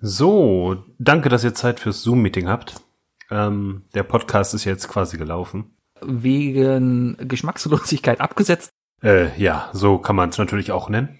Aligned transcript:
So, 0.00 0.82
danke, 0.98 1.28
dass 1.28 1.44
ihr 1.44 1.54
Zeit 1.54 1.78
fürs 1.78 2.02
Zoom-Meeting 2.02 2.48
habt. 2.48 2.80
Ähm, 3.30 3.82
der 3.94 4.02
Podcast 4.02 4.54
ist 4.54 4.64
jetzt 4.64 4.88
quasi 4.88 5.18
gelaufen. 5.18 5.76
Wegen 6.00 7.16
Geschmackslosigkeit 7.28 8.20
abgesetzt. 8.20 8.70
Äh, 9.02 9.38
ja, 9.38 9.68
so 9.72 9.98
kann 9.98 10.16
man 10.16 10.30
es 10.30 10.38
natürlich 10.38 10.72
auch 10.72 10.88
nennen. 10.88 11.18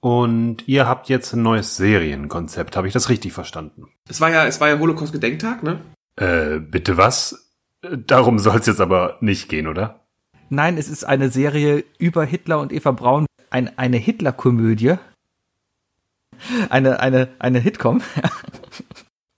Und 0.00 0.66
ihr 0.66 0.86
habt 0.88 1.08
jetzt 1.08 1.34
ein 1.34 1.42
neues 1.42 1.76
Serienkonzept. 1.76 2.76
Habe 2.76 2.86
ich 2.86 2.94
das 2.94 3.08
richtig 3.10 3.32
verstanden? 3.32 3.88
Es 4.08 4.20
war 4.20 4.30
ja, 4.30 4.46
es 4.46 4.60
war 4.60 4.68
ja 4.68 4.78
Holocaust-Gedenktag, 4.78 5.62
ne? 5.62 5.80
Äh, 6.16 6.60
bitte 6.60 6.96
was? 6.96 7.52
Darum 7.82 8.38
soll 8.38 8.58
es 8.58 8.66
jetzt 8.66 8.80
aber 8.80 9.18
nicht 9.20 9.48
gehen, 9.48 9.66
oder? 9.66 10.06
Nein, 10.48 10.78
es 10.78 10.88
ist 10.88 11.04
eine 11.04 11.28
Serie 11.28 11.84
über 11.98 12.24
Hitler 12.24 12.60
und 12.60 12.72
Eva 12.72 12.92
Braun. 12.92 13.26
Ein, 13.50 13.76
eine 13.78 13.96
Hitler-Komödie. 13.98 14.96
Eine, 16.68 17.00
eine, 17.00 17.28
eine 17.38 17.58
Hitcom. 17.58 18.02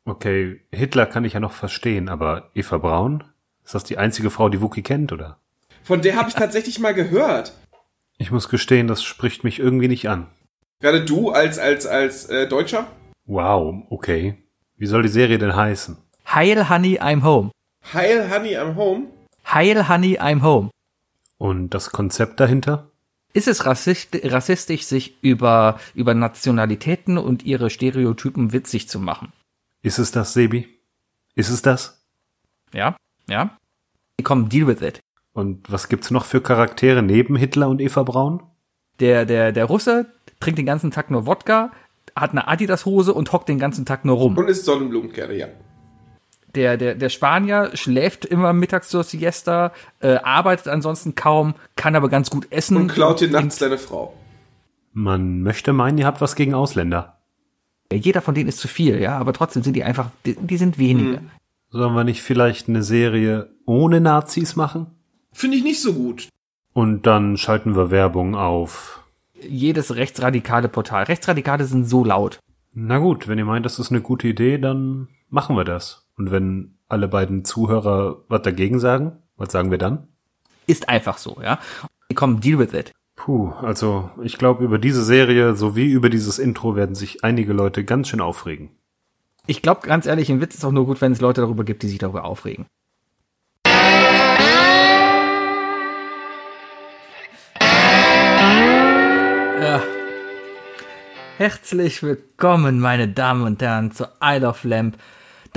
okay, 0.05 0.61
Hitler 0.73 1.07
kann 1.07 1.25
ich 1.25 1.35
ja 1.35 1.41
noch 1.41 1.53
verstehen, 1.53 2.09
aber 2.09 2.51
Eva 2.55 2.79
Braun? 2.79 3.25
Ist 3.65 3.75
das 3.75 3.85
die 3.85 3.99
einzige 3.99 4.31
Frau, 4.31 4.49
die 4.49 4.61
Wookie 4.61 4.83
kennt, 4.83 5.13
oder? 5.13 5.39
Von 5.83 6.03
der 6.03 6.17
habe 6.17 6.29
ich 6.29 6.35
tatsächlich 6.35 6.79
mal 6.79 6.95
gehört. 6.95 7.53
Ich 8.19 8.31
muss 8.31 8.49
gestehen, 8.49 8.89
das 8.89 9.03
spricht 9.03 9.45
mich 9.45 9.59
irgendwie 9.59 9.89
nicht 9.89 10.09
an. 10.09 10.27
Gerade 10.81 11.05
du 11.05 11.31
als, 11.31 11.59
als, 11.59 11.87
als 11.87 12.27
äh, 12.27 12.49
Deutscher? 12.49 12.87
Wow, 13.27 13.85
okay. 13.91 14.43
Wie 14.77 14.87
soll 14.87 15.03
die 15.03 15.09
Serie 15.09 15.39
denn 15.39 15.55
heißen? 15.55 15.97
Heil 16.27 16.69
Honey, 16.69 17.01
I'm 17.01 17.23
Home. 17.23 17.51
Heil 17.93 18.31
Honey, 18.31 18.57
I'm 18.57 18.75
Home? 18.75 19.09
Heil 19.45 19.89
Honey, 19.89 20.19
I'm 20.19 20.43
Home. 20.43 20.71
Und 21.39 21.71
das 21.71 21.91
Konzept 21.91 22.41
dahinter? 22.41 22.91
Ist 23.39 23.47
es 23.47 23.65
rassistisch, 23.67 24.85
sich 24.85 25.23
über, 25.23 25.79
über 25.95 26.13
Nationalitäten 26.13 27.19
und 27.19 27.45
ihre 27.45 27.71
Stereotypen 27.71 28.53
witzig 28.53 28.89
zu 28.89 28.99
machen? 28.99 29.33
Ist 29.81 30.01
es 30.01 30.11
das, 30.11 30.33
Sebi? 30.33 30.67
Ist 31.37 31.49
es 31.49 31.63
das? 31.63 32.05
Ja, 32.75 32.97
ja. 33.29 33.57
Komm, 34.25 34.49
deal 34.49 34.67
with 34.67 34.83
it. 34.83 34.99
Und 35.35 35.71
was 35.71 35.89
gibt's 35.89 36.11
noch 36.11 36.25
für 36.25 36.41
Charaktere 36.41 37.01
neben 37.01 37.37
Hitler 37.37 37.69
und 37.69 37.81
Eva 37.81 38.03
Braun? 38.03 38.43
Der, 38.99 39.25
der, 39.25 39.53
der 39.53 39.67
Russe 39.67 40.13
trinkt 40.41 40.59
den 40.59 40.67
ganzen 40.67 40.91
Tag 40.91 41.09
nur 41.09 41.25
Wodka, 41.25 41.71
hat 42.17 42.33
eine 42.33 42.49
Adidas-Hose 42.49 43.15
und 43.15 43.31
hockt 43.31 43.49
den 43.49 43.61
ganzen 43.61 43.87
Tag 43.87 44.05
nur 44.05 44.17
rum. 44.17 44.37
Und 44.37 44.49
isst 44.49 44.65
Sonnenblumenkerne, 44.65 45.37
ja 45.37 45.47
der, 46.59 46.77
der, 46.77 46.95
der 46.97 47.09
Spanier 47.09 47.71
schläft 47.75 48.25
immer 48.25 48.53
mittags 48.53 48.89
zur 48.89 49.05
Siesta, 49.05 49.73
äh, 50.01 50.17
arbeitet 50.17 50.67
ansonsten 50.67 51.15
kaum, 51.15 51.55
kann 51.77 51.95
aber 51.95 52.09
ganz 52.09 52.31
gut 52.31 52.49
essen. 52.51 52.77
Und 52.77 52.89
klaut 52.89 53.21
dir 53.21 53.31
nachts 53.31 53.59
deine 53.59 53.79
Frau. 53.79 54.13
Man 54.93 55.43
möchte 55.43 55.73
meinen, 55.73 55.99
ihr 55.99 56.07
habt 56.07 56.21
was 56.21 56.35
gegen 56.35 56.55
Ausländer. 56.55 57.19
Ja, 57.93 57.99
jeder 57.99 58.23
von 58.23 58.35
denen 58.35 58.49
ist 58.49 58.59
zu 58.59 58.67
viel, 58.67 59.01
ja, 59.01 59.17
aber 59.17 59.33
trotzdem 59.33 59.63
sind 59.63 59.75
die 59.75 59.85
einfach, 59.85 60.11
die, 60.27 60.35
die 60.35 60.57
sind 60.57 60.79
wenige. 60.79 61.19
Hm. 61.19 61.31
Sollen 61.71 61.95
wir 61.95 62.03
nicht 62.03 62.23
vielleicht 62.23 62.69
eine 62.69 62.83
Serie 62.83 63.51
ohne 63.65 64.01
Nazis 64.01 64.57
machen? 64.57 64.89
Finde 65.33 65.59
ich 65.59 65.63
nicht 65.63 65.81
so 65.81 65.95
gut. 65.95 66.29
Und 66.73 67.07
dann 67.07 67.37
schalten 67.37 67.77
wir 67.77 67.93
Werbung 67.93 68.35
auf. 68.35 69.05
Jedes 69.41 69.95
rechtsradikale 69.95 70.69
Portal. 70.69 71.05
Rechtsradikale 71.05 71.65
sind 71.65 71.89
so 71.89 72.05
laut. 72.05 72.41
Na 72.75 72.99
gut, 72.99 73.29
wenn 73.29 73.39
ihr 73.39 73.45
meint, 73.45 73.65
das 73.65 73.79
ist 73.79 73.93
eine 73.93 74.01
gute 74.01 74.27
Idee, 74.27 74.59
dann 74.59 75.09
machen 75.31 75.57
wir 75.57 75.65
das. 75.65 76.08
Und 76.19 76.33
wenn 76.33 76.75
alle 76.89 77.07
beiden 77.07 77.45
Zuhörer 77.45 78.25
was 78.29 78.43
dagegen 78.43 78.81
sagen, 78.81 79.13
was 79.37 79.53
sagen 79.53 79.71
wir 79.71 79.79
dann? 79.79 80.09
Ist 80.67 80.89
einfach 80.89 81.17
so, 81.17 81.39
ja. 81.41 81.61
Komm, 82.15 82.41
deal 82.41 82.59
with 82.59 82.75
it. 82.75 82.93
Puh, 83.15 83.53
also 83.63 84.11
ich 84.23 84.37
glaube, 84.37 84.65
über 84.65 84.79
diese 84.79 85.05
Serie 85.05 85.55
sowie 85.55 85.91
über 85.91 86.11
dieses 86.11 86.41
Intro 86.41 86.75
werden 86.75 86.97
sich 86.97 87.23
einige 87.23 87.53
Leute 87.53 87.85
ganz 87.85 88.09
schön 88.09 88.21
aufregen. 88.21 88.71
Ich 89.47 89.63
glaube, 89.63 89.87
ganz 89.87 90.07
ehrlich, 90.07 90.29
ein 90.31 90.41
Witz 90.41 90.57
ist 90.57 90.65
auch 90.65 90.73
nur 90.73 90.87
gut, 90.87 91.01
wenn 91.01 91.13
es 91.13 91.21
Leute 91.21 91.41
darüber 91.41 91.63
gibt, 91.63 91.85
die 91.85 91.89
sich 91.89 91.99
darüber 91.99 92.25
aufregen. 92.25 92.67
Ja. 99.61 99.83
Herzlich 101.37 102.03
willkommen, 102.03 102.81
meine 102.81 103.07
Damen 103.07 103.43
und 103.43 103.63
Herren, 103.63 103.93
zu 103.93 104.09
Isle 104.21 104.49
of 104.49 104.65
Lamp, 104.65 104.97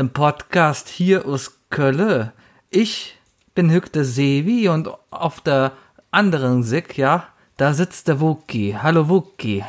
dem 0.01 0.09
Podcast 0.09 0.89
hier 0.89 1.27
aus 1.27 1.59
Köln. 1.69 2.31
Ich 2.71 3.19
bin 3.53 3.69
Hückte 3.69 4.03
Sevi 4.03 4.67
und 4.67 4.89
auf 5.11 5.41
der 5.41 5.73
anderen 6.09 6.63
Sick, 6.63 6.97
ja, 6.97 7.27
da 7.57 7.75
sitzt 7.75 8.07
der 8.07 8.19
Wookie. 8.19 8.75
Hallo 8.81 9.09
Wookie. 9.09 9.63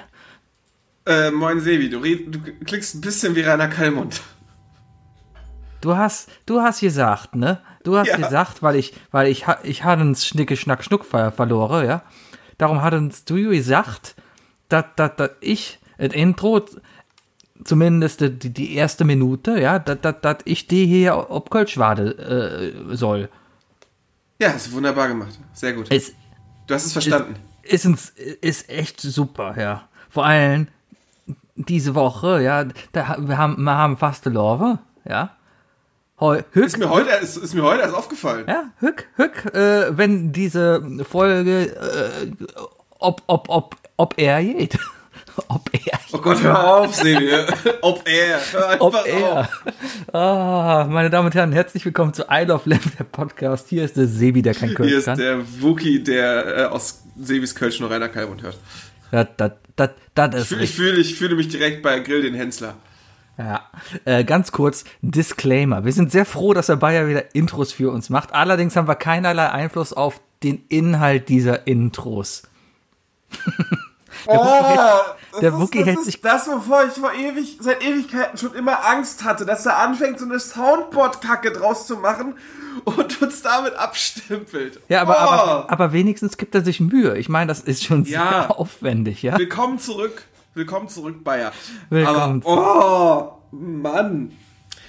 Äh, 1.04 1.30
moin 1.32 1.60
Sevi, 1.60 1.90
du, 1.90 1.98
red, 1.98 2.34
du 2.34 2.40
klickst 2.64 2.94
ein 2.94 3.02
bisschen 3.02 3.34
wie 3.36 3.42
Rainer 3.42 3.68
Kallmund. 3.68 4.22
Du 5.82 5.98
hast, 5.98 6.30
du 6.46 6.62
hast 6.62 6.80
gesagt, 6.80 7.34
ne? 7.34 7.60
Du 7.84 7.98
hast 7.98 8.08
ja. 8.08 8.16
gesagt, 8.16 8.62
weil 8.62 8.76
ich, 8.76 8.94
weil 9.10 9.26
ich, 9.26 9.44
ich 9.64 9.84
hatte 9.84 10.00
uns 10.00 10.26
Schnicke, 10.26 10.56
Schnack, 10.56 10.82
Schnuck 10.82 11.04
verloren, 11.04 11.84
ja? 11.84 12.04
Darum 12.56 12.80
hat 12.80 12.94
uns 12.94 13.26
du 13.26 13.50
gesagt, 13.50 14.14
dass, 14.70 14.86
dass, 14.96 15.14
dass 15.14 15.30
ich 15.40 15.78
das 15.98 16.14
Intro 16.14 16.64
zumindest 17.64 18.20
die, 18.20 18.50
die 18.50 18.74
erste 18.74 19.04
Minute, 19.04 19.60
ja, 19.60 19.78
dass 19.78 20.36
ich 20.44 20.66
die 20.66 20.86
hier 20.86 21.30
ob 21.30 21.50
Kölsch 21.50 21.78
warte 21.78 22.74
äh, 22.90 22.96
soll. 22.96 23.28
Ja, 24.40 24.50
ist 24.50 24.72
wunderbar 24.72 25.08
gemacht. 25.08 25.38
Sehr 25.52 25.72
gut. 25.72 25.86
Es, 25.90 26.12
du 26.66 26.74
hast 26.74 26.86
es 26.86 26.92
verstanden. 26.92 27.36
Ist, 27.62 27.84
ist, 27.84 28.18
ist 28.18 28.68
echt 28.68 29.00
super, 29.00 29.54
ja. 29.58 29.88
Vor 30.10 30.26
allem 30.26 30.66
diese 31.54 31.94
Woche, 31.94 32.42
ja, 32.42 32.64
da, 32.92 33.16
wir, 33.20 33.38
haben, 33.38 33.62
wir 33.62 33.76
haben 33.76 33.96
fast 33.96 34.24
Love, 34.26 34.78
ja. 35.08 35.36
Heu, 36.18 36.42
Hück, 36.52 36.64
ist, 36.64 36.78
mir 36.78 36.88
heute, 36.88 37.10
ist, 37.16 37.36
ist 37.36 37.54
mir 37.54 37.62
heute 37.62 37.82
erst 37.82 37.94
aufgefallen. 37.94 38.46
Ja, 38.48 38.70
Hück, 38.78 39.08
Hück, 39.16 39.54
äh, 39.54 39.96
wenn 39.96 40.32
diese 40.32 41.04
Folge, 41.08 41.74
äh, 41.74 42.30
ob, 42.98 43.22
ob, 43.26 43.48
ob, 43.48 43.76
ob 43.96 44.14
er 44.18 44.42
geht. 44.42 44.78
Ob 45.48 45.70
er. 45.72 45.98
Oh 46.12 46.18
Gott, 46.18 46.42
hör 46.42 46.64
auf, 46.64 46.94
Sebi. 46.94 47.30
Ob 47.80 48.06
er. 48.06 48.38
Hör 48.52 48.80
Ob 48.80 48.94
er. 49.06 49.48
Ah, 50.12 50.86
meine 50.88 51.10
Damen 51.10 51.26
und 51.26 51.34
Herren, 51.34 51.52
herzlich 51.52 51.84
willkommen 51.84 52.12
zu 52.12 52.24
I 52.30 52.44
Love 52.44 52.68
Lamp, 52.68 52.96
der 52.98 53.04
Podcast. 53.04 53.68
Hier 53.68 53.84
ist 53.84 53.96
der 53.96 54.06
Sebi, 54.06 54.42
der 54.42 54.54
kein 54.54 54.74
Kölsch. 54.74 54.90
Hier 54.90 54.98
ist 54.98 55.06
der 55.06 55.40
Wookie, 55.60 56.02
der 56.02 56.58
äh, 56.58 56.64
aus 56.64 57.02
Sebis 57.20 57.54
Kölsch 57.54 57.80
nur 57.80 57.90
Rainer 57.90 58.08
Kalbund 58.08 58.42
hört. 58.42 58.58
Das, 59.10 59.28
das, 59.36 59.52
das, 59.76 59.90
das 60.14 60.34
ist 60.34 60.40
ich, 60.42 60.48
fühl, 60.48 60.62
ich, 60.62 60.74
fühle, 60.74 61.00
ich 61.00 61.14
fühle 61.16 61.36
mich 61.36 61.48
direkt 61.48 61.82
bei 61.82 62.00
Grill 62.00 62.22
den 62.22 62.34
Hensler. 62.34 62.74
Ja, 63.38 63.70
äh, 64.04 64.24
ganz 64.24 64.52
kurz, 64.52 64.84
Disclaimer. 65.00 65.84
Wir 65.84 65.92
sind 65.92 66.12
sehr 66.12 66.26
froh, 66.26 66.52
dass 66.52 66.66
der 66.66 66.76
Bayer 66.76 67.08
wieder 67.08 67.34
Intros 67.34 67.72
für 67.72 67.90
uns 67.90 68.10
macht. 68.10 68.34
Allerdings 68.34 68.76
haben 68.76 68.88
wir 68.88 68.94
keinerlei 68.94 69.50
Einfluss 69.50 69.92
auf 69.92 70.20
den 70.42 70.64
Inhalt 70.68 71.28
dieser 71.28 71.66
Intros. 71.66 72.42
Der 74.26 75.14
oh, 75.34 75.40
der 75.40 75.58
Wookie 75.58 75.84
hält 75.84 76.04
sich. 76.04 76.20
Das, 76.20 76.46
wovor 76.46 76.84
ich 76.84 76.92
vor 76.92 77.12
ewig, 77.12 77.58
seit 77.60 77.82
Ewigkeiten 77.82 78.38
schon 78.38 78.54
immer 78.54 78.86
Angst 78.86 79.24
hatte, 79.24 79.44
dass 79.44 79.66
er 79.66 79.78
anfängt, 79.78 80.18
so 80.18 80.24
eine 80.24 80.38
Soundboard-Kacke 80.38 81.52
draus 81.52 81.86
zu 81.86 81.96
machen 81.96 82.34
und 82.84 83.22
uns 83.22 83.42
damit 83.42 83.74
abstempelt. 83.74 84.80
Ja, 84.88 85.02
aber, 85.02 85.14
oh. 85.14 85.16
aber, 85.16 85.70
aber 85.70 85.92
wenigstens 85.92 86.36
gibt 86.36 86.54
er 86.54 86.64
sich 86.64 86.80
Mühe. 86.80 87.16
Ich 87.18 87.28
meine, 87.28 87.48
das 87.48 87.60
ist 87.60 87.84
schon 87.84 88.04
ja. 88.04 88.28
sehr 88.28 88.50
aufwendig, 88.58 89.22
ja. 89.22 89.38
Willkommen 89.38 89.78
zurück. 89.78 90.24
Willkommen 90.54 90.88
zurück, 90.88 91.24
Bayer. 91.24 91.52
Willkommen. 91.90 92.42
Aber, 92.44 93.38
oh, 93.50 93.56
Mann. 93.56 94.32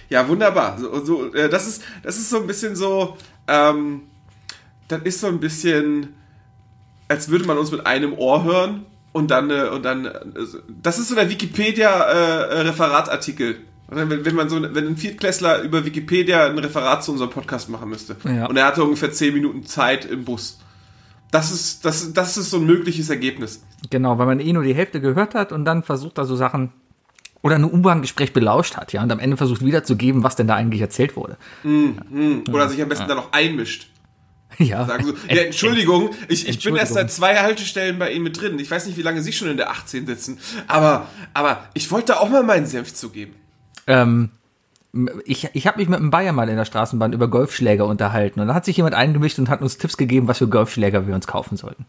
Ja, 0.09 0.27
wunderbar. 0.27 0.77
So, 0.77 1.03
so, 1.03 1.33
äh, 1.33 1.49
das, 1.49 1.67
ist, 1.67 1.83
das 2.03 2.17
ist 2.17 2.29
so 2.29 2.37
ein 2.37 2.47
bisschen 2.47 2.75
so, 2.75 3.17
ähm, 3.47 4.03
das 4.87 5.01
ist 5.03 5.21
so 5.21 5.27
ein 5.27 5.39
bisschen, 5.39 6.13
als 7.07 7.29
würde 7.29 7.45
man 7.45 7.57
uns 7.57 7.71
mit 7.71 7.85
einem 7.87 8.13
Ohr 8.13 8.43
hören 8.43 8.85
und 9.13 9.31
dann, 9.31 9.49
äh, 9.49 9.69
und 9.73 9.83
dann, 9.83 10.05
äh, 10.05 10.11
das 10.81 10.99
ist 10.99 11.07
so 11.07 11.15
der 11.15 11.29
Wikipedia-Referatartikel. 11.29 13.51
Äh, 13.51 13.57
wenn, 13.95 14.25
wenn 14.25 14.35
man 14.35 14.49
so, 14.49 14.61
wenn 14.61 14.87
ein 14.87 14.97
Viertklässler 14.97 15.61
über 15.61 15.85
Wikipedia 15.85 16.47
ein 16.47 16.57
Referat 16.57 17.03
zu 17.03 17.11
unserem 17.11 17.29
Podcast 17.29 17.69
machen 17.69 17.89
müsste. 17.89 18.15
Ja. 18.25 18.47
Und 18.47 18.57
er 18.57 18.65
hatte 18.65 18.83
ungefähr 18.83 19.11
zehn 19.11 19.33
Minuten 19.33 19.65
Zeit 19.65 20.05
im 20.05 20.25
Bus. 20.25 20.59
Das 21.31 21.51
ist, 21.51 21.85
das, 21.85 22.13
das 22.13 22.37
ist 22.37 22.49
so 22.49 22.57
ein 22.57 22.65
mögliches 22.65 23.09
Ergebnis. 23.09 23.63
Genau, 23.89 24.17
weil 24.17 24.25
man 24.25 24.39
eh 24.39 24.51
nur 24.51 24.63
die 24.63 24.75
Hälfte 24.75 24.99
gehört 24.99 25.35
hat 25.35 25.51
und 25.51 25.65
dann 25.65 25.83
versucht 25.83 26.17
da 26.17 26.25
so 26.25 26.35
Sachen 26.35 26.71
oder 27.43 27.55
ein 27.55 27.65
U-Bahn-Gespräch 27.65 28.33
belauscht 28.33 28.77
hat, 28.77 28.93
ja, 28.93 29.03
und 29.03 29.11
am 29.11 29.19
Ende 29.19 29.35
versucht 29.35 29.65
wiederzugeben, 29.65 30.23
was 30.23 30.37
denn 30.37 30.47
da 30.47 30.55
eigentlich 30.55 30.79
erzählt 30.79 31.17
wurde. 31.17 31.35
Mm, 31.63 31.89
mm. 32.09 32.43
Oder 32.49 32.63
ja. 32.63 32.69
sich 32.69 32.81
am 32.81 32.87
besten 32.87 33.03
ja. 33.03 33.07
dann 33.09 33.17
noch 33.17 33.33
einmischt. 33.33 33.89
Ja. 34.57 34.85
Sagen 34.85 35.05
so, 35.05 35.13
ja, 35.29 35.43
Entschuldigung, 35.43 36.11
ich, 36.27 36.47
ich 36.47 36.63
bin 36.63 36.75
erst 36.75 36.93
seit 36.93 37.11
zwei 37.11 37.37
Haltestellen 37.37 37.99
bei 37.99 38.11
Ihnen 38.11 38.23
mit 38.23 38.39
drin. 38.39 38.59
Ich 38.59 38.69
weiß 38.69 38.85
nicht, 38.85 38.97
wie 38.97 39.01
lange 39.01 39.21
Sie 39.21 39.33
schon 39.33 39.49
in 39.49 39.57
der 39.57 39.71
18 39.71 40.05
sitzen, 40.05 40.37
aber, 40.67 41.07
aber 41.33 41.67
ich 41.73 41.91
wollte 41.91 42.13
da 42.13 42.19
auch 42.19 42.29
mal 42.29 42.43
meinen 42.43 42.65
Senf 42.65 42.93
zugeben. 42.93 43.33
Ähm, 43.87 44.29
ich, 45.25 45.49
ich 45.53 45.67
habe 45.67 45.79
mich 45.79 45.89
mit 45.89 45.99
einem 45.99 46.11
Bayer 46.11 46.33
mal 46.33 46.49
in 46.49 46.55
der 46.55 46.65
Straßenbahn 46.65 47.13
über 47.13 47.27
Golfschläger 47.27 47.85
unterhalten 47.85 48.39
und 48.39 48.47
da 48.47 48.53
hat 48.53 48.65
sich 48.65 48.77
jemand 48.77 48.95
eingemischt 48.95 49.39
und 49.39 49.49
hat 49.49 49.61
uns 49.61 49.77
Tipps 49.77 49.97
gegeben, 49.97 50.27
was 50.27 50.37
für 50.37 50.47
Golfschläger 50.47 51.07
wir 51.07 51.15
uns 51.15 51.25
kaufen 51.25 51.57
sollten. 51.57 51.85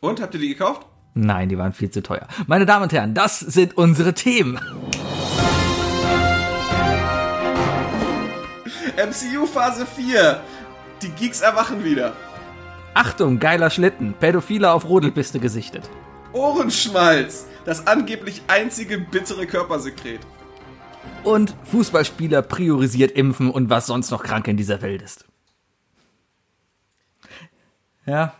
Und 0.00 0.20
habt 0.20 0.34
ihr 0.34 0.40
die 0.40 0.48
gekauft? 0.48 0.86
Nein, 1.14 1.48
die 1.48 1.58
waren 1.58 1.72
viel 1.72 1.90
zu 1.90 2.02
teuer. 2.02 2.28
Meine 2.46 2.66
Damen 2.66 2.84
und 2.84 2.92
Herren, 2.92 3.14
das 3.14 3.40
sind 3.40 3.76
unsere 3.76 4.14
Themen. 4.14 4.60
MCU 8.98 9.46
Phase 9.46 9.86
4. 9.86 10.40
Die 11.02 11.10
Geeks 11.10 11.40
erwachen 11.40 11.84
wieder. 11.84 12.14
Achtung, 12.94 13.38
geiler 13.38 13.70
Schlitten. 13.70 14.14
Pädophile 14.14 14.72
auf 14.72 14.88
Rodelpiste 14.88 15.38
gesichtet. 15.38 15.88
Ohrenschmalz. 16.32 17.46
Das 17.64 17.86
angeblich 17.86 18.42
einzige 18.48 18.98
bittere 18.98 19.46
Körpersekret. 19.46 20.20
Und 21.22 21.54
Fußballspieler 21.64 22.42
priorisiert 22.42 23.12
Impfen 23.12 23.50
und 23.50 23.70
was 23.70 23.86
sonst 23.86 24.10
noch 24.10 24.22
krank 24.22 24.48
in 24.48 24.56
dieser 24.56 24.82
Welt 24.82 25.02
ist. 25.02 25.24
Ja, 28.06 28.34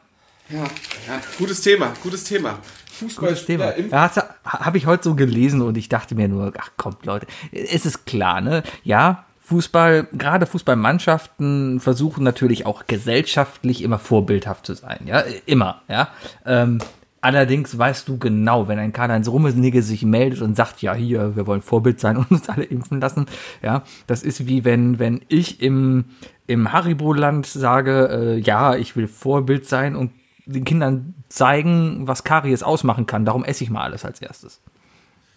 Ja, 0.49 0.65
ja, 0.65 1.21
gutes 1.37 1.61
Thema, 1.61 1.93
gutes 2.03 2.25
Thema. 2.25 2.59
Fußballspieler 2.99 3.79
Ja, 3.91 4.11
habe 4.45 4.79
ich 4.79 4.87
heute 4.87 5.05
so 5.05 5.15
gelesen 5.15 5.61
und 5.61 5.77
ich 5.77 5.89
dachte 5.89 6.15
mir 6.15 6.27
nur, 6.27 6.53
ach 6.59 6.71
kommt 6.77 7.05
Leute, 7.05 7.27
es 7.53 7.85
ist 7.87 8.07
klar, 8.07 8.41
ne? 8.41 8.63
Ja, 8.83 9.27
Fußball, 9.49 10.09
gerade 10.13 10.45
Fußballmannschaften 10.45 11.81
versuchen 11.81 12.23
natürlich 12.23 12.67
auch 12.67 12.87
gesellschaftlich 12.87 13.83
immer 13.83 13.99
vorbildhaft 13.99 14.67
zu 14.67 14.75
sein, 14.75 15.01
ja, 15.07 15.23
immer, 15.47 15.81
ja. 15.89 16.09
Ähm, 16.45 16.81
allerdings 17.23 17.79
weißt 17.79 18.07
du 18.09 18.19
genau, 18.19 18.69
wenn 18.69 18.79
ein 18.79 18.93
Karl-Heinz 18.93 19.27
Rummenigge 19.27 19.81
sich 19.81 20.05
meldet 20.05 20.43
und 20.43 20.55
sagt, 20.55 20.83
ja, 20.83 20.93
hier, 20.93 21.35
wir 21.35 21.47
wollen 21.47 21.63
Vorbild 21.63 21.99
sein 21.99 22.17
und 22.19 22.31
uns 22.31 22.47
alle 22.51 22.65
impfen 22.65 23.01
lassen, 23.01 23.25
ja, 23.63 23.85
das 24.07 24.23
ist 24.23 24.47
wie 24.47 24.67
wenn, 24.67 24.99
wenn 24.99 25.23
ich 25.29 25.63
im, 25.63 26.05
im 26.47 26.71
Haribo-Land 26.71 27.47
sage, 27.47 28.09
äh, 28.11 28.39
ja, 28.39 28.77
ich 28.77 28.97
will 28.97 29.09
Vorbild 29.09 29.67
sein 29.67 29.97
und 29.97 30.13
den 30.45 30.67
Kindern 30.67 31.15
zeigen, 31.31 32.07
was 32.07 32.23
Karies 32.23 32.63
ausmachen 32.63 33.07
kann. 33.07 33.25
Darum 33.25 33.45
esse 33.45 33.65
ich 33.65 33.71
mal 33.71 33.85
alles 33.85 34.05
als 34.05 34.21
erstes. 34.21 34.61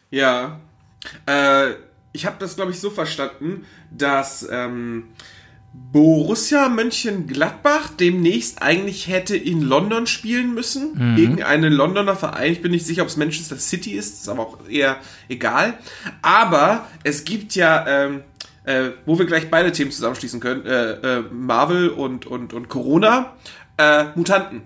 Ja. 0.09 0.59
Äh, 1.25 1.75
ich 2.13 2.25
habe 2.25 2.35
das, 2.39 2.55
glaube 2.55 2.71
ich, 2.71 2.79
so 2.79 2.89
verstanden, 2.89 3.65
dass 3.89 4.47
ähm, 4.51 5.09
Borussia 5.73 6.67
Mönchengladbach 6.67 7.89
demnächst 7.97 8.61
eigentlich 8.61 9.07
hätte 9.07 9.37
in 9.37 9.61
London 9.61 10.05
spielen 10.05 10.53
müssen. 10.53 11.15
Gegen 11.15 11.43
einen 11.43 11.71
Londoner 11.71 12.15
Verein. 12.17 12.51
Ich 12.51 12.61
bin 12.61 12.71
nicht 12.71 12.85
sicher, 12.85 13.03
ob 13.03 13.07
es 13.07 13.15
Manchester 13.15 13.57
City 13.57 13.91
ist. 13.93 14.21
Ist 14.21 14.29
aber 14.29 14.41
auch 14.41 14.67
eher 14.67 14.97
egal. 15.29 15.77
Aber 16.21 16.87
es 17.03 17.23
gibt 17.23 17.55
ja... 17.55 17.85
Ähm, 17.87 18.23
äh, 18.63 18.91
wo 19.07 19.17
wir 19.17 19.25
gleich 19.25 19.49
beide 19.49 19.71
Themen 19.71 19.89
zusammenschließen 19.89 20.39
können, 20.39 20.67
äh, 20.67 20.91
äh, 20.91 21.23
Marvel 21.31 21.89
und, 21.89 22.27
und, 22.27 22.53
und 22.53 22.69
Corona, 22.69 23.33
äh, 23.77 24.05
Mutanten. 24.13 24.61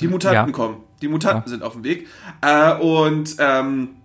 Die 0.00 0.08
Mutanten 0.08 0.46
Ja. 0.48 0.50
kommen. 0.50 0.78
Die 1.02 1.08
Mutanten 1.08 1.42
Ja. 1.44 1.48
sind 1.50 1.62
auf 1.62 1.74
dem 1.74 1.84
Weg. 1.84 2.06
Äh, 2.40 2.72
und 2.76 3.36
ähm, 3.38 3.96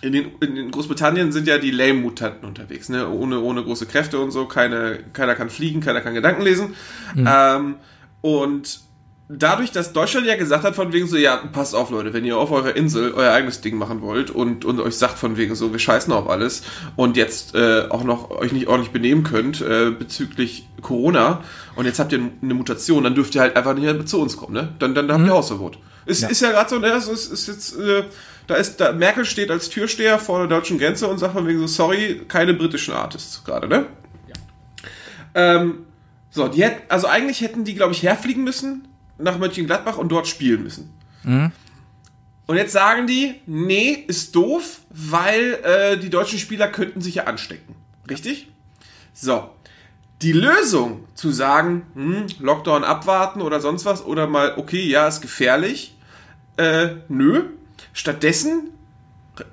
in, 0.00 0.12
den, 0.12 0.32
in 0.40 0.70
Großbritannien 0.70 1.32
sind 1.32 1.46
ja 1.46 1.58
die 1.58 1.70
Lame-Mutanten 1.70 2.46
unterwegs, 2.48 2.88
ne? 2.88 3.08
Ohne, 3.08 3.40
ohne 3.40 3.62
große 3.62 3.86
Kräfte 3.86 4.18
und 4.20 4.30
so. 4.30 4.46
Keine, 4.46 5.00
keiner 5.12 5.34
kann 5.34 5.50
fliegen, 5.50 5.80
keiner 5.80 6.00
kann 6.00 6.14
Gedanken 6.14 6.42
lesen. 6.42 6.74
Ähm, 7.16 7.76
und 8.20 8.80
dadurch, 9.28 9.70
dass 9.72 9.92
Deutschland 9.92 10.26
ja 10.26 10.36
gesagt 10.36 10.64
hat, 10.64 10.74
von 10.74 10.92
wegen 10.92 11.06
so, 11.06 11.16
ja, 11.16 11.36
passt 11.36 11.74
auf, 11.74 11.90
Leute, 11.90 12.12
wenn 12.12 12.24
ihr 12.24 12.38
auf 12.38 12.50
eurer 12.50 12.74
Insel 12.76 13.12
euer 13.12 13.32
eigenes 13.32 13.60
Ding 13.60 13.76
machen 13.76 14.00
wollt 14.00 14.30
und, 14.30 14.64
und 14.64 14.80
euch 14.80 14.96
sagt 14.96 15.18
von 15.18 15.36
wegen 15.36 15.54
so, 15.54 15.72
wir 15.72 15.78
scheißen 15.78 16.12
auf 16.12 16.28
alles 16.28 16.62
und 16.96 17.16
jetzt 17.16 17.54
äh, 17.54 17.86
auch 17.90 18.04
noch 18.04 18.30
euch 18.30 18.52
nicht 18.52 18.68
ordentlich 18.68 18.92
benehmen 18.92 19.24
könnt 19.24 19.60
äh, 19.60 19.90
bezüglich 19.90 20.68
Corona 20.80 21.42
und 21.76 21.84
jetzt 21.84 21.98
habt 21.98 22.12
ihr 22.12 22.20
eine 22.42 22.54
Mutation, 22.54 23.04
dann 23.04 23.14
dürft 23.14 23.34
ihr 23.34 23.42
halt 23.42 23.56
einfach 23.56 23.74
nicht 23.74 23.84
mehr 23.84 24.06
zu 24.06 24.20
uns 24.20 24.36
kommen, 24.36 24.54
ne? 24.54 24.74
Dann, 24.78 24.94
dann 24.94 25.10
habt 25.12 25.26
ihr 25.26 25.32
Hausverbot. 25.32 25.78
Ist 26.06 26.22
ja, 26.22 26.28
ist 26.28 26.40
ja 26.40 26.50
gerade 26.50 26.70
so, 26.70 26.78
ne? 26.78 26.88
Es 26.88 27.06
ist, 27.06 27.30
ist 27.30 27.48
jetzt, 27.48 27.78
äh, 27.78 28.04
da 28.48 28.56
ist, 28.56 28.78
da 28.80 28.92
Merkel 28.92 29.24
steht 29.24 29.50
als 29.50 29.68
Türsteher 29.68 30.18
vor 30.18 30.40
der 30.40 30.48
deutschen 30.48 30.78
Grenze 30.78 31.06
und 31.06 31.18
sagt 31.18 31.34
von 31.34 31.46
wegen 31.46 31.60
so, 31.60 31.66
sorry, 31.66 32.22
keine 32.26 32.54
britischen 32.54 32.94
Artists 32.94 33.44
gerade, 33.44 33.68
ne? 33.68 33.86
Ähm, 35.34 35.86
so, 36.30 36.48
die 36.48 36.64
hätten, 36.64 36.82
also 36.88 37.06
eigentlich 37.06 37.40
hätten 37.42 37.64
die, 37.64 37.74
glaube 37.74 37.92
ich, 37.92 38.02
herfliegen 38.02 38.42
müssen 38.44 38.88
nach 39.18 39.38
Mönchengladbach 39.38 39.98
und 39.98 40.08
dort 40.08 40.26
spielen 40.26 40.62
müssen. 40.62 40.90
Und 42.46 42.56
jetzt 42.56 42.72
sagen 42.72 43.06
die, 43.06 43.34
nee, 43.46 43.92
ist 43.92 44.34
doof, 44.34 44.80
weil 44.88 45.58
äh, 45.62 45.98
die 45.98 46.08
deutschen 46.08 46.38
Spieler 46.38 46.68
könnten 46.68 47.00
sich 47.00 47.16
ja 47.16 47.24
anstecken. 47.24 47.74
Richtig? 48.08 48.48
So. 49.12 49.50
Die 50.22 50.32
Lösung 50.32 51.04
zu 51.14 51.30
sagen, 51.30 51.86
hm, 51.94 52.26
Lockdown 52.40 52.82
abwarten 52.82 53.42
oder 53.42 53.60
sonst 53.60 53.84
was 53.84 54.04
oder 54.04 54.26
mal, 54.26 54.54
okay, 54.56 54.82
ja, 54.82 55.06
ist 55.06 55.20
gefährlich. 55.20 55.96
Äh, 56.56 56.96
nö. 57.08 57.44
Stattdessen, 57.98 58.70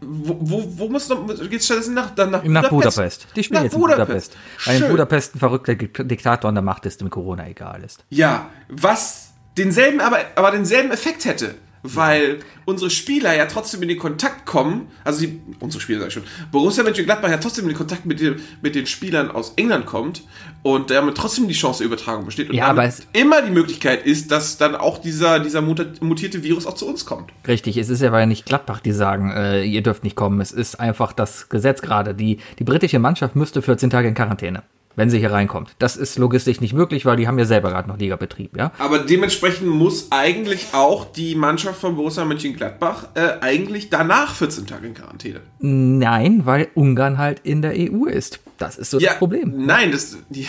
wo, 0.01 0.37
wo, 0.39 0.63
wo 0.77 0.89
muss 0.89 1.09
noch, 1.09 1.27
geht's 1.49 1.65
stattdessen 1.65 1.95
nach, 1.95 2.11
dann 2.11 2.29
nach, 2.31 2.43
Nach 2.43 2.69
Budapest. 2.69 3.27
Die 3.35 3.43
spielen 3.43 3.57
Nach 3.57 3.63
jetzt 3.63 3.73
in 3.73 3.79
Budapest. 3.79 4.33
Budapest. 4.33 4.67
Weil 4.67 4.81
in. 4.81 4.89
Budapest 4.91 5.35
ein 5.35 5.39
verrückter 5.39 5.73
Dik- 5.73 6.03
Diktator 6.07 6.49
an 6.49 6.55
der 6.55 6.63
Macht 6.63 6.85
ist, 6.85 7.01
dem 7.01 7.09
Corona 7.09 7.47
egal 7.47 7.83
ist. 7.83 8.03
Ja, 8.09 8.49
was 8.69 9.29
denselben, 9.57 9.99
aber, 9.99 10.19
aber 10.35 10.51
denselben 10.51 10.91
Effekt 10.91 11.25
hätte. 11.25 11.55
Weil 11.93 12.39
unsere 12.65 12.89
Spieler 12.89 13.35
ja 13.35 13.45
trotzdem 13.45 13.81
in 13.83 13.89
den 13.89 13.99
Kontakt 13.99 14.45
kommen, 14.45 14.87
also 15.03 15.19
die, 15.21 15.39
unsere 15.59 15.81
Spieler 15.81 15.99
sag 15.99 16.07
ich 16.07 16.13
schon, 16.15 16.23
Borussia 16.51 16.83
Mönchengladbach 16.83 17.29
ja 17.29 17.37
trotzdem 17.37 17.65
in 17.65 17.69
den 17.69 17.77
Kontakt 17.77 18.05
mit, 18.05 18.19
den- 18.19 18.37
mit 18.61 18.73
den 18.75 18.85
Spielern 18.87 19.29
aus 19.31 19.53
England 19.55 19.85
kommt 19.85 20.23
und 20.63 20.89
damit 20.89 21.15
trotzdem 21.15 21.47
die 21.47 21.53
Chance 21.53 21.79
der 21.79 21.87
Übertragung 21.87 22.25
besteht 22.25 22.49
und 22.49 22.55
Ja, 22.55 22.67
aber 22.67 22.83
es- 22.85 23.03
immer 23.13 23.41
die 23.41 23.51
Möglichkeit 23.51 24.05
ist, 24.05 24.31
dass 24.31 24.57
dann 24.57 24.75
auch 24.75 24.97
dieser, 24.97 25.39
dieser 25.39 25.61
mutierte 25.61 26.41
Virus 26.43 26.65
auch 26.65 26.73
zu 26.75 26.87
uns 26.87 27.05
kommt. 27.05 27.31
Richtig, 27.47 27.77
es 27.77 27.89
ist 27.89 28.01
ja 28.01 28.07
aber 28.07 28.25
nicht 28.25 28.45
Gladbach, 28.45 28.79
die 28.79 28.91
sagen, 28.91 29.31
äh, 29.31 29.63
ihr 29.63 29.83
dürft 29.83 30.03
nicht 30.03 30.15
kommen. 30.15 30.41
Es 30.41 30.51
ist 30.51 30.79
einfach 30.79 31.13
das 31.13 31.49
Gesetz 31.49 31.81
gerade. 31.81 32.15
Die, 32.15 32.39
die 32.59 32.63
britische 32.63 32.99
Mannschaft 32.99 33.35
müsste 33.35 33.61
14 33.61 33.89
Tage 33.89 34.07
in 34.07 34.13
Quarantäne, 34.15 34.63
wenn 34.95 35.09
sie 35.09 35.19
hier 35.19 35.31
reinkommt. 35.31 35.75
Das 35.79 35.97
ist 35.97 36.17
logistisch 36.17 36.61
nicht 36.61 36.73
möglich, 36.73 37.05
weil 37.05 37.17
die 37.17 37.27
haben 37.27 37.37
ja 37.39 37.45
selber 37.45 37.69
gerade 37.69 37.87
noch 37.87 37.97
Ligabetrieb, 37.97 38.55
ja. 38.57 38.71
Aber 38.77 38.99
dementsprechend 38.99 39.67
muss 39.67 40.11
eigentlich 40.11 40.67
auch 40.73 41.05
die 41.05 41.35
Mannschaft 41.35 41.79
von 41.79 41.95
Borussia 41.95 42.25
Mönchengladbach 42.25 43.09
äh, 43.15 43.41
eigentlich 43.41 43.89
danach 43.89 44.35
14 44.35 44.67
Tage 44.67 44.87
in 44.87 44.93
Quarantäne. 44.93 45.41
Nein, 45.59 46.45
weil 46.45 46.67
Ungarn 46.73 47.17
halt 47.17 47.41
in 47.43 47.61
der 47.61 47.73
EU 47.73 48.05
ist. 48.05 48.39
Das 48.57 48.77
ist 48.77 48.91
so 48.91 48.99
das 48.99 49.17
Problem. 49.17 49.65
Nein, 49.65 49.91
das, 49.91 50.17
ja, 50.29 50.47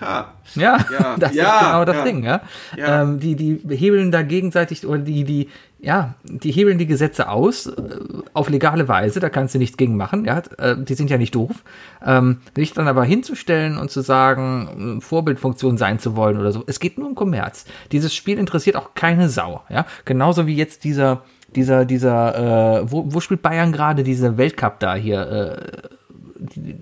ja. 0.00 0.32
Ja, 0.54 0.78
Ja, 0.90 1.16
das 1.18 1.34
ja, 1.34 1.58
ist 1.58 1.66
genau 1.66 1.84
das 1.84 1.96
ja. 1.96 2.04
Ding, 2.04 2.24
ja. 2.24 2.40
Ja. 2.76 3.02
Ähm, 3.02 3.20
die, 3.20 3.36
die 3.36 3.76
hebeln 3.76 4.10
da 4.10 4.22
gegenseitig 4.22 4.86
oder 4.86 4.98
die, 4.98 5.24
die, 5.24 5.48
ja, 5.82 6.14
die 6.22 6.52
hebeln 6.52 6.78
die 6.78 6.86
Gesetze 6.86 7.28
aus 7.28 7.66
äh, 7.66 7.98
auf 8.34 8.48
legale 8.48 8.86
Weise, 8.86 9.18
da 9.18 9.28
kannst 9.28 9.54
du 9.54 9.58
nichts 9.58 9.76
gegen 9.76 9.96
machen, 9.96 10.24
ja. 10.24 10.40
Äh, 10.56 10.76
die 10.78 10.94
sind 10.94 11.10
ja 11.10 11.18
nicht 11.18 11.34
doof. 11.34 11.64
Ähm, 12.06 12.38
sich 12.54 12.72
dann 12.72 12.86
aber 12.86 13.04
hinzustellen 13.04 13.76
und 13.76 13.90
zu 13.90 14.00
sagen, 14.00 14.98
äh, 14.98 15.00
Vorbildfunktion 15.00 15.76
sein 15.76 15.98
zu 15.98 16.14
wollen 16.14 16.38
oder 16.38 16.52
so, 16.52 16.62
es 16.68 16.78
geht 16.78 16.98
nur 16.98 17.08
um 17.08 17.16
Kommerz. 17.16 17.64
Dieses 17.90 18.14
Spiel 18.14 18.38
interessiert 18.38 18.76
auch 18.76 18.94
keine 18.94 19.28
Sau, 19.28 19.62
ja. 19.68 19.84
Genauso 20.04 20.46
wie 20.46 20.54
jetzt 20.54 20.84
dieser, 20.84 21.24
dieser, 21.56 21.84
dieser, 21.84 22.82
äh, 22.82 22.90
wo, 22.90 23.12
wo 23.12 23.18
spielt 23.18 23.42
Bayern 23.42 23.72
gerade 23.72 24.04
diese 24.04 24.38
Weltcup 24.38 24.78
da 24.78 24.94
hier, 24.94 25.20
äh, 25.20 25.88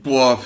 Boah, 0.02 0.38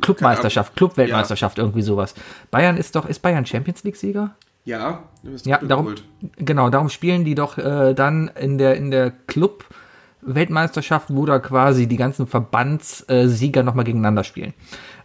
Clubmeisterschaft, 0.00 0.74
Clubweltmeisterschaft, 0.76 1.58
irgendwie 1.58 1.82
sowas. 1.82 2.14
Bayern 2.50 2.76
ist 2.76 2.96
doch, 2.96 3.06
ist 3.06 3.20
Bayern 3.20 3.46
Champions 3.46 3.84
League-Sieger? 3.84 4.34
Ja. 4.66 5.04
du 5.24 5.30
bist 5.30 5.46
Ja, 5.46 5.58
darum, 5.58 5.86
geholt. 5.86 6.04
genau, 6.36 6.68
darum 6.68 6.90
spielen 6.90 7.24
die 7.24 7.34
doch 7.34 7.56
äh, 7.56 7.94
dann 7.94 8.28
in 8.38 8.58
der, 8.58 8.76
in 8.76 8.90
der 8.90 9.10
Club-Weltmeisterschaft, 9.26 11.06
wo 11.08 11.24
da 11.24 11.38
quasi 11.38 11.86
die 11.86 11.96
ganzen 11.96 12.26
Verbandssieger 12.26 13.62
nochmal 13.62 13.84
gegeneinander 13.84 14.24
spielen. 14.24 14.52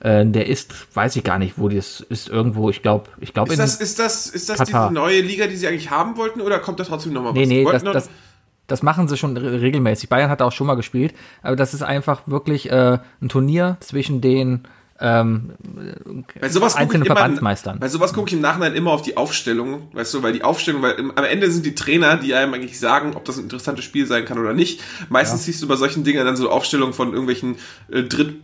Äh, 0.01 0.25
der 0.25 0.48
ist, 0.48 0.74
weiß 0.96 1.15
ich 1.15 1.24
gar 1.24 1.38
nicht, 1.39 1.58
wo 1.58 1.70
das 1.70 2.00
ist, 2.01 2.27
irgendwo, 2.27 2.70
ich 2.70 2.82
glaube, 2.82 3.10
ich 3.20 3.34
glaube 3.34 3.51
Ist 3.53 3.60
das, 3.60 3.80
ist 3.80 4.00
das, 4.00 4.27
ist 4.27 4.50
das 4.50 4.58
Katar. 4.58 4.89
diese 4.89 5.00
neue 5.00 5.22
Liga, 5.22 5.48
die 5.48 5.56
sie 5.56 5.68
eigentlich 5.68 5.89
haben 5.91 6.18
wollten, 6.18 6.41
oder 6.41 6.60
kommt 6.60 6.80
da 6.80 6.84
trotzdem 6.84 7.13
nochmal 7.13 7.32
was? 7.34 7.39
Nee, 7.39 7.46
nee, 7.46 7.63
das, 7.72 7.84
das, 7.84 8.10
das 8.68 8.84
machen 8.84 9.08
sie 9.08 9.18
schon 9.18 9.38
re- 9.38 9.62
regelmäßig. 9.62 10.10
Bayern 10.10 10.30
hat 10.30 10.41
auch 10.41 10.51
schon 10.51 10.68
mal 10.68 10.75
gespielt, 10.75 11.13
aber 11.44 11.56
das 11.56 11.74
ist 11.74 11.84
einfach 11.84 12.24
wirklich 12.27 12.72
äh, 12.72 12.98
ein 13.22 13.30
Turnier 13.30 13.77
zwischen 13.80 14.22
den 14.22 14.63
ähm, 15.01 15.53
bei 16.39 16.50
sowas 16.50 16.74
gucke 16.74 16.84
ich 16.84 16.88
einzelnen 16.88 17.05
immer, 17.05 17.15
Verbandsmeistern. 17.15 17.79
Bei 17.79 17.89
sowas 17.89 18.13
gucke 18.13 18.29
ich 18.29 18.34
im 18.34 18.41
Nachhinein 18.41 18.75
immer 18.75 18.91
auf 18.91 19.01
die 19.01 19.17
Aufstellung, 19.17 19.88
weißt 19.93 20.13
du, 20.13 20.24
weil 20.24 20.34
die 20.34 20.43
Aufstellung, 20.43 20.81
weil 20.81 20.93
im, 20.93 21.12
am 21.17 21.24
Ende 21.24 21.51
sind 21.51 21.65
die 21.65 21.75
Trainer, 21.75 22.17
die 22.17 22.34
einem 22.34 22.53
eigentlich 22.53 22.79
sagen, 22.79 23.15
ob 23.15 23.25
das 23.25 23.38
ein 23.38 23.43
interessantes 23.43 23.84
Spiel 23.84 24.05
sein 24.05 24.25
kann 24.25 24.38
oder 24.38 24.53
nicht. 24.53 24.81
Meistens 25.10 25.46
siehst 25.46 25.62
du 25.62 25.67
bei 25.67 25.75
solchen 25.75 26.03
Dingen 26.03 26.25
dann 26.25 26.36
so 26.38 26.50
Aufstellungen 26.50 26.93
von 26.93 27.10
irgendwelchen 27.10 27.55
äh, 27.91 28.03
Dritt, 28.03 28.36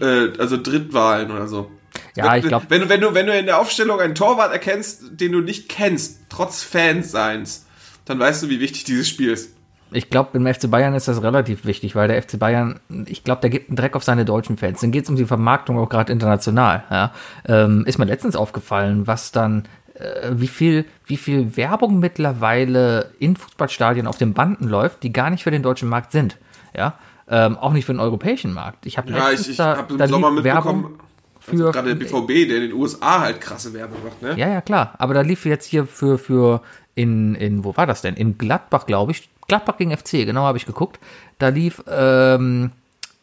äh, 0.00 0.30
also 0.38 0.56
Drittwahlen 0.56 1.30
oder 1.30 1.48
so. 1.48 1.70
Ja, 2.14 2.32
wenn, 2.32 2.40
ich 2.40 2.46
glaub- 2.46 2.70
wenn 2.70 2.80
du, 2.82 2.88
wenn 2.88 3.00
du, 3.00 3.14
wenn 3.14 3.26
du 3.26 3.36
in 3.36 3.46
der 3.46 3.58
Aufstellung 3.58 3.98
einen 4.00 4.14
Torwart 4.14 4.52
erkennst, 4.52 5.02
den 5.20 5.32
du 5.32 5.40
nicht 5.40 5.68
kennst, 5.68 6.20
trotz 6.28 6.62
Fanseins, 6.62 7.66
dann 8.04 8.18
weißt 8.18 8.42
du, 8.42 8.48
wie 8.48 8.60
wichtig 8.60 8.84
dieses 8.84 9.08
Spiel 9.08 9.30
ist. 9.32 9.50
Ich 9.90 10.10
glaube, 10.10 10.36
im 10.36 10.46
FC 10.46 10.70
Bayern 10.70 10.94
ist 10.94 11.08
das 11.08 11.22
relativ 11.22 11.64
wichtig, 11.64 11.94
weil 11.96 12.08
der 12.08 12.22
FC 12.22 12.38
Bayern, 12.38 12.80
ich 13.06 13.24
glaube, 13.24 13.40
der 13.40 13.50
gibt 13.50 13.70
einen 13.70 13.76
Dreck 13.76 13.96
auf 13.96 14.04
seine 14.04 14.24
deutschen 14.24 14.56
Fans. 14.58 14.80
Dann 14.80 14.90
geht 14.90 15.04
es 15.04 15.10
um 15.10 15.16
die 15.16 15.24
Vermarktung 15.24 15.78
auch 15.78 15.88
gerade 15.88 16.12
international. 16.12 16.84
Ja. 16.90 17.12
Ähm, 17.46 17.84
ist 17.86 17.98
mir 17.98 18.04
letztens 18.04 18.36
aufgefallen, 18.36 19.06
was 19.06 19.32
dann, 19.32 19.64
äh, 19.94 20.30
wie 20.32 20.48
viel, 20.48 20.84
wie 21.06 21.16
viel 21.16 21.56
Werbung 21.56 21.98
mittlerweile 22.00 23.12
in 23.18 23.36
Fußballstadien 23.36 24.06
auf 24.06 24.18
den 24.18 24.34
Banden 24.34 24.68
läuft, 24.68 25.02
die 25.02 25.12
gar 25.12 25.30
nicht 25.30 25.42
für 25.44 25.50
den 25.50 25.62
deutschen 25.62 25.88
Markt 25.88 26.12
sind. 26.12 26.36
Ja. 26.76 26.94
Ähm, 27.30 27.56
auch 27.58 27.72
nicht 27.72 27.84
für 27.84 27.92
den 27.92 28.00
europäischen 28.00 28.52
Markt. 28.52 28.86
Ich 28.86 28.98
habe 28.98 29.10
Ja, 29.10 29.30
ich, 29.30 29.48
ich 29.48 29.56
da, 29.56 29.76
habe 29.76 29.96
da 29.96 30.04
im 30.04 30.10
Sommer 30.10 30.30
mitbekommen. 30.30 30.98
für. 31.40 31.52
Also 31.52 31.72
gerade 31.72 31.94
der 31.94 32.04
BVB, 32.04 32.48
der 32.48 32.56
in 32.56 32.62
den 32.68 32.72
USA 32.72 33.20
halt 33.20 33.40
krasse 33.40 33.72
Werbung 33.74 33.98
macht, 34.04 34.22
ne? 34.22 34.34
Ja, 34.36 34.48
ja, 34.48 34.60
klar. 34.60 34.94
Aber 34.98 35.14
da 35.14 35.20
lief 35.22 35.44
jetzt 35.46 35.66
hier 35.66 35.86
für, 35.86 36.18
für 36.18 36.62
in, 36.94 37.34
in, 37.34 37.64
wo 37.64 37.76
war 37.76 37.86
das 37.86 38.02
denn? 38.02 38.14
In 38.14 38.38
Gladbach, 38.38 38.86
glaube 38.86 39.12
ich. 39.12 39.28
Gladbach 39.48 39.78
gegen 39.78 39.96
FC, 39.96 40.26
genau 40.26 40.42
habe 40.42 40.58
ich 40.58 40.66
geguckt. 40.66 41.00
Da 41.38 41.48
lief 41.48 41.82
ähm, 41.88 42.70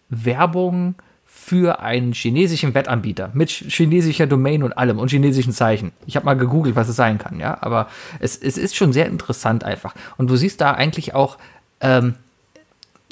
Werbung 0.10 0.96
für 1.24 1.79
einen 1.82 2.13
chinesischen 2.13 2.74
Wettanbieter 2.74 3.29
mit 3.34 3.50
chinesischer 3.50 4.25
Domain 4.25 4.63
und 4.63 4.77
allem 4.77 4.98
und 4.98 5.12
chinesischen 5.12 5.53
Zeichen. 5.53 5.91
Ich 6.08 6.15
habe 6.15 6.25
mal 6.25 6.36
gegoogelt, 6.36 6.75
was 6.75 6.89
es 6.89 6.96
sein 6.96 7.20
kann, 7.20 7.39
ja. 7.39 7.58
Aber 7.62 7.88
es, 8.20 8.38
es 8.38 8.58
ist 8.58 8.75
schon 8.75 8.94
sehr 8.94 9.05
interessant 9.05 9.63
einfach. 9.63 9.94
Und 10.17 10.29
du 10.29 10.36
siehst 10.36 10.62
da 10.62 10.72
eigentlich 10.72 11.13
auch, 11.13 11.38
ähm, 11.82 12.15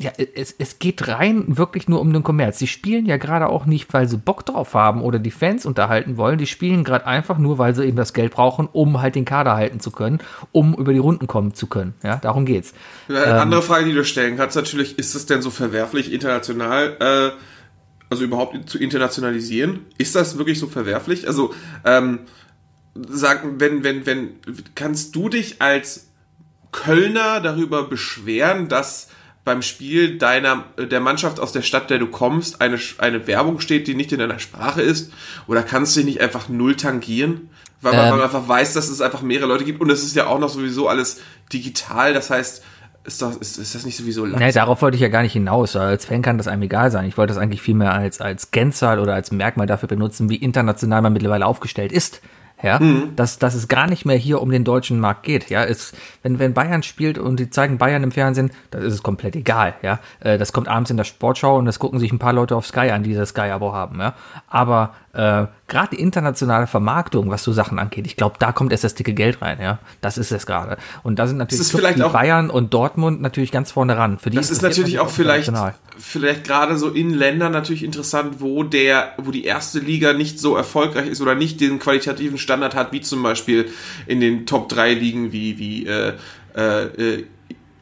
ja, 0.03 0.11
es, 0.17 0.53
es 0.57 0.79
geht 0.79 1.07
rein 1.07 1.57
wirklich 1.57 1.87
nur 1.87 2.01
um 2.01 2.11
den 2.11 2.23
Kommerz. 2.23 2.57
Die 2.57 2.67
spielen 2.67 3.05
ja 3.05 3.17
gerade 3.17 3.47
auch 3.47 3.65
nicht, 3.65 3.93
weil 3.93 4.07
sie 4.07 4.17
Bock 4.17 4.45
drauf 4.45 4.73
haben 4.73 5.01
oder 5.01 5.17
die 5.17 5.31
Fans 5.31 5.65
unterhalten 5.65 6.17
wollen. 6.17 6.37
Die 6.37 6.45
spielen 6.45 6.83
gerade 6.83 7.07
einfach 7.07 7.37
nur, 7.37 7.57
weil 7.57 7.73
sie 7.73 7.85
eben 7.85 7.95
das 7.95 8.13
Geld 8.13 8.33
brauchen, 8.33 8.67
um 8.71 9.01
halt 9.01 9.15
den 9.15 9.23
Kader 9.23 9.55
halten 9.55 9.79
zu 9.79 9.91
können, 9.91 10.19
um 10.51 10.75
über 10.75 10.91
die 10.91 10.99
Runden 10.99 11.27
kommen 11.27 11.53
zu 11.53 11.67
können. 11.67 11.93
Ja, 12.03 12.17
darum 12.17 12.45
geht's. 12.45 12.73
Eine 13.07 13.23
ähm, 13.23 13.39
andere 13.39 13.61
Frage, 13.61 13.85
die 13.85 13.93
du 13.93 14.03
stellen 14.03 14.35
kannst, 14.35 14.57
natürlich, 14.57 14.99
ist 14.99 15.15
es 15.15 15.25
denn 15.25 15.41
so 15.41 15.49
verwerflich 15.49 16.11
international, 16.11 16.97
äh, 16.99 17.31
also 18.09 18.25
überhaupt 18.25 18.69
zu 18.69 18.77
internationalisieren? 18.77 19.85
Ist 19.97 20.15
das 20.15 20.37
wirklich 20.37 20.59
so 20.59 20.67
verwerflich? 20.67 21.27
Also, 21.27 21.53
ähm, 21.85 22.19
sagen, 23.09 23.55
wenn, 23.59 23.83
wenn, 23.83 24.05
wenn, 24.05 24.33
kannst 24.75 25.15
du 25.15 25.29
dich 25.29 25.61
als 25.61 26.09
Kölner 26.71 27.39
darüber 27.39 27.87
beschweren, 27.87 28.67
dass 28.67 29.07
beim 29.45 29.61
Spiel 29.61 30.17
deiner, 30.17 30.63
der 30.77 30.99
Mannschaft 30.99 31.39
aus 31.39 31.51
der 31.51 31.61
Stadt, 31.61 31.89
der 31.89 31.99
du 31.99 32.07
kommst, 32.07 32.61
eine, 32.61 32.79
eine 32.97 33.27
Werbung 33.27 33.59
steht, 33.59 33.87
die 33.87 33.95
nicht 33.95 34.11
in 34.11 34.19
deiner 34.19 34.39
Sprache 34.39 34.81
ist? 34.81 35.11
Oder 35.47 35.63
kannst 35.63 35.95
du 35.95 35.99
dich 35.99 36.07
nicht 36.07 36.21
einfach 36.21 36.47
null 36.47 36.75
tangieren? 36.75 37.49
Weil, 37.81 37.93
ähm, 37.93 38.09
man 38.11 38.21
einfach 38.21 38.47
weiß, 38.47 38.73
dass 38.73 38.87
es 38.87 39.01
einfach 39.01 39.21
mehrere 39.21 39.47
Leute 39.47 39.65
gibt 39.65 39.81
und 39.81 39.89
es 39.89 40.03
ist 40.03 40.15
ja 40.15 40.27
auch 40.27 40.39
noch 40.39 40.49
sowieso 40.49 40.87
alles 40.87 41.19
digital, 41.51 42.13
das 42.13 42.29
heißt, 42.29 42.63
ist, 43.05 43.21
doch, 43.21 43.35
ist, 43.41 43.57
ist 43.57 43.75
das 43.75 43.85
nicht 43.85 43.97
sowieso 43.97 44.23
langsam? 44.23 44.39
Nee, 44.39 44.53
darauf 44.53 44.81
wollte 44.81 44.95
ich 44.95 45.01
ja 45.01 45.09
gar 45.09 45.23
nicht 45.23 45.33
hinaus. 45.33 45.75
Als 45.75 46.05
Fan 46.05 46.21
kann 46.21 46.37
das 46.37 46.47
einem 46.47 46.61
egal 46.61 46.89
sein. 46.89 47.05
Ich 47.05 47.17
wollte 47.17 47.33
das 47.33 47.41
eigentlich 47.41 47.61
vielmehr 47.61 47.91
als, 47.91 48.21
als 48.21 48.51
Kennzahl 48.51 48.99
oder 48.99 49.13
als 49.13 49.31
Merkmal 49.31 49.67
dafür 49.67 49.89
benutzen, 49.89 50.29
wie 50.29 50.37
international 50.37 51.01
man 51.01 51.11
mittlerweile 51.11 51.45
aufgestellt 51.45 51.91
ist 51.91 52.21
ja, 52.63 52.79
mhm. 52.79 53.15
dass, 53.15 53.37
dass 53.37 53.53
es 53.53 53.67
gar 53.67 53.87
nicht 53.87 54.05
mehr 54.05 54.15
hier 54.15 54.41
um 54.41 54.49
den 54.49 54.63
deutschen 54.63 54.99
Markt 54.99 55.23
geht, 55.23 55.49
ja, 55.49 55.63
ist, 55.63 55.95
wenn, 56.23 56.39
wenn 56.39 56.53
Bayern 56.53 56.81
spielt 56.81 57.17
und 57.17 57.39
die 57.39 57.49
zeigen 57.49 57.77
Bayern 57.77 58.03
im 58.03 58.11
Fernsehen, 58.11 58.51
das 58.71 58.83
ist 58.83 58.93
es 58.93 59.03
komplett 59.03 59.35
egal, 59.35 59.75
ja, 59.81 59.99
äh, 60.21 60.37
das 60.37 60.53
kommt 60.53 60.69
abends 60.69 60.89
in 60.89 60.97
der 60.97 61.03
Sportschau 61.03 61.57
und 61.57 61.65
das 61.65 61.77
gucken 61.77 61.99
sich 61.99 62.11
ein 62.11 62.19
paar 62.19 62.33
Leute 62.33 62.55
auf 62.55 62.65
Sky 62.65 62.89
an, 62.91 63.03
die 63.03 63.13
das 63.13 63.29
Sky-Abo 63.29 63.73
haben, 63.73 63.99
ja, 63.99 64.15
aber 64.47 64.93
äh, 65.13 65.45
gerade 65.67 65.95
die 65.95 66.01
internationale 66.01 66.65
Vermarktung, 66.65 67.29
was 67.29 67.43
so 67.43 67.53
Sachen 67.53 67.77
angeht, 67.77 68.07
ich 68.07 68.15
glaube, 68.15 68.37
da 68.39 68.51
kommt 68.51 68.71
erst 68.71 68.83
das 68.83 68.95
dicke 68.95 69.13
Geld 69.13 69.43
rein, 69.43 69.59
ja. 69.61 69.77
Das 70.01 70.17
ist 70.17 70.31
es 70.31 70.47
gerade. 70.47 70.77
Und 71.03 71.19
da 71.19 71.27
sind 71.27 71.37
natürlich 71.37 71.67
vielleicht 71.67 72.01
auch, 72.01 72.13
Bayern 72.13 72.49
und 72.49 72.73
Dortmund 72.73 73.21
natürlich 73.21 73.51
ganz 73.51 73.71
vorne 73.71 73.95
ran. 73.95 74.17
Für 74.17 74.31
die 74.31 74.37
das 74.37 74.49
ist 74.49 74.63
natürlich 74.63 74.99
auch 74.99 75.09
vielleicht, 75.09 75.51
vielleicht 75.99 76.45
gerade 76.45 76.79
so 76.79 76.89
in 76.89 77.11
Ländern 77.11 77.51
natürlich 77.51 77.83
interessant, 77.83 78.37
wo 78.39 78.63
der, 78.63 79.13
wo 79.17 79.29
die 79.29 79.45
erste 79.45 79.77
Liga 79.79 80.13
nicht 80.13 80.39
so 80.39 80.55
erfolgreich 80.55 81.07
ist 81.07 81.21
oder 81.21 81.35
nicht 81.35 81.61
den 81.61 81.77
qualitativen 81.77 82.39
Standard 82.39 82.73
hat, 82.73 82.91
wie 82.91 83.01
zum 83.01 83.21
Beispiel 83.21 83.69
in 84.07 84.19
den 84.19 84.47
Top 84.47 84.67
3 84.69 84.95
Ligen 84.95 85.31
wie, 85.31 85.59
wie 85.59 85.85
äh, 85.85 86.13
äh, 86.55 87.23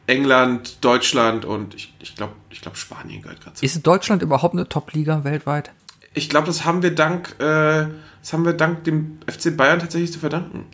England, 0.06 0.84
Deutschland 0.84 1.46
und 1.46 1.74
ich, 1.74 1.94
ich 2.00 2.14
glaube, 2.14 2.34
ich 2.50 2.60
glaube 2.60 2.76
Spanien 2.76 3.22
gehört 3.22 3.40
gerade 3.40 3.56
zu. 3.56 3.64
Ist 3.64 3.86
Deutschland 3.86 4.20
überhaupt 4.20 4.54
eine 4.54 4.68
Top-Liga 4.68 5.24
weltweit? 5.24 5.70
Ich 6.14 6.28
glaube, 6.28 6.46
das 6.46 6.64
haben 6.64 6.82
wir 6.82 6.94
dank, 6.94 7.36
äh, 7.38 7.86
das 8.20 8.32
haben 8.32 8.44
wir 8.44 8.52
dank 8.52 8.84
dem 8.84 9.18
FC 9.26 9.56
Bayern 9.56 9.78
tatsächlich 9.78 10.12
zu 10.12 10.18
verdanken. 10.18 10.66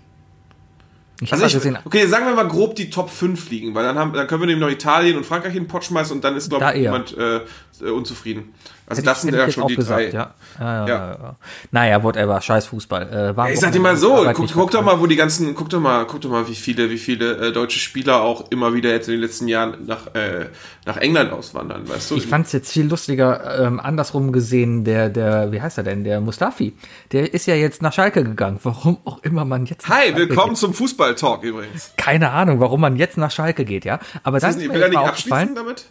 Ich 1.21 1.33
also 1.33 1.47
ich, 1.47 1.53
gesehen. 1.53 1.79
Okay, 1.85 2.07
sagen 2.07 2.27
wir 2.27 2.35
mal 2.35 2.47
grob 2.47 2.77
die 2.77 2.91
Top 2.91 3.11
5 3.11 3.51
liegen, 3.51 3.75
weil 3.75 3.83
dann, 3.85 3.99
haben, 3.99 4.13
dann 4.13 4.27
können 4.29 4.43
wir 4.43 4.47
nämlich 4.47 4.65
noch 4.65 4.73
Italien 4.73 5.17
und 5.17 5.27
Frankreich 5.27 5.55
in 5.55 5.65
den 5.65 5.69
Pott 5.69 5.85
schmeißen 5.85 6.15
und 6.15 6.23
dann 6.23 6.37
ist, 6.37 6.49
glaube 6.49 6.71
ich, 6.75 6.83
niemand 6.83 7.17
äh, 7.17 7.91
unzufrieden. 7.91 8.55
Also 8.89 9.01
hätte 9.01 9.11
das 9.11 9.23
sind 9.23 9.35
ja 9.35 9.51
schon 9.51 9.67
die 9.67 9.77
gesagt, 9.77 10.01
drei. 10.01 10.17
Ja. 10.17 10.35
Ja, 10.59 10.87
ja, 10.87 11.11
ja. 11.11 11.37
Naja, 11.71 12.03
whatever, 12.03 12.41
scheiß 12.41 12.67
Fußball. 12.67 13.35
Äh, 13.37 13.53
ich 13.53 13.61
sag 13.61 13.73
dir 13.73 13.81
mal 13.81 13.97
so, 13.97 14.27
guck, 14.33 14.51
guck 14.51 14.71
doch 14.71 14.83
mal, 14.83 14.99
wo 14.99 15.07
die 15.07 15.17
ganzen, 15.17 15.55
guck 15.55 15.69
doch 15.69 15.81
mal, 15.81 16.07
guck 16.07 16.23
doch 16.23 16.31
mal, 16.31 16.49
wie 16.49 16.55
viele, 16.55 16.89
wie 16.89 16.97
viele 16.97 17.49
äh, 17.49 17.53
deutsche 17.53 17.79
Spieler 17.79 18.23
auch 18.23 18.51
immer 18.51 18.73
wieder 18.73 18.91
jetzt 18.91 19.09
in 19.09 19.15
den 19.15 19.21
letzten 19.21 19.47
Jahren 19.47 19.85
nach, 19.87 20.15
äh, 20.15 20.47
nach 20.87 20.97
England 20.97 21.33
auswandern, 21.33 21.87
weißt 21.87 22.13
du? 22.13 22.17
Ich 22.17 22.27
fand's 22.27 22.53
jetzt 22.53 22.73
viel 22.73 22.87
lustiger, 22.87 23.67
ähm, 23.67 23.79
andersrum 23.79 24.33
gesehen, 24.33 24.85
der, 24.85 25.11
der, 25.11 25.53
wie 25.53 25.61
heißt 25.61 25.77
er 25.77 25.85
denn, 25.85 26.03
der 26.03 26.23
Mustafi, 26.23 26.75
der 27.13 27.35
ist 27.35 27.47
ja 27.47 27.57
jetzt 27.57 27.83
nach 27.83 27.93
Schalke 27.93 28.25
gegangen. 28.25 28.59
Warum 28.63 28.97
auch 29.05 29.23
immer 29.23 29.45
man 29.45 29.67
jetzt. 29.67 29.87
Hi, 29.89 30.17
willkommen 30.17 30.51
geht. 30.51 30.59
zum 30.59 30.73
Fußball-Talk 31.09 31.43
übrigens. 31.43 31.93
Keine 31.97 32.31
Ahnung, 32.31 32.61
warum 32.61 32.81
man 32.81 32.97
jetzt 32.97 33.17
nach 33.17 33.31
Schalke 33.31 33.65
geht, 33.65 33.85
ja. 33.85 33.99
Aber 34.23 34.41
das, 34.41 34.57
ist, 34.57 34.73
will 34.73 34.83
er 34.83 34.89
nicht 34.89 34.99
abschließen 34.99 35.55
damit? 35.55 35.87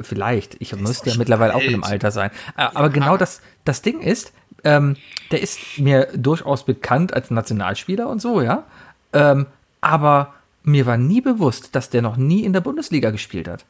Vielleicht. 0.00 0.56
Ich 0.60 0.74
müsste 0.74 1.10
ja 1.10 1.16
mittlerweile 1.16 1.54
alt. 1.54 1.62
auch 1.62 1.66
in 1.66 1.74
einem 1.74 1.84
Alter 1.84 2.10
sein. 2.10 2.30
Aber 2.56 2.86
ja. 2.86 2.88
genau 2.88 3.16
das, 3.16 3.42
das 3.64 3.82
Ding 3.82 4.00
ist, 4.00 4.32
ähm, 4.64 4.96
der 5.30 5.42
ist 5.42 5.58
mir 5.78 6.08
durchaus 6.14 6.64
bekannt 6.64 7.12
als 7.12 7.30
Nationalspieler 7.30 8.08
und 8.08 8.20
so, 8.22 8.40
ja. 8.40 8.64
Ähm, 9.12 9.46
aber 9.80 10.34
mir 10.62 10.86
war 10.86 10.96
nie 10.96 11.20
bewusst, 11.20 11.74
dass 11.74 11.90
der 11.90 12.02
noch 12.02 12.16
nie 12.16 12.44
in 12.44 12.52
der 12.52 12.60
Bundesliga 12.60 13.10
gespielt 13.10 13.48
hat. 13.48 13.64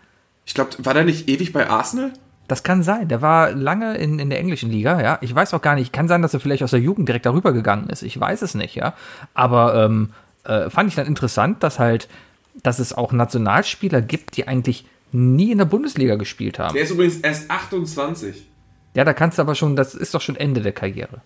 Ich 0.44 0.54
glaube, 0.54 0.70
war 0.78 0.94
der 0.94 1.04
nicht 1.04 1.28
ewig 1.28 1.52
bei 1.52 1.68
Arsenal? 1.68 2.12
Das 2.48 2.62
kann 2.62 2.82
sein. 2.82 3.08
Der 3.08 3.22
war 3.22 3.52
lange 3.52 3.96
in, 3.96 4.18
in 4.18 4.28
der 4.28 4.38
englischen 4.38 4.70
Liga, 4.70 5.00
ja. 5.00 5.18
Ich 5.22 5.34
weiß 5.34 5.54
auch 5.54 5.62
gar 5.62 5.74
nicht. 5.74 5.92
Kann 5.92 6.08
sein, 6.08 6.22
dass 6.22 6.34
er 6.34 6.40
vielleicht 6.40 6.62
aus 6.62 6.72
der 6.72 6.80
Jugend 6.80 7.08
direkt 7.08 7.24
darüber 7.24 7.52
gegangen 7.52 7.88
ist. 7.88 8.02
Ich 8.02 8.18
weiß 8.18 8.42
es 8.42 8.54
nicht, 8.54 8.74
ja. 8.74 8.94
Aber 9.32 9.74
ähm, 9.74 10.10
äh, 10.44 10.70
fand 10.70 10.88
ich 10.88 10.94
dann 10.94 11.06
interessant, 11.06 11.62
dass 11.62 11.78
halt, 11.78 12.08
dass 12.62 12.78
es 12.78 12.92
auch 12.92 13.12
Nationalspieler 13.12 14.02
gibt, 14.02 14.36
die 14.36 14.48
eigentlich 14.48 14.84
nie 15.12 15.52
in 15.52 15.58
der 15.58 15.66
Bundesliga 15.66 16.16
gespielt 16.16 16.58
haben. 16.58 16.74
Der 16.74 16.84
ist 16.84 16.90
übrigens 16.90 17.18
erst 17.18 17.50
28. 17.50 18.46
Ja, 18.94 19.04
da 19.04 19.12
kannst 19.12 19.38
du 19.38 19.42
aber 19.42 19.54
schon, 19.54 19.76
das 19.76 19.94
ist 19.94 20.14
doch 20.14 20.20
schon 20.20 20.36
Ende 20.36 20.60
der 20.60 20.72
Karriere. 20.72 21.20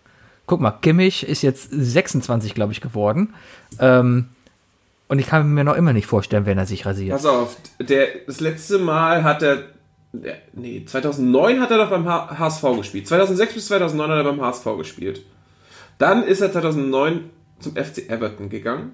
Guck 0.46 0.60
mal, 0.60 0.70
Kimmich 0.70 1.26
ist 1.26 1.42
jetzt 1.42 1.68
26, 1.70 2.54
glaube 2.54 2.72
ich, 2.72 2.80
geworden. 2.80 3.34
Ähm, 3.80 4.28
und 5.08 5.18
ich 5.18 5.26
kann 5.26 5.52
mir 5.52 5.64
noch 5.64 5.76
immer 5.76 5.92
nicht 5.92 6.06
vorstellen, 6.06 6.46
wenn 6.46 6.58
er 6.58 6.66
sich 6.66 6.86
rasiert. 6.86 7.12
Pass 7.12 7.26
auf, 7.26 7.56
der, 7.80 8.08
das 8.26 8.40
letzte 8.40 8.78
Mal 8.78 9.24
hat 9.24 9.42
er. 9.42 9.64
Nee, 10.52 10.84
2009 10.84 11.60
hat 11.60 11.70
er 11.70 11.78
doch 11.78 11.90
beim 11.90 12.08
HSV 12.08 12.62
gespielt. 12.76 13.06
2006 13.06 13.54
bis 13.54 13.66
2009 13.66 14.10
hat 14.10 14.18
er 14.18 14.24
beim 14.24 14.40
HSV 14.40 14.64
gespielt. 14.78 15.22
Dann 15.98 16.22
ist 16.22 16.40
er 16.40 16.50
2009 16.50 17.30
zum 17.58 17.72
FC 17.76 18.08
Everton 18.08 18.48
gegangen 18.48 18.92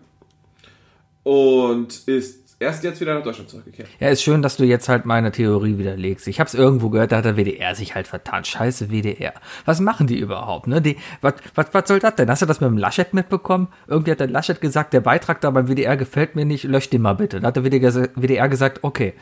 und 1.22 2.06
ist 2.06 2.42
erst 2.62 2.84
jetzt 2.84 3.00
wieder 3.00 3.14
nach 3.14 3.22
Deutschland 3.22 3.50
zurückgekehrt. 3.50 3.88
Ja, 4.00 4.08
ist 4.08 4.22
schön, 4.22 4.40
dass 4.40 4.56
du 4.56 4.64
jetzt 4.64 4.88
halt 4.88 5.04
meine 5.04 5.32
Theorie 5.32 5.78
widerlegst. 5.78 6.26
Ich 6.28 6.40
habe 6.40 6.48
es 6.48 6.54
irgendwo 6.54 6.88
gehört, 6.88 7.12
da 7.12 7.18
hat 7.18 7.24
der 7.24 7.36
WDR 7.36 7.74
sich 7.74 7.94
halt 7.94 8.06
vertan. 8.06 8.44
Scheiße 8.44 8.90
WDR. 8.90 9.34
Was 9.64 9.80
machen 9.80 10.06
die 10.06 10.18
überhaupt? 10.18 10.68
Ne? 10.68 10.80
Die, 10.80 10.96
was, 11.20 11.34
was, 11.54 11.66
was 11.72 11.88
soll 11.88 11.98
das 11.98 12.14
denn? 12.14 12.30
Hast 12.30 12.42
du 12.42 12.46
das 12.46 12.60
mit 12.60 12.70
dem 12.70 12.78
Laschet 12.78 13.12
mitbekommen? 13.12 13.68
Irgendwie 13.86 14.12
hat 14.12 14.20
der 14.20 14.28
Laschet 14.28 14.60
gesagt, 14.60 14.92
der 14.92 15.00
Beitrag 15.00 15.40
da 15.40 15.50
beim 15.50 15.68
WDR 15.68 15.96
gefällt 15.96 16.36
mir 16.36 16.44
nicht, 16.44 16.64
lösch 16.64 16.88
den 16.88 17.02
mal 17.02 17.14
bitte. 17.14 17.40
Da 17.40 17.48
hat 17.48 17.56
der 17.56 17.64
WDR 17.64 18.48
gesagt, 18.48 18.78
okay. 18.82 19.14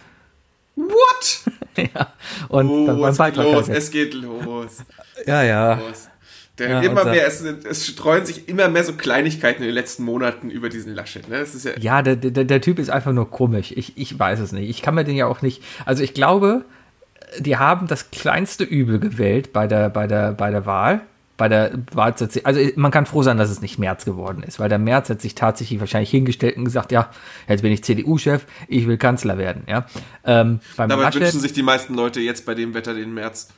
What? 0.77 1.41
ja. 1.95 2.13
Und 2.49 2.69
oh, 2.69 2.87
dann 2.87 3.01
beim 3.01 3.11
es 3.11 3.19
Beitrag 3.19 3.45
geht 3.47 3.55
los, 3.55 3.69
es 3.69 3.91
geht 3.91 4.15
los. 4.15 4.85
Ja, 5.27 5.43
ja. 5.43 5.75
Los. 5.75 6.10
Der 6.61 6.69
ja, 6.69 6.81
immer 6.83 7.07
mehr, 7.07 7.27
es, 7.27 7.41
es, 7.41 7.87
streuen 7.87 8.27
sich 8.27 8.47
immer 8.47 8.69
mehr 8.69 8.85
so 8.85 8.93
Kleinigkeiten 8.93 9.63
in 9.63 9.69
den 9.69 9.75
letzten 9.75 10.05
Monaten 10.05 10.51
über 10.51 10.69
diesen 10.69 10.95
Laschet. 10.95 11.27
Ne? 11.27 11.39
Das 11.39 11.55
ist 11.55 11.65
ja, 11.65 11.73
ja 11.79 12.03
der, 12.03 12.17
der, 12.17 12.45
der 12.45 12.61
Typ 12.61 12.79
ist 12.79 12.91
einfach 12.91 13.13
nur 13.13 13.31
komisch. 13.31 13.73
Ich, 13.75 13.97
ich 13.97 14.19
weiß 14.19 14.41
es 14.41 14.53
nicht. 14.53 14.69
Ich 14.69 14.83
kann 14.83 14.95
mir 14.95 15.05
den 15.05 15.17
ja 15.17 15.27
auch 15.27 15.41
nicht. 15.41 15.63
Also 15.87 16.03
ich 16.03 16.13
glaube, 16.13 16.67
die 17.39 17.57
haben 17.57 17.87
das 17.87 18.11
kleinste 18.11 18.65
Übel 18.65 18.99
gewählt 18.99 19.55
bei 19.55 19.67
der, 19.67 19.89
bei 19.89 20.07
der, 20.07 20.33
bei 20.33 20.51
der 20.51 20.67
Wahl. 20.67 21.01
Bei 21.39 21.49
der 21.49 21.73
Wahl 21.93 22.15
also 22.45 22.61
man 22.77 22.91
kann 22.91 23.07
froh 23.07 23.23
sein, 23.23 23.39
dass 23.39 23.49
es 23.49 23.63
nicht 23.63 23.79
März 23.79 24.05
geworden 24.05 24.43
ist, 24.43 24.61
weil 24.61 24.69
der 24.69 24.79
März 24.79 25.09
hat 25.09 25.23
sich 25.23 25.35
tatsächlich 25.35 25.81
wahrscheinlich 25.81 26.11
hingestellt 26.11 26.59
und 26.59 26.67
gesagt, 26.67 26.93
ja, 26.93 27.09
jetzt 27.49 27.63
bin 27.63 27.73
ich 27.73 27.83
CDU-Chef, 27.83 28.45
ich 28.69 28.87
will 28.87 28.99
Kanzler 28.99 29.39
werden. 29.39 29.63
Ja. 29.67 29.87
Ähm, 30.27 30.61
Dabei 30.77 30.97
Laschet, 30.97 31.23
wünschen 31.23 31.41
sich 31.41 31.55
die 31.55 31.63
meisten 31.63 31.95
Leute 31.95 32.21
jetzt 32.21 32.45
bei 32.45 32.55
dem 32.55 32.75
Wetter 32.75 32.93
den 32.93 33.15
März. 33.15 33.49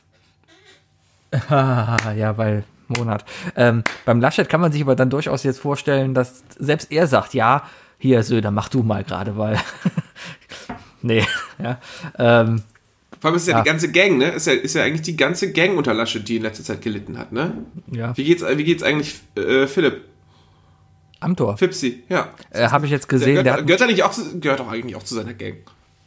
ja, 1.49 2.37
weil 2.37 2.63
Monat. 2.87 3.25
Ähm, 3.55 3.83
beim 4.05 4.21
Laschet 4.21 4.47
kann 4.47 4.61
man 4.61 4.71
sich 4.71 4.81
aber 4.81 4.95
dann 4.95 5.09
durchaus 5.09 5.43
jetzt 5.43 5.59
vorstellen, 5.59 6.13
dass 6.13 6.43
selbst 6.57 6.91
er 6.91 7.07
sagt, 7.07 7.33
ja, 7.33 7.63
hier 7.97 8.23
Söder, 8.23 8.51
mach 8.51 8.69
du 8.69 8.83
mal 8.83 9.03
gerade, 9.03 9.37
weil 9.37 9.59
nee, 11.01 11.23
ja. 11.61 11.79
Ähm, 12.17 12.63
Vor 13.19 13.29
allem 13.29 13.37
ist 13.37 13.47
ja, 13.47 13.57
ja, 13.57 13.63
die 13.63 13.69
ganze 13.69 13.91
Gang, 13.91 14.17
ne? 14.17 14.31
Ist 14.31 14.47
ja, 14.47 14.53
ist 14.53 14.75
ja 14.75 14.83
eigentlich 14.83 15.03
die 15.03 15.15
ganze 15.15 15.51
Gang 15.53 15.77
unter 15.77 15.93
Laschet, 15.93 16.27
die 16.27 16.37
in 16.37 16.43
letzter 16.43 16.63
Zeit 16.63 16.81
gelitten 16.81 17.17
hat, 17.17 17.31
ne? 17.31 17.53
Ja. 17.91 18.15
Wie 18.17 18.23
geht's, 18.23 18.43
wie 18.43 18.63
geht's 18.63 18.83
eigentlich 18.83 19.21
äh, 19.35 19.67
Philipp? 19.67 20.01
Am 21.21 21.37
Tor. 21.37 21.57
Fipsi, 21.57 22.03
ja. 22.09 22.33
Äh, 22.49 22.67
Habe 22.67 22.85
ich 22.85 22.91
jetzt 22.91 23.07
gesehen. 23.07 23.35
Der 23.35 23.43
gehört, 23.43 23.59
der 23.59 23.65
gehört, 23.65 23.81
er 23.81 23.87
nicht 23.87 24.03
auch, 24.03 24.13
gehört 24.41 24.59
auch 24.59 24.69
eigentlich 24.69 24.97
auch 24.97 25.03
zu 25.03 25.15
seiner 25.15 25.33
Gang. 25.33 25.55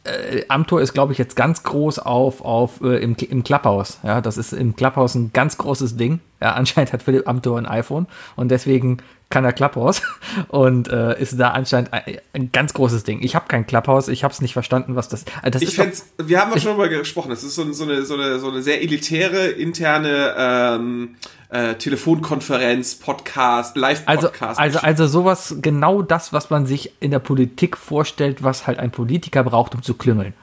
Äh, 0.07 0.45
Amtor 0.47 0.81
ist, 0.81 0.93
glaube 0.93 1.11
ich, 1.11 1.17
jetzt 1.17 1.35
ganz 1.35 1.63
groß 1.63 1.99
auf, 1.99 2.41
auf 2.41 2.81
äh, 2.81 3.01
im, 3.03 3.15
im 3.15 3.43
Clubhouse. 3.43 3.99
Ja, 4.03 4.21
das 4.21 4.37
ist 4.37 4.53
im 4.53 4.75
Clubhouse 4.75 5.15
ein 5.15 5.31
ganz 5.33 5.57
großes 5.57 5.97
Ding. 5.97 6.19
Ja, 6.41 6.51
anscheinend 6.53 6.93
hat 6.93 7.03
Philipp 7.03 7.27
Amtor 7.27 7.57
ein 7.57 7.65
iPhone 7.65 8.07
und 8.35 8.49
deswegen 8.49 8.97
kann 9.29 9.43
er 9.43 9.53
Clubhouse 9.53 10.01
und 10.47 10.87
äh, 10.87 11.19
ist 11.19 11.37
da 11.39 11.49
anscheinend 11.49 11.91
ein, 11.93 12.03
ein 12.33 12.51
ganz 12.51 12.73
großes 12.73 13.03
Ding. 13.03 13.21
Ich 13.21 13.35
habe 13.35 13.47
kein 13.47 13.67
Clubhouse, 13.67 14.07
ich 14.07 14.23
habe 14.23 14.33
es 14.33 14.41
nicht 14.41 14.53
verstanden, 14.53 14.95
was 14.95 15.09
das. 15.09 15.25
Äh, 15.43 15.51
das 15.51 15.61
ich 15.61 15.75
fände, 15.75 15.97
wir 16.17 16.39
haben 16.39 16.51
ja 16.51 16.59
schon 16.59 16.77
mal 16.77 16.89
gesprochen. 16.89 17.29
Das 17.29 17.43
ist 17.43 17.55
so, 17.55 17.71
so, 17.73 17.83
eine, 17.83 18.03
so, 18.03 18.13
eine, 18.13 18.39
so 18.39 18.49
eine 18.49 18.61
sehr 18.61 18.81
elitäre 18.81 19.47
interne 19.47 20.33
ähm, 20.37 21.15
äh, 21.49 21.75
Telefonkonferenz, 21.75 22.95
Podcast, 22.95 23.77
Live-Podcast. 23.77 24.59
Also, 24.59 24.79
also, 24.79 24.79
also 24.79 25.07
sowas, 25.07 25.55
genau 25.61 26.01
das, 26.01 26.33
was 26.33 26.49
man 26.49 26.65
sich 26.65 26.93
in 26.99 27.11
der 27.11 27.19
Politik 27.19 27.77
vorstellt, 27.77 28.43
was 28.43 28.67
halt 28.67 28.79
ein 28.79 28.91
Politiker 28.91 29.43
braucht, 29.43 29.73
um 29.75 29.81
zu 29.81 29.93
klüngeln. 29.93 30.33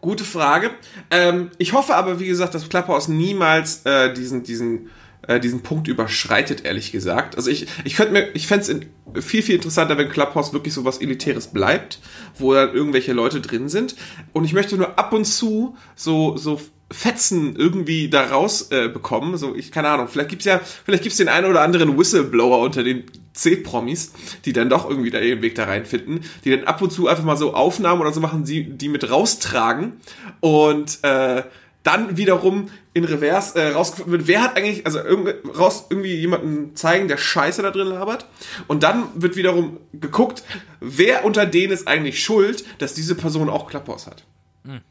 Gute 0.00 0.24
Frage. 0.24 0.70
Ähm, 1.10 1.50
ich 1.58 1.74
hoffe 1.74 1.94
aber, 1.94 2.18
wie 2.18 2.26
gesagt, 2.26 2.54
dass 2.54 2.68
Clubhouse 2.68 3.08
niemals 3.08 3.82
äh, 3.84 4.12
diesen, 4.12 4.42
diesen, 4.42 4.90
äh, 5.28 5.38
diesen 5.38 5.62
Punkt 5.62 5.86
überschreitet, 5.86 6.64
ehrlich 6.64 6.90
gesagt. 6.90 7.36
Also 7.36 7.50
ich, 7.50 7.68
ich 7.84 7.94
könnte 7.94 8.12
mir, 8.12 8.34
ich 8.34 8.48
fände 8.48 8.88
es 9.14 9.24
viel, 9.24 9.42
viel 9.42 9.54
interessanter, 9.54 9.96
wenn 9.98 10.08
Clubhouse 10.08 10.52
wirklich 10.52 10.74
so 10.74 10.84
was 10.84 10.98
Elitäres 10.98 11.48
bleibt, 11.48 12.00
wo 12.36 12.52
dann 12.52 12.74
irgendwelche 12.74 13.12
Leute 13.12 13.40
drin 13.40 13.68
sind. 13.68 13.94
Und 14.32 14.44
ich 14.44 14.54
möchte 14.54 14.76
nur 14.76 14.98
ab 14.98 15.12
und 15.12 15.24
zu 15.24 15.76
so, 15.94 16.36
so 16.36 16.60
Fetzen 16.92 17.56
irgendwie 17.56 18.08
da 18.08 18.26
raus 18.26 18.70
äh, 18.70 18.88
bekommen. 18.88 19.36
So, 19.36 19.54
ich 19.54 19.72
keine 19.72 19.88
Ahnung, 19.88 20.08
vielleicht 20.08 20.30
gibt's 20.30 20.44
ja, 20.44 20.60
vielleicht 20.84 21.02
gibt's 21.02 21.18
den 21.18 21.28
einen 21.28 21.46
oder 21.46 21.62
anderen 21.62 21.98
Whistleblower 21.98 22.60
unter 22.60 22.82
den 22.82 23.04
C-Promis, 23.34 24.12
die 24.44 24.52
dann 24.52 24.68
doch 24.68 24.88
irgendwie 24.88 25.10
da 25.10 25.18
ihren 25.18 25.42
Weg 25.42 25.54
da 25.54 25.64
reinfinden, 25.64 26.20
die 26.44 26.50
dann 26.50 26.64
ab 26.64 26.82
und 26.82 26.90
zu 26.90 27.08
einfach 27.08 27.24
mal 27.24 27.36
so 27.36 27.54
Aufnahmen 27.54 28.00
oder 28.00 28.12
so 28.12 28.20
machen, 28.20 28.44
die, 28.44 28.64
die 28.64 28.88
mit 28.88 29.10
raustragen 29.10 29.94
und 30.40 30.98
äh, 31.02 31.42
dann 31.82 32.16
wiederum 32.16 32.68
in 32.94 33.04
Reverse 33.04 33.58
äh, 33.58 33.72
rausgefunden 33.72 34.12
wird, 34.12 34.28
wer 34.28 34.42
hat 34.42 34.56
eigentlich, 34.56 34.86
also 34.86 35.00
irgendwie, 35.00 35.32
raus, 35.48 35.86
irgendwie 35.88 36.14
jemanden 36.14 36.76
zeigen, 36.76 37.08
der 37.08 37.16
Scheiße 37.16 37.62
da 37.62 37.70
drin 37.70 37.88
labert. 37.88 38.26
Und 38.68 38.82
dann 38.82 39.04
wird 39.14 39.36
wiederum 39.36 39.78
geguckt, 39.92 40.44
wer 40.80 41.24
unter 41.24 41.46
denen 41.46 41.72
ist 41.72 41.88
eigentlich 41.88 42.22
schuld, 42.22 42.64
dass 42.78 42.94
diese 42.94 43.14
Person 43.14 43.48
auch 43.48 43.68
Klapphaus 43.68 44.06
hat. 44.06 44.24
Mhm. 44.64 44.82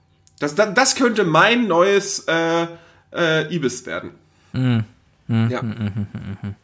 Das, 0.41 0.55
das, 0.55 0.73
das 0.73 0.95
könnte 0.95 1.23
mein 1.23 1.67
neues 1.67 2.25
äh, 2.27 2.65
äh, 3.13 3.55
Ibis 3.55 3.85
werden. 3.85 4.11
Mm, 4.53 4.79
mm, 5.27 5.49
ja. 5.49 5.61
Mm, 5.61 6.55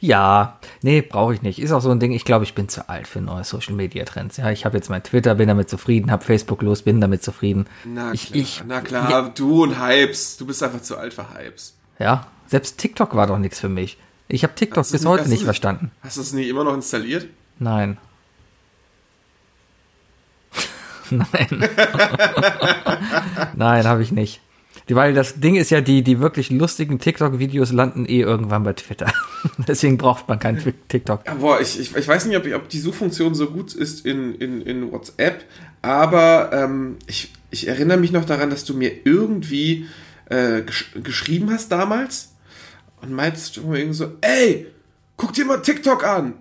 ja, 0.00 0.58
nee, 0.80 1.02
brauche 1.02 1.34
ich 1.34 1.42
nicht. 1.42 1.60
Ist 1.60 1.72
auch 1.72 1.82
so 1.82 1.90
ein 1.90 2.00
Ding, 2.00 2.12
ich 2.12 2.24
glaube, 2.24 2.44
ich 2.44 2.54
bin 2.54 2.70
zu 2.70 2.88
alt 2.88 3.06
für 3.06 3.20
neue 3.20 3.44
Social 3.44 3.74
Media 3.74 4.06
Trends. 4.06 4.38
Ja, 4.38 4.50
ich 4.50 4.64
habe 4.64 4.78
jetzt 4.78 4.88
mein 4.88 5.02
Twitter, 5.02 5.34
bin 5.34 5.48
damit 5.48 5.68
zufrieden, 5.68 6.10
habe 6.10 6.24
Facebook 6.24 6.62
los, 6.62 6.80
bin 6.80 7.02
damit 7.02 7.22
zufrieden. 7.22 7.66
Na 7.84 8.14
ich, 8.14 8.28
klar, 8.28 8.40
ich, 8.40 8.62
na 8.66 8.80
klar 8.80 9.10
ja, 9.10 9.28
du 9.28 9.64
und 9.64 9.78
Hypes, 9.78 10.38
du 10.38 10.46
bist 10.46 10.62
einfach 10.62 10.80
zu 10.80 10.96
alt 10.96 11.12
für 11.12 11.34
Hypes. 11.34 11.74
Ja, 11.98 12.26
selbst 12.46 12.78
TikTok 12.78 13.14
war 13.14 13.26
doch 13.26 13.38
nichts 13.38 13.60
für 13.60 13.68
mich. 13.68 13.98
Ich 14.28 14.44
habe 14.44 14.54
TikTok 14.54 14.90
bis 14.90 15.04
heute 15.04 15.28
nicht 15.28 15.44
verstanden. 15.44 15.90
Hast 16.02 16.16
du 16.16 16.22
es 16.22 16.32
nicht 16.32 16.48
immer 16.48 16.64
noch 16.64 16.72
installiert? 16.72 17.26
Nein. 17.58 17.98
Nein. 21.32 21.68
Nein, 23.56 23.84
habe 23.84 24.02
ich 24.02 24.12
nicht. 24.12 24.40
Weil 24.88 25.14
das 25.14 25.38
Ding 25.38 25.54
ist 25.56 25.70
ja, 25.70 25.80
die, 25.80 26.02
die 26.02 26.20
wirklich 26.20 26.50
lustigen 26.50 26.98
TikTok-Videos 26.98 27.72
landen 27.72 28.06
eh 28.06 28.20
irgendwann 28.20 28.64
bei 28.64 28.72
Twitter. 28.72 29.12
Deswegen 29.68 29.98
braucht 29.98 30.28
man 30.28 30.38
keinen 30.38 30.60
TikTok. 30.88 31.26
Ja, 31.26 31.34
boah, 31.34 31.60
ich, 31.60 31.78
ich, 31.78 31.94
ich 31.94 32.08
weiß 32.08 32.26
nicht, 32.26 32.36
ob, 32.36 32.46
ob 32.54 32.68
die 32.68 32.80
Suchfunktion 32.80 33.34
so 33.34 33.46
gut 33.50 33.74
ist 33.74 34.04
in, 34.04 34.34
in, 34.34 34.62
in 34.62 34.90
WhatsApp, 34.90 35.44
aber 35.82 36.50
ähm, 36.52 36.96
ich, 37.06 37.32
ich 37.50 37.68
erinnere 37.68 37.98
mich 37.98 38.12
noch 38.12 38.24
daran, 38.24 38.50
dass 38.50 38.64
du 38.64 38.74
mir 38.74 38.92
irgendwie 39.04 39.86
äh, 40.26 40.62
gesch 40.62 40.92
geschrieben 41.02 41.50
hast 41.52 41.70
damals 41.70 42.32
und 43.00 43.12
meinst 43.12 43.56
du 43.56 43.72
irgendwie 43.72 43.94
so, 43.94 44.12
ey, 44.20 44.66
guck 45.16 45.32
dir 45.32 45.44
mal 45.44 45.62
TikTok 45.62 46.04
an. 46.04 46.34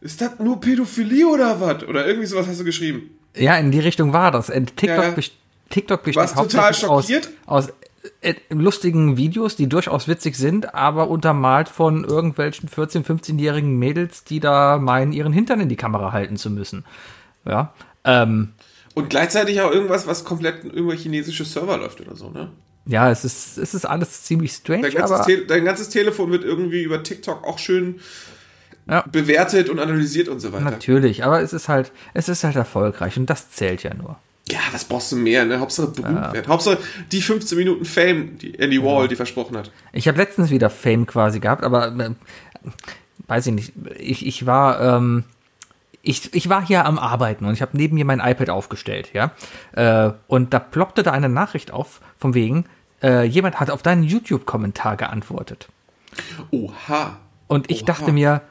Ist 0.00 0.20
das 0.20 0.40
nur 0.40 0.60
Pädophilie 0.60 1.28
oder 1.28 1.60
was? 1.60 1.84
Oder 1.84 2.06
irgendwie 2.06 2.26
sowas 2.26 2.48
hast 2.48 2.58
du 2.58 2.64
geschrieben. 2.64 3.10
Ja, 3.36 3.56
in 3.56 3.70
die 3.70 3.80
Richtung 3.80 4.12
war 4.12 4.30
das. 4.30 4.46
TikTok, 4.46 4.88
ja, 4.88 5.10
ja. 5.10 5.22
TikTok 5.70 6.02
besteht 6.02 6.34
total 6.34 6.74
schockiert? 6.74 7.30
aus, 7.46 7.68
aus 7.68 7.72
äh, 8.20 8.34
lustigen 8.50 9.16
Videos, 9.16 9.56
die 9.56 9.68
durchaus 9.68 10.08
witzig 10.08 10.36
sind, 10.36 10.74
aber 10.74 11.08
untermalt 11.08 11.68
von 11.68 12.04
irgendwelchen 12.04 12.68
14-, 12.68 13.04
15-jährigen 13.04 13.78
Mädels, 13.78 14.24
die 14.24 14.40
da 14.40 14.78
meinen, 14.78 15.12
ihren 15.12 15.32
Hintern 15.32 15.60
in 15.60 15.68
die 15.68 15.76
Kamera 15.76 16.12
halten 16.12 16.36
zu 16.36 16.50
müssen. 16.50 16.84
Ja. 17.44 17.72
Ähm, 18.04 18.52
und 18.94 19.08
gleichzeitig 19.08 19.60
auch 19.60 19.70
irgendwas, 19.70 20.06
was 20.06 20.24
komplett 20.24 20.64
über 20.64 20.94
chinesische 20.94 21.44
Server 21.44 21.78
läuft 21.78 22.00
oder 22.00 22.16
so, 22.16 22.30
ne? 22.30 22.50
Ja, 22.84 23.10
es 23.10 23.24
ist, 23.24 23.58
es 23.58 23.74
ist 23.74 23.84
alles 23.84 24.24
ziemlich 24.24 24.52
strange. 24.52 24.82
Dein 24.82 24.94
ganzes, 24.94 25.26
Te 25.26 25.46
dein 25.46 25.64
ganzes 25.64 25.88
Telefon 25.88 26.32
wird 26.32 26.42
irgendwie 26.42 26.82
über 26.82 27.02
TikTok 27.02 27.44
auch 27.44 27.58
schön 27.58 28.00
ja. 28.88 29.04
bewertet 29.10 29.68
und 29.68 29.78
analysiert 29.78 30.28
und 30.28 30.40
so 30.40 30.52
weiter. 30.52 30.64
Natürlich, 30.64 31.24
aber 31.24 31.40
es 31.40 31.52
ist 31.52 31.68
halt, 31.68 31.92
es 32.14 32.28
ist 32.28 32.44
halt 32.44 32.56
erfolgreich 32.56 33.16
und 33.16 33.28
das 33.28 33.50
zählt 33.50 33.82
ja 33.82 33.94
nur. 33.94 34.16
Ja, 34.48 34.58
was 34.72 34.84
brauchst 34.84 35.12
du 35.12 35.16
mehr, 35.16 35.44
ne? 35.44 35.60
Hauptsache 35.60 35.88
berühmt 35.88 36.18
ja. 36.18 36.32
werden. 36.32 36.48
Hauptsache 36.48 36.78
die 37.12 37.22
15 37.22 37.56
Minuten 37.56 37.84
Fame, 37.84 38.38
die 38.38 38.58
Andy 38.58 38.82
Wall, 38.82 39.02
ja. 39.02 39.08
die 39.08 39.16
versprochen 39.16 39.56
hat. 39.56 39.70
Ich 39.92 40.08
habe 40.08 40.18
letztens 40.18 40.50
wieder 40.50 40.68
Fame 40.68 41.06
quasi 41.06 41.38
gehabt, 41.38 41.62
aber 41.62 41.88
äh, 41.96 42.10
weiß 43.28 43.46
ich 43.46 43.52
nicht. 43.52 43.72
Ich, 43.98 44.26
ich 44.26 44.44
war, 44.44 44.96
ähm, 44.96 45.24
ich, 46.02 46.34
ich 46.34 46.48
war 46.48 46.66
hier 46.66 46.84
am 46.86 46.98
Arbeiten 46.98 47.44
und 47.44 47.54
ich 47.54 47.62
habe 47.62 47.76
neben 47.76 47.94
mir 47.94 48.04
mein 48.04 48.18
iPad 48.18 48.50
aufgestellt, 48.50 49.10
ja. 49.12 49.30
Äh, 49.72 50.12
und 50.26 50.52
da 50.52 50.58
ploppte 50.58 51.04
da 51.04 51.12
eine 51.12 51.28
Nachricht 51.28 51.70
auf, 51.70 52.00
von 52.18 52.34
wegen, 52.34 52.64
äh, 53.02 53.22
jemand 53.24 53.60
hat 53.60 53.70
auf 53.70 53.82
deinen 53.82 54.02
YouTube-Kommentar 54.02 54.96
geantwortet. 54.96 55.68
Oha. 56.50 57.18
Und 57.46 57.70
ich 57.70 57.82
Oha. 57.82 57.86
dachte 57.86 58.12
mir, 58.12 58.42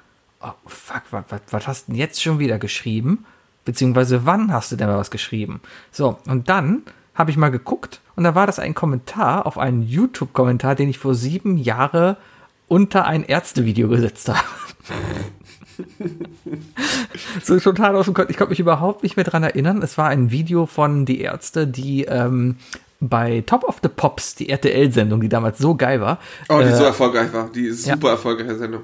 oh, 0.44 0.54
fuck, 0.66 1.04
was, 1.12 1.68
hast 1.68 1.88
du 1.88 1.92
denn 1.92 2.00
jetzt 2.00 2.22
schon 2.22 2.40
wieder 2.40 2.60
geschrieben? 2.60 3.26
Beziehungsweise 3.66 4.26
wann 4.26 4.52
hast 4.52 4.72
du 4.72 4.76
denn 4.76 4.88
mal 4.88 4.98
was 4.98 5.12
geschrieben? 5.12 5.62
So, 5.92 6.18
und 6.28 6.50
dann 6.50 6.84
habe 7.14 7.32
ich 7.32 7.38
mal 7.38 7.50
geguckt 7.50 8.02
und 8.16 8.24
da 8.24 8.36
war 8.36 8.48
das 8.48 8.60
ein 8.60 8.74
Kommentar 8.74 9.46
auf 9.46 9.58
einen 9.58 9.84
YouTube-Kommentar, 9.84 10.76
den 10.76 10.90
ich 10.90 10.98
vor 10.98 11.14
sieben 11.14 11.58
Jahren 11.58 12.18
unter 12.68 13.06
ein 13.06 13.24
Ärztevideo 13.24 13.90
gesetzt 13.90 14.30
habe. 14.30 14.40
so 17.44 17.60
total 17.60 17.96
aus 17.96 18.06
dem 18.06 18.14
Kopf. 18.14 18.30
Ich 18.30 18.38
konnte 18.38 18.52
mich 18.52 18.60
überhaupt 18.60 19.04
nicht 19.04 19.18
mehr 19.18 19.26
dran 19.26 19.44
erinnern. 19.44 19.82
Es 19.82 19.98
war 19.98 20.08
ein 20.08 20.32
Video 20.32 20.66
von 20.66 21.06
die 21.06 21.22
Ärzte, 21.22 21.68
die 21.68 22.06
ähm, 22.06 22.58
bei 23.00 23.44
Top 23.46 23.64
of 23.64 23.80
the 23.82 23.90
Pops, 23.90 24.36
die 24.36 24.50
RTL-Sendung, 24.50 25.22
die 25.22 25.30
damals 25.30 25.58
so 25.58 25.76
geil 25.76 26.02
war. 26.02 26.20
Oh, 26.50 26.60
die 26.60 26.66
äh, 26.66 26.76
so 26.76 26.84
erfolgreich 26.84 27.34
war. 27.34 27.50
Die 27.54 27.72
super 27.72 28.08
ja. 28.08 28.14
erfolgreiche 28.14 28.58
Sendung. 28.58 28.82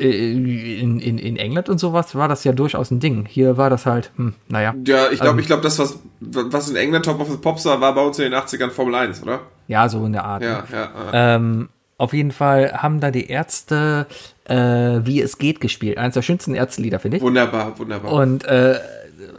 Äh, 0.00 0.32
in, 0.32 0.98
in, 0.98 1.18
in 1.18 1.36
England 1.36 1.68
und 1.68 1.78
sowas 1.78 2.14
war 2.14 2.28
das 2.28 2.44
ja 2.44 2.52
durchaus 2.52 2.90
ein 2.90 3.00
Ding. 3.00 3.26
Hier 3.28 3.56
war 3.56 3.70
das 3.70 3.86
halt, 3.86 4.10
hm, 4.16 4.34
naja. 4.48 4.74
Ja, 4.86 5.10
ich 5.10 5.20
glaube, 5.20 5.34
ähm, 5.34 5.38
ich 5.40 5.46
glaube, 5.46 5.62
das, 5.62 5.78
was, 5.78 5.98
was 6.20 6.68
in 6.70 6.76
England 6.76 7.04
Top 7.04 7.20
of 7.20 7.30
the 7.30 7.36
Pops 7.36 7.64
war, 7.66 7.80
war 7.80 7.94
bei 7.94 8.02
uns 8.02 8.18
in 8.18 8.30
den 8.30 8.34
80ern 8.34 8.70
Formel 8.70 8.94
1, 8.94 9.22
oder? 9.22 9.40
Ja, 9.68 9.88
so 9.88 10.04
in 10.04 10.12
der 10.12 10.24
Art. 10.24 10.42
Ja, 10.42 10.62
ne? 10.62 10.64
ja, 10.72 10.78
ja. 11.12 11.36
Ähm, 11.36 11.68
auf 11.98 12.14
jeden 12.14 12.32
Fall 12.32 12.72
haben 12.72 13.00
da 13.00 13.10
die 13.10 13.28
Ärzte 13.28 14.06
äh, 14.50 14.54
Wie 15.06 15.20
es 15.20 15.38
geht 15.38 15.60
gespielt. 15.60 15.96
Eines 15.96 16.14
der 16.14 16.22
schönsten 16.22 16.54
Ärztelieder, 16.54 16.98
finde 16.98 17.18
ich. 17.18 17.22
Wunderbar, 17.22 17.78
wunderbar. 17.78 18.12
Und 18.12 18.44
äh, 18.46 18.80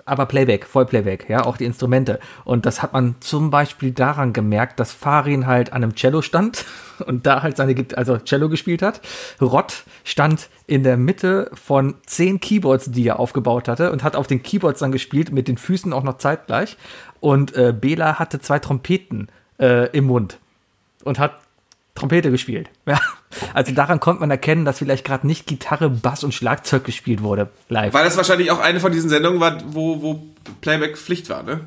aber 0.06 0.26
Playback, 0.26 0.66
Vollplayback, 0.66 1.30
ja, 1.30 1.46
auch 1.46 1.58
die 1.58 1.66
Instrumente. 1.66 2.20
Und 2.44 2.66
das 2.66 2.82
hat 2.82 2.94
man 2.94 3.16
zum 3.20 3.50
Beispiel 3.50 3.92
daran 3.92 4.34
gemerkt, 4.34 4.80
dass 4.80 4.92
Farin 4.92 5.48
halt 5.48 5.74
an 5.74 5.84
einem 5.84 5.96
Cello 5.96 6.22
stand 6.22 6.66
und 7.06 7.26
da 7.26 7.44
halt 7.44 7.58
seine, 7.58 7.76
also 7.96 8.18
Cello 8.18 8.50
gespielt 8.50 8.82
hat. 8.82 9.02
Rott 9.42 9.84
stand 10.04 10.50
in 10.68 10.84
der 10.84 10.98
Mitte 10.98 11.52
von 11.54 11.96
zehn 12.06 12.40
Keyboards, 12.40 12.92
die 12.92 13.08
er 13.08 13.20
aufgebaut 13.20 13.68
hatte 13.68 13.92
und 13.92 14.04
hat 14.04 14.16
auf 14.16 14.28
den 14.28 14.44
Keyboards 14.44 14.80
dann 14.80 14.92
gespielt, 14.92 15.32
mit 15.32 15.48
den 15.48 15.58
Füßen 15.58 15.94
auch 15.94 16.04
noch 16.04 16.18
zeitgleich. 16.18 16.78
Und 17.20 17.56
äh, 17.56 17.74
Bela 17.74 18.20
hatte 18.20 18.40
zwei 18.40 18.60
Trompeten 18.60 19.28
äh, 19.60 19.90
im 19.96 20.06
Mund 20.06 20.40
und 21.04 21.20
hat 21.20 21.41
Trompete 22.02 22.32
gespielt. 22.32 22.70
Ja. 22.88 23.00
Also 23.54 23.74
daran 23.74 24.02
konnte 24.02 24.20
man 24.20 24.30
erkennen, 24.30 24.66
dass 24.66 24.80
vielleicht 24.80 25.06
gerade 25.06 25.26
nicht 25.26 25.48
Gitarre, 25.48 25.90
Bass 25.90 26.26
und 26.26 26.34
Schlagzeug 26.34 26.84
gespielt 26.84 27.24
wurde 27.24 27.50
live. 27.70 27.94
Weil 27.94 28.04
das 28.04 28.18
wahrscheinlich 28.18 28.52
auch 28.52 28.60
eine 28.60 28.82
von 28.82 28.92
diesen 28.92 29.10
Sendungen 29.10 29.40
war, 29.40 29.58
wo, 29.68 30.02
wo 30.02 30.22
Playback 30.60 30.98
Pflicht 30.98 31.30
war, 31.30 31.42
ne? 31.42 31.62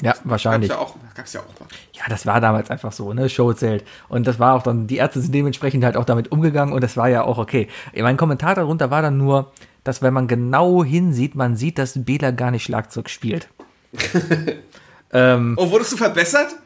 Ja, 0.00 0.14
wahrscheinlich. 0.24 0.70
Gab's 0.70 0.80
ja 0.80 0.86
auch, 0.86 1.14
gab's 1.14 1.32
ja 1.34 1.40
auch 1.40 1.60
mal. 1.60 1.68
Ja, 1.92 2.04
das 2.08 2.24
war 2.24 2.40
damals 2.40 2.70
einfach 2.70 2.92
so, 2.92 3.12
ne? 3.12 3.28
Show 3.28 3.52
zählt. 3.52 3.84
Und 4.08 4.26
das 4.26 4.38
war 4.38 4.54
auch 4.54 4.62
dann, 4.62 4.86
die 4.86 4.96
Ärzte 4.96 5.20
sind 5.20 5.34
dementsprechend 5.34 5.84
halt 5.84 5.98
auch 5.98 6.06
damit 6.06 6.32
umgegangen 6.32 6.72
und 6.72 6.82
das 6.82 6.96
war 6.96 7.08
ja 7.08 7.24
auch 7.24 7.36
okay. 7.36 7.68
Mein 7.94 8.16
Kommentar 8.16 8.54
darunter 8.54 8.90
war 8.90 9.02
dann 9.02 9.18
nur, 9.18 9.52
dass 9.84 10.00
wenn 10.00 10.14
man 10.14 10.26
genau 10.26 10.82
hinsieht, 10.82 11.34
man 11.34 11.56
sieht, 11.56 11.76
dass 11.76 12.02
Bela 12.04 12.30
gar 12.30 12.50
nicht 12.50 12.62
Schlagzeug 12.62 13.10
spielt. 13.10 13.48
ähm, 15.12 15.54
oh, 15.58 15.70
wurdest 15.70 15.92
du 15.92 15.96
verbessert? 15.98 16.56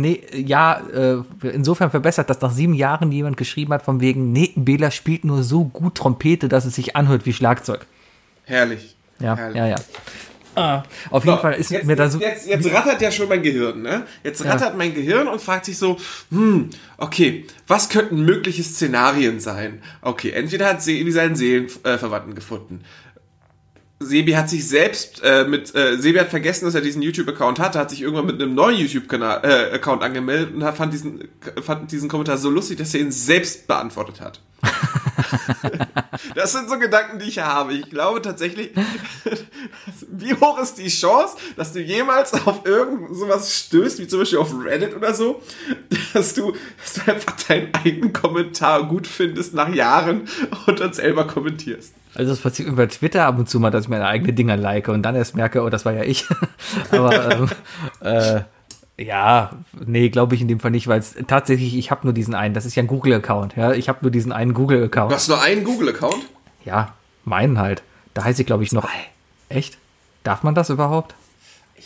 Nee, 0.00 0.22
ja, 0.34 0.80
äh, 0.92 1.22
insofern 1.48 1.90
verbessert, 1.90 2.28
dass 2.30 2.40
nach 2.40 2.50
sieben 2.50 2.74
Jahren 2.74 3.12
jemand 3.12 3.36
geschrieben 3.36 3.72
hat, 3.72 3.82
von 3.82 4.00
wegen, 4.00 4.32
nee, 4.32 4.52
Bela 4.56 4.90
spielt 4.90 5.24
nur 5.24 5.42
so 5.42 5.64
gut 5.64 5.94
Trompete, 5.96 6.48
dass 6.48 6.64
es 6.64 6.74
sich 6.74 6.96
anhört 6.96 7.26
wie 7.26 7.32
Schlagzeug. 7.32 7.86
Herrlich. 8.44 8.96
Ja, 9.20 9.36
Herrlich. 9.36 9.56
ja, 9.56 9.66
ja. 9.68 9.76
Ah, 10.56 10.82
auf 11.10 11.24
jeden 11.24 11.36
So, 11.36 11.42
Fall 11.42 11.54
ist 11.54 11.70
jetzt, 11.70 11.84
mir 11.84 11.96
da 11.96 12.08
so. 12.08 12.20
Jetzt, 12.20 12.46
jetzt 12.46 12.72
rattert 12.72 13.00
ja 13.02 13.10
schon 13.10 13.28
mein 13.28 13.42
Gehirn, 13.42 13.82
ne? 13.82 14.06
Jetzt 14.22 14.44
rattert 14.44 14.76
mein 14.76 14.94
Gehirn 14.94 15.26
und 15.26 15.40
fragt 15.40 15.64
sich 15.64 15.76
so, 15.76 15.96
hm, 16.30 16.70
okay, 16.96 17.46
was 17.66 17.88
könnten 17.88 18.24
mögliche 18.24 18.62
Szenarien 18.62 19.40
sein? 19.40 19.82
Okay, 20.00 20.30
entweder 20.30 20.66
hat 20.68 20.82
Sebi 20.82 21.10
seinen 21.10 21.34
Seelenverwandten 21.34 22.34
gefunden. 22.34 22.82
Sebi 24.00 24.32
hat 24.32 24.50
sich 24.50 24.66
selbst 24.66 25.22
äh, 25.22 25.44
mit, 25.44 25.74
äh, 25.74 25.96
Sebi 25.96 26.18
hat 26.18 26.28
vergessen, 26.28 26.64
dass 26.64 26.74
er 26.74 26.80
diesen 26.80 27.00
YouTube-Account 27.00 27.58
hatte, 27.58 27.78
hat 27.78 27.90
sich 27.90 28.02
irgendwann 28.02 28.26
mit 28.26 28.40
einem 28.40 28.54
neuen 28.54 28.76
YouTube-Account 28.76 30.02
äh, 30.02 30.04
angemeldet 30.04 30.54
und 30.54 30.64
hat, 30.64 30.76
fand, 30.76 30.92
diesen, 30.92 31.28
fand 31.62 31.90
diesen 31.92 32.08
Kommentar 32.08 32.36
so 32.36 32.50
lustig, 32.50 32.78
dass 32.78 32.94
er 32.94 33.00
ihn 33.00 33.12
selbst 33.12 33.66
beantwortet 33.66 34.20
hat. 34.20 34.40
das 36.34 36.52
sind 36.52 36.68
so 36.68 36.78
Gedanken, 36.78 37.18
die 37.18 37.26
ich 37.26 37.38
habe. 37.38 37.74
Ich 37.74 37.90
glaube 37.90 38.22
tatsächlich, 38.22 38.70
wie 40.08 40.34
hoch 40.34 40.58
ist 40.58 40.78
die 40.78 40.88
Chance, 40.88 41.36
dass 41.56 41.72
du 41.72 41.80
jemals 41.80 42.32
auf 42.46 42.64
irgend 42.64 43.16
sowas 43.16 43.54
stößt, 43.66 43.98
wie 43.98 44.06
zum 44.06 44.20
Beispiel 44.20 44.38
auf 44.38 44.52
Reddit 44.64 44.94
oder 44.94 45.14
so, 45.14 45.42
dass 46.12 46.34
du, 46.34 46.52
dass 46.82 46.94
du 46.94 47.12
einfach 47.12 47.36
deinen 47.48 47.74
eigenen 47.74 48.12
Kommentar 48.12 48.86
gut 48.86 49.06
findest 49.06 49.54
nach 49.54 49.68
Jahren 49.68 50.28
und 50.66 50.80
dann 50.80 50.92
selber 50.92 51.26
kommentierst. 51.26 51.94
Also 52.14 52.30
das 52.30 52.40
passiert 52.40 52.68
über 52.68 52.88
Twitter 52.88 53.26
ab 53.26 53.38
und 53.38 53.48
zu 53.48 53.58
mal, 53.58 53.70
dass 53.70 53.84
ich 53.84 53.88
meine 53.88 54.06
eigenen 54.06 54.36
Dinger 54.36 54.56
like 54.56 54.88
und 54.88 55.02
dann 55.02 55.16
erst 55.16 55.34
merke, 55.34 55.62
oh, 55.62 55.68
das 55.68 55.84
war 55.84 55.92
ja 55.92 56.04
ich. 56.04 56.26
Aber 56.92 57.30
ähm, 57.32 57.48
äh, 58.00 58.42
ja, 58.96 59.50
nee, 59.84 60.08
glaube 60.08 60.34
ich 60.34 60.40
in 60.40 60.48
dem 60.48 60.60
Fall 60.60 60.70
nicht, 60.70 60.86
weil 60.86 61.00
es 61.00 61.14
tatsächlich, 61.26 61.76
ich 61.76 61.90
habe 61.90 62.06
nur 62.06 62.12
diesen 62.12 62.34
einen, 62.34 62.54
das 62.54 62.64
ist 62.64 62.74
ja 62.76 62.82
ein 62.82 62.86
Google-Account, 62.86 63.56
ja, 63.56 63.72
ich 63.72 63.88
habe 63.88 63.98
nur 64.02 64.10
diesen 64.10 64.30
einen 64.32 64.52
Du 64.54 64.60
Google-Account. 64.60 65.12
hast 65.12 65.28
nur 65.28 65.42
einen 65.42 65.64
Google-Account? 65.64 66.24
Ja, 66.64 66.94
meinen 67.24 67.58
halt. 67.58 67.82
Da 68.14 68.24
heiße 68.24 68.42
ich, 68.42 68.46
glaube 68.46 68.62
ich, 68.62 68.72
noch. 68.72 68.88
Echt? 69.48 69.78
Darf 70.22 70.42
man 70.42 70.54
das 70.54 70.70
überhaupt? 70.70 71.14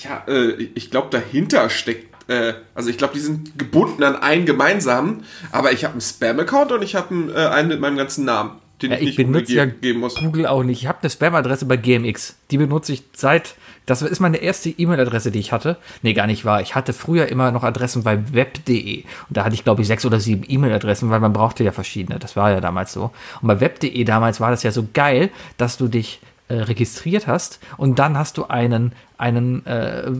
Ja, 0.02 0.22
äh, 0.28 0.50
ich 0.74 0.90
glaube, 0.90 1.08
dahinter 1.10 1.70
steckt, 1.70 2.30
äh, 2.30 2.52
also 2.74 2.90
ich 2.90 2.98
glaube, 2.98 3.14
die 3.14 3.20
sind 3.20 3.58
gebunden 3.58 4.02
an 4.04 4.14
einen 4.16 4.44
gemeinsamen, 4.44 5.24
aber 5.50 5.72
ich 5.72 5.84
habe 5.84 5.92
einen 5.92 6.00
Spam-Account 6.02 6.72
und 6.72 6.82
ich 6.82 6.94
habe 6.94 7.14
einen, 7.14 7.30
äh, 7.30 7.34
einen 7.48 7.68
mit 7.68 7.80
meinem 7.80 7.96
ganzen 7.96 8.26
Namen, 8.26 8.52
den 8.82 8.90
Ja, 8.92 8.98
ich, 8.98 9.02
ich 9.02 9.06
nicht 9.08 9.16
Google 9.16 9.32
benutze 9.32 9.52
ja 9.54 9.64
ge 9.64 9.74
geben 9.80 10.00
muss. 10.00 10.14
Google 10.14 10.46
auch 10.46 10.62
nicht. 10.62 10.82
Ich 10.82 10.86
habe 10.86 10.98
eine 11.00 11.10
Spam-Adresse 11.10 11.64
bei 11.64 11.76
GMX. 11.78 12.36
Die 12.50 12.58
benutze 12.58 12.92
ich 12.92 13.02
seit. 13.16 13.54
Das 13.88 14.02
ist 14.02 14.20
meine 14.20 14.36
erste 14.38 14.68
E-Mail-Adresse, 14.70 15.30
die 15.30 15.38
ich 15.38 15.50
hatte. 15.52 15.76
Nee, 16.02 16.12
gar 16.12 16.26
nicht 16.26 16.44
wahr. 16.44 16.60
Ich 16.60 16.74
hatte 16.74 16.92
früher 16.92 17.26
immer 17.28 17.50
noch 17.52 17.64
Adressen 17.64 18.02
bei 18.02 18.32
web.de. 18.32 19.02
Und 19.04 19.36
da 19.36 19.44
hatte 19.44 19.54
ich, 19.54 19.64
glaube 19.64 19.82
ich, 19.82 19.88
sechs 19.88 20.04
oder 20.04 20.20
sieben 20.20 20.44
E-Mail-Adressen, 20.46 21.10
weil 21.10 21.20
man 21.20 21.32
brauchte 21.32 21.64
ja 21.64 21.72
verschiedene. 21.72 22.18
Das 22.18 22.36
war 22.36 22.50
ja 22.50 22.60
damals 22.60 22.92
so. 22.92 23.10
Und 23.40 23.48
bei 23.48 23.60
web.de 23.60 24.04
damals 24.04 24.40
war 24.40 24.50
das 24.50 24.62
ja 24.62 24.70
so 24.72 24.86
geil, 24.92 25.30
dass 25.56 25.76
du 25.78 25.88
dich 25.88 26.20
äh, 26.48 26.54
registriert 26.54 27.26
hast 27.26 27.60
und 27.76 27.98
dann 27.98 28.16
hast 28.16 28.38
du 28.38 28.46
einen, 28.46 28.92
einen 29.18 29.66
äh, 29.66 30.10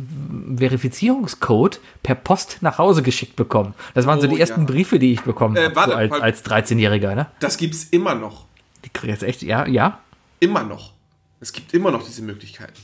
Verifizierungscode 0.57 1.81
per 2.03 2.15
Post 2.15 2.59
nach 2.61 2.79
Hause 2.79 3.03
geschickt 3.03 3.37
bekommen. 3.37 3.75
Das 3.95 4.07
waren 4.07 4.21
so 4.21 4.27
Oh, 4.29 4.31
die 4.35 4.41
ersten 4.41 4.61
ja. 4.61 4.67
Briefe, 4.67 4.99
die 4.99 5.13
ich 5.13 5.23
bekommen 5.23 5.57
Äh, 5.57 5.71
habe, 5.75 5.91
so 5.91 5.97
als, 5.97 6.13
als 6.13 6.45
13-Jähriger. 6.45 7.15
Ne? 7.15 7.27
Das 7.41 7.57
gibt's 7.57 7.85
immer 7.85 8.15
noch. 8.15 8.45
Die 8.85 8.91
krieg 8.91 9.11
jetzt 9.11 9.23
echt, 9.23 9.43
ja, 9.43 9.67
ja. 9.67 10.01
Immer 10.41 10.65
noch. 10.65 10.93
Es 11.41 11.53
gibt 11.53 11.73
immer 11.75 11.91
noch 11.91 12.05
diese 12.05 12.23
Möglichkeiten. 12.23 12.79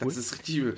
Das 0.00 0.16
ist 0.16 0.34
richtig 0.34 0.56
übel. 0.56 0.76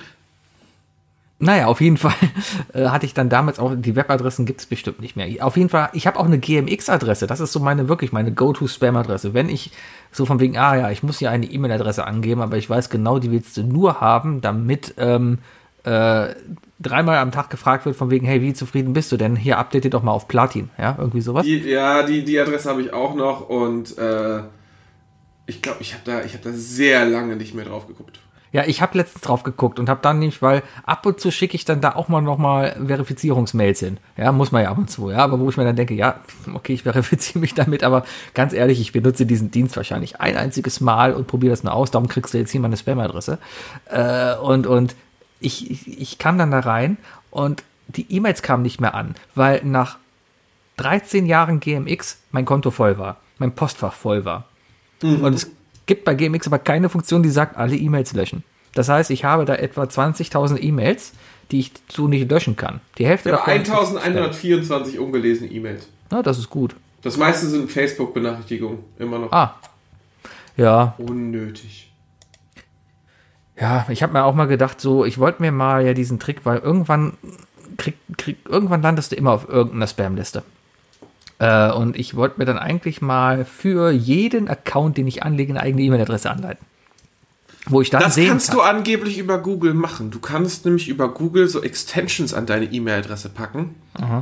Naja, 1.43 1.67
auf 1.67 1.81
jeden 1.81 1.97
Fall 1.97 2.15
äh, 2.75 2.89
hatte 2.89 3.07
ich 3.07 3.15
dann 3.15 3.31
damals 3.31 3.59
auch, 3.59 3.75
die 3.75 3.97
Webadressen 3.97 4.45
gibt 4.45 4.61
es 4.61 4.67
bestimmt 4.67 5.01
nicht 5.01 5.17
mehr. 5.17 5.45
Auf 5.45 5.57
jeden 5.57 5.71
Fall, 5.71 5.89
ich 5.95 6.07
habe 6.07 6.19
auch 6.19 6.27
eine 6.27 6.39
GMX-Adresse. 6.39 7.27
Das 7.27 7.41
ist 7.41 7.53
so 7.53 7.61
meine, 7.61 7.89
wirklich 7.89 8.13
meine 8.13 8.31
Go-To-Spam-Adresse. 8.33 9.33
Wenn 9.33 9.49
ich 9.49 9.73
so 10.13 10.27
von 10.27 10.39
wegen, 10.39 10.59
ah 10.59 10.77
ja, 10.77 10.91
ich 10.91 11.03
muss 11.03 11.19
hier 11.19 11.31
eine 11.31 11.47
E-Mail-Adresse 11.47 12.07
angeben, 12.07 12.43
aber 12.43 12.59
ich 12.59 12.69
weiß 12.69 12.91
genau, 12.91 13.19
die 13.19 13.31
willst 13.31 13.57
du 13.57 13.63
nur 13.63 14.03
haben, 14.03 14.43
damit 14.43 14.95
ähm, 14.99 15.39
äh, 15.85 16.35
dreimal 16.79 17.17
am 17.17 17.33
Tag 17.33 17.49
gefragt 17.49 17.87
wird 17.87 17.97
von 17.97 18.11
wegen, 18.11 18.27
hey, 18.27 18.43
wie 18.43 18.53
zufrieden 18.53 18.93
bist 18.93 19.11
du 19.11 19.17
denn? 19.17 19.35
Hier, 19.35 19.57
update 19.57 19.85
dir 19.85 19.91
doch 19.91 20.03
mal 20.03 20.13
auf 20.13 20.29
Platin. 20.29 20.69
Ja, 20.77 20.97
irgendwie 20.99 21.23
sowas. 21.23 21.47
Die, 21.47 21.59
ja, 21.59 22.03
die, 22.03 22.23
die 22.23 22.39
Adresse 22.39 22.69
habe 22.69 22.83
ich 22.83 22.93
auch 22.93 23.15
noch 23.15 23.49
und 23.49 23.97
äh, 23.97 24.43
ich 25.47 25.63
glaube, 25.63 25.79
ich 25.81 25.95
habe 25.95 26.03
da, 26.05 26.23
ich 26.23 26.35
hab 26.35 26.43
da 26.43 26.51
sehr 26.53 27.07
lange 27.07 27.37
nicht 27.37 27.55
mehr 27.55 27.65
drauf 27.65 27.87
geguckt. 27.87 28.21
Ja, 28.53 28.65
ich 28.67 28.83
habe 28.83 28.99
letztens 28.99 29.23
drauf 29.23 29.45
geguckt 29.45 29.79
und 29.79 29.89
habe 29.89 30.01
dann 30.03 30.19
nicht, 30.19 30.43
weil 30.43 30.63
ab 30.85 31.07
und 31.07 31.21
zu 31.21 31.31
schicke 31.31 31.55
ich 31.55 31.65
dann 31.65 31.81
da 31.81 31.95
auch 31.95 32.09
mal 32.09 32.21
nochmal 32.21 32.77
Verifizierungsmails 32.85 33.79
hin. 33.79 33.99
Ja, 34.17 34.33
muss 34.33 34.51
man 34.51 34.65
ja 34.65 34.71
ab 34.71 34.79
und 34.79 34.91
zu, 34.91 35.11
ja. 35.11 35.19
Aber 35.19 35.39
wo 35.39 35.49
ich 35.49 35.57
mir 35.57 35.65
dann 35.65 35.77
denke, 35.77 35.95
ja, 35.95 36.21
okay, 36.53 36.73
ich 36.73 36.83
verifiziere 36.83 37.39
mich 37.39 37.55
damit, 37.55 37.85
aber 37.85 38.05
ganz 38.35 38.53
ehrlich, 38.53 38.81
ich 38.81 38.93
benutze 38.93 39.25
diesen 39.25 39.53
Dienst 39.53 39.77
wahrscheinlich 39.77 40.21
ein 40.21 40.37
einziges 40.37 40.81
Mal 40.81 41.15
und 41.15 41.29
probiere 41.29 41.53
das 41.53 41.63
nur 41.63 41.73
aus. 41.73 41.93
Darum 41.93 42.09
kriegst 42.09 42.35
du 42.35 42.39
jetzt 42.39 42.51
hier 42.51 42.61
meine 42.61 42.77
Spam-Adresse. 42.77 43.39
Äh, 43.87 44.35
und 44.37 44.67
und 44.67 44.97
ich, 45.39 45.71
ich, 45.71 46.01
ich 46.01 46.19
kam 46.19 46.37
dann 46.37 46.51
da 46.51 46.61
rein 46.61 46.97
und 47.31 47.63
die 47.87 48.07
E-Mails 48.13 48.43
kamen 48.43 48.63
nicht 48.63 48.81
mehr 48.81 48.95
an, 48.95 49.15
weil 49.35 49.63
nach 49.65 49.99
13 50.77 51.27
Jahren 51.27 51.61
GMX 51.61 52.19
mein 52.31 52.45
Konto 52.45 52.71
voll 52.71 52.99
war, 52.99 53.19
mein 53.39 53.55
Postfach 53.55 53.93
voll 53.93 54.25
war. 54.25 54.45
Und 55.03 55.35
es 55.35 55.51
gibt 55.91 56.05
bei 56.05 56.15
GMX 56.15 56.47
aber 56.47 56.61
keine 56.61 56.89
Funktion, 56.89 57.25
die 57.25 57.31
sagt, 57.31 57.57
alle 57.57 57.75
E-Mails 57.75 58.13
löschen. 58.15 58.45
Das 58.75 58.89
heißt, 58.89 59.11
ich 59.11 59.25
habe 59.25 59.45
da 59.45 59.57
etwa 59.57 59.83
20.000 59.83 60.63
E-Mails, 60.63 61.13
die 61.51 61.59
ich 61.59 61.73
so 61.89 62.07
nicht 62.07 62.31
löschen 62.31 62.55
kann. 62.55 62.81
Die 62.99 63.05
Hälfte 63.07 63.31
Ich 63.31 63.35
davon. 63.35 63.53
ist 63.61 63.97
1124 63.97 65.01
ungelesene 65.01 65.51
E-Mails. 65.51 65.89
Na, 66.13 66.23
das 66.23 66.39
ist 66.39 66.49
gut. 66.49 66.77
Das 67.03 67.17
meiste 67.17 67.47
sind 67.49 67.69
Facebook-Benachrichtigungen. 67.73 68.79
Immer 69.01 69.19
noch 69.19 69.33
Ah. 69.33 69.57
Ja, 70.57 70.95
unnötig. 70.99 71.91
ja, 73.61 73.85
ich 73.89 74.03
habe 74.05 74.13
mir 74.13 74.23
auch 74.25 74.35
mal 74.37 74.47
gedacht, 74.47 74.81
so, 74.81 75.05
ich 75.05 75.19
wollte 75.19 75.43
mir 75.43 75.51
mal 75.51 75.85
ja 75.85 75.93
diesen 75.93 76.21
Trick, 76.21 76.45
weil 76.45 76.59
irgendwann 76.59 77.15
krieg, 77.79 77.95
krieg, 78.17 78.37
irgendwann 78.49 78.83
landest 78.83 79.11
du 79.11 79.17
immer 79.17 79.33
auf 79.33 79.49
irgendeiner 79.49 79.89
Spam-Liste. 79.89 80.45
Äh, 81.41 81.73
und 81.73 81.97
ich 81.99 82.15
wollte 82.15 82.39
mir 82.39 82.45
dann 82.45 82.59
eigentlich 82.59 83.01
mal 83.01 83.45
für 83.45 83.91
jeden 83.91 84.47
Account, 84.49 84.97
den 84.99 85.07
ich 85.09 85.23
anlege, 85.25 85.53
eine 85.53 85.61
eigene 85.63 85.83
E-Mail-Adresse 85.83 86.31
anleiten. 86.31 86.65
Wo 87.67 87.83
ich 87.83 87.91
dann 87.91 88.01
Das 88.01 88.15
sehen 88.15 88.29
kannst 88.29 88.49
kann. 88.49 88.57
du 88.57 88.63
angeblich 88.63 89.19
über 89.19 89.37
Google 89.39 89.75
machen. 89.75 90.11
Du 90.11 90.19
kannst 90.19 90.65
nämlich 90.65 90.89
über 90.89 91.09
Google 91.13 91.47
so 91.47 91.63
Extensions 91.63 92.33
an 92.33 92.47
deine 92.47 92.65
E-Mail-Adresse 92.65 93.29
packen. 93.29 93.75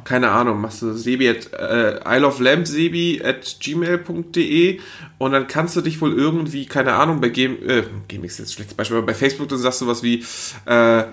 Keine 0.04 0.30
Ahnung, 0.30 0.60
machst 0.60 0.82
du 0.82 0.92
sebi 0.92 1.28
at 1.28 1.52
äh, 1.52 2.00
isleoflampsebi 2.16 3.22
at 3.24 3.56
gmail.de 3.60 4.80
und 5.18 5.32
dann 5.32 5.46
kannst 5.46 5.76
du 5.76 5.80
dich 5.82 6.00
wohl 6.00 6.12
irgendwie, 6.18 6.66
keine 6.66 6.94
Ahnung, 6.94 7.20
bei 7.20 7.28
Game, 7.28 7.56
äh, 7.64 7.84
GameX 8.08 8.34
ist 8.34 8.38
jetzt 8.38 8.48
ein 8.48 8.52
schlechtes 8.54 8.74
Beispiel, 8.76 8.96
aber 8.96 9.06
bei 9.06 9.14
Facebook, 9.14 9.48
dann 9.48 9.58
sagst 9.58 9.80
du 9.82 9.86
was 9.86 10.02
wie 10.02 10.24
äh, 10.66 11.04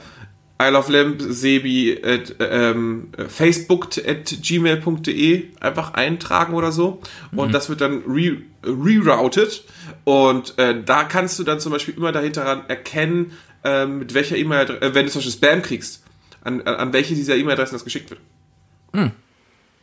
isleoflampsebi 0.68 2.02
at 2.04 2.36
ähm, 2.40 3.10
facebook 3.28 3.90
at 4.06 4.38
gmail.de 4.42 5.44
einfach 5.60 5.94
eintragen 5.94 6.54
oder 6.54 6.72
so 6.72 7.02
und 7.36 7.54
das 7.54 7.70
wird 7.70 7.82
dann 7.82 8.04
re 8.08 8.38
rerouted 8.64 9.64
und 10.04 10.58
äh, 10.58 10.84
da 10.84 11.04
kannst 11.04 11.38
du 11.40 11.44
dann 11.44 11.60
zum 11.60 11.72
Beispiel 11.72 11.96
immer 11.96 12.12
dahinter 12.12 12.66
erkennen, 12.68 13.34
äh, 13.64 13.86
mit 13.86 14.14
welcher 14.14 14.38
E-Mail, 14.38 14.70
äh, 14.82 14.94
wenn 14.94 15.06
du 15.06 15.12
zum 15.12 15.20
Beispiel 15.20 15.34
Spam 15.34 15.62
kriegst, 15.62 16.04
an, 16.44 16.62
an 16.62 16.94
welche 16.94 17.16
dieser 17.16 17.36
E-Mail-Adressen 17.36 17.76
das 17.76 17.84
geschickt 17.84 18.10
wird. 18.10 18.22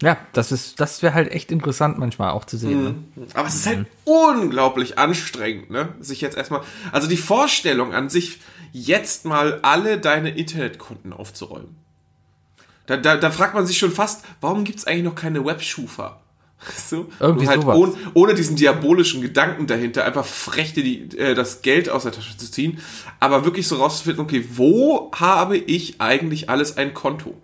Ja, 0.02 0.16
das 0.32 0.50
ist, 0.50 0.80
das 0.80 1.02
wäre 1.02 1.14
halt 1.14 1.30
echt 1.30 1.52
interessant 1.52 1.96
manchmal 1.96 2.30
auch 2.30 2.44
zu 2.44 2.56
sehen. 2.56 2.82
Ne? 2.82 2.94
Aber 3.34 3.46
es 3.46 3.54
ist 3.54 3.66
halt 3.68 3.86
unglaublich 4.04 4.98
anstrengend, 4.98 5.70
ne? 5.70 5.90
Sich 6.00 6.20
jetzt 6.20 6.36
erstmal, 6.36 6.62
also 6.90 7.06
die 7.08 7.16
Vorstellung 7.16 7.94
an 7.94 8.08
sich, 8.08 8.40
jetzt 8.72 9.24
mal 9.24 9.60
alle 9.62 9.98
deine 9.98 10.30
Internetkonten 10.30 11.12
aufzuräumen. 11.12 11.76
Da, 12.86 12.96
da, 12.96 13.16
da 13.16 13.30
fragt 13.30 13.54
man 13.54 13.66
sich 13.66 13.78
schon 13.78 13.92
fast, 13.92 14.24
warum 14.40 14.64
gibt 14.64 14.80
es 14.80 14.86
eigentlich 14.86 15.04
noch 15.04 15.14
keine 15.14 15.44
Webschufa? 15.44 16.18
So, 16.76 17.08
Irgendwie 17.18 17.48
halt 17.48 17.62
sowas. 17.62 17.76
ohne, 17.76 17.94
ohne 18.14 18.34
diesen 18.34 18.54
diabolischen 18.54 19.20
Gedanken 19.20 19.66
dahinter, 19.66 20.04
einfach 20.04 20.24
frech 20.24 20.72
dir 20.72 20.84
die, 20.84 21.18
äh, 21.18 21.34
das 21.34 21.62
Geld 21.62 21.88
aus 21.88 22.04
der 22.04 22.12
Tasche 22.12 22.36
zu 22.36 22.48
ziehen, 22.48 22.78
aber 23.18 23.44
wirklich 23.44 23.66
so 23.66 23.76
rauszufinden, 23.76 24.22
okay, 24.22 24.44
wo 24.52 25.10
habe 25.12 25.56
ich 25.56 26.00
eigentlich 26.00 26.50
alles 26.50 26.76
ein 26.76 26.94
Konto? 26.94 27.34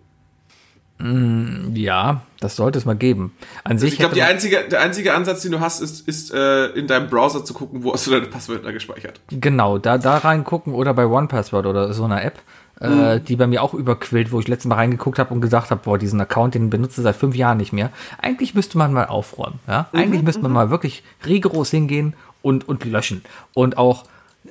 Ja, 1.01 2.23
das 2.41 2.57
sollte 2.57 2.79
es 2.79 2.85
mal 2.85 2.97
geben. 2.97 3.33
An 3.65 3.79
sich 3.79 3.93
Ich 3.95 3.99
glaube, 3.99 4.17
man- 4.17 4.27
einzige, 4.29 4.65
der 4.69 4.81
einzige 4.81 5.15
Ansatz, 5.15 5.43
den 5.43 5.53
du 5.53 5.61
hast, 5.61 5.81
ist, 5.81 6.09
ist 6.09 6.33
äh, 6.35 6.67
in 6.71 6.87
deinem 6.89 7.09
Browser 7.09 7.45
zu 7.45 7.55
gucken, 7.55 7.85
wo 7.85 7.93
hast 7.93 8.07
du 8.07 8.11
deine 8.11 8.27
Passwörter 8.27 8.73
gespeichert. 8.73 9.21
Genau, 9.31 9.79
da, 9.79 9.97
da 9.99 10.19
reingucken 10.19 10.75
oder 10.75 10.95
bei 10.95 11.07
OnePassword 11.07 11.67
oder 11.67 11.93
so 11.93 12.05
einer 12.05 12.25
App, 12.25 12.41
äh, 12.81 13.21
die 13.21 13.37
bei 13.37 13.47
mir 13.47 13.63
auch 13.63 13.75
überquillt, 13.75 14.33
wo 14.33 14.41
ich 14.41 14.49
letztes 14.49 14.69
Mal 14.69 14.75
reingeguckt 14.77 15.19
habe 15.21 15.33
und 15.33 15.41
gesagt 15.41 15.71
habe, 15.71 15.81
boah, 15.85 15.99
diesen 15.99 16.21
Account, 16.21 16.55
den 16.55 16.69
benutze 16.71 17.01
ich 17.01 17.05
seit 17.05 17.17
fünf 17.17 17.37
Jahren 17.37 17.59
nicht 17.59 17.73
mehr. 17.73 17.91
Eigentlich 18.21 18.55
müsste 18.55 18.77
man 18.79 18.93
mal 18.93 19.07
aufräumen. 19.07 19.61
Ja? 19.69 19.89
Eigentlich 19.93 20.23
müsste 20.23 20.43
man 20.43 20.53
mal 20.53 20.71
wirklich 20.71 21.05
rigoros 21.27 21.71
hingehen 21.71 22.15
und, 22.43 22.69
und 22.69 22.85
löschen. 22.85 23.23
Und 23.55 23.79
auch, 23.79 24.05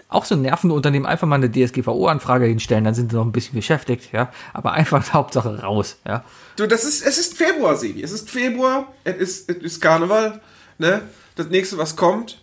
auch 0.09 0.25
so 0.25 0.35
Nervenunternehmen 0.35 1.05
einfach 1.05 1.27
mal 1.27 1.35
eine 1.35 1.51
DSGVO-Anfrage 1.51 2.45
hinstellen, 2.45 2.83
dann 2.83 2.93
sind 2.95 3.11
sie 3.11 3.17
noch 3.17 3.25
ein 3.25 3.31
bisschen 3.31 3.55
beschäftigt, 3.55 4.11
ja. 4.13 4.31
Aber 4.53 4.73
einfach 4.73 5.13
Hauptsache 5.13 5.61
raus, 5.61 5.97
ja. 6.05 6.23
Du, 6.55 6.65
das 6.67 6.83
ist, 6.83 7.05
es 7.05 7.17
ist 7.17 7.37
Februar, 7.37 7.75
Sebi. 7.75 8.01
Es 8.03 8.11
ist 8.11 8.29
Februar, 8.29 8.91
es 9.03 9.15
ist, 9.17 9.49
es 9.49 9.57
ist 9.57 9.81
Karneval, 9.81 10.41
ne? 10.77 11.01
Das 11.35 11.47
nächste, 11.49 11.77
was 11.77 11.95
kommt, 11.95 12.39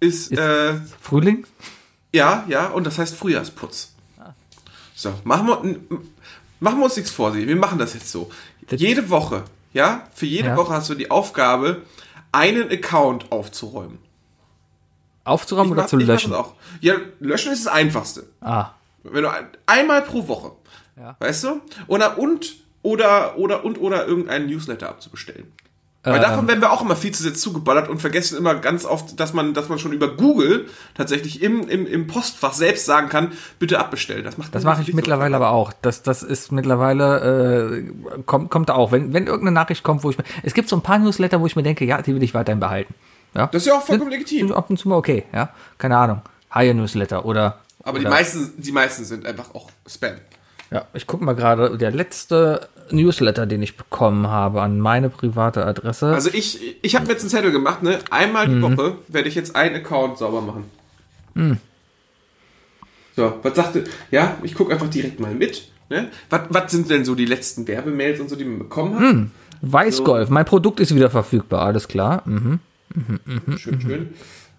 ist, 0.00 0.32
Ist- 0.32 0.38
äh, 0.38 0.74
Frühling? 1.00 1.46
Ja, 2.12 2.44
ja, 2.48 2.66
und 2.68 2.84
das 2.86 2.98
heißt 2.98 3.14
Frühjahrsputz. 3.14 3.92
So, 4.94 5.14
machen 5.24 5.46
wir, 5.46 5.56
machen 6.60 6.78
wir 6.78 6.84
uns 6.84 6.96
nichts 6.96 7.10
vor. 7.10 7.34
Wir 7.34 7.56
machen 7.56 7.78
das 7.78 7.94
jetzt 7.94 8.10
so. 8.10 8.30
Jede 8.70 9.10
Woche, 9.10 9.44
ja, 9.72 10.06
für 10.14 10.26
jede 10.26 10.48
Ja. 10.48 10.56
Woche 10.56 10.72
hast 10.74 10.90
du 10.90 10.94
die 10.94 11.10
Aufgabe, 11.10 11.82
einen 12.32 12.70
Account 12.70 13.30
aufzuräumen. 13.32 13.98
Aufzuräumen 15.24 15.68
Ich 15.68 15.72
oder 15.72 15.82
mach- 15.82 15.88
zu 15.88 15.96
löschen? 15.96 16.34
auch. 16.34 16.54
Ja, 16.80 16.94
löschen 17.20 17.52
ist 17.52 17.66
das 17.66 17.72
Einfachste. 17.72 18.24
Ah, 18.40 18.70
Wenn 19.04 19.22
du 19.22 19.30
ein, 19.30 19.46
einmal 19.66 20.02
pro 20.02 20.26
Woche, 20.28 20.52
Ja. 20.96 21.16
weißt 21.18 21.44
du? 21.44 21.60
Oder 21.86 22.18
und 22.18 22.56
oder 22.82 23.38
oder 23.38 23.64
und 23.64 23.80
oder 23.80 24.06
irgendeinen 24.06 24.46
Newsletter 24.48 24.88
abzubestellen. 24.88 25.52
Weil 26.04 26.16
Ähm. 26.16 26.22
davon 26.22 26.48
werden 26.48 26.60
wir 26.60 26.72
auch 26.72 26.82
immer 26.82 26.96
viel 26.96 27.12
zu 27.12 27.22
sehr 27.22 27.32
zugeballert 27.34 27.88
und 27.88 28.00
vergessen 28.00 28.36
immer 28.36 28.56
ganz 28.56 28.84
oft, 28.84 29.20
dass 29.20 29.32
man, 29.34 29.54
dass 29.54 29.68
man 29.68 29.78
schon 29.78 29.92
über 29.92 30.08
Google 30.16 30.66
tatsächlich 30.96 31.40
im, 31.40 31.68
im, 31.68 31.86
im 31.86 32.08
Postfach 32.08 32.54
selbst 32.54 32.86
sagen 32.86 33.08
kann, 33.08 33.30
bitte 33.60 33.78
abbestellen. 33.78 34.24
Das 34.24 34.36
macht 34.36 34.52
das 34.52 34.64
mache 34.64 34.82
ich 34.82 34.92
mittlerweile 34.94 35.36
aber 35.36 35.50
auch. 35.50 35.72
Das, 35.80 36.02
das 36.02 36.24
ist 36.24 36.50
mittlerweile, 36.50 37.84
äh, 38.16 38.20
kommt, 38.26 38.50
kommt 38.50 38.72
auch. 38.72 38.90
Wenn, 38.90 39.12
wenn 39.12 39.26
irgendeine 39.28 39.52
Nachricht 39.54 39.84
kommt, 39.84 40.02
wo 40.02 40.10
ich 40.10 40.18
mir, 40.18 40.24
es 40.42 40.54
gibt 40.54 40.68
so 40.68 40.74
ein 40.74 40.82
paar 40.82 40.98
Newsletter, 40.98 41.40
wo 41.40 41.46
ich 41.46 41.54
mir 41.54 41.62
denke, 41.62 41.84
ja, 41.84 42.02
die 42.02 42.12
will 42.16 42.22
ich 42.24 42.34
weiterhin 42.34 42.58
behalten. 42.58 42.94
Ja? 43.34 43.46
Das 43.46 43.62
ist 43.62 43.66
ja 43.66 43.74
auch 43.74 43.82
vollkommen 43.82 44.10
legitim. 44.10 44.52
Ab 44.52 44.68
und 44.70 44.78
zu 44.78 44.88
mal 44.88 44.96
okay, 44.96 45.24
ja. 45.32 45.50
Keine 45.78 45.96
Ahnung. 45.96 46.22
Higher 46.54 46.74
Newsletter 46.74 47.24
oder. 47.24 47.58
Aber 47.82 47.98
die 47.98 48.04
oder, 48.06 48.14
meisten, 48.14 48.52
die 48.58 48.72
meisten 48.72 49.04
sind 49.04 49.26
einfach 49.26 49.54
auch 49.54 49.70
Spam. 49.88 50.16
Ja, 50.70 50.86
ich 50.94 51.06
gucke 51.06 51.24
mal 51.24 51.34
gerade, 51.34 51.76
der 51.76 51.90
letzte 51.90 52.68
Newsletter, 52.90 53.46
den 53.46 53.62
ich 53.62 53.76
bekommen 53.76 54.28
habe 54.28 54.62
an 54.62 54.80
meine 54.80 55.10
private 55.10 55.66
Adresse. 55.66 56.06
Also 56.14 56.30
ich, 56.32 56.76
ich 56.82 56.94
habe 56.94 57.06
mir 57.06 57.12
jetzt 57.12 57.22
einen 57.22 57.30
Zettel 57.30 57.52
gemacht, 57.52 57.82
ne? 57.82 57.98
Einmal 58.10 58.48
Mhm. 58.48 58.54
die 58.54 58.62
Woche 58.62 58.96
werde 59.08 59.28
ich 59.28 59.34
jetzt 59.34 59.54
einen 59.56 59.76
Account 59.76 60.18
sauber 60.18 60.40
machen. 60.40 60.70
So, 63.16 63.34
was 63.42 63.54
sagte, 63.54 63.84
ja, 64.10 64.36
ich 64.42 64.54
gucke 64.54 64.72
einfach 64.72 64.88
direkt 64.88 65.20
mal 65.20 65.34
mit. 65.34 65.68
Ne? 65.90 66.08
Was, 66.30 66.42
was 66.48 66.70
sind 66.72 66.88
denn 66.90 67.04
so 67.04 67.14
die 67.14 67.26
letzten 67.26 67.68
Werbemails 67.68 68.20
und 68.20 68.30
so, 68.30 68.36
die 68.36 68.44
man 68.44 68.58
bekommen 68.58 68.94
hat? 68.94 69.00
Hm. 69.02 69.30
Weißgolf, 69.62 70.28
mein 70.30 70.44
Produkt 70.44 70.80
ist 70.80 70.94
wieder 70.94 71.10
verfügbar, 71.10 71.62
alles 71.62 71.86
klar. 71.88 72.22
Mhm. 72.24 72.58
Schön, 73.56 73.80
schön. 73.80 74.14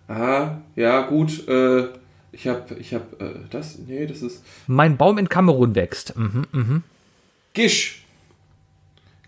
Ah, 0.08 0.58
ja, 0.76 1.02
gut. 1.02 1.48
Äh, 1.48 1.88
ich 2.32 2.48
habe, 2.48 2.76
ich 2.76 2.94
habe, 2.94 3.06
äh, 3.20 3.40
das, 3.50 3.78
nee, 3.80 4.06
das 4.06 4.22
ist 4.22 4.44
Mein 4.68 4.98
Baum 4.98 5.18
in 5.18 5.30
Kamerun 5.30 5.76
wächst. 5.76 6.16
Mhm. 6.18 6.84
Gish. 7.54 8.04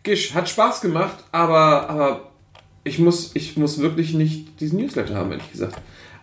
Gish, 0.03 0.33
hat 0.33 0.49
Spaß 0.49 0.81
gemacht, 0.81 1.23
aber, 1.31 1.89
aber 1.89 2.31
ich 2.83 2.99
muss, 2.99 3.35
ich 3.35 3.57
muss 3.57 3.79
wirklich 3.79 4.13
nicht 4.13 4.59
diesen 4.59 4.79
Newsletter 4.79 5.15
haben, 5.15 5.31
ehrlich 5.31 5.51
gesagt. 5.51 5.79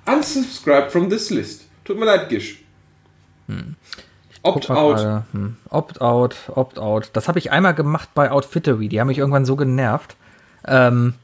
Unsubscribe 0.07 0.91
from 0.91 1.09
this 1.09 1.31
list. 1.31 1.67
Tut 1.85 1.99
mir 1.99 2.07
leid, 2.07 2.29
Gish. 2.29 2.63
Guck 4.43 4.57
Opt 4.57 4.69
mal 4.69 4.77
out. 4.79 4.97
gerade. 4.97 5.25
Hm. 5.33 5.57
Opt-out, 5.71 6.37
Opt-out. 6.49 7.11
Das 7.13 7.29
habe 7.29 7.39
ich 7.39 7.51
einmal 7.53 7.75
gemacht 7.75 8.09
bei 8.15 8.31
Outfittery. 8.31 8.89
Die 8.89 9.01
haben 9.01 9.09
mich 9.09 9.19
irgendwann 9.19 9.45
so 9.45 9.57
genervt. 9.57 10.17
Ähm, 10.67 11.15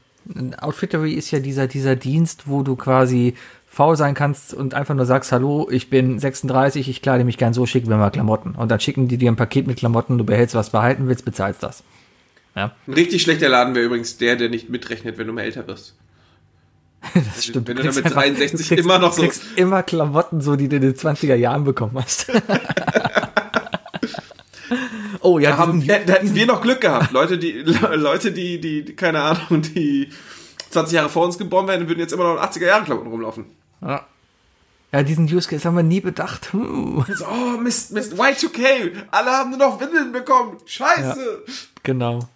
Outfittery 0.59 1.13
ist 1.13 1.31
ja 1.31 1.39
dieser, 1.39 1.67
dieser 1.67 1.95
Dienst, 1.95 2.47
wo 2.47 2.63
du 2.63 2.75
quasi 2.75 3.35
faul 3.67 3.95
sein 3.95 4.15
kannst 4.15 4.53
und 4.53 4.73
einfach 4.73 4.95
nur 4.95 5.05
sagst, 5.05 5.31
hallo, 5.31 5.67
ich 5.71 5.89
bin 5.89 6.19
36, 6.19 6.89
ich 6.89 7.01
kleide 7.01 7.23
mich 7.23 7.37
gern 7.37 7.53
so, 7.53 7.65
schick 7.65 7.87
mir 7.87 7.97
mal 7.97 8.09
Klamotten. 8.09 8.55
Und 8.55 8.69
dann 8.69 8.79
schicken 8.79 9.07
die 9.07 9.17
dir 9.17 9.31
ein 9.31 9.35
Paket 9.35 9.67
mit 9.67 9.77
Klamotten, 9.77 10.17
du 10.17 10.23
behältst, 10.23 10.55
was 10.55 10.71
behalten 10.71 11.07
willst, 11.07 11.25
bezahlst 11.25 11.61
das. 11.63 11.83
Ja, 12.55 12.71
Ein 12.87 12.93
richtig 12.93 13.21
schlechter 13.21 13.47
Laden 13.47 13.75
wäre 13.75 13.85
übrigens 13.85 14.17
der, 14.17 14.35
der 14.35 14.49
nicht 14.49 14.69
mitrechnet, 14.69 15.17
wenn 15.17 15.27
du 15.27 15.33
mal 15.33 15.43
älter 15.43 15.67
wirst. 15.67 15.95
das 17.13 17.45
stimmt. 17.45 17.67
wenn 17.67 17.77
du 17.77 17.83
dann 17.83 17.95
mit 17.95 18.05
einfach- 18.05 18.21
63 18.23 18.51
du 18.51 18.57
kriegst, 18.75 18.85
immer 18.85 18.99
noch 18.99 19.13
so- 19.13 19.21
Du 19.21 19.27
kriegst 19.27 19.43
immer 19.55 19.83
Klamotten, 19.83 20.41
so 20.41 20.55
die 20.55 20.67
du 20.67 20.77
in 20.77 20.81
den 20.81 20.95
20er 20.95 21.35
Jahren 21.35 21.63
bekommen 21.63 21.93
hast. 21.95 22.29
oh 25.33 25.39
ja, 25.39 25.51
Da, 25.51 25.57
haben, 25.57 25.81
ja, 25.81 25.99
da 25.99 26.13
hätten 26.13 26.33
wir 26.33 26.45
noch 26.45 26.61
Glück 26.61 26.81
gehabt. 26.81 27.11
Leute, 27.11 27.37
die, 27.37 27.51
Leute, 27.93 28.31
die, 28.31 28.59
die, 28.59 28.95
keine 28.95 29.21
Ahnung, 29.21 29.61
die 29.61 30.09
20 30.69 30.95
Jahre 30.95 31.09
vor 31.09 31.25
uns 31.25 31.37
geboren 31.37 31.67
werden, 31.67 31.87
würden 31.87 31.99
jetzt 31.99 32.13
immer 32.13 32.23
noch 32.23 32.41
in 32.41 32.49
80er 32.49 32.65
Jahre 32.65 32.85
Klamotten 32.85 33.09
rumlaufen. 33.09 33.45
Ja. 33.81 34.05
Ja, 34.91 35.03
diesen 35.03 35.25
Use 35.25 35.47
Case 35.47 35.65
haben 35.65 35.75
wir 35.75 35.83
nie 35.83 36.01
bedacht. 36.01 36.51
Hm. 36.51 37.05
Oh, 37.07 37.57
Mist, 37.61 37.91
Mist, 37.91 38.13
Y2K, 38.13 38.91
alle 39.11 39.29
haben 39.29 39.51
nur 39.51 39.59
noch 39.59 39.79
Windeln 39.79 40.11
bekommen. 40.11 40.57
Scheiße. 40.65 41.43
Genau. 41.83 42.27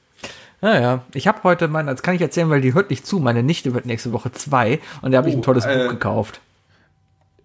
Naja, 0.62 1.04
ich 1.14 1.28
habe 1.28 1.44
heute 1.44 1.68
meine, 1.68 1.92
das 1.92 2.04
kann 2.04 2.16
ich 2.16 2.22
erzählen, 2.22 2.50
weil 2.50 2.62
die 2.62 2.74
hört 2.74 2.90
nicht 2.92 3.08
zu. 3.08 3.20
Meine 3.20 3.44
Nichte 3.44 3.74
wird 3.74 3.86
nächste 3.86 4.14
Woche 4.14 4.32
zwei 4.32 4.80
und 5.02 5.12
da 5.12 5.18
habe 5.18 5.30
ich 5.30 5.36
Oh, 5.36 5.40
ein 5.40 5.42
tolles 5.42 5.66
äh, 5.66 5.76
Buch 5.76 5.90
gekauft. 5.90 6.42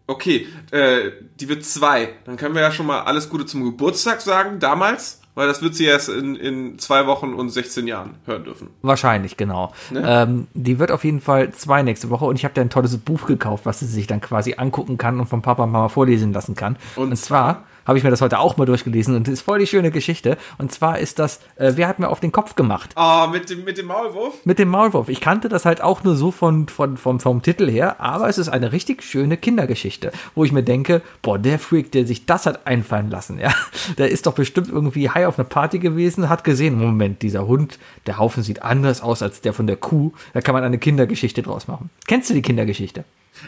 Okay, 0.07 0.47
äh, 0.71 1.11
die 1.41 1.49
wird 1.49 1.65
zwei. 1.65 2.11
Dann 2.25 2.37
können 2.37 2.55
wir 2.55 2.63
ja 2.63 2.71
schon 2.71 2.87
mal 2.87 3.01
alles 3.01 3.29
Gute 3.29 3.45
zum 3.45 3.65
Geburtstag 3.65 4.21
sagen, 4.21 4.61
damals, 4.61 5.21
weil 5.39 5.47
das 5.47 5.63
wird 5.63 5.77
sie 5.77 5.85
erst 5.85 6.09
in, 6.09 6.35
in 6.35 6.81
zwei 6.81 7.07
Wochen 7.07 7.33
und 7.33 7.51
16 7.51 7.87
Jahren 7.87 8.17
hören 8.27 8.43
dürfen. 8.43 8.71
Wahrscheinlich, 8.83 9.37
genau. 9.37 9.73
Ne? 9.91 10.03
Ähm, 10.05 10.49
die 10.53 10.81
wird 10.81 10.91
auf 10.91 11.05
jeden 11.05 11.21
Fall 11.21 11.53
zwei 11.53 11.85
nächste 11.85 12.11
Woche 12.11 12.25
und 12.25 12.35
ich 12.35 12.43
habe 12.45 12.55
da 12.55 12.61
ein 12.61 12.71
tolles 12.71 12.99
Buch 12.99 13.25
gekauft, 13.25 13.65
was 13.65 13.79
sie 13.79 13.87
sich 13.87 14.09
dann 14.09 14.21
quasi 14.21 14.55
angucken 14.59 14.99
kann 14.99 15.21
und 15.21 15.27
vom 15.27 15.41
Papa 15.41 15.63
und 15.63 15.71
Mama 15.71 15.91
vorlesen 15.91 16.33
lassen 16.33 16.57
kann. 16.57 16.77
Und, 16.97 17.11
Und 17.11 17.17
zwar 17.17 17.63
habe 17.89 17.99
ich 17.99 18.05
mir 18.05 18.11
das 18.11 18.21
heute 18.21 18.39
auch 18.39 18.57
mal 18.59 18.67
durchgelesen 18.67 19.17
und 19.17 19.27
das 19.27 19.35
ist 19.35 19.41
voll 19.41 19.59
die 19.59 19.67
schöne 19.67 19.91
Geschichte. 19.91 20.37
Und 20.59 20.71
zwar 20.71 20.99
ist 20.99 21.19
das, 21.19 21.41
äh, 21.57 21.73
wer 21.75 21.89
hat 21.89 21.99
mir 21.99 22.11
auf 22.11 22.21
den 22.21 22.31
Kopf 22.31 22.55
gemacht? 22.55 22.95
Oh, 22.97 23.27
mit 23.33 23.49
dem, 23.49 23.65
mit 23.65 23.79
dem 23.79 23.87
Maulwurf? 23.87 24.45
Mit 24.45 24.59
dem 24.59 24.69
Maulwurf. 24.69 25.09
Ich 25.09 25.21
kannte 25.21 25.49
das 25.49 25.65
halt 25.65 25.81
auch 25.81 26.05
nur 26.05 26.15
so 26.15 26.31
von, 26.31 26.69
von, 26.69 26.99
vom, 26.99 27.19
vom 27.19 27.43
Titel 27.43 27.69
her, 27.69 27.99
aber 27.99 28.29
es 28.29 28.37
ist 28.37 28.51
eine 28.51 28.73
richtig 28.73 29.03
schöne 29.03 29.39
Kindergeschichte, 29.39 30.13
wo 30.35 30.45
ich 30.45 30.53
mir 30.53 30.63
denke, 30.63 31.01
boah, 31.23 31.39
der 31.39 31.59
Freak, 31.59 31.91
der 31.93 32.07
sich 32.07 32.27
das 32.27 32.45
hat 32.45 32.67
einfallen 32.67 33.11
lassen, 33.11 33.41
ja, 33.41 33.55
der 33.97 34.11
ist 34.11 34.27
doch 34.27 34.35
bestimmt 34.35 34.69
irgendwie 34.69 35.09
high 35.09 35.27
auf 35.27 35.39
einer 35.39 35.49
Party 35.49 35.79
gewesen, 35.79 36.29
hat 36.29 36.45
gesehen, 36.45 36.79
Moment, 36.79 37.23
dieser 37.23 37.47
Hund, 37.47 37.79
der 38.07 38.19
Haufen 38.19 38.43
sieht 38.43 38.63
anders 38.63 39.01
aus 39.03 39.23
als 39.23 39.41
der 39.41 39.55
von 39.55 39.67
der 39.67 39.77
Kuh, 39.77 40.13
da 40.35 40.43
kann 40.43 40.55
man 40.55 40.63
eine 40.63 40.79
Kindergeschichte 40.79 41.43
draus 41.43 41.69
machen. 41.69 41.89
Kennst 42.07 42.29
du 42.29 42.35
die 42.35 42.43
Kindergeschichte? 42.43 43.05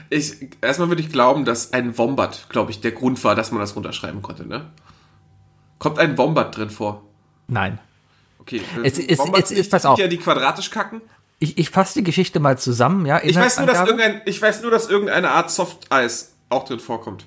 Ich, 0.09 0.35
erstmal 0.61 0.89
würde 0.89 1.03
ich 1.03 1.11
glauben, 1.11 1.45
dass 1.45 1.73
ein 1.73 1.99
Wombat, 1.99 2.47
glaube 2.49 2.71
ich, 2.71 2.81
der 2.81 2.93
Grund 2.93 3.23
war, 3.25 3.35
dass 3.35 3.51
man 3.51 3.61
das 3.61 3.75
runterschreiben 3.77 4.23
konnte, 4.23 4.47
ne? 4.47 4.71
Kommt 5.79 5.99
ein 5.99 6.17
Wombat 6.19 6.57
drin 6.57 6.71
vor? 6.71 7.03
Nein. 7.49 7.79
Okay. 8.39 8.63
Es 8.85 8.99
ist- 8.99 9.19
Wombats 9.19 9.51
es 9.51 9.59
ist- 9.59 9.71
pass 9.71 9.85
auf. 9.87 9.99
ja 9.99 10.07
die 10.09 10.19
quadratisch 10.19 10.71
kacken. 10.71 11.01
Ich, 11.39 11.57
ich 11.59 11.71
fasse 11.71 11.95
die 12.01 12.05
Geschichte 12.05 12.39
mal 12.39 12.59
zusammen, 12.59 13.07
ja. 13.07 13.21
Ich 13.23 13.35
weiß, 13.37 13.59
nur, 13.59 13.67
dass 13.67 13.81
irgendein, 13.87 14.21
ich 14.27 14.41
weiß 14.41 14.63
nur, 14.63 14.71
dass 14.71 14.89
irgendeine 14.91 15.31
Art 15.31 15.51
Softeis 15.51 16.35
auch 16.51 16.65
drin 16.65 16.81
vorkommt. 16.81 17.25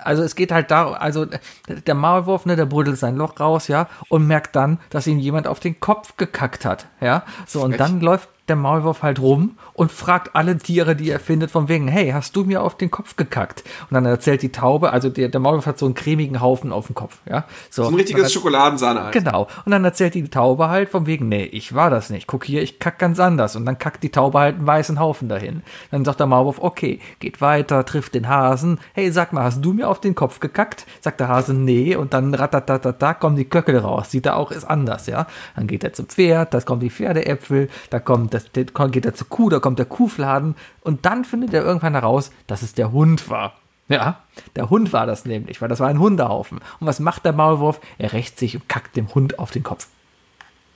also 0.00 0.22
es 0.24 0.34
geht 0.34 0.50
halt 0.50 0.70
darum, 0.72 0.94
also 0.94 1.26
der 1.68 1.94
Maulwurf, 1.94 2.44
ne, 2.44 2.56
der 2.56 2.64
buddelt 2.66 2.98
sein 2.98 3.14
Loch 3.16 3.38
raus, 3.38 3.68
ja, 3.68 3.88
und 4.08 4.26
merkt 4.26 4.56
dann, 4.56 4.80
dass 4.90 5.06
ihm 5.06 5.18
jemand 5.18 5.46
auf 5.46 5.60
den 5.60 5.78
Kopf 5.78 6.16
gekackt 6.16 6.64
hat, 6.64 6.86
ja. 7.00 7.22
So, 7.46 7.60
und 7.62 7.70
Frech. 7.72 7.78
dann 7.78 8.00
läuft 8.00 8.28
der 8.48 8.56
Maulwurf 8.56 9.02
halt 9.02 9.20
rum 9.20 9.56
und 9.82 9.90
fragt 9.90 10.36
alle 10.36 10.56
Tiere, 10.58 10.94
die 10.94 11.10
er 11.10 11.18
findet, 11.18 11.50
von 11.50 11.68
wegen, 11.68 11.88
hey, 11.88 12.10
hast 12.12 12.36
du 12.36 12.44
mir 12.44 12.62
auf 12.62 12.76
den 12.76 12.92
Kopf 12.92 13.16
gekackt? 13.16 13.64
Und 13.90 13.94
dann 13.94 14.06
erzählt 14.06 14.40
die 14.42 14.52
Taube, 14.52 14.92
also 14.92 15.08
der, 15.08 15.28
der 15.28 15.40
Maulwurf 15.40 15.66
hat 15.66 15.76
so 15.76 15.86
einen 15.86 15.94
cremigen 15.96 16.40
Haufen 16.40 16.70
auf 16.70 16.86
dem 16.86 16.94
Kopf, 16.94 17.18
ja. 17.28 17.46
So, 17.68 17.82
So 17.82 17.88
ein 17.88 17.94
richtiges 17.96 18.22
dann- 18.22 18.30
Schokoladensahne-Eis. 18.30 19.12
Genau. 19.12 19.48
Und 19.64 19.72
dann 19.72 19.84
erzählt 19.84 20.14
die 20.14 20.28
Taube 20.28 20.68
halt 20.68 20.88
von 20.88 21.06
wegen, 21.06 21.28
nee, 21.28 21.42
ich 21.42 21.74
war 21.74 21.90
das 21.90 22.10
nicht. 22.10 22.28
Guck 22.28 22.44
hier, 22.44 22.62
ich 22.62 22.78
kack 22.78 23.00
ganz 23.00 23.18
anders. 23.18 23.56
Und 23.56 23.66
dann 23.66 23.76
kackt 23.76 24.04
die 24.04 24.10
Taube 24.10 24.38
halt 24.38 24.56
einen 24.58 24.66
weißen 24.68 25.00
Haufen 25.00 25.28
dahin. 25.28 25.62
Dann 25.90 26.04
sagt 26.04 26.20
der 26.20 26.28
Maulwurf, 26.28 26.60
okay, 26.60 27.00
geht 27.18 27.40
weiter, 27.40 27.84
trifft 27.84 28.14
den 28.14 28.28
Hasen. 28.28 28.78
Hey, 28.94 29.10
sag 29.10 29.32
mal, 29.32 29.42
hast 29.42 29.64
du 29.64 29.72
mir 29.72 29.88
auf 29.88 30.00
den 30.00 30.14
Kopf 30.14 30.38
gekackt? 30.38 30.86
Sagt 31.00 31.18
der 31.18 31.26
Hase, 31.26 31.54
nee. 31.54 31.96
Und 31.96 32.14
dann 32.14 32.34
ratatatata 32.34 33.14
kommen 33.14 33.34
die 33.34 33.46
Köckel 33.46 33.78
raus. 33.78 34.12
Sieht 34.12 34.26
er 34.26 34.36
auch, 34.36 34.52
ist 34.52 34.62
anders, 34.64 35.08
ja. 35.08 35.26
Dann 35.56 35.66
geht 35.66 35.82
er 35.82 35.92
zum 35.92 36.06
Pferd, 36.06 36.54
da 36.54 36.60
kommen 36.60 36.80
die 36.80 36.90
Pferdeäpfel, 36.90 37.68
da 37.90 37.98
kommt 37.98 38.32
das, 38.32 38.44
geht 38.52 39.04
er 39.06 39.14
zur 39.14 39.28
Kuh, 39.28 39.48
da 39.48 39.58
kommt 39.58 39.71
der 39.78 39.86
Kuhfladen. 39.86 40.56
Und 40.80 41.06
dann 41.06 41.24
findet 41.24 41.54
er 41.54 41.64
irgendwann 41.64 41.94
heraus, 41.94 42.30
dass 42.46 42.62
es 42.62 42.74
der 42.74 42.92
Hund 42.92 43.28
war. 43.28 43.58
Ja, 43.88 44.22
der 44.56 44.70
Hund 44.70 44.92
war 44.92 45.06
das 45.06 45.24
nämlich, 45.24 45.60
weil 45.60 45.68
das 45.68 45.80
war 45.80 45.88
ein 45.88 45.98
Hundehaufen. 45.98 46.60
Und 46.80 46.86
was 46.86 47.00
macht 47.00 47.24
der 47.24 47.32
Maulwurf? 47.32 47.80
Er 47.98 48.12
rächt 48.12 48.38
sich 48.38 48.54
und 48.54 48.68
kackt 48.68 48.96
dem 48.96 49.14
Hund 49.14 49.38
auf 49.38 49.50
den 49.50 49.62
Kopf. 49.62 49.88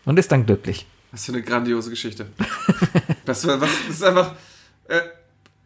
Und 0.04 0.18
ist 0.18 0.32
dann 0.32 0.46
glücklich. 0.46 0.87
Was 1.12 1.24
für 1.24 1.32
eine 1.32 1.42
grandiose 1.42 1.90
Geschichte. 1.90 2.26
das, 3.24 3.46
was, 3.46 3.61
das 3.61 3.70
ist 3.88 4.04
einfach. 4.04 4.35
Äh, 4.88 5.00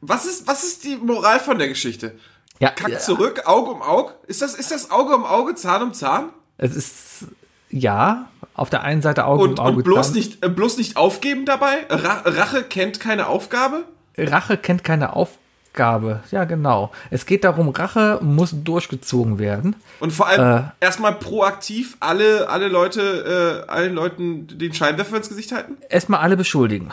was, 0.01 0.27
ist, 0.27 0.47
was 0.47 0.64
ist 0.64 0.85
die 0.85 0.97
Moral 0.97 1.40
von 1.40 1.59
der 1.59 1.69
Geschichte? 1.69 2.16
Ja, 2.59 2.71
Kack 2.71 2.90
ja, 2.90 2.99
zurück, 2.99 3.43
Auge 3.47 3.71
um 3.71 3.83
Auge? 3.83 4.14
Ist 4.27 4.43
das, 4.43 4.55
ist 4.55 4.71
das 4.71 4.90
Auge 4.90 5.14
um 5.14 5.25
Auge, 5.25 5.55
Zahn 5.55 5.83
um 5.83 5.93
Zahn? 5.93 6.31
es 6.61 6.77
ist, 6.77 7.25
ja, 7.71 8.29
auf 8.61 8.68
der 8.70 8.83
einen 8.83 9.01
Seite 9.03 9.25
Auge 9.25 9.42
Und, 9.44 9.59
um 9.59 9.64
Auge. 9.66 9.77
und 9.79 9.83
bloß, 9.85 10.12
nicht, 10.12 10.44
äh, 10.44 10.49
bloß 10.49 10.77
nicht 10.77 10.96
aufgeben 10.96 11.46
dabei? 11.46 11.87
Ra 11.88 12.23
Rache 12.27 12.62
kennt 12.62 13.01
keine 13.01 13.27
Aufgabe? 13.27 13.85
Rache 14.18 14.57
kennt 14.59 14.85
keine 14.85 15.16
Aufgabe. 15.16 16.20
Ja, 16.31 16.44
genau. 16.44 16.92
Es 17.11 17.25
geht 17.25 17.44
darum, 17.44 17.70
Rache 17.70 18.18
muss 18.23 18.55
durchgezogen 18.64 19.38
werden. 19.38 19.77
Und 20.01 20.12
vor 20.12 20.27
allem 20.27 20.64
Äh. 20.64 20.85
erstmal 20.85 21.14
proaktiv 21.14 21.96
alle, 22.01 22.49
alle 22.51 22.68
Leute, 22.68 23.64
äh, 23.66 23.70
allen 23.70 23.94
Leuten 23.94 24.46
den 24.59 24.75
Scheinwerfer 24.75 25.16
ins 25.16 25.29
Gesicht 25.31 25.53
halten? 25.53 25.77
Erstmal 25.88 26.20
alle 26.20 26.37
beschuldigen. 26.37 26.90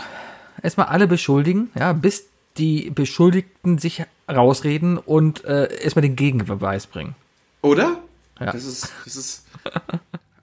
Erstmal 0.64 0.88
alle 0.88 1.06
beschuldigen, 1.08 1.70
ja, 1.78 1.92
bis 1.94 2.26
die 2.58 2.90
Beschuldigten 2.92 3.78
sich 3.78 4.04
rausreden 4.32 4.98
und 4.98 5.44
äh, 5.46 5.68
erstmal 5.84 6.02
den 6.02 6.16
Gegenbeweis 6.16 6.88
bringen. 6.88 7.16
Oder? 7.62 7.98
Ja. 8.40 8.52
Das 8.54 8.64
ist, 8.64 8.92
das 9.06 9.16
ist 9.18 9.46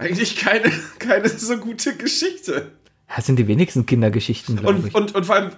eigentlich 0.04 0.36
keine, 0.36 0.70
keine 0.98 1.28
so 1.28 1.56
gute 1.56 1.96
Geschichte. 1.96 2.72
Das 3.14 3.26
sind 3.26 3.36
die 3.38 3.46
wenigsten 3.48 3.86
Kindergeschichten, 3.86 4.56
glaube 4.56 4.76
Und, 4.78 4.86
ich. 4.88 4.94
und, 4.94 5.14
und 5.14 5.26
vor 5.26 5.36
allem, 5.36 5.50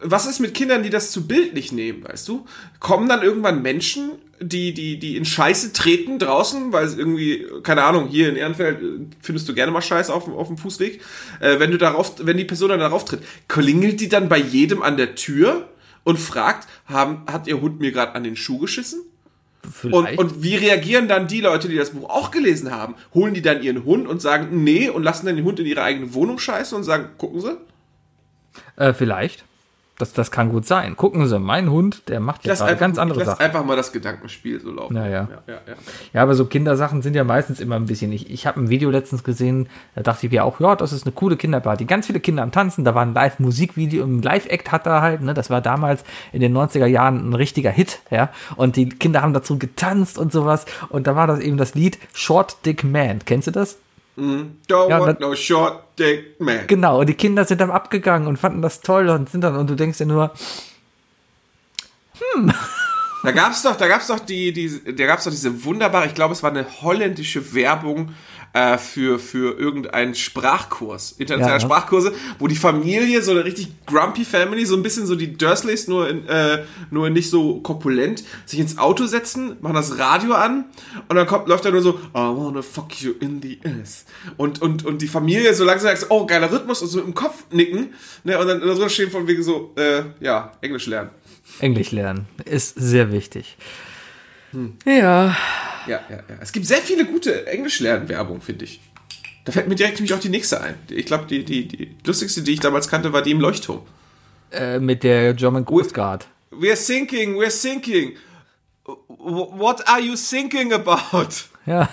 was 0.00 0.26
ist 0.26 0.40
mit 0.40 0.54
Kindern, 0.54 0.82
die 0.82 0.90
das 0.90 1.10
zu 1.10 1.26
bildlich 1.26 1.70
nehmen, 1.72 2.02
weißt 2.04 2.26
du? 2.28 2.46
Kommen 2.80 3.08
dann 3.08 3.22
irgendwann 3.22 3.62
Menschen, 3.62 4.12
die, 4.40 4.74
die, 4.74 4.98
die 4.98 5.16
in 5.16 5.24
Scheiße 5.24 5.72
treten 5.72 6.18
draußen, 6.18 6.72
weil 6.72 6.84
es 6.84 6.96
irgendwie, 6.96 7.46
keine 7.62 7.84
Ahnung, 7.84 8.08
hier 8.08 8.28
in 8.28 8.34
Ehrenfeld 8.36 8.82
äh, 8.82 9.06
findest 9.20 9.48
du 9.48 9.54
gerne 9.54 9.70
mal 9.70 9.82
Scheiße 9.82 10.12
auf, 10.12 10.24
dem- 10.24 10.34
auf 10.34 10.48
dem 10.48 10.56
Fußweg. 10.58 11.00
Äh, 11.40 11.60
wenn 11.60 11.70
du 11.70 11.78
darauf, 11.78 12.14
wenn 12.18 12.36
die 12.36 12.44
Person 12.44 12.70
dann 12.70 12.80
darauf 12.80 13.04
tritt, 13.04 13.22
klingelt 13.48 14.00
die 14.00 14.08
dann 14.08 14.28
bei 14.28 14.38
jedem 14.38 14.82
an 14.82 14.96
der 14.96 15.14
Tür 15.14 15.68
und 16.04 16.18
fragt, 16.18 16.66
haben, 16.86 17.22
hat 17.30 17.46
ihr 17.46 17.60
Hund 17.60 17.78
mir 17.78 17.92
gerade 17.92 18.14
an 18.16 18.24
den 18.24 18.34
Schuh 18.34 18.58
geschissen? 18.58 19.02
Und, 19.82 20.18
und 20.18 20.42
wie 20.42 20.56
reagieren 20.56 21.08
dann 21.08 21.28
die 21.28 21.40
Leute, 21.40 21.68
die 21.68 21.76
das 21.76 21.90
Buch 21.90 22.10
auch 22.10 22.30
gelesen 22.30 22.70
haben? 22.70 22.94
Holen 23.14 23.34
die 23.34 23.42
dann 23.42 23.62
ihren 23.62 23.84
Hund 23.84 24.08
und 24.08 24.20
sagen 24.20 24.64
nee 24.64 24.88
und 24.88 25.02
lassen 25.02 25.26
dann 25.26 25.36
den 25.36 25.44
Hund 25.44 25.60
in 25.60 25.66
ihre 25.66 25.82
eigene 25.82 26.14
Wohnung 26.14 26.38
scheißen 26.38 26.76
und 26.76 26.84
sagen, 26.84 27.10
gucken 27.18 27.40
Sie? 27.40 27.56
äh, 28.76 28.92
vielleicht. 28.92 29.44
Das, 30.02 30.12
das 30.12 30.32
kann 30.32 30.48
gut 30.48 30.66
sein. 30.66 30.96
Gucken 30.96 31.28
Sie, 31.28 31.38
mein 31.38 31.70
Hund, 31.70 32.08
der 32.08 32.18
macht 32.18 32.44
ja 32.44 32.56
gerade 32.56 32.74
ganz 32.74 32.98
andere 32.98 33.24
Sachen. 33.24 33.38
einfach 33.38 33.64
mal 33.64 33.76
das 33.76 33.92
Gedankenspiel 33.92 34.58
so 34.60 34.72
laufen. 34.72 34.96
Ja, 34.96 35.06
ja. 35.06 35.28
ja, 35.30 35.42
ja, 35.46 35.54
ja. 35.54 35.74
Ja, 36.12 36.22
aber 36.22 36.34
so 36.34 36.46
Kindersachen 36.46 37.02
sind 37.02 37.14
ja 37.14 37.22
meistens 37.22 37.60
immer 37.60 37.76
ein 37.76 37.86
bisschen. 37.86 38.10
Ich, 38.10 38.28
ich 38.28 38.44
habe 38.44 38.60
ein 38.60 38.68
Video 38.68 38.90
letztens 38.90 39.22
gesehen, 39.22 39.68
da 39.94 40.02
dachte 40.02 40.26
ich 40.26 40.32
mir 40.32 40.44
auch, 40.44 40.58
ja, 40.58 40.74
das 40.74 40.92
ist 40.92 41.06
eine 41.06 41.12
coole 41.12 41.36
Kinderparty. 41.36 41.84
Ganz 41.84 42.08
viele 42.08 42.18
Kinder 42.18 42.42
am 42.42 42.50
Tanzen, 42.50 42.82
da 42.82 42.96
war 42.96 43.02
ein 43.02 43.14
Live-Musikvideo, 43.14 44.04
ein 44.04 44.22
Live-Act 44.22 44.72
hat 44.72 44.86
er 44.86 45.02
halt, 45.02 45.22
ne? 45.22 45.34
Das 45.34 45.50
war 45.50 45.60
damals 45.60 46.02
in 46.32 46.40
den 46.40 46.52
90er 46.52 46.86
Jahren 46.86 47.30
ein 47.30 47.34
richtiger 47.34 47.70
Hit, 47.70 48.00
ja. 48.10 48.30
Und 48.56 48.74
die 48.74 48.88
Kinder 48.88 49.22
haben 49.22 49.34
dazu 49.34 49.56
getanzt 49.56 50.18
und 50.18 50.32
sowas. 50.32 50.66
Und 50.88 51.06
da 51.06 51.14
war 51.14 51.28
das 51.28 51.38
eben 51.38 51.58
das 51.58 51.76
Lied 51.76 52.00
Short 52.12 52.66
Dick 52.66 52.82
Man. 52.82 53.20
Kennst 53.24 53.46
du 53.46 53.52
das? 53.52 53.78
Don't 54.16 54.56
Ja, 54.68 55.00
want 55.00 55.12
das- 55.14 55.20
no 55.20 55.34
short 55.34 55.98
dick 55.98 56.38
man. 56.40 56.66
Genau, 56.66 57.00
und 57.00 57.08
die 57.08 57.14
Kinder 57.14 57.44
sind 57.44 57.60
dann 57.60 57.70
abgegangen 57.70 58.28
und 58.28 58.36
fanden 58.38 58.60
das 58.62 58.80
toll 58.80 59.08
und 59.08 59.30
sind 59.30 59.40
dann, 59.42 59.56
und 59.56 59.70
du 59.70 59.74
denkst 59.74 59.98
dir 59.98 60.06
nur, 60.06 60.32
Da 63.24 63.30
gab's 63.30 63.62
doch, 63.62 63.76
da 63.76 63.86
gab's 63.88 64.08
doch 64.08 64.18
die, 64.18 64.52
die, 64.52 64.94
da 64.96 65.06
gab's 65.06 65.24
doch 65.24 65.30
diese 65.30 65.64
wunderbare, 65.64 66.06
ich 66.06 66.14
glaube, 66.14 66.32
es 66.32 66.42
war 66.42 66.50
eine 66.50 66.66
holländische 66.82 67.54
Werbung 67.54 68.14
äh, 68.54 68.76
für 68.78 69.18
für 69.18 69.58
irgendeinen 69.58 70.14
Sprachkurs, 70.14 71.12
internationale 71.12 71.60
Ja. 71.60 71.66
Sprachkurse, 71.66 72.12
wo 72.38 72.48
die 72.48 72.56
Familie 72.56 73.22
so 73.22 73.30
eine 73.30 73.44
richtig 73.44 73.68
grumpy 73.86 74.24
Family, 74.24 74.66
so 74.66 74.76
ein 74.76 74.82
bisschen 74.82 75.06
so 75.06 75.14
die 75.16 75.36
Dursleys, 75.36 75.88
nur 75.88 76.08
in, 76.08 76.26
äh, 76.28 76.64
nur 76.90 77.08
nicht 77.10 77.30
so 77.30 77.60
korpulent, 77.60 78.24
sich 78.44 78.58
ins 78.58 78.76
Auto 78.78 79.06
setzen, 79.06 79.56
machen 79.60 79.74
das 79.74 79.98
Radio 79.98 80.34
an 80.34 80.66
und 81.08 81.16
dann 81.16 81.26
kommt 81.26 81.48
läuft 81.48 81.64
da 81.64 81.70
nur 81.70 81.82
so 81.82 81.94
I 81.94 82.14
wanna 82.14 82.62
fuck 82.62 83.00
you 83.00 83.12
in 83.20 83.40
the 83.40 83.58
ass 83.64 84.04
und 84.36 84.60
und 84.60 84.84
und 84.84 85.00
die 85.00 85.08
Familie 85.08 85.54
so 85.54 85.64
langsam 85.64 85.96
sagt, 85.96 86.10
oh 86.10 86.26
geiler 86.26 86.52
Rhythmus 86.52 86.82
und 86.82 86.88
so 86.88 87.00
im 87.00 87.14
Kopf 87.14 87.44
nicken, 87.50 87.94
ne 88.24 88.38
und 88.38 88.46
dann 88.46 88.76
so 88.76 88.88
stehen 88.88 89.10
von 89.10 89.26
wegen 89.26 89.42
so 89.42 89.72
äh, 89.76 90.02
ja 90.20 90.52
Englisch 90.60 90.86
lernen. 90.86 91.10
Englisch 91.58 91.90
lernen 91.90 92.26
ist 92.44 92.74
sehr 92.78 93.12
wichtig. 93.12 93.56
Ja. 94.84 95.34
Ja, 95.86 96.00
ja, 96.08 96.16
ja. 96.16 96.36
Es 96.40 96.52
gibt 96.52 96.66
sehr 96.66 96.78
viele 96.78 97.04
gute 97.04 97.46
Englisch-Lernen-Werbung, 97.46 98.40
finde 98.40 98.64
ich. 98.64 98.80
Da 99.44 99.52
fällt 99.52 99.68
mir 99.68 99.74
direkt 99.74 99.96
nämlich 99.96 100.14
auch 100.14 100.20
die 100.20 100.28
nächste 100.28 100.60
ein. 100.60 100.74
Ich 100.88 101.06
glaube, 101.06 101.26
die, 101.26 101.44
die, 101.44 101.66
die 101.66 101.96
lustigste, 102.04 102.42
die 102.42 102.52
ich 102.52 102.60
damals 102.60 102.88
kannte, 102.88 103.12
war 103.12 103.22
die 103.22 103.32
im 103.32 103.40
Leuchtturm. 103.40 103.82
Äh, 104.52 104.78
mit 104.78 105.02
der 105.02 105.34
German 105.34 105.64
Coast 105.64 105.94
Guard. 105.94 106.26
We're 106.50 106.76
thinking, 106.76 107.36
we're 107.36 107.50
thinking. 107.50 108.16
What 108.84 109.86
are 109.88 110.00
you 110.00 110.14
thinking 110.14 110.72
about? 110.72 111.28
Ja. 111.66 111.88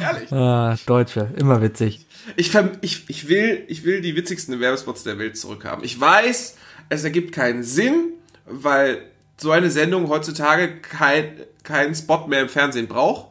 Ehrlich. 0.00 0.32
Ah, 0.32 0.76
Deutsche, 0.86 1.28
immer 1.36 1.60
witzig. 1.60 2.06
Ich, 2.36 2.52
ich, 2.80 3.08
ich, 3.08 3.28
will, 3.28 3.64
ich 3.68 3.84
will 3.84 4.00
die 4.00 4.16
witzigsten 4.16 4.58
Werbespots 4.58 5.04
der 5.04 5.18
Welt 5.18 5.36
zurückhaben. 5.36 5.84
Ich 5.84 6.00
weiß, 6.00 6.56
es 6.88 7.04
ergibt 7.04 7.32
keinen 7.32 7.62
Sinn, 7.62 8.12
weil 8.46 9.02
so 9.36 9.50
eine 9.50 9.70
Sendung 9.70 10.08
heutzutage 10.08 10.76
kein, 10.80 11.40
keinen 11.64 11.94
Spot 11.94 12.26
mehr 12.28 12.40
im 12.40 12.48
Fernsehen 12.48 12.86
braucht. 12.86 13.28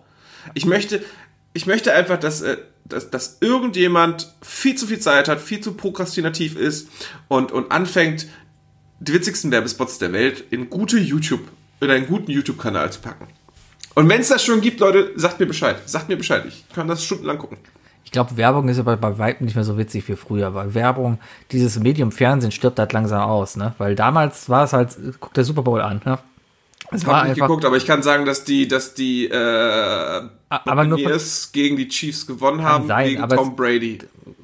Ich 0.54 0.66
möchte, 0.66 1.04
ich 1.54 1.66
möchte 1.66 1.94
einfach, 1.94 2.20
dass, 2.20 2.42
äh, 2.42 2.58
dass, 2.86 3.10
dass 3.10 3.38
irgendjemand 3.40 4.34
viel 4.42 4.76
zu 4.76 4.88
viel 4.88 5.00
Zeit 5.00 5.30
hat, 5.30 5.40
viel 5.40 5.62
zu 5.62 5.74
prokrastinativ 5.74 6.58
ist 6.58 6.90
und, 7.30 7.52
und 7.52 7.72
anfängt, 7.72 8.28
die 9.00 9.14
witzigsten 9.14 9.52
Werbespots 9.52 10.00
der 10.00 10.14
Welt 10.14 10.44
in 10.50 10.70
gute 10.70 10.98
YouTube, 10.98 11.48
in 11.80 11.90
einen 11.90 12.08
guten 12.08 12.32
YouTube-Kanal 12.32 12.92
zu 12.92 13.02
packen. 13.02 13.28
Und 13.96 14.10
wenn 14.10 14.22
es 14.22 14.30
das 14.30 14.44
schon 14.44 14.62
gibt, 14.62 14.80
Leute, 14.80 15.12
sagt 15.16 15.40
mir 15.40 15.46
Bescheid. 15.46 15.78
Sagt 15.86 16.10
mir 16.10 16.18
Bescheid. 16.18 16.44
Ich 16.48 16.66
kann 16.74 16.88
das 16.88 17.04
stundenlang 17.04 17.38
gucken. 17.38 17.58
Ich 18.06 18.12
glaube, 18.12 18.38
Werbung 18.38 18.68
ist 18.70 18.80
aber 18.80 18.98
bei 18.98 19.18
Weitem 19.18 19.46
nicht 19.46 19.56
mehr 19.56 19.64
so 19.64 19.78
witzig 19.78 20.08
wie 20.08 20.16
früher, 20.16 20.54
weil 20.54 20.74
Werbung, 20.74 21.20
dieses 21.52 21.80
Medium 21.80 22.12
Fernsehen 22.12 22.52
stirbt 22.52 22.80
halt 22.80 22.94
langsam 22.94 23.22
aus, 23.22 23.56
ne? 23.56 23.74
Weil 23.78 23.96
damals 23.96 24.50
war 24.50 24.64
es 24.64 24.74
halt, 24.74 24.96
guck 25.20 25.34
der 25.34 25.44
Super 25.44 25.64
Bowl 25.64 25.82
an, 25.82 26.02
ne? 26.06 26.20
Es 26.92 27.06
war 27.06 27.26
nicht 27.26 27.40
geguckt, 27.40 27.66
aber 27.66 27.78
ich 27.78 27.86
kann 27.86 28.04
sagen, 28.04 28.26
dass 28.26 28.44
die, 28.44 28.68
dass 28.68 28.94
die 28.94 29.26
äh, 29.26 30.22
aber 30.50 30.84
nur 30.84 30.98
von, 30.98 31.04
Buccaneers 31.04 31.52
gegen 31.52 31.78
die 31.78 31.88
Chiefs 31.88 32.28
gewonnen 32.28 32.64
haben, 32.64 32.88
sein, 32.88 33.08
gegen 33.10 33.22
aber 33.22 33.36
Tom 33.36 33.56
Brady. 33.56 34.00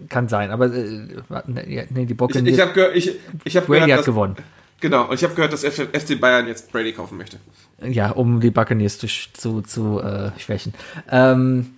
kann 0.10 0.28
sein, 0.28 0.52
aber 0.52 0.74
äh, 0.74 1.08
nee, 1.48 2.06
die 2.06 2.14
Ich, 2.14 2.18
Buccaneers, 2.18 2.56
ich 2.56 2.62
habe 2.62 2.74
gehört, 2.74 2.96
ich, 2.96 3.16
ich 3.44 3.58
hab 3.58 3.68
Brady 3.68 3.82
gehört, 3.82 3.92
hat 3.92 4.00
dass, 4.00 4.06
gewonnen. 4.06 4.36
genau, 4.80 5.06
und 5.10 5.16
ich 5.16 5.24
habe 5.24 5.36
gehört, 5.36 5.54
dass 5.54 5.64
FC 5.64 6.20
Bayern 6.20 6.48
jetzt 6.48 6.72
Brady 6.72 6.94
kaufen 6.94 7.18
möchte. 7.18 7.38
Ja, 7.82 8.12
um 8.12 8.40
die 8.42 8.52
Buccaneers 8.52 8.98
zu, 8.98 9.08
zu, 9.08 9.62
zu 9.62 10.02
äh, 10.02 10.32
schwächen. 10.40 10.74
Ähm, 11.10 11.76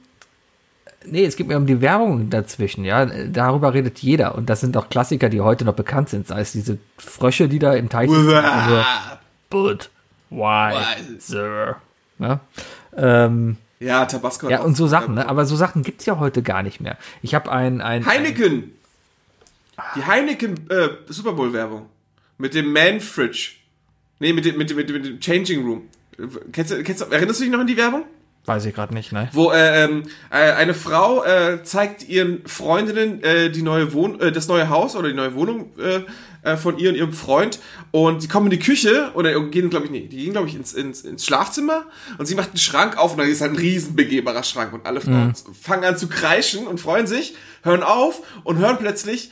nee, 1.06 1.26
es 1.26 1.36
geht 1.36 1.48
mir 1.48 1.58
um 1.58 1.66
die 1.66 1.82
Werbung 1.82 2.30
dazwischen, 2.30 2.86
ja. 2.86 3.06
Darüber 3.06 3.74
redet 3.74 4.00
jeder. 4.00 4.36
Und 4.36 4.50
das 4.50 4.62
sind 4.62 4.78
auch 4.78 4.90
Klassiker, 4.90 5.30
die 5.30 5.42
heute 5.42 5.66
noch 5.66 5.76
bekannt 5.76 6.10
sind. 6.10 6.28
Sei 6.28 6.42
es 6.42 6.54
diese 6.54 6.78
Frösche, 6.98 7.48
die 7.48 7.60
da 7.60 7.74
im 7.74 7.90
Teich 7.90 8.10
sitzen. 8.10 8.34
Also, 8.34 8.84
but, 9.50 9.90
why, 10.32 10.74
Why? 10.74 11.20
sir? 11.20 11.76
Ja, 12.18 12.40
ähm, 12.96 13.58
Ja, 13.80 14.06
Tabasco. 14.06 14.50
ja 14.50 14.62
und 14.62 14.76
so 14.76 14.88
Sachen, 14.88 15.16
ne? 15.16 15.28
Aber 15.30 15.46
so 15.46 15.56
Sachen 15.56 15.84
gibt's 15.84 16.06
ja 16.06 16.18
heute 16.20 16.42
gar 16.42 16.64
nicht 16.64 16.82
mehr. 16.82 16.98
Ich 17.22 17.36
habe 17.36 17.52
ein, 17.52 17.82
ein, 17.82 18.06
Heineken. 18.06 18.72
Die 19.96 20.06
Heineken 20.06 20.70
äh, 20.70 20.90
Super 21.08 21.34
Bowl 21.34 21.54
Werbung 21.54 21.88
mit 22.38 22.54
dem 22.54 22.72
Man 22.72 23.00
Fridge. 23.00 23.54
Nee, 24.20 24.34
mit 24.34 24.46
dem, 24.46 24.58
mit 24.58 24.70
dem, 24.70 24.78
mit 24.78 24.90
dem, 24.90 24.96
mit 24.96 25.06
dem 25.06 25.20
Changing 25.20 25.66
Room. 25.66 25.84
Kennst 26.52 26.84
kennst 26.84 27.02
erinnerst 27.12 27.40
du 27.40 27.44
dich 27.44 27.52
noch 27.52 27.60
an 27.60 27.68
die 27.68 27.78
Werbung? 27.78 28.06
weiß 28.46 28.66
ich 28.66 28.74
gerade 28.74 28.94
nicht, 28.94 29.12
ne? 29.12 29.30
wo 29.34 29.52
äh, 29.52 29.84
ähm, 29.84 30.04
äh, 30.32 30.52
eine 30.54 30.74
Frau 30.74 31.24
äh, 31.24 31.64
zeigt 31.64 32.08
ihren 32.08 32.46
Freundinnen 32.48 33.24
äh, 33.24 33.52
die 33.52 33.62
neue 33.62 33.94
Wohn 33.94 34.20
äh, 34.20 34.32
das 34.32 34.48
neue 34.48 34.70
Haus 34.70 34.96
oder 34.96 35.10
die 35.10 35.14
neue 35.14 35.36
Wohnung 35.36 35.72
äh, 36.44 36.58
von 36.58 36.78
ihr 36.78 36.90
und 36.90 36.96
ihrem 36.96 37.14
Freund 37.14 37.60
und 37.92 38.22
sie 38.22 38.28
kommen 38.28 38.48
in 38.48 38.52
die 38.52 38.60
Küche 38.60 39.12
oder 39.14 39.40
gehen 39.50 39.70
glaube 39.70 39.86
ich 39.86 39.92
nee, 39.92 40.08
die 40.08 40.18
gehen 40.18 40.32
glaube 40.32 40.48
ich 40.48 40.56
ins, 40.56 40.74
ins, 40.74 41.02
ins 41.02 41.26
Schlafzimmer 41.26 41.86
und 42.18 42.26
sie 42.26 42.36
macht 42.36 42.50
einen 42.50 42.58
Schrank 42.58 42.98
auf 42.98 43.12
und 43.12 43.18
da 43.20 43.24
ist 43.24 43.42
halt 43.42 43.52
ein 43.52 43.58
riesen 43.58 43.96
begehbarer 43.96 44.44
Schrank 44.44 44.74
und 44.74 44.86
alle 44.86 45.02
Frauen 45.02 45.34
fangen 45.60 45.84
an 45.84 45.98
zu 45.98 46.08
kreischen 46.08 46.68
und 46.68 46.80
freuen 46.80 47.08
sich, 47.08 47.36
hören 47.64 47.84
auf 47.84 48.22
und 48.44 48.58
hören 48.58 48.78
plötzlich 48.80 49.32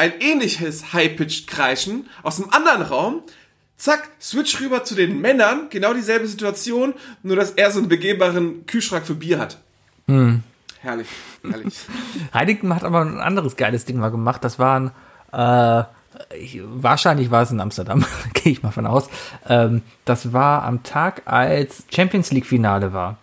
ein 0.00 0.12
ähnliches 0.20 0.94
High-Pitched 0.94 1.46
Kreischen 1.46 2.08
aus 2.22 2.40
einem 2.40 2.50
anderen 2.50 2.82
Raum. 2.82 3.22
Zack, 3.76 4.08
switch 4.20 4.58
rüber 4.60 4.82
zu 4.82 4.94
den 4.94 5.20
Männern, 5.20 5.68
genau 5.68 5.92
dieselbe 5.92 6.26
Situation, 6.26 6.94
nur 7.22 7.36
dass 7.36 7.50
er 7.52 7.70
so 7.70 7.80
einen 7.80 7.88
begehbaren 7.88 8.64
Kühlschrank 8.66 9.06
für 9.06 9.14
Bier 9.14 9.38
hat. 9.38 9.58
Herrlich, 10.80 11.08
herrlich. 11.42 11.74
Heineken 12.34 12.74
hat 12.74 12.84
aber 12.84 13.02
ein 13.02 13.18
anderes 13.20 13.56
geiles 13.56 13.84
Ding 13.84 13.98
mal 13.98 14.10
gemacht. 14.10 14.42
Das 14.42 14.58
waren, 14.58 14.90
äh, 15.32 15.84
ich, 16.38 16.60
wahrscheinlich 16.62 17.30
war 17.30 17.42
es 17.42 17.50
in 17.50 17.60
Amsterdam, 17.60 18.04
gehe 18.34 18.52
ich 18.52 18.62
mal 18.62 18.70
von 18.70 18.86
aus. 18.86 19.08
Ähm, 19.48 19.82
das 20.04 20.32
war 20.32 20.64
am 20.64 20.82
Tag, 20.82 21.22
als 21.26 21.84
Champions 21.94 22.30
League 22.32 22.46
Finale 22.46 22.92
war. 22.92 23.18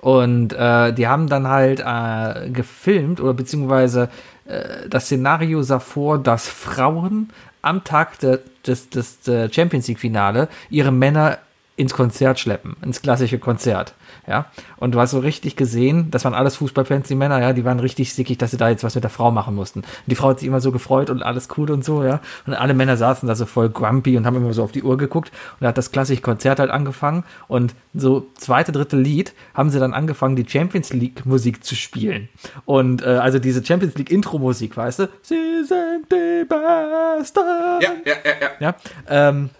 Und 0.00 0.54
äh, 0.54 0.92
die 0.92 1.06
haben 1.06 1.28
dann 1.28 1.46
halt 1.46 1.80
äh, 1.80 2.50
gefilmt 2.50 3.20
oder 3.20 3.34
beziehungsweise 3.34 4.08
äh, 4.46 4.88
das 4.88 5.04
Szenario 5.06 5.62
sah 5.62 5.78
vor, 5.78 6.18
dass 6.18 6.48
Frauen 6.48 7.30
am 7.62 7.84
Tag 7.84 8.18
de, 8.20 8.38
des, 8.66 8.88
des, 8.88 9.20
des 9.20 9.54
Champions 9.54 9.88
League 9.88 9.98
Finale 9.98 10.48
ihre 10.70 10.90
Männer 10.90 11.38
ins 11.80 11.94
Konzert 11.94 12.38
schleppen, 12.38 12.76
ins 12.82 13.00
klassische 13.00 13.38
Konzert. 13.38 13.94
Ja, 14.26 14.46
und 14.76 14.94
du 14.94 15.00
hast 15.00 15.12
so 15.12 15.18
richtig 15.18 15.56
gesehen, 15.56 16.10
das 16.10 16.24
waren 16.24 16.34
alles 16.34 16.56
Fußballfans, 16.56 17.08
die 17.08 17.14
Männer, 17.14 17.40
ja, 17.40 17.54
die 17.54 17.64
waren 17.64 17.80
richtig 17.80 18.12
sickig, 18.12 18.36
dass 18.36 18.50
sie 18.50 18.58
da 18.58 18.68
jetzt 18.68 18.84
was 18.84 18.94
mit 18.94 19.02
der 19.02 19.10
Frau 19.10 19.30
machen 19.30 19.54
mussten. 19.54 19.80
Und 19.80 19.86
die 20.06 20.14
Frau 20.14 20.28
hat 20.28 20.40
sich 20.40 20.48
immer 20.48 20.60
so 20.60 20.72
gefreut 20.72 21.08
und 21.08 21.22
alles 21.22 21.48
cool 21.56 21.70
und 21.70 21.82
so, 21.82 22.04
ja. 22.04 22.20
Und 22.46 22.52
alle 22.52 22.74
Männer 22.74 22.98
saßen 22.98 23.26
da 23.26 23.34
so 23.34 23.46
voll 23.46 23.70
grumpy 23.70 24.18
und 24.18 24.26
haben 24.26 24.36
immer 24.36 24.52
so 24.52 24.62
auf 24.62 24.72
die 24.72 24.82
Uhr 24.82 24.98
geguckt. 24.98 25.30
Und 25.30 25.62
da 25.62 25.68
hat 25.68 25.78
das 25.78 25.90
klassische 25.90 26.20
Konzert 26.20 26.58
halt 26.58 26.70
angefangen. 26.70 27.24
Und 27.48 27.74
so 27.94 28.26
zweite, 28.36 28.72
dritte 28.72 28.98
Lied 28.98 29.32
haben 29.54 29.70
sie 29.70 29.80
dann 29.80 29.94
angefangen, 29.94 30.36
die 30.36 30.46
Champions 30.46 30.92
League 30.92 31.24
Musik 31.24 31.64
zu 31.64 31.74
spielen. 31.74 32.28
Und 32.66 33.02
äh, 33.02 33.06
also 33.06 33.38
diese 33.38 33.64
Champions 33.64 33.96
League 33.96 34.10
Intro 34.10 34.38
Musik, 34.38 34.76
weißt 34.76 34.98
du? 34.98 35.08
Sie 35.22 35.64
sind 35.64 36.12
die 36.12 36.44
Besten. 36.44 37.40
Ja, 37.80 37.92
ja, 38.04 38.14
ja, 38.22 38.32
ja. 38.40 38.50
Ja, 38.60 38.74
ähm, 39.08 39.50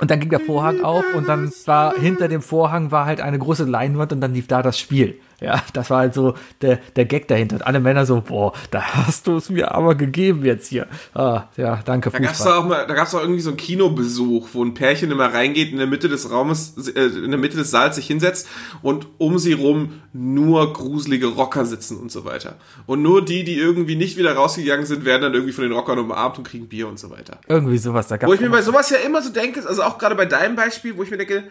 Und 0.00 0.10
dann 0.10 0.20
ging 0.20 0.30
der 0.30 0.40
Vorhang 0.40 0.82
auf 0.82 1.04
und 1.14 1.28
dann 1.28 1.50
war 1.66 1.94
hinter 1.94 2.28
dem 2.28 2.40
Vorhang 2.40 2.92
war 2.92 3.04
halt 3.04 3.20
eine 3.20 3.38
große 3.38 3.64
Leinwand 3.64 4.12
und 4.12 4.20
dann 4.20 4.32
lief 4.32 4.46
da 4.46 4.62
das 4.62 4.78
Spiel. 4.78 5.20
Ja, 5.40 5.62
das 5.72 5.88
war 5.90 5.98
halt 5.98 6.14
so 6.14 6.34
der, 6.62 6.78
der 6.96 7.04
Gag 7.04 7.28
dahinter. 7.28 7.56
Und 7.56 7.62
alle 7.66 7.78
Männer 7.78 8.06
so, 8.06 8.20
boah, 8.20 8.52
da 8.72 8.82
hast 8.82 9.28
du 9.28 9.36
es 9.36 9.50
mir 9.50 9.72
aber 9.72 9.94
gegeben 9.94 10.44
jetzt 10.44 10.66
hier. 10.66 10.88
Ah, 11.14 11.44
ja, 11.56 11.80
danke, 11.84 12.10
Da 12.10 12.18
gab's 12.18 12.42
doch 12.42 12.56
auch 12.56 12.66
mal, 12.66 12.86
da 12.86 12.94
gab's 12.94 13.12
doch 13.12 13.20
irgendwie 13.20 13.40
so 13.40 13.50
einen 13.50 13.56
Kinobesuch, 13.56 14.48
wo 14.52 14.64
ein 14.64 14.74
Pärchen 14.74 15.12
immer 15.12 15.32
reingeht, 15.32 15.70
in 15.70 15.78
der 15.78 15.86
Mitte 15.86 16.08
des 16.08 16.30
Raumes, 16.30 16.74
äh, 16.88 17.02
in 17.02 17.30
der 17.30 17.38
Mitte 17.38 17.56
des 17.56 17.70
Saals 17.70 17.96
sich 17.96 18.08
hinsetzt 18.08 18.48
und 18.82 19.06
um 19.18 19.38
sie 19.38 19.52
rum 19.52 20.00
nur 20.12 20.72
gruselige 20.72 21.26
Rocker 21.26 21.64
sitzen 21.64 21.98
und 21.98 22.10
so 22.10 22.24
weiter. 22.24 22.56
Und 22.86 23.02
nur 23.02 23.24
die, 23.24 23.44
die 23.44 23.56
irgendwie 23.56 23.94
nicht 23.94 24.16
wieder 24.16 24.34
rausgegangen 24.34 24.86
sind, 24.86 25.04
werden 25.04 25.22
dann 25.22 25.34
irgendwie 25.34 25.52
von 25.52 25.62
den 25.62 25.72
Rockern 25.72 26.00
umarmt 26.00 26.38
und 26.38 26.48
kriegen 26.48 26.68
Bier 26.68 26.88
und 26.88 26.98
so 26.98 27.10
weiter. 27.10 27.38
Irgendwie 27.46 27.78
sowas. 27.78 28.08
Da 28.08 28.16
gab's 28.16 28.28
Wo 28.28 28.34
ich 28.34 28.40
mir 28.40 28.50
bei 28.50 28.62
sowas 28.62 28.90
ja 28.90 28.96
immer 28.98 29.22
so 29.22 29.30
denke, 29.30 29.64
also 29.68 29.84
auch 29.84 29.98
gerade 29.98 30.16
bei 30.16 30.26
deinem 30.26 30.56
Beispiel, 30.56 30.96
wo 30.96 31.04
ich 31.04 31.10
mir 31.12 31.18
denke, 31.18 31.44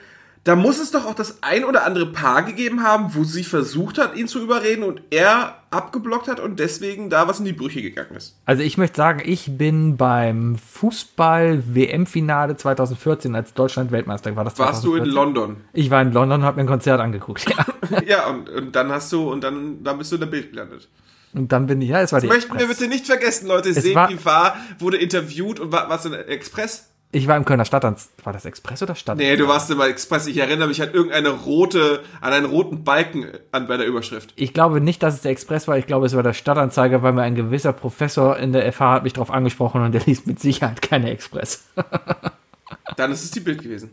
da 0.44 0.56
muss 0.56 0.80
es 0.80 0.92
doch 0.92 1.06
auch 1.06 1.14
das 1.16 1.40
ein 1.44 1.66
oder 1.66 1.86
andere 1.86 2.06
Paar 2.08 2.44
gegeben 2.44 2.84
haben, 2.84 3.14
wo 3.16 3.24
sie 3.26 3.44
versucht 3.44 3.98
hat, 3.98 4.16
ihn 4.16 4.28
zu 4.28 4.42
überreden 4.42 4.84
und 4.84 5.02
er 5.10 5.56
abgeblockt 5.72 6.28
hat 6.30 6.40
und 6.40 6.60
deswegen 6.60 7.10
da 7.10 7.28
was 7.28 7.40
in 7.40 7.46
die 7.46 7.52
Brüche 7.54 7.82
gegangen 7.82 8.16
ist. 8.16 8.38
Also 8.46 8.64
ich 8.64 8.78
möchte 8.78 8.96
sagen, 8.96 9.22
ich 9.26 9.58
bin 9.58 9.98
beim 9.98 10.56
Fußball-WM-Finale 10.58 12.56
2014, 12.58 13.36
als 13.36 13.54
Deutschland 13.54 13.92
Weltmeister 13.92 14.36
war. 14.36 14.44
Das 14.44 14.58
Warst 14.60 14.84
du 14.84 14.96
in 14.96 15.04
2014? 15.06 15.14
London? 15.16 15.58
Ich 15.74 15.90
war 15.90 16.02
in 16.02 16.12
London 16.12 16.40
und 16.40 16.46
habe 16.46 16.58
mir 16.58 16.64
ein 16.64 16.68
Konzert 16.68 17.00
angeguckt. 17.02 17.46
Ja. 17.50 17.66
Ja, 18.06 18.28
und, 18.28 18.50
und 18.50 18.76
dann 18.76 18.92
hast 18.92 19.12
du, 19.14 19.32
und 19.32 19.44
dann, 19.44 19.82
dann 19.84 19.98
bist 19.98 20.12
du 20.12 20.16
in 20.18 20.20
der 20.22 20.28
Bild 20.28 20.52
gelandet. 20.52 20.90
Und 21.34 21.52
dann 21.54 21.68
bin 21.68 21.82
ich, 21.82 21.90
ja, 21.90 22.02
es 22.02 22.12
war 22.12 22.20
die 22.20 22.28
Möchten 22.28 22.52
wir 22.54 22.60
Express. 22.62 22.78
bitte 22.80 22.90
nicht 22.90 23.06
vergessen, 23.06 23.48
Leute, 23.48 23.70
Es 23.70 23.78
Sebi 23.78 23.96
war- 23.96 24.10
war, 24.26 24.56
wurde 24.80 24.98
interviewt 24.98 25.60
und 25.60 25.72
war, 25.72 25.88
du 26.06 26.10
in 26.10 26.14
Express? 26.14 26.90
Ich 27.12 27.26
war 27.28 27.38
im 27.38 27.46
Kölner 27.46 27.64
Stadtanz. 27.64 28.10
War 28.24 28.34
das 28.34 28.44
Express 28.44 28.84
oder 28.84 28.94
Stadt? 28.94 29.18
Nee, 29.18 29.38
du 29.38 29.48
warst 29.48 29.72
immer 29.72 29.88
Express. 29.88 30.28
Ich 30.28 30.38
erinnere 30.38 30.68
mich 30.68 30.82
an 30.82 30.92
irgendeine 30.92 31.30
rote, 31.30 32.04
an 32.20 32.34
einen 32.34 32.46
roten 32.46 32.84
Balken 32.84 33.28
an 33.54 33.68
bei 33.68 33.78
der 33.78 33.88
Überschrift. 33.88 34.34
Ich 34.36 34.54
glaube 34.54 34.82
nicht, 34.82 35.02
dass 35.02 35.14
es 35.16 35.22
der 35.22 35.32
Express 35.32 35.70
war. 35.70 35.78
Ich 35.78 35.88
glaube, 35.88 36.06
es 36.06 36.16
war 36.16 36.24
der 36.24 36.34
Stadtanzeiger, 36.34 37.04
weil 37.04 37.14
mir 37.14 37.22
ein 37.22 37.36
gewisser 37.36 37.72
Professor 37.72 38.38
in 38.38 38.52
der 38.52 38.72
FH 38.74 38.94
hat 38.96 39.04
mich 39.04 39.14
darauf 39.14 39.32
angesprochen 39.32 39.82
und 39.84 39.94
der 39.94 40.02
liest 40.06 40.28
mit 40.28 40.40
Sicherheit 40.42 40.82
keine 40.82 41.10
Express. 41.12 41.66
Dann 42.98 43.12
ist 43.12 43.24
es 43.24 43.32
die 43.32 43.40
Bild 43.40 43.62
gewesen. 43.62 43.92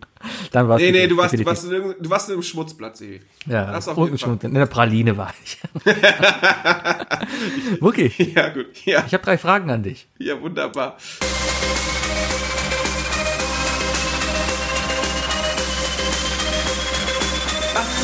Dann 0.51 0.69
war 0.69 0.77
es 0.77 0.83
Nee, 0.83 0.91
nee, 0.91 1.07
du 1.07 1.17
warst, 1.17 1.35
du 1.39 1.45
warst, 1.45 1.65
in, 1.65 1.95
du 2.01 2.11
warst 2.11 2.29
in 2.29 2.35
einem 2.35 2.43
Schmutzblatt, 2.43 2.97
Sebi. 2.97 3.21
ja, 3.47 3.71
das 3.71 3.87
auf 3.87 3.97
jeden 3.99 4.19
Fall. 4.19 4.39
In 4.43 4.55
der 4.55 4.67
Praline 4.67 5.17
war 5.17 5.33
ich. 5.45 5.59
Wookie, 7.81 8.13
Ja, 8.35 8.49
gut. 8.49 8.67
Ja, 8.85 9.05
ich 9.07 9.13
habe 9.15 9.23
drei 9.25 9.39
Fragen 9.39 9.71
an 9.71 9.83
dich. 9.85 10.09
ja, 10.19 10.41
wunderbar. 10.41 10.97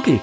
Wookie, 0.00 0.22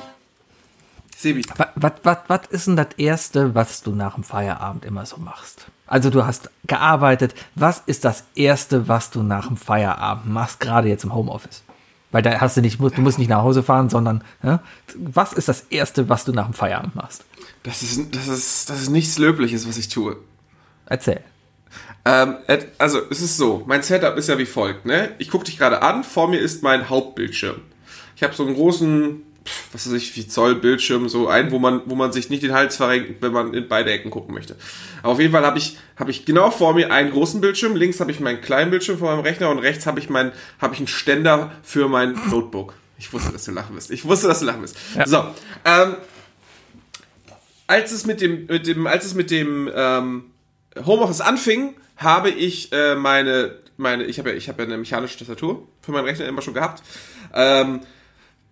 Sebi. 1.15 1.43
was, 1.75 2.39
ist 2.49 2.65
denn 2.65 2.77
das 2.77 2.87
Erste, 2.97 3.53
was 3.53 3.83
du 3.83 3.93
nach 3.93 4.15
dem 4.15 4.23
Feierabend 4.23 4.83
immer 4.83 5.05
so 5.05 5.17
machst? 5.17 5.67
Also 5.85 6.09
du 6.09 6.25
hast 6.25 6.49
gearbeitet. 6.65 7.35
Was 7.53 7.83
ist 7.85 8.03
das 8.03 8.23
Erste, 8.33 8.87
was 8.87 9.11
du 9.11 9.21
nach 9.21 9.45
dem 9.45 9.55
Feierabend 9.55 10.33
machst, 10.33 10.59
gerade 10.59 10.87
jetzt 10.87 11.03
im 11.03 11.13
Homeoffice? 11.13 11.61
Weil 12.11 12.23
da 12.23 12.41
hast 12.41 12.57
du 12.57 12.61
nicht, 12.61 12.79
du 12.79 13.01
musst 13.01 13.19
nicht 13.19 13.27
nach 13.27 13.43
Hause 13.43 13.61
fahren, 13.61 13.91
sondern 13.91 14.23
ja, 14.41 14.63
was 14.95 15.31
ist 15.31 15.47
das 15.47 15.61
Erste, 15.69 16.09
was 16.09 16.25
du 16.25 16.31
nach 16.31 16.45
dem 16.45 16.55
Feierabend 16.55 16.95
machst? 16.95 17.23
Das 17.61 17.83
ist, 17.83 18.15
das 18.15 18.27
ist, 18.27 18.71
das 18.71 18.81
ist 18.81 18.89
nichts 18.89 19.19
Löbliches, 19.19 19.67
was 19.67 19.77
ich 19.77 19.89
tue. 19.89 20.17
Erzähl. 20.87 21.21
Ähm, 22.03 22.37
also, 22.79 22.99
es 23.11 23.21
ist 23.21 23.37
so, 23.37 23.63
mein 23.67 23.83
Setup 23.83 24.17
ist 24.17 24.27
ja 24.27 24.39
wie 24.39 24.47
folgt, 24.47 24.87
ne? 24.87 25.11
Ich 25.19 25.29
gucke 25.29 25.45
dich 25.45 25.59
gerade 25.59 25.83
an, 25.83 26.03
vor 26.03 26.27
mir 26.27 26.39
ist 26.39 26.63
mein 26.63 26.89
Hauptbildschirm. 26.89 27.61
Ich 28.15 28.23
habe 28.23 28.33
so 28.33 28.43
einen 28.43 28.55
großen, 28.55 29.21
was 29.71 29.87
weiß 29.87 29.93
ich, 29.93 30.15
wie 30.15 30.27
Zoll 30.27 30.55
Bildschirm, 30.55 31.09
so 31.09 31.27
einen, 31.27 31.51
wo 31.51 31.59
man, 31.59 31.81
wo 31.85 31.95
man 31.95 32.11
sich 32.11 32.29
nicht 32.29 32.43
den 32.43 32.53
Hals 32.53 32.77
verrenkt, 32.77 33.21
wenn 33.21 33.31
man 33.31 33.53
in 33.53 33.67
beide 33.67 33.91
Ecken 33.91 34.11
gucken 34.11 34.33
möchte. 34.33 34.55
Aber 35.03 35.13
auf 35.13 35.19
jeden 35.19 35.31
Fall 35.31 35.45
habe 35.45 35.57
ich, 35.57 35.77
habe 35.95 36.11
ich 36.11 36.25
genau 36.25 36.51
vor 36.51 36.73
mir 36.73 36.91
einen 36.91 37.11
großen 37.11 37.41
Bildschirm, 37.41 37.75
links 37.75 37.99
habe 37.99 38.11
ich 38.11 38.19
meinen 38.19 38.41
kleinen 38.41 38.71
Bildschirm 38.71 38.97
vor 38.97 39.15
meinem 39.15 39.23
Rechner 39.23 39.49
und 39.49 39.59
rechts 39.59 39.85
habe 39.85 39.99
ich 39.99 40.09
mein, 40.09 40.31
habe 40.59 40.73
ich 40.73 40.79
einen 40.79 40.87
Ständer 40.87 41.51
für 41.63 41.87
mein 41.87 42.19
Notebook. 42.29 42.73
Ich 42.99 43.13
wusste, 43.13 43.31
dass 43.31 43.45
du 43.45 43.51
lachen 43.51 43.75
wirst. 43.75 43.91
Ich 43.91 44.05
wusste, 44.05 44.27
dass 44.27 44.39
du 44.39 44.45
lachen 44.45 44.61
wirst. 44.61 44.77
So, 45.05 45.23
ähm, 45.65 45.95
als 47.67 47.91
es 47.91 48.05
mit 48.05 48.21
dem, 48.21 48.47
mit 48.47 48.65
dem, 48.65 48.87
als 48.87 49.05
es 49.05 49.13
mit 49.13 49.29
dem 49.29 49.69
ähm, 49.73 50.31
Homeoffice 50.85 51.21
anfing, 51.21 51.75
habe 51.97 52.29
ich 52.29 52.71
äh, 52.71 52.95
meine, 52.95 53.55
meine, 53.75 54.05
ich 54.05 54.19
habe 54.19 54.29
ja, 54.29 54.35
ich 54.35 54.47
habe 54.47 54.63
ja 54.63 54.67
eine 54.67 54.77
mechanische 54.77 55.17
Tastatur 55.17 55.67
für 55.81 55.91
meinen 55.91 56.05
Rechner 56.05 56.25
immer 56.25 56.41
schon 56.41 56.53
gehabt, 56.53 56.81
ähm, 57.33 57.81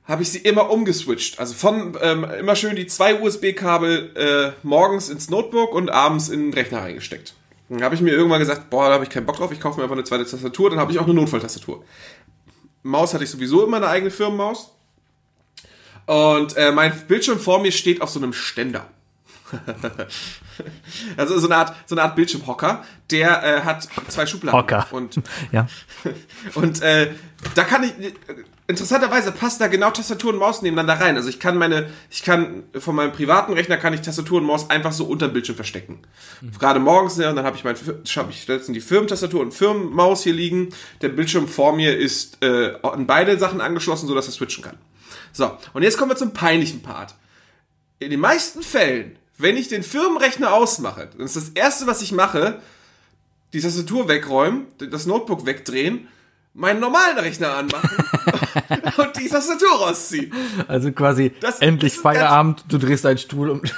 habe 0.07 0.21
ich 0.21 0.31
sie 0.31 0.39
immer 0.39 0.69
umgeswitcht. 0.69 1.39
Also 1.39 1.53
von 1.53 1.97
ähm, 2.01 2.23
immer 2.23 2.55
schön 2.55 2.75
die 2.75 2.87
zwei 2.87 3.19
USB-Kabel 3.19 4.15
äh, 4.15 4.67
morgens 4.67 5.09
ins 5.09 5.29
Notebook 5.29 5.73
und 5.73 5.89
abends 5.89 6.29
in 6.29 6.41
den 6.41 6.53
Rechner 6.53 6.81
reingesteckt. 6.81 7.33
Dann 7.69 7.83
habe 7.83 7.95
ich 7.95 8.01
mir 8.01 8.11
irgendwann 8.11 8.39
gesagt, 8.39 8.69
boah, 8.69 8.87
da 8.87 8.93
habe 8.93 9.03
ich 9.03 9.09
keinen 9.09 9.25
Bock 9.25 9.37
drauf, 9.37 9.51
ich 9.51 9.59
kaufe 9.59 9.77
mir 9.77 9.83
einfach 9.83 9.95
eine 9.95 10.03
zweite 10.03 10.25
Tastatur, 10.25 10.69
dann 10.69 10.79
habe 10.79 10.91
ich 10.91 10.99
auch 10.99 11.05
eine 11.05 11.15
Notfalltastatur. 11.15 11.83
Maus 12.83 13.15
hatte 13.15 13.23
ich 13.23 13.31
sowieso 13.31 13.65
immer 13.65 13.77
eine 13.77 13.87
eigene 13.87 14.11
Firmenmaus. 14.11 14.71
Und 16.05 16.55
äh, 16.55 16.71
mein 16.71 16.95
Bildschirm 17.07 17.39
vor 17.39 17.59
mir 17.59 17.71
steht 17.71 18.01
auf 18.01 18.11
so 18.11 18.19
einem 18.19 18.33
Ständer. 18.33 18.87
also 21.17 21.39
so 21.39 21.47
eine 21.47 21.55
Art, 21.57 21.75
so 21.87 21.95
eine 21.95 22.03
Art 22.03 22.15
Bildschirmhocker, 22.15 22.83
der 23.09 23.43
äh, 23.43 23.61
hat 23.61 23.87
zwei 24.09 24.25
Schubladen. 24.27 24.59
Hocker. 24.59 24.87
Und, 24.91 25.19
Ja. 25.51 25.67
und 26.55 26.81
äh, 26.81 27.11
da 27.55 27.63
kann 27.63 27.83
ich, 27.83 27.93
interessanterweise 28.68 29.32
passt 29.32 29.61
da 29.61 29.68
genau 29.68 29.91
Tastatur 29.91 30.34
und 30.34 30.39
Maus 30.39 30.61
nebeneinander 30.61 31.03
rein. 31.03 31.16
Also 31.16 31.30
ich 31.30 31.39
kann 31.39 31.57
meine, 31.57 31.89
ich 32.09 32.24
kann 32.24 32.63
von 32.78 32.95
meinem 32.95 33.11
privaten 33.11 33.53
Rechner 33.53 33.78
kann 33.78 33.93
ich 33.93 34.01
Tastatur 34.01 34.39
und 34.39 34.45
Maus 34.45 34.70
einfach 34.70 34.91
so 34.91 35.05
unter 35.05 35.28
dem 35.28 35.34
Bildschirm 35.34 35.55
verstecken. 35.55 35.99
Gerade 36.59 36.80
morgens, 36.80 37.18
ja, 37.18 37.30
und 37.30 37.36
dann 37.36 37.45
habe 37.45 37.57
ich 37.57 37.63
mein, 37.63 37.76
habe 37.76 38.32
ich 38.32 38.47
letztens 38.47 38.76
die 38.76 38.82
Firmentastatur 38.82 39.41
und 39.41 39.53
Firmenmaus 39.53 40.24
hier 40.24 40.34
liegen. 40.34 40.70
Der 41.01 41.09
Bildschirm 41.09 41.47
vor 41.47 41.76
mir 41.76 41.97
ist 41.97 42.43
äh, 42.43 42.74
an 42.82 43.05
beide 43.05 43.38
Sachen 43.38 43.61
angeschlossen, 43.61 44.07
sodass 44.07 44.28
er 44.28 44.34
switchen 44.34 44.63
kann. 44.63 44.78
So, 45.32 45.51
und 45.74 45.84
jetzt 45.84 45.97
kommen 45.97 46.11
wir 46.11 46.18
zum 46.18 46.34
peinlichen 46.34 46.82
Part. 46.82 47.16
In 47.99 48.09
den 48.09 48.20
meisten 48.20 48.63
Fällen, 48.63 49.18
wenn 49.38 49.57
ich 49.57 49.68
den 49.68 49.84
Firmenrechner 49.84 50.53
ausmache, 50.53 51.09
dann 51.16 51.26
ist 51.26 51.36
das 51.36 51.49
erste, 51.49 51.88
was 51.88 52.01
ich 52.01 52.13
mache, 52.13 52.61
die 53.53 53.61
Tastatur 53.61 54.07
wegräumen, 54.07 54.66
das 54.78 55.05
Notebook 55.05 55.45
wegdrehen, 55.45 56.07
meinen 56.55 56.79
normalen 56.79 57.17
Rechner 57.19 57.53
anmachen 57.57 57.89
und 58.97 59.17
die 59.17 59.27
Tastatur 59.29 59.69
rausziehen. 59.77 60.33
Also 60.67 60.91
quasi 60.91 61.31
Das- 61.41 61.59
endlich 61.59 61.93
das 61.93 62.01
Feierabend, 62.01 62.63
du 62.69 62.77
drehst 62.77 63.05
einen 63.05 63.17
Stuhl 63.19 63.49
um. 63.51 63.61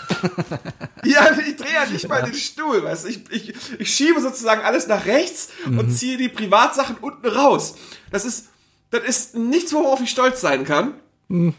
Ja, 1.04 1.32
ich 1.40 1.56
drehe 1.56 1.74
ja 1.74 1.86
nicht 1.86 2.08
mal 2.10 2.22
den 2.24 2.34
Stuhl, 2.34 2.84
weißt 2.84 3.06
du? 3.06 3.10
Ich, 3.10 3.22
ich, 3.32 3.54
ich 3.80 3.94
schiebe 3.96 4.20
sozusagen 4.20 4.62
alles 4.62 4.88
nach 4.88 5.06
rechts 5.06 5.50
und 5.66 5.90
ziehe 5.92 6.18
die 6.18 6.28
Privatsachen 6.28 6.98
unten 7.00 7.28
raus. 7.28 7.76
Das 8.12 8.26
ist, 8.26 8.48
das 8.90 9.04
ist 9.06 9.36
nichts, 9.36 9.72
worauf 9.74 10.02
ich 10.02 10.10
stolz 10.10 10.42
sein 10.42 10.66
kann. 10.66 10.96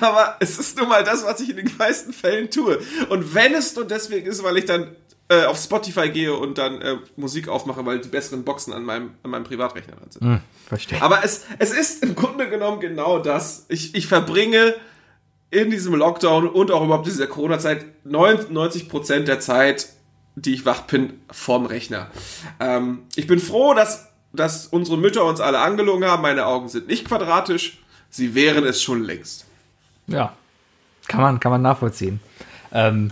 Aber 0.00 0.36
es 0.40 0.58
ist 0.58 0.76
nun 0.76 0.88
mal 0.88 1.02
das, 1.02 1.24
was 1.24 1.40
ich 1.40 1.50
in 1.50 1.56
den 1.56 1.70
meisten 1.78 2.12
Fällen 2.12 2.50
tue. 2.50 2.80
Und 3.08 3.34
wenn 3.34 3.54
es 3.54 3.74
nur 3.74 3.86
deswegen 3.86 4.26
ist, 4.26 4.42
weil 4.42 4.58
ich 4.58 4.66
dann 4.66 4.94
äh, 5.28 5.44
auf 5.44 5.58
Spotify 5.58 6.10
gehe 6.10 6.34
und 6.34 6.58
dann 6.58 6.80
äh, 6.80 6.96
Musik 7.16 7.48
aufmache, 7.48 7.84
weil 7.86 8.00
die 8.00 8.08
besseren 8.08 8.44
Boxen 8.44 8.72
an 8.72 8.84
meinem, 8.84 9.10
an 9.22 9.30
meinem 9.30 9.44
Privatrechner 9.44 9.96
dran 9.96 10.10
sind. 10.10 10.40
Verstehe. 10.66 11.00
Aber 11.02 11.24
es, 11.24 11.44
es 11.58 11.72
ist 11.72 12.02
im 12.02 12.14
Grunde 12.14 12.48
genommen 12.48 12.80
genau 12.80 13.18
das. 13.18 13.66
Ich, 13.68 13.94
ich 13.94 14.06
verbringe 14.06 14.74
in 15.50 15.70
diesem 15.70 15.94
Lockdown 15.94 16.48
und 16.48 16.70
auch 16.70 16.82
überhaupt 16.82 17.06
in 17.06 17.12
dieser 17.12 17.26
Corona-Zeit 17.26 17.84
99% 18.06 19.20
der 19.20 19.38
Zeit, 19.38 19.90
die 20.34 20.54
ich 20.54 20.64
wach 20.64 20.82
bin, 20.82 21.20
vorm 21.30 21.66
Rechner. 21.66 22.10
Ähm, 22.58 23.02
ich 23.16 23.26
bin 23.26 23.38
froh, 23.38 23.74
dass, 23.74 24.08
dass 24.32 24.66
unsere 24.66 24.96
Mütter 24.96 25.24
uns 25.24 25.40
alle 25.40 25.58
angelogen 25.58 26.04
haben. 26.04 26.22
Meine 26.22 26.46
Augen 26.46 26.68
sind 26.68 26.88
nicht 26.88 27.06
quadratisch. 27.06 27.82
Sie 28.08 28.34
wären 28.34 28.64
es 28.64 28.82
schon 28.82 29.04
längst. 29.04 29.44
Ja, 30.06 30.34
kann 31.06 31.20
man, 31.20 31.38
kann 31.38 31.52
man 31.52 31.62
nachvollziehen. 31.62 32.20
Ähm, 32.72 33.10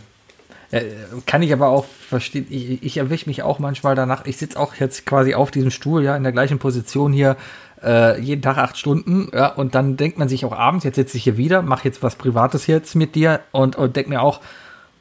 äh, 0.71 0.85
kann 1.27 1.43
ich 1.43 1.53
aber 1.53 1.69
auch 1.69 1.85
verstehen, 1.85 2.47
ich, 2.49 2.83
ich 2.83 2.97
erwische 2.97 3.29
mich 3.29 3.43
auch 3.43 3.59
manchmal 3.59 3.95
danach, 3.95 4.27
ich 4.27 4.37
sitze 4.37 4.59
auch 4.59 4.75
jetzt 4.75 5.07
quasi 5.07 5.35
auf 5.35 5.51
diesem 5.51 5.71
Stuhl, 5.71 6.05
ja, 6.05 6.17
in 6.17 6.23
der 6.23 6.33
gleichen 6.33 6.59
Position 6.59 7.13
hier, 7.13 7.37
äh, 7.83 8.21
jeden 8.21 8.43
Tag 8.43 8.59
acht 8.59 8.79
Stunden, 8.79 9.31
ja, 9.33 9.49
und 9.49 9.75
dann 9.75 9.97
denkt 9.97 10.19
man 10.19 10.29
sich 10.29 10.45
auch 10.45 10.53
abends, 10.53 10.85
jetzt 10.85 10.97
sitze 10.97 11.17
ich 11.17 11.25
hier 11.25 11.37
wieder, 11.37 11.63
mache 11.63 11.85
jetzt 11.85 12.03
was 12.03 12.17
Privates 12.17 12.67
jetzt 12.67 12.95
mit 12.95 13.15
dir 13.15 13.41
und, 13.53 13.77
und 13.77 13.97
denkt 13.97 14.11
mir 14.11 14.23
auch, 14.23 14.41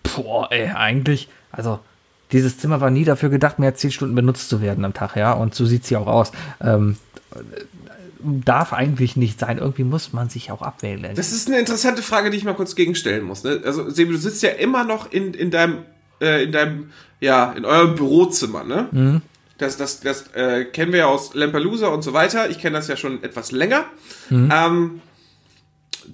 boah, 0.04 0.52
ey, 0.52 0.70
eigentlich, 0.70 1.30
also 1.52 1.80
dieses 2.32 2.58
Zimmer 2.58 2.82
war 2.82 2.90
nie 2.90 3.06
dafür 3.06 3.30
gedacht, 3.30 3.60
mehr 3.60 3.70
als 3.70 3.80
zehn 3.80 3.92
Stunden 3.92 4.16
benutzt 4.16 4.50
zu 4.50 4.62
werden 4.62 4.86
am 4.86 4.94
Tag, 4.94 5.16
ja, 5.16 5.34
und 5.34 5.54
so 5.54 5.66
sieht's 5.66 5.90
hier 5.90 6.00
auch 6.00 6.08
aus. 6.08 6.32
Ähm, 6.62 6.98
darf 8.22 8.74
eigentlich 8.74 9.16
nicht 9.16 9.40
sein. 9.40 9.58
Irgendwie 9.58 9.84
muss 9.84 10.14
man 10.14 10.30
sich 10.30 10.52
auch 10.52 10.62
abwählen. 10.62 11.16
Das 11.16 11.32
ist 11.32 11.48
eine 11.48 11.60
interessante 11.60 12.02
Frage, 12.02 12.30
die 12.30 12.38
ich 12.38 12.44
mal 12.44 12.54
kurz 12.54 12.76
gegenstellen 12.76 13.24
muss. 13.24 13.44
Ne? 13.44 13.62
Also, 13.66 13.90
Sebi, 13.90 14.12
du 14.12 14.18
sitzt 14.18 14.44
ja 14.44 14.50
immer 14.50 14.84
noch 14.84 15.12
in, 15.12 15.34
in 15.34 15.52
deinem, 15.52 15.80
äh, 16.22 16.44
in 16.44 16.52
deinem, 16.52 16.92
ja, 17.20 17.52
in 17.54 17.66
eurem 17.66 17.96
Bürozimmer, 17.96 18.64
ne? 18.64 18.88
Mhm. 18.92 19.22
Das, 19.58 19.76
das, 19.76 20.00
das 20.00 20.28
äh, 20.36 20.66
kennen 20.66 20.94
wir 20.94 21.00
ja 21.00 21.08
aus 21.08 21.34
Lampelusa 21.34 21.88
und 21.88 22.02
so 22.02 22.14
weiter. 22.14 22.50
Ich 22.50 22.60
kenne 22.60 22.78
das 22.78 22.88
ja 22.88 22.96
schon 22.96 23.24
etwas 23.24 23.52
länger. 23.52 23.86
Mhm. 24.30 24.50
Ähm, 24.54 25.02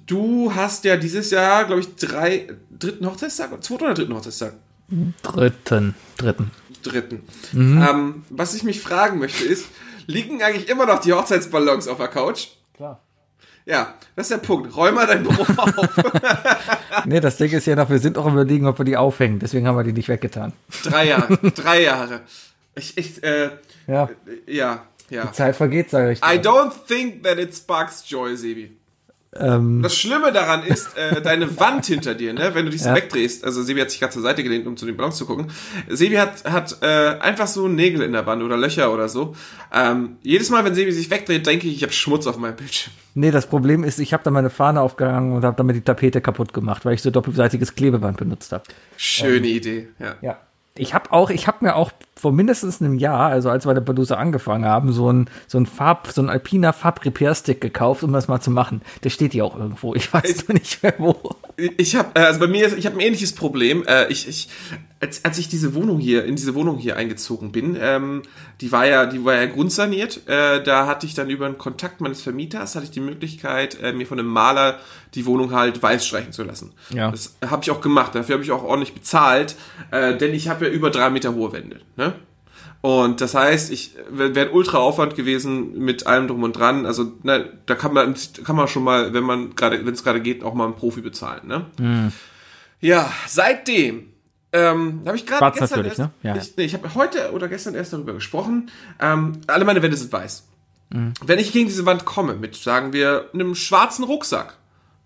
du 0.07 0.53
hast 0.53 0.83
ja 0.83 0.97
dieses 0.97 1.29
Jahr, 1.29 1.65
glaube 1.65 1.81
ich, 1.81 1.95
drei, 1.95 2.47
dritten 2.71 3.05
Hochzeitstag, 3.05 3.63
zweiten 3.63 3.83
oder 3.83 3.93
dritten 3.93 4.15
Hochzeitstag? 4.15 4.53
Dritten, 5.21 5.95
dritten. 6.17 6.51
Dritten. 6.81 7.21
Mhm. 7.53 7.85
Ähm, 7.87 8.23
was 8.29 8.53
ich 8.55 8.63
mich 8.63 8.81
fragen 8.81 9.19
möchte 9.19 9.43
ist, 9.43 9.67
liegen 10.07 10.41
eigentlich 10.43 10.69
immer 10.69 10.85
noch 10.85 10.99
die 10.99 11.13
Hochzeitsballons 11.13 11.87
auf 11.87 11.97
der 11.97 12.07
Couch? 12.07 12.47
Klar. 12.73 13.01
Ja, 13.65 13.95
das 14.15 14.29
ist 14.29 14.31
der 14.31 14.45
Punkt. 14.45 14.75
Räum 14.75 14.93
mal 14.95 15.07
dein 15.07 15.23
Büro 15.23 15.41
auf. 15.41 15.73
Nee, 17.05 17.19
das 17.19 17.37
Ding 17.37 17.51
ist 17.51 17.67
ja 17.67 17.75
noch, 17.75 17.89
wir 17.89 17.99
sind 17.99 18.17
auch 18.17 18.25
überlegen, 18.25 18.65
ob 18.67 18.79
wir 18.79 18.85
die 18.85 18.97
aufhängen. 18.97 19.37
Deswegen 19.39 19.67
haben 19.67 19.75
wir 19.77 19.83
die 19.83 19.93
nicht 19.93 20.09
weggetan. 20.09 20.53
Drei 20.83 21.07
Jahre. 21.07 21.37
Drei 21.55 21.83
Jahre. 21.83 22.21
Ich, 22.73 22.97
ich, 22.97 23.23
äh, 23.23 23.51
Ja, 23.85 24.09
ja, 24.47 24.83
ja. 25.09 25.25
die 25.25 25.31
Zeit 25.31 25.55
vergeht, 25.55 25.89
sage 25.91 26.13
ich 26.13 26.21
dir. 26.21 26.33
I 26.33 26.37
don't 26.39 26.71
think 26.87 27.23
that 27.23 27.37
it 27.37 27.53
sparks 27.55 28.03
joy, 28.09 28.35
Sebi. 28.35 28.71
Ähm, 29.37 29.81
Das 29.81 29.95
Schlimme 29.97 30.31
daran 30.31 30.63
ist, 30.63 30.97
äh, 30.97 31.21
deine 31.21 31.59
Wand 31.59 31.85
hinter 31.85 32.15
dir, 32.15 32.33
ne, 32.33 32.51
wenn 32.53 32.65
du 32.65 32.71
dich 32.71 32.83
Ja. 32.85 32.95
wegdrehst. 32.95 33.43
Also 33.43 33.63
Sebi 33.63 33.81
hat 33.81 33.91
sich 33.91 33.99
gerade 33.99 34.13
zur 34.13 34.21
Seite 34.21 34.43
gelehnt, 34.43 34.65
um 34.65 34.77
zu 34.77 34.85
den 34.85 34.95
Ballons 34.95 35.17
zu 35.17 35.25
gucken. 35.25 35.47
Sebi 35.89 36.15
hat, 36.15 36.45
hat 36.45 36.77
äh, 36.81 37.17
einfach 37.19 37.47
so 37.47 37.67
Nägel 37.67 38.01
in 38.03 38.13
der 38.13 38.25
Wand 38.25 38.41
oder 38.43 38.55
Löcher 38.57 38.93
oder 38.93 39.09
so. 39.09 39.35
Ähm, 39.73 40.17
jedes 40.23 40.49
Mal, 40.49 40.63
wenn 40.63 40.73
Sebi 40.73 40.91
sich 40.91 41.09
wegdreht, 41.09 41.45
denke 41.45 41.67
ich, 41.67 41.75
ich 41.75 41.83
habe 41.83 41.91
Schmutz 41.93 42.27
auf 42.27 42.37
meinem 42.37 42.55
Bildschirm. 42.55 42.93
nee, 43.13 43.31
das 43.31 43.47
Problem 43.47 43.83
ist, 43.83 43.99
ich 43.99 44.13
habe 44.13 44.23
da 44.23 44.31
meine 44.31 44.49
Fahne 44.49 44.79
aufgehangen 44.81 45.33
und 45.33 45.43
habe 45.43 45.57
damit 45.57 45.75
die 45.75 45.81
Tapete 45.81 46.21
kaputt 46.21 46.53
gemacht, 46.53 46.85
weil 46.85 46.93
ich 46.93 47.01
so 47.01 47.11
doppelseitiges 47.11 47.75
Klebeband 47.75 48.17
benutzt 48.17 48.51
habe. 48.53 48.63
Schöne 48.97 49.47
Idee, 49.47 49.89
ja. 49.99 50.15
Ja. 50.21 50.37
Ich 50.77 50.93
habe 50.93 51.13
auch, 51.13 51.29
ich 51.29 51.47
habe 51.47 51.63
mir 51.63 51.75
auch 51.75 51.91
vor 52.17 52.33
mindestens 52.33 52.81
einem 52.81 52.97
Jahr, 52.97 53.29
also 53.29 53.49
als 53.49 53.65
wir 53.65 53.69
bei 53.69 53.75
der 53.75 53.81
Badusa 53.81 54.15
angefangen 54.15 54.65
haben, 54.65 54.91
so 54.91 55.11
ein, 55.11 55.29
so 55.47 55.57
ein 55.57 55.65
Farb, 55.65 56.09
so 56.11 56.21
ein 56.21 56.29
alpiner 56.29 56.73
Farb-Repair-Stick 56.73 57.61
gekauft, 57.61 58.03
um 58.03 58.11
das 58.11 58.27
mal 58.27 58.41
zu 58.41 58.51
machen. 58.51 58.81
Der 59.03 59.09
steht 59.09 59.31
hier 59.31 59.45
auch 59.45 59.57
irgendwo. 59.57 59.95
Ich 59.95 60.13
weiß 60.13 60.47
nur 60.47 60.55
nicht 60.55 60.83
mehr 60.83 60.95
wo. 60.97 61.15
Ich 61.77 61.95
habe, 61.95 62.09
also 62.15 62.41
bei 62.41 62.47
mir, 62.47 62.77
ich 62.77 62.85
habe 62.85 62.97
ein 62.97 62.99
ähnliches 62.99 63.33
Problem. 63.33 63.85
Äh, 63.87 64.07
ich, 64.09 64.27
ich, 64.27 64.49
als, 65.05 65.23
als 65.23 65.37
ich 65.37 65.47
diese 65.47 65.75
Wohnung 65.75 65.99
hier, 65.99 66.25
in 66.25 66.35
diese 66.35 66.55
Wohnung 66.55 66.77
hier 66.77 66.97
eingezogen 66.97 67.51
bin, 67.51 67.77
ähm, 67.79 68.23
die 68.59 68.71
war 68.71 68.87
ja, 68.87 69.05
die 69.05 69.23
war 69.23 69.35
ja 69.35 69.45
grundsaniert. 69.45 70.27
Äh, 70.27 70.63
da 70.63 70.87
hatte 70.87 71.05
ich 71.05 71.13
dann 71.13 71.29
über 71.29 71.45
einen 71.45 71.59
Kontakt 71.59 72.01
meines 72.01 72.23
Vermieters 72.23 72.75
hatte 72.75 72.85
ich 72.85 72.91
die 72.91 73.01
Möglichkeit, 73.01 73.79
äh, 73.81 73.93
mir 73.93 74.07
von 74.07 74.17
einem 74.19 74.29
Maler 74.29 74.79
die 75.13 75.27
Wohnung 75.27 75.53
halt 75.53 75.81
weiß 75.81 76.07
streichen 76.07 76.33
zu 76.33 76.43
lassen. 76.43 76.73
Ja. 76.89 77.11
Das 77.11 77.35
habe 77.47 77.61
ich 77.63 77.69
auch 77.69 77.81
gemacht. 77.81 78.15
Dafür 78.15 78.33
habe 78.33 78.43
ich 78.43 78.51
auch 78.51 78.63
ordentlich 78.63 78.93
bezahlt, 78.93 79.55
äh, 79.91 80.17
denn 80.17 80.33
ich 80.33 80.49
habe 80.49 80.65
ja 80.65 80.71
über 80.71 80.89
drei 80.89 81.11
Meter 81.11 81.35
hohe 81.35 81.53
Wände. 81.53 81.81
Ne? 81.97 82.13
Und 82.81 83.21
das 83.21 83.35
heißt, 83.35 83.71
ich 83.71 83.95
wäre 84.09 84.33
wär 84.33 84.45
ein 84.47 84.53
ultra 84.53 84.79
Aufwand 84.79 85.15
gewesen 85.15 85.77
mit 85.77 86.07
allem 86.07 86.27
drum 86.27 86.41
und 86.41 86.53
dran. 86.53 86.87
Also 86.87 87.13
ne, 87.21 87.51
da 87.67 87.75
kann 87.75 87.93
man 87.93 88.15
kann 88.43 88.55
man 88.55 88.67
schon 88.67 88.83
mal, 88.83 89.13
wenn 89.13 89.23
man 89.23 89.55
gerade, 89.55 89.85
wenn 89.85 89.93
es 89.93 90.03
gerade 90.03 90.21
geht, 90.21 90.43
auch 90.43 90.55
mal 90.55 90.65
einen 90.65 90.75
Profi 90.75 91.01
bezahlen. 91.01 91.47
Ne? 91.47 92.11
Ja, 92.81 93.11
seitdem 93.27 94.14
ähm, 94.55 95.01
habe 95.05 95.17
ich 95.17 95.25
gerade 95.25 95.51
gestern 95.51 95.79
natürlich, 95.79 95.99
erst, 95.99 96.23
ne? 96.23 96.29
Ja. 96.29 96.35
ich, 96.35 96.57
nee, 96.57 96.63
ich 96.63 96.73
habe 96.73 96.95
heute 96.95 97.31
oder 97.33 97.47
gestern 97.47 97.75
erst 97.75 97.93
darüber 97.93 98.13
gesprochen. 98.13 98.71
Ähm, 98.99 99.41
alle 99.47 99.65
meine 99.65 99.81
Wände 99.81 99.97
sind 99.97 100.11
weiß. 100.11 100.47
Wenn 101.25 101.39
ich 101.39 101.51
gegen 101.51 101.67
diese 101.67 101.85
Wand 101.85 102.05
komme 102.05 102.35
mit, 102.35 102.55
sagen 102.55 102.93
wir, 102.93 103.29
einem 103.33 103.55
schwarzen 103.55 104.03
Rucksack, 104.05 104.57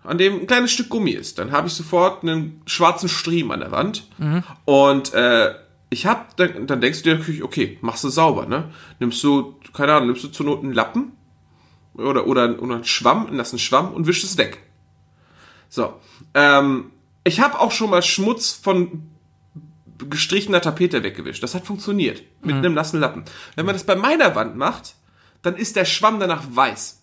an 0.04 0.18
dem 0.18 0.42
ein 0.42 0.48
kleines 0.48 0.72
Stück 0.72 0.90
Gummi 0.90 1.12
ist, 1.12 1.40
dann 1.40 1.52
habe 1.52 1.68
ich 1.68 1.74
sofort 1.74 2.22
einen 2.24 2.62
schwarzen 2.66 3.10
Striemen 3.10 3.52
an 3.52 3.60
der 3.62 3.72
Wand. 3.72 4.08
Und 4.66 5.14
äh, 5.14 5.56
ich 5.90 6.06
habe, 6.06 6.26
dann, 6.36 6.68
dann 6.68 6.82
denkst 6.82 7.02
du 7.02 7.10
dir 7.10 7.18
natürlich, 7.18 7.44
okay, 7.44 7.78
machst 7.82 8.04
du 8.04 8.10
sauber, 8.10 8.46
ne? 8.46 8.70
Nimmst 9.00 9.24
du, 9.24 9.56
keine 9.74 9.94
Ahnung, 9.94 10.10
nimmst 10.10 10.24
du 10.24 10.28
zur 10.28 10.46
Not 10.46 10.64
einen 10.64 10.74
Lappen 10.74 11.14
oder, 11.96 12.28
oder, 12.28 12.62
oder 12.62 12.76
einen 12.76 12.84
Schwamm, 12.84 13.26
einen 13.26 13.38
nassen 13.38 13.60
Schwamm 13.60 13.94
und 13.94 14.06
wischst 14.06 14.24
es 14.24 14.38
weg. 14.38 14.62
So. 15.70 15.94
Ähm, 16.34 16.92
ich 17.24 17.42
habe 17.42 17.60
auch 17.60 17.72
schon 17.72 17.90
mal 17.90 18.02
Schmutz 18.02 18.52
von 18.52 19.10
gestrichener 20.10 20.62
Tapete 20.62 21.04
weggewischt. 21.04 21.44
Das 21.44 21.56
hat 21.56 21.66
funktioniert. 21.66 22.24
Mit 22.42 22.56
einem 22.56 22.74
nassen 22.74 23.00
Lappen. 23.00 23.24
Wenn 23.56 23.66
man 23.66 23.76
das 23.76 23.84
bei 23.84 23.96
meiner 23.96 24.36
Wand 24.36 24.56
macht, 24.56 24.96
dann 25.42 25.56
ist 25.56 25.76
der 25.76 25.86
Schwamm 25.86 26.20
danach 26.20 26.44
weiß. 26.52 27.02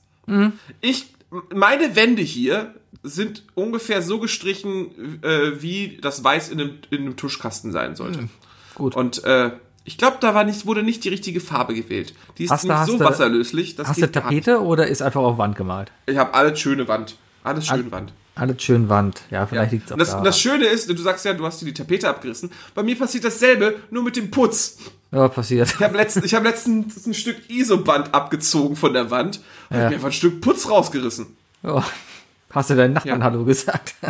Ich, 0.81 1.15
meine 1.55 1.95
Wände 1.95 2.23
hier 2.23 2.75
sind 3.03 3.45
ungefähr 3.55 4.03
so 4.03 4.19
gestrichen, 4.19 5.23
äh, 5.23 5.63
wie 5.63 5.99
das 6.01 6.25
Weiß 6.25 6.49
in 6.49 6.61
einem, 6.61 6.79
in 6.91 7.03
einem 7.03 7.17
Tuschkasten 7.17 7.71
sein 7.71 7.95
sollte. 7.95 8.29
Gut. 8.75 8.97
Und 8.97 9.23
äh, 9.25 9.53
ich 9.85 9.99
glaube, 9.99 10.17
da 10.21 10.35
war 10.35 10.43
nicht, 10.43 10.67
wurde 10.67 10.83
nicht 10.83 11.05
die 11.05 11.09
richtige 11.09 11.41
Farbe 11.41 11.75
gewählt. 11.75 12.13
Die 12.39 12.45
ist 12.45 12.51
Hast 12.51 12.65
nicht 12.65 12.73
hast 12.73 12.91
so 12.91 12.99
wasserlöslich. 12.99 13.77
Das 13.77 13.89
Hast 13.89 14.03
du. 14.03 14.11
Tapete 14.11 14.61
oder 14.61 14.89
ist 14.89 15.01
einfach 15.01 15.21
auf 15.23 15.39
Wand 15.39 15.57
gemalt? 15.57 15.93
Ich 16.07 16.17
habe 16.17 16.35
alles 16.35 16.59
schöne 16.59 16.89
Wand. 16.89 17.17
Alles 17.45 17.69
schön 17.69 17.93
Wand. 17.93 18.13
Alles 18.37 18.63
schön 18.63 18.89
Wand. 18.89 19.23
Ja, 19.31 19.47
vielleicht 19.47 19.73
liegt's 19.73 19.91
auch 19.91 19.95
Und 19.95 19.99
das, 20.01 20.11
da. 20.11 20.21
das 20.21 20.39
Schöne 20.39 20.67
ist, 20.67 20.89
du 20.89 20.97
sagst 20.99 21.25
ja, 21.25 21.33
du 21.33 21.45
hast 21.45 21.61
dir 21.63 21.65
die 21.67 21.75
Tapete 21.75 22.09
abgerissen. 22.09 22.51
Bei 22.75 22.83
mir 22.83 22.97
passiert 22.97 23.25
dasselbe, 23.25 23.77
nur 23.91 24.03
mit 24.05 24.15
dem 24.15 24.31
Putz. 24.31 24.77
ja, 25.11 25.27
passiert. 25.29 25.75
Ich 25.75 25.83
habe 25.83 25.97
letztens, 25.97 26.25
ich 26.27 26.35
hab 26.35 26.45
letztens 26.45 27.07
ein 27.07 27.15
Stück 27.15 27.49
Isoband 27.51 28.15
abgezogen 28.15 28.77
von 28.77 28.93
der 28.93 29.11
Wand 29.11 29.41
und 29.71 29.77
Ja. 29.77 29.83
hab 29.85 29.89
mir 29.91 29.95
einfach 29.97 30.09
ein 30.09 30.13
Stück 30.13 30.41
Putz 30.43 30.69
rausgerissen. 30.69 31.27
Oh. 31.65 31.83
Hast 32.51 32.71
du 32.71 32.77
deinen 32.77 32.93
Nachbarn 32.95 33.19
Ja. 33.21 33.25
Hallo 33.25 33.45
gesagt? 33.45 33.95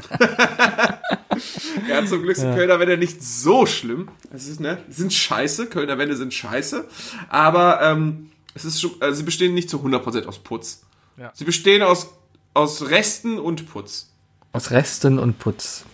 Ja, 1.88 2.04
zum 2.06 2.22
Glück 2.22 2.36
sind 2.36 2.54
Kölner 2.54 2.80
Wände 2.80 2.96
nicht 2.96 3.22
so 3.22 3.66
schlimm. 3.66 4.08
Es 4.32 4.48
ist, 4.48 4.58
ne, 4.60 4.78
sie 4.88 5.02
sind 5.02 5.12
scheiße, 5.12 5.66
Kölner 5.66 5.98
Wände 5.98 6.16
sind 6.16 6.32
scheiße. 6.32 6.86
Aber 7.28 7.80
ähm, 7.82 8.30
es 8.54 8.64
ist 8.64 8.80
schon, 8.80 8.92
also 9.00 9.16
sie 9.18 9.22
bestehen 9.22 9.52
nicht 9.54 9.68
zu 9.68 9.78
100% 9.78 10.24
aus 10.26 10.38
Putz. 10.38 10.82
Ja. 11.18 11.30
Sie 11.34 11.44
bestehen 11.44 11.82
aus, 11.82 12.08
aus 12.54 12.88
Resten 12.88 13.38
und 13.38 13.70
Putz. 13.70 14.08
Aus 14.56 14.70
Resten 14.70 15.18
und 15.18 15.38
Putz. 15.38 15.84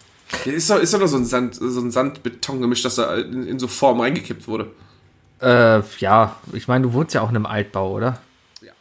Ist 0.44 0.70
doch, 0.70 0.78
ist 0.78 0.94
doch 0.94 1.00
nur 1.00 1.08
so 1.08 1.16
ein 1.16 1.24
Sand, 1.24 1.56
so 1.56 1.80
ein 1.80 1.90
Sandbetongemisch, 1.90 2.82
das 2.82 2.94
da 2.94 3.16
in, 3.16 3.44
in 3.44 3.58
so 3.58 3.66
Form 3.66 4.00
reingekippt 4.00 4.46
wurde. 4.46 4.70
Äh, 5.40 5.80
ja, 5.98 6.36
ich 6.52 6.68
meine, 6.68 6.84
du 6.84 6.92
wohnst 6.92 7.12
ja 7.12 7.22
auch 7.22 7.30
in 7.30 7.34
einem 7.34 7.46
Altbau, 7.46 7.90
oder? 7.90 8.20
Ja. 8.60 8.72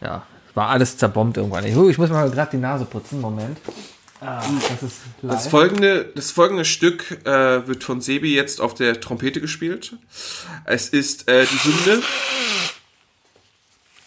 Ja, 0.00 0.22
war 0.54 0.70
alles 0.70 0.96
zerbombt 0.96 1.36
irgendwann. 1.36 1.66
Ich, 1.66 1.76
ich 1.76 1.98
muss 1.98 2.08
mal 2.08 2.30
gerade 2.30 2.52
die 2.52 2.56
Nase 2.56 2.86
putzen, 2.86 3.20
Moment. 3.20 3.58
Ah, 4.22 4.42
das 4.70 4.82
ist 4.82 5.00
Das 5.20 5.46
folgende, 5.48 6.06
das 6.14 6.30
folgende 6.30 6.64
Stück 6.64 7.24
äh, 7.26 7.66
wird 7.66 7.84
von 7.84 8.00
Sebi 8.00 8.34
jetzt 8.34 8.62
auf 8.62 8.72
der 8.72 8.98
Trompete 8.98 9.42
gespielt. 9.42 9.94
Es 10.64 10.88
ist 10.88 11.28
äh, 11.28 11.44
die 11.44 11.64
Hymne. 11.64 12.02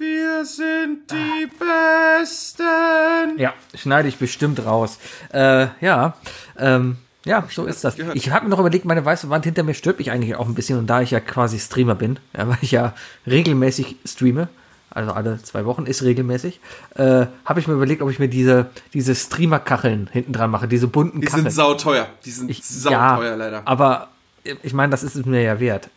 Wir 0.06 0.44
sind 0.46 1.12
die 1.12 1.46
Besten. 1.60 3.38
Ja, 3.38 3.54
schneide 3.76 4.08
ich 4.08 4.18
bestimmt 4.18 4.66
raus. 4.66 4.98
Äh, 5.32 5.68
ja, 5.80 6.16
ähm, 6.58 6.98
ja, 7.24 7.44
so 7.52 7.66
ist 7.68 7.84
das. 7.84 7.98
gehört. 7.98 8.16
Ich 8.16 8.32
habe 8.32 8.46
mir 8.46 8.50
noch 8.50 8.58
überlegt, 8.58 8.84
meine 8.86 9.06
weiße 9.06 9.30
Wand 9.30 9.46
hinter 9.46 9.62
mir 9.62 9.76
stört 9.76 10.00
mich 10.00 10.10
eigentlich 10.10 10.36
auch 10.36 10.48
ein 10.48 10.56
bisschen 10.56 10.80
und 10.80 10.88
da 10.88 11.02
ich 11.04 11.12
ja 11.12 11.20
quasi 11.20 11.60
Streamer 11.60 11.94
bin, 11.94 12.18
ja, 12.36 12.48
weil 12.50 12.58
ich 12.62 12.72
ja 12.72 12.96
regelmäßig 13.28 13.98
streame, 14.04 14.50
also 14.90 15.12
alle 15.12 15.40
zwei 15.44 15.66
Wochen 15.66 15.86
ist 15.86 16.02
regelmäßig, 16.02 16.60
äh, 16.96 17.28
habe 17.46 17.60
ich 17.60 17.68
mir 17.68 17.76
überlegt, 17.76 18.02
ob 18.02 18.10
ich 18.10 18.18
mir 18.18 18.28
diese, 18.28 18.72
diese 18.96 19.14
Streamer-Kacheln 19.14 20.10
hinten 20.12 20.34
dran 20.34 20.50
mache, 20.50 20.68
diese 20.68 20.88
bunten 20.88 21.22
Die 21.22 21.28
Kacheln. 21.28 21.44
sind 21.44 21.52
sauteuer. 21.52 22.08
Die 22.26 22.32
sind 22.32 22.50
Ich- 22.50 22.66
sauteuer 22.66 23.38
leider. 23.38 23.62
Aber 23.66 24.08
ich 24.64 24.74
meine, 24.74 24.90
das 24.90 25.04
ist 25.04 25.14
es 25.16 25.26
mir 25.28 25.44
ja 25.44 25.60
wert. 25.60 25.90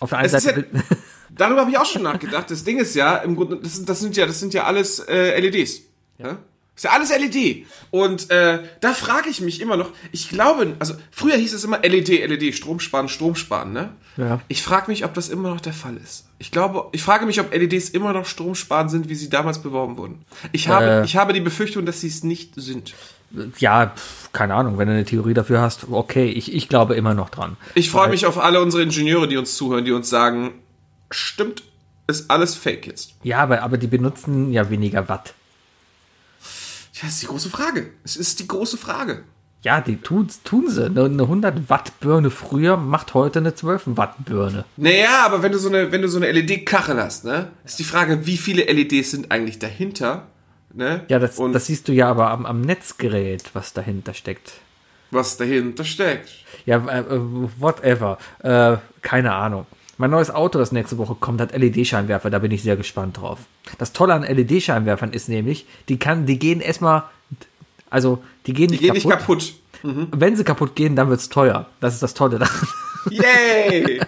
Auf 0.00 0.10
der 0.10 0.18
einen 0.18 0.26
Es 0.34 0.42
Seite. 0.42 0.66
ja- 0.72 0.80
Darüber 1.36 1.60
habe 1.60 1.70
ich 1.70 1.78
auch 1.78 1.86
schon 1.86 2.02
nachgedacht. 2.02 2.50
Das 2.50 2.64
Ding 2.64 2.78
ist 2.78 2.94
ja, 2.96 3.16
im 3.18 3.36
Grunde, 3.36 3.56
das 3.62 3.76
sind, 3.76 3.88
das 3.88 4.00
sind 4.00 4.16
ja, 4.16 4.26
das 4.26 4.40
sind 4.40 4.52
ja 4.52 4.64
alles 4.64 4.98
äh, 4.98 5.38
LEDs. 5.40 5.82
Ja. 6.18 6.38
Ist 6.74 6.84
ja 6.84 6.90
alles 6.90 7.10
LED. 7.10 7.66
Und 7.90 8.30
äh, 8.30 8.60
da 8.80 8.92
frage 8.94 9.28
ich 9.30 9.40
mich 9.40 9.60
immer 9.60 9.76
noch, 9.76 9.90
ich 10.12 10.28
glaube, 10.30 10.74
also 10.78 10.94
früher 11.10 11.36
hieß 11.36 11.52
es 11.52 11.62
immer 11.64 11.78
LED, 11.80 12.08
LED, 12.28 12.54
Strom 12.54 12.80
sparen, 12.80 13.08
Strom 13.08 13.36
sparen, 13.36 13.72
ne? 13.72 13.90
Ja. 14.16 14.40
Ich 14.48 14.62
frage 14.62 14.90
mich, 14.90 15.04
ob 15.04 15.14
das 15.14 15.28
immer 15.28 15.50
noch 15.50 15.60
der 15.60 15.72
Fall 15.72 15.96
ist. 16.02 16.24
Ich 16.38 16.50
glaube, 16.50 16.88
ich 16.92 17.02
frage 17.02 17.26
mich, 17.26 17.38
ob 17.40 17.54
LEDs 17.54 17.90
immer 17.90 18.12
noch 18.12 18.26
stromsparend 18.26 18.90
sind, 18.90 19.08
wie 19.08 19.14
sie 19.14 19.30
damals 19.30 19.62
beworben 19.62 19.96
wurden. 19.98 20.22
Ich 20.52 20.68
habe, 20.68 20.84
Äh. 20.86 21.04
ich 21.04 21.16
habe 21.16 21.32
die 21.32 21.40
Befürchtung, 21.40 21.86
dass 21.86 22.00
sie 22.00 22.08
es 22.08 22.24
nicht 22.24 22.54
sind. 22.56 22.94
Ja, 23.58 23.94
keine 24.32 24.54
Ahnung, 24.54 24.78
wenn 24.78 24.88
du 24.88 24.94
eine 24.94 25.04
Theorie 25.04 25.34
dafür 25.34 25.60
hast, 25.60 25.86
okay, 25.90 26.26
ich, 26.26 26.54
ich 26.54 26.68
glaube 26.68 26.94
immer 26.94 27.14
noch 27.14 27.30
dran. 27.30 27.56
Ich 27.74 27.90
freue 27.90 28.08
mich 28.08 28.26
auf 28.26 28.38
alle 28.38 28.60
unsere 28.60 28.82
Ingenieure, 28.82 29.28
die 29.28 29.36
uns 29.36 29.56
zuhören, 29.56 29.84
die 29.84 29.92
uns 29.92 30.08
sagen, 30.10 30.52
stimmt, 31.10 31.62
ist 32.06 32.30
alles 32.30 32.54
Fake 32.54 32.86
jetzt. 32.86 33.14
Ja, 33.22 33.38
aber, 33.38 33.62
aber 33.62 33.78
die 33.78 33.86
benutzen 33.86 34.52
ja 34.52 34.68
weniger 34.70 35.08
Watt. 35.08 35.34
Ja, 36.94 37.02
das 37.02 37.14
ist 37.14 37.22
die 37.22 37.26
große 37.26 37.50
Frage. 37.50 37.90
Es 38.04 38.16
ist 38.16 38.40
die 38.40 38.48
große 38.48 38.76
Frage. 38.76 39.24
Ja, 39.62 39.80
die 39.80 39.96
tun, 39.96 40.28
tun 40.44 40.70
sie. 40.70 40.86
Eine 40.86 41.04
eine 41.04 41.22
100 41.22 41.68
Watt 41.68 42.00
Birne 42.00 42.30
früher 42.30 42.76
macht 42.76 43.12
heute 43.14 43.40
eine 43.40 43.54
12 43.54 43.82
Watt 43.96 44.24
Birne. 44.24 44.64
Naja, 44.76 45.24
aber 45.24 45.42
wenn 45.42 45.52
du 45.52 45.58
so 45.58 45.68
eine, 45.68 45.92
wenn 45.92 46.02
du 46.02 46.08
so 46.08 46.18
eine 46.18 46.32
LED-Kachel 46.32 47.00
hast, 47.00 47.24
ne, 47.24 47.50
ist 47.64 47.78
die 47.78 47.84
Frage, 47.84 48.26
wie 48.26 48.38
viele 48.38 48.64
LEDs 48.64 49.10
sind 49.10 49.30
eigentlich 49.30 49.58
dahinter, 49.58 50.26
ne? 50.74 51.04
Ja, 51.08 51.18
das, 51.18 51.38
und 51.38 51.52
das 51.52 51.66
siehst 51.66 51.88
du 51.88 51.92
ja 51.92 52.08
aber 52.10 52.30
am, 52.30 52.46
am 52.46 52.60
Netzgerät, 52.60 53.50
was 53.54 53.72
dahinter 53.72 54.14
steckt. 54.14 54.52
was 55.10 55.36
dahinter 55.36 55.84
steckt. 55.84 56.30
Ja, 56.66 56.76
äh, 56.86 57.00
äh, 57.00 57.04
whatever. 57.58 58.18
Äh, 58.42 58.76
keine 59.02 59.32
Ahnung. 59.34 59.66
Mein 59.98 60.10
neues 60.10 60.30
Auto, 60.30 60.58
das 60.58 60.72
nächste 60.72 60.96
Woche 60.98 61.14
kommt, 61.14 61.40
hat 61.40 61.52
LED-Scheinwerfer. 61.52 62.30
Da 62.30 62.38
bin 62.38 62.50
ich 62.52 62.62
sehr 62.62 62.76
gespannt 62.76 63.18
drauf. 63.20 63.40
Das 63.78 63.92
Tolle 63.92 64.14
an 64.14 64.22
LED-Scheinwerfern 64.22 65.12
ist 65.12 65.28
nämlich, 65.28 65.66
die 65.88 65.98
kann, 65.98 66.24
die 66.26 66.38
gehen 66.38 66.60
erstmal, 66.60 67.02
also 67.90 68.22
die 68.46 68.54
gehen 68.54 68.68
Die 68.68 68.78
nicht 68.78 68.80
gehen 69.02 69.10
kaputt. 69.10 69.38
nicht 69.38 69.56
kaputt. 69.82 70.10
Wenn 70.12 70.36
sie 70.36 70.44
kaputt 70.44 70.74
gehen, 70.74 70.96
dann 70.96 71.08
wird's 71.10 71.28
teuer. 71.28 71.66
Das 71.80 71.94
ist 71.94 72.02
das 72.02 72.14
Tolle 72.14 72.38
daran. 72.38 72.68
Yay! 73.10 74.00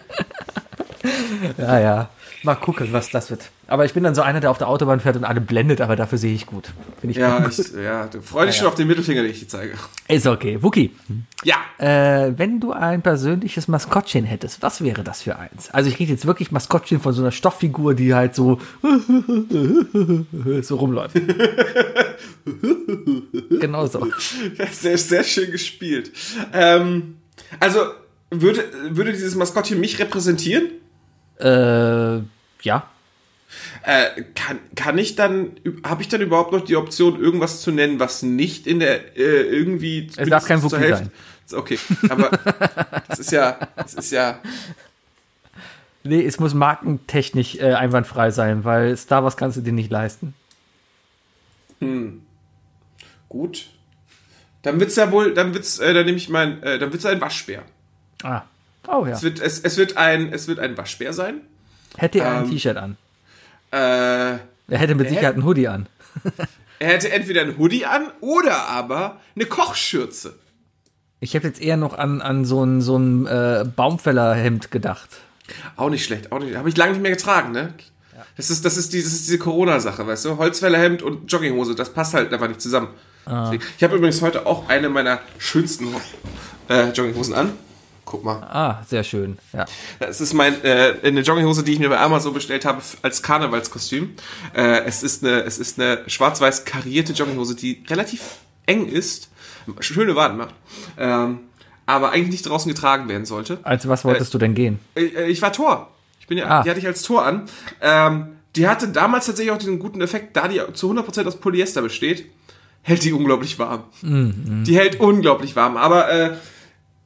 ja, 1.58 1.78
ja. 1.80 2.08
Mal 2.44 2.54
gucken, 2.56 2.88
was 2.92 3.10
das 3.10 3.30
wird. 3.30 3.50
Aber 3.68 3.84
ich 3.84 3.94
bin 3.94 4.02
dann 4.02 4.14
so 4.14 4.22
einer, 4.22 4.40
der 4.40 4.50
auf 4.50 4.58
der 4.58 4.68
Autobahn 4.68 4.98
fährt 5.00 5.16
und 5.16 5.24
alle 5.24 5.40
blendet, 5.40 5.80
aber 5.80 5.94
dafür 5.96 6.18
sehe 6.18 6.34
ich 6.34 6.44
gut. 6.46 6.70
Finde 7.00 7.12
ich 7.12 7.16
ja, 7.18 7.46
ich, 7.48 7.72
ja, 7.72 8.06
du 8.08 8.20
freu 8.20 8.46
dich 8.46 8.56
schon 8.56 8.66
auf 8.66 8.74
den 8.74 8.88
Mittelfinger, 8.88 9.22
den 9.22 9.30
ich 9.30 9.40
dir 9.40 9.48
zeige. 9.48 9.74
Ist 10.08 10.26
okay. 10.26 10.62
Wookie, 10.62 10.90
Ja. 11.44 11.56
äh, 11.78 12.32
wenn 12.36 12.58
du 12.60 12.72
ein 12.72 13.00
persönliches 13.02 13.68
Maskottchen 13.68 14.24
hättest, 14.24 14.60
was 14.62 14.82
wäre 14.82 15.04
das 15.04 15.22
für 15.22 15.38
eins? 15.38 15.70
Also 15.70 15.88
ich 15.88 15.98
rede 16.00 16.10
jetzt 16.12 16.26
wirklich 16.26 16.50
Maskottchen 16.50 17.00
von 17.00 17.12
so 17.12 17.22
einer 17.22 17.30
Stofffigur, 17.32 17.94
die 17.94 18.12
halt 18.14 18.34
so 18.34 18.58
so 20.62 20.76
rumläuft. 20.76 21.14
genau 23.60 23.86
so. 23.86 24.06
Sehr, 24.72 24.98
sehr 24.98 25.24
schön 25.24 25.50
gespielt. 25.50 26.10
Ähm, 26.52 27.16
also, 27.60 27.80
würde, 28.30 28.64
würde 28.90 29.12
dieses 29.12 29.34
Maskottchen 29.34 29.78
mich 29.80 29.98
repräsentieren? 29.98 30.64
Äh, 31.38 32.22
ja. 32.62 32.88
Äh, 33.82 34.22
kann, 34.34 34.58
kann 34.74 34.98
ich 34.98 35.14
dann, 35.14 35.52
habe 35.84 36.02
ich 36.02 36.08
dann 36.08 36.20
überhaupt 36.20 36.52
noch 36.52 36.64
die 36.64 36.76
Option, 36.76 37.20
irgendwas 37.20 37.60
zu 37.60 37.70
nennen, 37.70 38.00
was 38.00 38.22
nicht 38.22 38.66
in 38.66 38.80
der, 38.80 39.16
äh, 39.16 39.42
irgendwie. 39.42 40.10
Es 40.16 40.28
darf 40.28 40.46
kein 40.46 40.62
Wookie 40.62 40.88
sein. 40.88 41.10
Okay, 41.52 41.78
aber 42.08 42.30
das 43.08 43.18
ist 43.18 43.32
ja, 43.32 43.58
das 43.76 43.94
ist 43.94 44.10
ja, 44.10 44.40
Nee, 46.04 46.24
es 46.24 46.40
muss 46.40 46.54
markentechnisch 46.54 47.56
äh, 47.56 47.74
einwandfrei 47.74 48.30
sein, 48.30 48.64
weil 48.64 48.96
Star 48.96 49.22
Wars 49.22 49.36
kannst 49.36 49.56
du 49.56 49.60
dir 49.60 49.72
nicht 49.72 49.90
leisten. 49.90 50.34
gut. 53.28 53.68
Dann 54.62 54.80
wird's 54.80 54.96
ja 54.96 55.10
wohl, 55.10 55.34
dann 55.34 55.54
wird's, 55.54 55.78
äh, 55.78 55.94
dann 55.94 56.06
nehme 56.06 56.18
ich 56.18 56.28
mein, 56.28 56.62
äh, 56.62 56.78
dann 56.78 56.92
wird's 56.92 57.06
ein 57.06 57.20
Waschbär. 57.20 57.62
Ah. 58.22 58.42
Oh 58.88 59.06
ja. 59.06 59.12
Es 59.12 59.22
wird, 59.22 59.40
es, 59.40 59.60
es 59.60 59.76
wird 59.76 59.96
ein, 59.96 60.32
es 60.32 60.48
wird 60.48 60.58
ein 60.58 60.76
Waschbär 60.76 61.12
sein. 61.12 61.40
Hätte 61.96 62.20
er 62.20 62.38
ein 62.38 62.44
ähm, 62.44 62.50
T-Shirt 62.50 62.76
an. 62.76 62.96
Äh, 63.70 63.76
Er 63.76 64.40
hätte 64.68 64.94
mit 64.94 65.08
Sicherheit 65.08 65.34
einen 65.34 65.44
Hoodie 65.44 65.68
an. 65.68 65.86
er 66.78 66.88
hätte 66.88 67.10
entweder 67.12 67.42
ein 67.42 67.58
Hoodie 67.58 67.86
an 67.86 68.06
oder 68.20 68.66
aber 68.68 69.20
eine 69.34 69.46
Kochschürze. 69.46 70.34
Ich 71.20 71.36
habe 71.36 71.46
jetzt 71.46 71.60
eher 71.62 71.76
noch 71.76 71.96
an, 71.96 72.20
an 72.20 72.44
so 72.44 72.64
ein, 72.64 72.80
so 72.80 72.96
ein 72.98 73.26
äh, 73.26 73.64
Baumfällerhemd 73.76 74.70
gedacht. 74.70 75.08
Auch 75.76 75.90
nicht 75.90 76.04
schlecht, 76.04 76.32
auch 76.32 76.40
nicht. 76.40 76.56
Habe 76.56 76.68
ich 76.68 76.76
lange 76.76 76.92
nicht 76.92 77.02
mehr 77.02 77.10
getragen, 77.12 77.52
ne? 77.52 77.74
Das 78.36 78.50
ist, 78.50 78.64
das 78.64 78.76
ist, 78.76 78.92
die, 78.92 79.02
das 79.02 79.12
ist 79.12 79.26
diese 79.26 79.38
Corona-Sache, 79.38 80.06
weißt 80.06 80.24
du? 80.24 80.38
Holzfällerhemd 80.38 81.02
und 81.02 81.30
Jogginghose, 81.30 81.74
das 81.74 81.92
passt 81.92 82.14
halt 82.14 82.32
einfach 82.32 82.48
nicht 82.48 82.60
zusammen. 82.62 82.88
Deswegen- 83.26 83.62
Ich 83.76 83.84
habe 83.84 83.96
übrigens 83.96 84.20
heute 84.22 84.46
auch 84.46 84.68
eine 84.68 84.88
meiner 84.88 85.20
schönsten 85.38 85.88
äh, 86.68 86.88
Jogginghosen 86.90 87.34
an. 87.34 87.52
Guck 88.12 88.24
mal. 88.24 88.42
Ah, 88.42 88.82
sehr 88.86 89.04
schön. 89.04 89.38
Ja. 89.54 89.64
Es 89.98 90.20
ist 90.20 90.34
mein, 90.34 90.62
äh, 90.64 90.96
eine 91.02 91.22
Jogginghose, 91.22 91.62
die 91.62 91.72
ich 91.72 91.78
mir 91.78 91.88
bei 91.88 91.98
Amazon 91.98 92.34
bestellt 92.34 92.66
habe 92.66 92.82
als 93.00 93.22
Karnevalskostüm. 93.22 94.10
Äh, 94.54 94.82
es 94.84 95.02
ist 95.02 95.24
eine, 95.24 95.40
es 95.44 95.58
ist 95.58 95.80
eine 95.80 96.02
schwarz-weiß 96.06 96.66
karierte 96.66 97.14
Jogginghose, 97.14 97.56
die 97.56 97.82
relativ 97.88 98.20
eng 98.66 98.86
ist, 98.86 99.30
schöne 99.80 100.14
Waden 100.14 100.36
macht, 100.36 100.54
ähm, 100.98 101.40
aber 101.86 102.10
eigentlich 102.12 102.32
nicht 102.32 102.46
draußen 102.46 102.70
getragen 102.70 103.08
werden 103.08 103.24
sollte. 103.24 103.60
Also 103.62 103.88
was 103.88 104.04
wolltest 104.04 104.34
du 104.34 104.38
denn 104.38 104.52
gehen? 104.54 104.78
Äh, 104.94 105.30
Ich 105.30 105.40
war 105.40 105.50
Tor. 105.54 105.90
Ich 106.20 106.26
bin 106.26 106.36
ja, 106.36 106.46
Ah. 106.48 106.62
die 106.62 106.68
hatte 106.68 106.80
ich 106.80 106.86
als 106.86 107.00
Tor 107.00 107.24
an. 107.24 107.44
Ähm, 107.80 108.26
die 108.56 108.68
hatte 108.68 108.88
damals 108.88 109.24
tatsächlich 109.24 109.52
auch 109.54 109.58
diesen 109.58 109.78
guten 109.78 110.02
Effekt, 110.02 110.36
da 110.36 110.48
die 110.48 110.60
zu 110.74 110.90
100% 110.92 111.26
aus 111.26 111.36
Polyester 111.40 111.80
besteht, 111.80 112.26
hält 112.82 113.04
die 113.04 113.14
unglaublich 113.14 113.58
warm. 113.58 113.84
Die 114.02 114.76
hält 114.76 115.00
unglaublich 115.00 115.56
warm. 115.56 115.78
Aber 115.78 116.10
äh, 116.10 116.32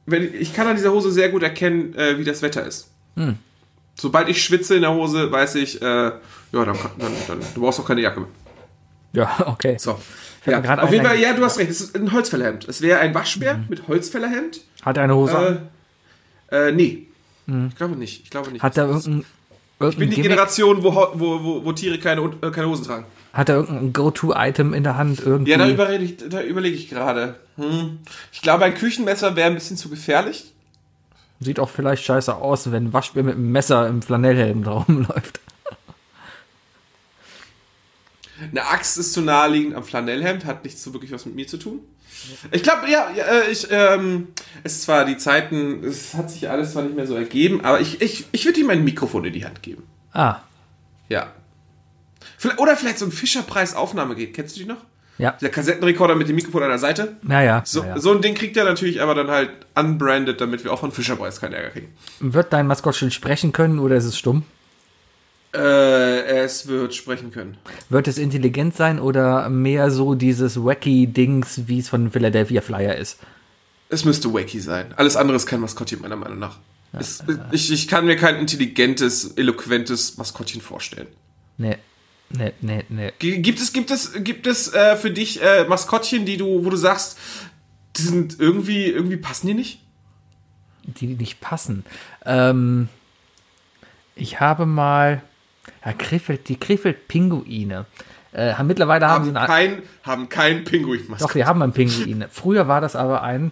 wenn, 0.07 0.33
ich 0.33 0.53
kann 0.55 0.65
an 0.67 0.75
dieser 0.75 0.91
Hose 0.91 1.11
sehr 1.11 1.29
gut 1.29 1.43
erkennen, 1.43 1.93
äh, 1.95 2.17
wie 2.17 2.23
das 2.23 2.41
Wetter 2.41 2.65
ist. 2.65 2.89
Sobald 3.95 4.29
ich 4.29 4.43
schwitze 4.43 4.75
in 4.75 4.81
der 4.81 4.93
Hose, 4.93 5.31
weiß 5.31 5.55
ich, 5.55 5.81
äh, 5.81 5.85
ja, 5.85 6.11
dann, 6.51 6.65
dann, 6.97 7.11
dann 7.27 7.39
du 7.53 7.61
brauchst 7.61 7.79
auch 7.79 7.85
keine 7.85 8.01
Jacke 8.01 8.21
mehr. 8.21 8.29
Ja, 9.13 9.47
okay. 9.47 9.75
So. 9.77 9.99
Ja, 10.45 10.61
auf 10.81 10.91
jeden 10.91 11.05
Fall, 11.05 11.19
ja, 11.19 11.33
du 11.33 11.43
hast 11.43 11.59
recht. 11.59 11.69
Es 11.69 11.81
ist 11.81 11.95
ein 11.95 12.11
Holzfällerhemd. 12.11 12.67
Es 12.69 12.81
wäre 12.81 12.99
ein 12.99 13.13
Waschbär 13.13 13.59
mit 13.67 13.87
Holzfällerhemd. 13.87 14.61
Hat 14.81 14.95
er 14.97 15.03
eine 15.03 15.15
Hose? 15.15 15.61
Äh, 16.49 16.69
äh, 16.69 16.71
nee. 16.71 17.07
Ich 17.69 17.75
glaube 17.75 17.95
nicht. 17.95 18.23
Ich 18.23 18.29
glaube 18.29 18.51
nicht. 18.51 18.61
Hat 18.63 18.77
er 18.77 18.85
irgendein, 18.85 19.19
Ich 19.19 19.25
bin 19.79 19.87
irgendein 19.87 20.09
die 20.09 20.15
Gimmick? 20.15 20.29
Generation, 20.29 20.83
wo, 20.83 20.95
wo, 21.15 21.43
wo, 21.43 21.65
wo 21.65 21.71
Tiere 21.73 21.97
keine, 21.97 22.21
äh, 22.41 22.51
keine 22.51 22.69
Hosen 22.69 22.85
tragen. 22.85 23.05
Hat 23.33 23.49
er 23.49 23.55
irgendein 23.55 23.93
Go-To-Item 23.93 24.73
in 24.73 24.83
der 24.83 24.97
Hand? 24.97 25.21
Irgendwie? 25.25 25.51
Ja, 25.51 25.57
da 25.57 25.67
überlege 25.67 26.03
ich, 26.03 26.17
da 26.17 26.41
überlege 26.41 26.75
ich 26.75 26.89
gerade. 26.89 27.35
Hm. 27.57 27.99
Ich 28.31 28.41
glaube, 28.41 28.65
ein 28.65 28.73
Küchenmesser 28.75 29.35
wäre 29.35 29.47
ein 29.47 29.55
bisschen 29.55 29.77
zu 29.77 29.89
gefährlich. 29.89 30.53
Sieht 31.39 31.59
auch 31.59 31.69
vielleicht 31.69 32.03
scheiße 32.03 32.33
aus, 32.35 32.71
wenn 32.71 32.85
ein 32.87 32.93
Waschbär 32.93 33.23
mit 33.23 33.35
einem 33.35 33.51
Messer 33.51 33.87
im 33.87 34.01
Flanellhelm 34.01 34.63
da 34.63 34.71
rumläuft. 34.87 35.39
Eine 38.39 38.65
Axt 38.67 38.97
ist 38.97 39.13
zu 39.13 39.21
naheliegend 39.21 39.75
am 39.75 39.83
Flanellhemd, 39.83 40.45
hat 40.45 40.63
nichts 40.63 40.83
so 40.83 40.93
wirklich 40.93 41.11
was 41.11 41.25
mit 41.25 41.35
mir 41.35 41.47
zu 41.47 41.57
tun. 41.57 41.79
Ich 42.51 42.61
glaube, 42.63 42.89
ja, 42.89 43.09
ja, 43.15 43.23
äh, 43.25 43.49
ich, 43.51 43.67
ähm, 43.71 44.27
es 44.63 44.73
ist 44.73 44.81
zwar 44.83 45.05
die 45.05 45.17
Zeiten, 45.17 45.83
es 45.83 46.13
hat 46.13 46.29
sich 46.29 46.49
alles 46.49 46.73
zwar 46.73 46.83
nicht 46.83 46.95
mehr 46.95 47.07
so 47.07 47.15
ergeben, 47.15 47.63
aber 47.65 47.79
ich, 47.79 48.01
ich, 48.01 48.25
ich 48.31 48.45
würde 48.45 48.59
ihm 48.59 48.69
ein 48.69 48.83
Mikrofon 48.83 49.25
in 49.25 49.33
die 49.33 49.45
Hand 49.45 49.63
geben. 49.63 49.83
Ah, 50.13 50.41
Ja. 51.09 51.31
Vielleicht- 52.39 52.59
Oder 52.59 52.75
vielleicht 52.77 52.99
so 52.99 53.05
ein 53.05 53.11
Fischerpreis-Aufnahmegerät. 53.11 54.33
Kennst 54.35 54.55
du 54.55 54.59
die 54.59 54.65
noch? 54.67 54.83
Ja. 55.17 55.31
Der 55.41 55.49
Kassettenrekorder 55.49 56.15
mit 56.15 56.29
dem 56.29 56.35
Mikrofon 56.35 56.63
an 56.63 56.69
der 56.69 56.77
Seite. 56.77 57.17
Naja. 57.23 57.61
So, 57.65 57.81
naja. 57.81 57.99
so 57.99 58.11
ein 58.11 58.21
Ding 58.21 58.35
kriegt 58.35 58.55
er 58.55 58.65
natürlich 58.65 59.01
aber 59.01 59.15
dann 59.15 59.29
halt 59.29 59.49
unbranded, 59.75 60.39
damit 60.39 60.63
wir 60.63 60.71
auch 60.71 60.79
von 60.79 60.91
Fischerpreis 60.91 61.41
keinen 61.41 61.53
Ärger 61.53 61.69
kriegen. 61.69 61.87
Wird 62.19 62.53
dein 62.53 62.67
Maskottchen 62.67 63.11
sprechen 63.11 63.51
können 63.51 63.79
oder 63.79 63.95
ist 63.95 64.05
es 64.05 64.17
stumm? 64.17 64.43
Äh, 65.55 66.43
es 66.43 66.67
wird 66.67 66.93
sprechen 66.93 67.31
können. 67.31 67.57
Wird 67.89 68.07
es 68.07 68.17
intelligent 68.17 68.75
sein 68.75 68.99
oder 68.99 69.49
mehr 69.49 69.89
so 69.89 70.13
dieses 70.13 70.63
wacky 70.63 71.07
Dings, 71.07 71.63
wie 71.67 71.79
es 71.79 71.89
von 71.89 72.11
Philadelphia 72.11 72.61
Flyer 72.61 72.95
ist? 72.95 73.17
Es 73.89 74.05
müsste 74.05 74.33
wacky 74.33 74.59
sein. 74.59 74.93
Alles 74.97 75.15
andere 75.15 75.37
ist 75.37 75.47
kein 75.47 75.61
Maskottchen, 75.61 76.01
meiner 76.01 76.17
Meinung 76.17 76.39
nach. 76.39 76.59
es, 76.93 77.23
ich, 77.51 77.71
ich 77.71 77.87
kann 77.87 78.05
mir 78.05 78.17
kein 78.17 78.35
intelligentes, 78.35 79.31
eloquentes 79.35 80.17
Maskottchen 80.17 80.61
vorstellen. 80.61 81.07
Nee. 81.57 81.77
Nee, 82.29 82.53
nee, 82.61 82.83
nee. 82.89 83.13
Gibt 83.19 83.59
es, 83.59 83.71
gibt 83.71 83.89
es, 83.89 84.23
gibt 84.23 84.47
es 84.47 84.73
äh, 84.73 84.97
für 84.97 85.11
dich 85.11 85.41
äh, 85.41 85.65
Maskottchen, 85.65 86.25
die 86.25 86.37
du, 86.37 86.65
wo 86.65 86.69
du 86.69 86.75
sagst, 86.75 87.17
die 87.95 88.01
sind 88.01 88.39
irgendwie, 88.39 88.85
irgendwie 88.87 89.17
passen 89.17 89.47
die 89.47 89.53
nicht? 89.53 89.81
Die 90.83 91.07
nicht 91.07 91.39
passen. 91.39 91.85
Ähm, 92.25 92.89
ich 94.15 94.39
habe 94.39 94.65
mal. 94.65 95.21
Ja, 95.85 95.93
Krefeld, 95.93 96.49
die 96.49 96.57
Krefeld-Pinguine. 96.57 97.85
Äh, 98.33 98.61
mittlerweile 98.63 99.07
haben, 99.07 99.25
sie 99.25 99.29
Haben 99.31 99.37
einen. 99.37 99.47
kein, 99.47 99.83
haben 100.03 100.29
kein 100.29 100.63
Pinguin 100.63 101.01
Doch, 101.19 101.33
wir 101.33 101.45
haben 101.45 101.61
einen 101.61 101.73
Pinguin. 101.73 102.25
Früher 102.29 102.67
war 102.67 102.81
das 102.81 102.95
aber 102.95 103.23
ein. 103.23 103.51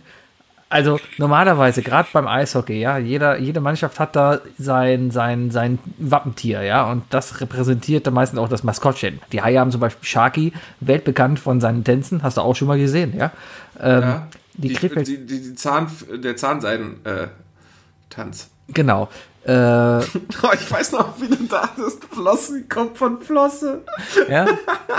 Also 0.67 0.99
normalerweise, 1.17 1.83
gerade 1.83 2.09
beim 2.11 2.27
Eishockey, 2.27 2.79
ja, 2.79 2.97
jeder, 2.97 3.37
jede 3.37 3.61
Mannschaft 3.61 3.99
hat 3.99 4.15
da 4.15 4.39
sein, 4.57 5.11
sein, 5.11 5.51
sein 5.51 5.77
Wappentier, 5.99 6.63
ja, 6.63 6.89
und 6.91 7.03
das 7.11 7.39
repräsentiert 7.39 8.07
dann 8.07 8.15
meistens 8.15 8.39
auch 8.39 8.49
das 8.49 8.63
Maskottchen. 8.63 9.19
Die 9.31 9.41
Haie 9.43 9.59
haben 9.59 9.69
zum 9.71 9.79
Beispiel 9.79 10.05
Sharky, 10.07 10.53
weltbekannt 10.79 11.39
von 11.39 11.61
seinen 11.61 11.83
Tänzen, 11.83 12.23
hast 12.23 12.37
du 12.37 12.41
auch 12.41 12.55
schon 12.55 12.67
mal 12.67 12.79
gesehen, 12.79 13.15
ja. 13.15 13.31
Ähm, 13.79 14.01
Ja, 14.01 14.27
die, 14.55 14.69
die, 14.69 14.89
die, 14.89 15.03
die, 15.25 15.41
die 15.41 15.55
Zahn, 15.55 15.87
der 16.23 16.35
Zahnseiden-Tanz. 16.35 18.49
genau. 18.69 19.07
Äh, 19.45 19.99
ich 19.99 20.71
weiß 20.71 20.93
noch, 20.93 21.21
wie 21.21 21.27
du 21.27 21.37
da 21.47 21.69
bist. 21.77 22.03
Flosse 22.05 22.63
kommt 22.63 22.97
von 22.97 23.21
Flosse. 23.21 23.81
ja, 24.27 24.47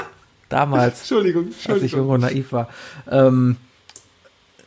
damals. 0.48 1.00
Entschuldigung, 1.00 1.46
als 1.46 1.56
ich 1.56 1.66
Entschuldigung. 1.68 1.98
irgendwo 1.98 2.16
naiv 2.18 2.52
war. 2.52 2.68
Ähm, 3.10 3.56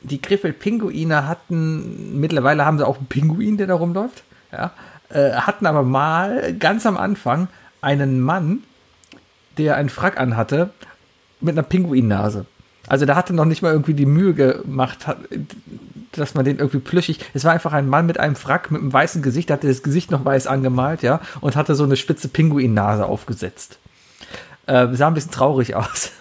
die 0.04 0.22
Krefeld-Pinguine 0.22 1.28
hatten, 1.28 2.20
mittlerweile 2.20 2.66
haben 2.66 2.78
sie 2.78 2.88
auch 2.88 2.98
einen 2.98 3.08
Pinguin, 3.08 3.58
der 3.58 3.68
da 3.68 3.76
rumläuft, 3.76 4.24
ja, 4.52 4.72
äh, 5.10 5.34
hatten 5.34 5.66
aber 5.66 5.84
mal 5.84 6.54
ganz 6.54 6.86
am 6.86 6.98
Anfang 6.98 7.48
einen 7.82 8.20
Mann, 8.20 8.64
der 9.58 9.76
einen 9.76 9.90
Frack 9.90 10.20
anhatte 10.20 10.72
mit 11.42 11.54
einer 11.54 11.64
Pinguinnase. 11.64 12.46
Also 12.88 13.06
der 13.06 13.16
hatte 13.16 13.34
noch 13.34 13.46
nicht 13.46 13.62
mal 13.62 13.72
irgendwie 13.72 13.94
die 13.94 14.06
Mühe 14.06 14.34
gemacht, 14.34 15.06
dass 16.14 16.34
man 16.34 16.46
den 16.46 16.58
irgendwie 16.58 16.80
plüschig. 16.80 17.20
Es 17.34 17.44
war 17.44 17.52
einfach 17.52 17.74
ein 17.74 17.88
Mann 17.88 18.06
mit 18.06 18.20
einem 18.20 18.36
Frack 18.36 18.72
mit 18.72 18.82
einem 18.82 18.92
weißen 18.92 19.22
Gesicht, 19.22 19.50
der 19.50 19.58
hatte 19.58 19.68
das 19.68 19.84
Gesicht 19.84 20.12
noch 20.12 20.26
weiß 20.26 20.48
angemalt, 20.48 21.04
ja, 21.04 21.22
und 21.42 21.56
hatte 21.56 21.76
so 21.76 21.84
eine 21.84 21.98
spitze 21.98 22.30
Pinguinnase 22.30 23.06
aufgesetzt. 23.06 23.78
Äh, 24.66 24.88
sah 24.94 25.08
ein 25.08 25.14
bisschen 25.14 25.32
traurig 25.32 25.76
aus. 25.76 26.12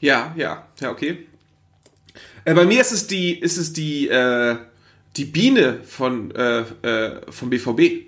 Ja, 0.00 0.32
ja, 0.36 0.64
ja, 0.80 0.90
okay. 0.90 1.26
Äh, 2.46 2.54
bei 2.54 2.64
mir 2.64 2.80
ist 2.80 2.92
es 2.92 3.06
die, 3.06 3.38
ist 3.38 3.56
es 3.58 3.72
die, 3.72 4.08
äh, 4.08 4.56
die 5.16 5.24
Biene 5.24 5.80
von, 5.84 6.30
äh, 6.34 6.60
äh, 6.82 7.20
vom 7.30 7.50
BVB. 7.50 8.06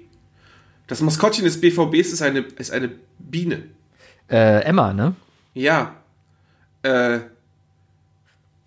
Das 0.87 1.01
Maskottchen 1.03 1.45
des 1.45 1.61
BVBs 1.61 2.13
ist 2.13 2.23
eine, 2.23 2.41
ist 2.57 2.71
eine 2.71 2.91
Biene. 3.19 3.65
Äh, 4.31 4.63
Emma, 4.63 4.93
ne? 4.95 5.15
Ja. 5.55 5.97
Äh, 6.83 7.19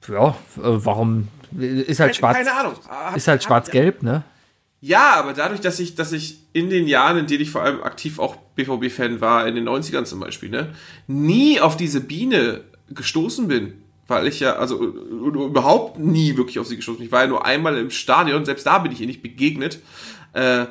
Ja, 0.07 0.29
äh, 0.29 0.33
warum? 0.61 1.27
Ist 1.57 1.99
halt 1.99 2.15
schwarz. 2.15 2.37
Keine 2.37 2.53
Ahnung. 2.53 2.73
Hab- 2.87 3.15
Ist 3.15 3.27
halt 3.27 3.43
schwarz-gelb, 3.43 4.03
ne? 4.03 4.23
Ja, 4.81 5.13
aber 5.15 5.33
dadurch, 5.33 5.61
dass 5.61 5.79
ich, 5.79 5.95
dass 5.95 6.11
ich 6.11 6.39
in 6.53 6.69
den 6.69 6.87
Jahren, 6.87 7.17
in 7.17 7.27
denen 7.27 7.41
ich 7.41 7.51
vor 7.51 7.61
allem 7.61 7.83
aktiv 7.83 8.17
auch 8.19 8.35
BVB-Fan 8.55 9.21
war, 9.21 9.45
in 9.47 9.55
den 9.55 9.67
90ern 9.69 10.05
zum 10.05 10.19
Beispiel, 10.19 10.49
ne, 10.49 10.73
nie 11.07 11.59
auf 11.61 11.77
diese 11.77 12.01
Biene 12.01 12.61
gestoßen 12.89 13.47
bin. 13.47 13.73
Weil 14.11 14.27
ich 14.27 14.41
ja, 14.41 14.57
also 14.57 14.77
überhaupt 14.83 15.97
nie 15.97 16.35
wirklich 16.35 16.59
auf 16.59 16.67
sie 16.67 16.75
gestoßen. 16.75 17.01
Ich 17.01 17.13
war 17.13 17.21
ja 17.21 17.27
nur 17.27 17.45
einmal 17.45 17.77
im 17.77 17.91
Stadion, 17.91 18.43
selbst 18.43 18.65
da 18.65 18.79
bin 18.79 18.91
ich 18.91 18.99
ihr 18.99 19.07
nicht 19.07 19.21
begegnet. 19.21 19.79
Äh, 20.33 20.65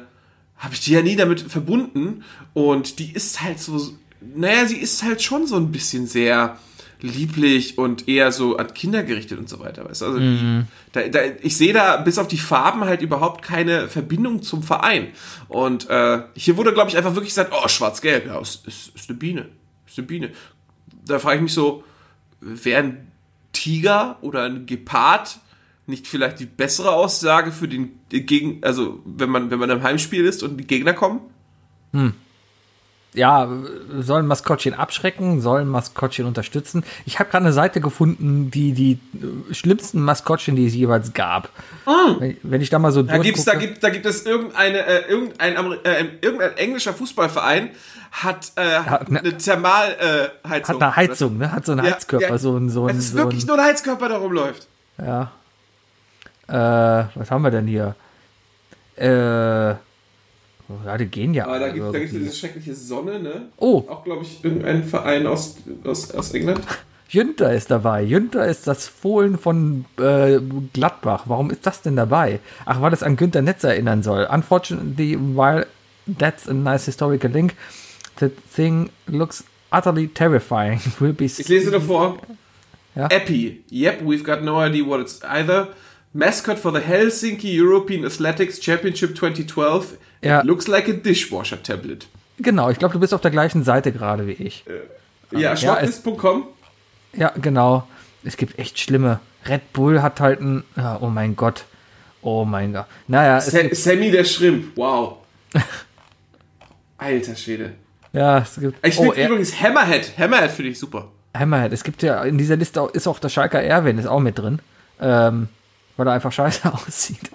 habe 0.59 0.75
ich 0.75 0.81
die 0.81 0.93
ja 0.93 1.01
nie 1.01 1.17
damit 1.17 1.41
verbunden. 1.41 2.23
Und 2.53 2.99
die 2.99 3.13
ist 3.13 3.41
halt 3.41 3.59
so, 3.59 3.81
naja, 4.21 4.67
sie 4.67 4.77
ist 4.77 5.03
halt 5.03 5.23
schon 5.23 5.47
so 5.47 5.57
ein 5.57 5.73
bisschen 5.73 6.07
sehr 6.07 6.59
lieblich 7.01 7.79
und 7.79 8.09
eher 8.09 8.31
so 8.31 8.59
an 8.59 8.75
Kinder 8.75 9.05
gerichtet 9.05 9.39
und 9.39 9.49
so 9.49 9.59
weiter. 9.59 9.89
Weißt? 9.89 10.03
Also 10.03 10.19
die, 10.19 10.65
da, 10.93 11.09
da, 11.09 11.21
ich 11.41 11.57
sehe 11.57 11.73
da 11.73 11.97
bis 11.97 12.19
auf 12.19 12.29
die 12.29 12.37
Farben 12.37 12.85
halt 12.85 13.01
überhaupt 13.01 13.41
keine 13.41 13.89
Verbindung 13.89 14.43
zum 14.43 14.63
Verein. 14.63 15.09
Und 15.49 15.89
äh, 15.89 16.25
hier 16.35 16.59
wurde, 16.59 16.75
glaube 16.75 16.91
ich, 16.91 16.99
einfach 16.99 17.15
wirklich 17.15 17.31
gesagt, 17.31 17.55
oh, 17.55 17.67
schwarz-gelb, 17.69 18.27
ja, 18.27 18.39
ist, 18.39 18.67
ist, 18.67 18.95
ist 18.95 19.09
eine 19.09 19.19
Biene. 19.19 19.49
Ist 19.87 19.97
eine 19.97 20.07
Biene. 20.07 20.31
Da 21.07 21.19
frage 21.19 21.37
ich 21.37 21.43
mich 21.43 21.55
so, 21.55 21.85
wäre 22.41 22.83
ein 22.83 23.10
Tiger 23.53 24.19
oder 24.23 24.45
ein 24.45 24.67
Gepard 24.67 25.41
nicht 25.87 26.07
vielleicht 26.07 26.41
die 26.41 26.47
bessere 26.47 26.93
Aussage 26.93 27.53
für 27.53 27.69
den, 27.69 27.99
den 28.13 28.25
Gegen, 28.25 28.63
also 28.63 29.03
wenn 29.05 29.29
man, 29.29 29.51
wenn 29.51 29.59
man 29.59 29.71
im 29.71 29.83
Heimspiel 29.83 30.25
ist 30.25 30.43
und 30.43 30.57
die 30.57 30.67
Gegner 30.67 30.95
kommen? 30.95 31.21
Ja, 33.13 33.49
sollen 33.99 34.27
Maskottchen 34.27 34.73
abschrecken, 34.75 35.41
sollen 35.41 35.67
Maskottchen 35.69 36.27
unterstützen. 36.27 36.85
Ich 37.07 37.19
habe 37.19 37.29
gerade 37.31 37.45
eine 37.47 37.53
Seite 37.53 37.81
gefunden, 37.81 38.51
die 38.53 38.73
die 38.73 39.01
äh, 39.51 39.53
schlimmsten 39.55 40.01
Maskottchen, 40.01 40.55
die 40.55 40.67
es 40.67 40.75
jeweils 40.75 41.13
gab. 41.13 41.49
Wenn, 42.19 42.37
wenn 42.45 42.61
ich 42.61 42.71
da 42.71 42.79
mal 42.79 42.93
so 42.93 43.03
Da 43.03 43.19
gibt's, 43.19 43.45
da 43.45 43.55
gibt, 43.55 43.83
da 43.83 43.91
gibt 43.91 44.07
es 44.07 44.25
irgendeine, 44.27 44.87
äh, 44.87 45.11
irgendein, 45.11 45.57
äh, 45.85 46.05
irgendein 46.21 46.57
englischer 46.57 46.93
Fußballverein 46.95 47.71
hat, 48.13 48.53
äh, 48.57 48.63
Hat 48.81 49.11
ne- 49.11 49.21
eine 49.21 49.37
Thermalheizung. 49.37 50.01
Äh, 50.45 50.51
hat 50.51 50.71
eine 50.83 50.97
Heizung, 50.97 51.39
ne? 51.39 51.53
Hat 51.53 51.67
so 51.67 51.73
einen 51.73 51.85
Ja, 51.85 51.93
Heizkörper, 51.93 52.29
ja. 52.29 52.39
so 52.39 52.57
ein 52.57 52.71
so 52.71 52.87
ein, 52.87 52.97
Es 52.97 53.05
ist 53.07 53.11
so 53.13 53.19
wirklich 53.19 53.43
ein, 53.45 53.47
nur 53.49 53.59
ein 53.59 53.65
Heizkörper, 53.65 54.09
der 54.09 54.19
rumläuft. 54.19 54.67
ja. 54.99 55.33
Äh, 56.49 57.05
was 57.15 57.31
haben 57.31 57.43
wir 57.43 57.51
denn 57.53 57.67
hier? 57.69 57.95
Äh, 58.97 59.75
ja, 60.85 60.97
die 60.99 61.07
gehen 61.07 61.35
ja. 61.35 61.47
Aber 61.47 61.59
da 61.59 61.69
gibt 61.69 61.95
es 61.95 62.11
diese 62.11 62.33
schreckliche 62.33 62.75
Sonne, 62.75 63.21
ne? 63.21 63.49
Oh. 63.57 63.85
Auch, 63.89 64.05
glaube 64.05 64.25
ich, 64.25 64.45
irgendein 64.45 64.85
Verein 64.85 65.27
aus, 65.27 65.57
aus, 65.85 66.11
aus 66.13 66.33
England. 66.33 66.61
Jünter 67.09 67.53
ist 67.53 67.71
dabei. 67.71 68.03
Jünter 68.03 68.47
ist 68.47 68.69
das 68.69 68.87
Fohlen 68.87 69.37
von 69.37 69.85
äh, 69.99 70.39
Gladbach. 70.73 71.25
Warum 71.27 71.51
ist 71.51 71.67
das 71.67 71.83
denn 71.83 71.97
dabei? 71.97 72.39
Ach, 72.65 72.81
weil 72.81 72.93
es 72.93 73.03
an 73.03 73.17
Günther 73.17 73.43
Netz 73.43 73.65
erinnern 73.65 74.05
soll. 74.05 74.29
Unfortunately, 74.31 75.19
while 75.19 75.67
that's 76.19 76.49
a 76.49 76.53
nice 76.53 76.87
historical 76.87 77.31
link, 77.31 77.55
the 78.21 78.29
thing 78.29 78.91
looks 79.09 79.45
utterly 79.73 80.07
terrifying. 80.07 80.81
Will 81.01 81.13
be 81.13 81.25
Ich 81.25 81.49
lese 81.49 81.71
nur 81.71 81.81
vor. 81.81 82.19
Ja. 82.95 83.09
Epi. 83.09 83.65
Yep, 83.71 84.03
we've 84.03 84.25
got 84.25 84.43
no 84.43 84.61
idea 84.61 84.85
what 84.85 85.01
it's 85.01 85.21
either. 85.25 85.69
Mascot 86.13 86.59
for 86.59 86.73
the 86.73 86.81
Helsinki 86.81 87.53
European 87.53 88.05
Athletics 88.05 88.61
Championship 88.61 89.15
2012. 89.15 89.97
Ja. 90.23 90.41
It 90.41 90.47
looks 90.47 90.67
like 90.67 90.89
a 90.89 90.93
dishwasher 90.93 91.63
tablet. 91.63 92.07
Genau, 92.39 92.71
ich 92.71 92.79
glaube, 92.79 92.95
du 92.95 93.01
bist 93.01 93.15
auf 93.15 93.21
der 93.21 93.31
gleichen 93.31 93.65
Seite 93.65 93.93
gerade 93.93 94.27
wie 94.27 94.33
ich. 94.33 94.65
Ja, 95.31 95.57
shortlist.com. 95.57 96.45
Ja, 97.13 97.33
genau. 97.41 97.87
Es 98.25 98.37
gibt 98.37 98.59
echt 98.59 98.79
schlimme. 98.79 99.21
Red 99.47 99.73
Bull 99.73 100.03
hat 100.03 100.21
halt 100.21 100.41
ein. 100.41 100.65
Ja, 100.77 100.99
oh 101.01 101.09
mein 101.09 101.37
Gott. 101.37 101.65
Oh 102.23 102.45
mein 102.45 102.73
Gott. 102.73 102.87
Naja, 103.07 103.41
Sa 103.41 103.59
Sammy 103.73 104.11
der 104.11 104.25
Shrimp. 104.25 104.77
Wow. 104.77 105.19
Alter 106.99 107.37
Schwede. 107.37 107.75
ja, 108.13 108.39
es 108.39 108.57
gibt. 108.61 108.87
Ich 108.87 108.99
oh, 108.99 109.05
finde 109.05 109.17
er, 109.17 109.29
übrigens 109.29 109.61
Hammerhead. 109.61 110.19
Hammerhead 110.19 110.51
finde 110.51 110.73
ich 110.73 110.79
super. 110.79 111.11
Hammerhead. 111.35 111.73
Es 111.73 111.85
gibt 111.85 112.03
ja 112.03 112.23
in 112.25 112.37
dieser 112.37 112.57
Liste 112.57 112.83
auch, 112.83 112.91
ist 112.91 113.07
auch 113.07 113.19
der 113.19 113.29
Schalker 113.29 113.63
Erwin, 113.63 113.99
ist 113.99 114.07
auch 114.07 114.21
mit 114.21 114.39
drin. 114.39 114.61
Ähm, 115.01 115.49
weil 116.01 116.07
er 116.07 116.15
einfach 116.15 116.33
scheiße 116.33 116.73
aussieht. 116.73 117.31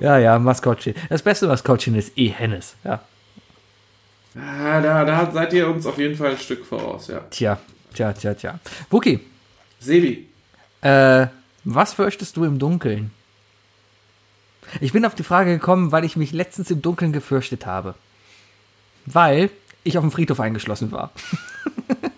ja, 0.00 0.16
ja, 0.18 0.38
Maskottchen. 0.38 0.94
Das 1.08 1.22
beste 1.22 1.48
Maskottchen 1.48 1.96
ist 1.96 2.16
eh 2.16 2.28
Hennes. 2.28 2.76
Ja. 2.84 3.00
Ah, 4.36 4.80
da, 4.80 5.04
da 5.04 5.32
seid 5.32 5.52
ihr 5.54 5.66
uns 5.68 5.86
auf 5.86 5.98
jeden 5.98 6.14
Fall 6.14 6.30
ein 6.30 6.38
Stück 6.38 6.64
voraus, 6.64 7.08
ja. 7.08 7.18
Tja, 7.30 7.58
tja, 7.94 8.12
tja, 8.12 8.34
tja. 8.34 8.60
Wookie, 8.90 9.18
Sebi. 9.80 10.28
äh, 10.82 11.26
was 11.64 11.94
fürchtest 11.94 12.36
du 12.36 12.44
im 12.44 12.60
Dunkeln? 12.60 13.10
Ich 14.80 14.92
bin 14.92 15.04
auf 15.04 15.16
die 15.16 15.24
Frage 15.24 15.50
gekommen, 15.50 15.90
weil 15.90 16.04
ich 16.04 16.14
mich 16.14 16.30
letztens 16.30 16.70
im 16.70 16.80
Dunkeln 16.80 17.12
gefürchtet 17.12 17.66
habe. 17.66 17.96
Weil 19.04 19.50
ich 19.82 19.98
auf 19.98 20.04
dem 20.04 20.12
Friedhof 20.12 20.38
eingeschlossen 20.38 20.92
war. 20.92 21.10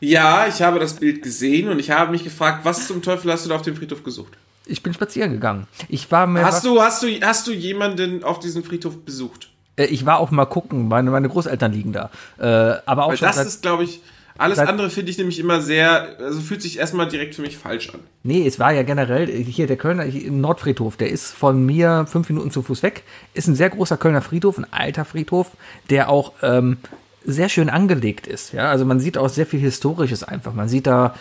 Ja, 0.00 0.46
ich 0.46 0.62
habe 0.62 0.78
das 0.78 0.94
Bild 0.94 1.22
gesehen 1.22 1.68
und 1.68 1.78
ich 1.78 1.90
habe 1.90 2.10
mich 2.10 2.24
gefragt, 2.24 2.64
was 2.64 2.86
zum 2.86 3.02
Teufel 3.02 3.32
hast 3.32 3.44
du 3.44 3.48
da 3.48 3.56
auf 3.56 3.62
dem 3.62 3.76
Friedhof 3.76 4.02
gesucht? 4.02 4.34
Ich 4.66 4.82
bin 4.82 4.92
spazieren 4.92 5.32
gegangen. 5.32 5.66
Ich 5.88 6.10
war 6.10 6.26
mir 6.26 6.44
Hast 6.44 6.64
du, 6.64 6.80
hast 6.80 7.02
du, 7.02 7.08
hast 7.22 7.46
du 7.46 7.52
jemanden 7.52 8.24
auf 8.24 8.40
diesem 8.40 8.64
Friedhof 8.64 9.04
besucht? 9.04 9.50
Äh, 9.76 9.86
ich 9.86 10.04
war 10.04 10.18
auch 10.18 10.30
mal 10.30 10.46
gucken, 10.46 10.88
meine, 10.88 11.10
meine 11.10 11.28
Großeltern 11.28 11.72
liegen 11.72 11.92
da. 11.92 12.10
Äh, 12.38 12.80
aber 12.84 13.04
auch 13.04 13.10
Weil 13.10 13.16
schon 13.16 13.28
das 13.28 13.46
ist, 13.46 13.62
glaube 13.62 13.84
ich, 13.84 14.00
alles 14.38 14.58
andere 14.58 14.90
finde 14.90 15.10
ich 15.10 15.18
nämlich 15.18 15.38
immer 15.38 15.60
sehr, 15.60 16.16
also 16.18 16.40
fühlt 16.40 16.60
sich 16.60 16.78
erstmal 16.78 17.08
direkt 17.08 17.34
für 17.34 17.42
mich 17.42 17.56
falsch 17.56 17.90
an. 17.90 18.00
Nee, 18.22 18.46
es 18.46 18.58
war 18.58 18.72
ja 18.72 18.82
generell, 18.82 19.26
hier 19.26 19.66
der 19.66 19.76
Kölner 19.76 20.04
Nordfriedhof, 20.04 20.96
der 20.96 21.10
ist 21.10 21.32
von 21.32 21.64
mir 21.64 22.06
fünf 22.06 22.28
Minuten 22.28 22.50
zu 22.50 22.62
Fuß 22.62 22.82
weg. 22.82 23.04
Ist 23.32 23.48
ein 23.48 23.54
sehr 23.54 23.70
großer 23.70 23.96
Kölner 23.96 24.20
Friedhof, 24.20 24.58
ein 24.58 24.66
alter 24.70 25.04
Friedhof, 25.04 25.52
der 25.88 26.10
auch 26.10 26.32
ähm, 26.42 26.76
sehr 27.26 27.48
schön 27.48 27.68
angelegt 27.68 28.26
ist. 28.26 28.52
Ja, 28.52 28.70
also 28.70 28.84
man 28.84 29.00
sieht 29.00 29.18
auch 29.18 29.28
sehr 29.28 29.46
viel 29.46 29.60
Historisches 29.60 30.22
einfach. 30.24 30.54
Man 30.54 30.68
sieht 30.68 30.86
da 30.86 31.14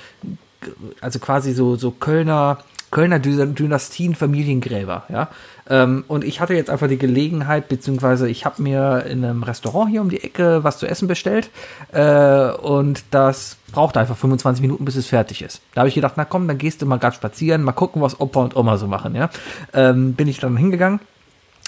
also 1.01 1.19
quasi 1.19 1.53
so, 1.53 1.75
so 1.75 1.91
Kölner, 1.91 2.59
Kölner 2.91 3.19
Dy- 3.19 3.53
Dynastien, 3.53 4.15
Familiengräber, 4.15 5.03
ja. 5.09 5.27
Ähm, 5.67 6.05
und 6.07 6.23
ich 6.23 6.39
hatte 6.39 6.53
jetzt 6.53 6.69
einfach 6.69 6.87
die 6.87 6.97
Gelegenheit, 6.97 7.67
beziehungsweise 7.69 8.29
ich 8.29 8.45
habe 8.45 8.61
mir 8.61 9.05
in 9.09 9.25
einem 9.25 9.41
Restaurant 9.43 9.89
hier 9.89 10.01
um 10.01 10.09
die 10.09 10.23
Ecke 10.23 10.63
was 10.63 10.77
zu 10.77 10.85
essen 10.87 11.07
bestellt 11.07 11.49
äh, 11.91 12.51
und 12.51 13.03
das 13.11 13.57
brauchte 13.71 13.99
einfach 13.99 14.15
25 14.15 14.61
Minuten, 14.61 14.85
bis 14.85 14.95
es 14.95 15.07
fertig 15.07 15.41
ist. 15.41 15.61
Da 15.73 15.81
habe 15.81 15.89
ich 15.89 15.95
gedacht, 15.95 16.13
na 16.17 16.25
komm, 16.25 16.47
dann 16.47 16.59
gehst 16.59 16.81
du 16.81 16.85
mal 16.85 16.97
gerade 16.97 17.15
spazieren, 17.15 17.63
mal 17.63 17.71
gucken, 17.71 18.01
was 18.01 18.19
Opa 18.19 18.41
und 18.41 18.55
Oma 18.55 18.77
so 18.77 18.87
machen, 18.87 19.15
ja. 19.15 19.29
Ähm, 19.73 20.13
bin 20.13 20.27
ich 20.27 20.39
dann 20.39 20.55
hingegangen, 20.55 20.99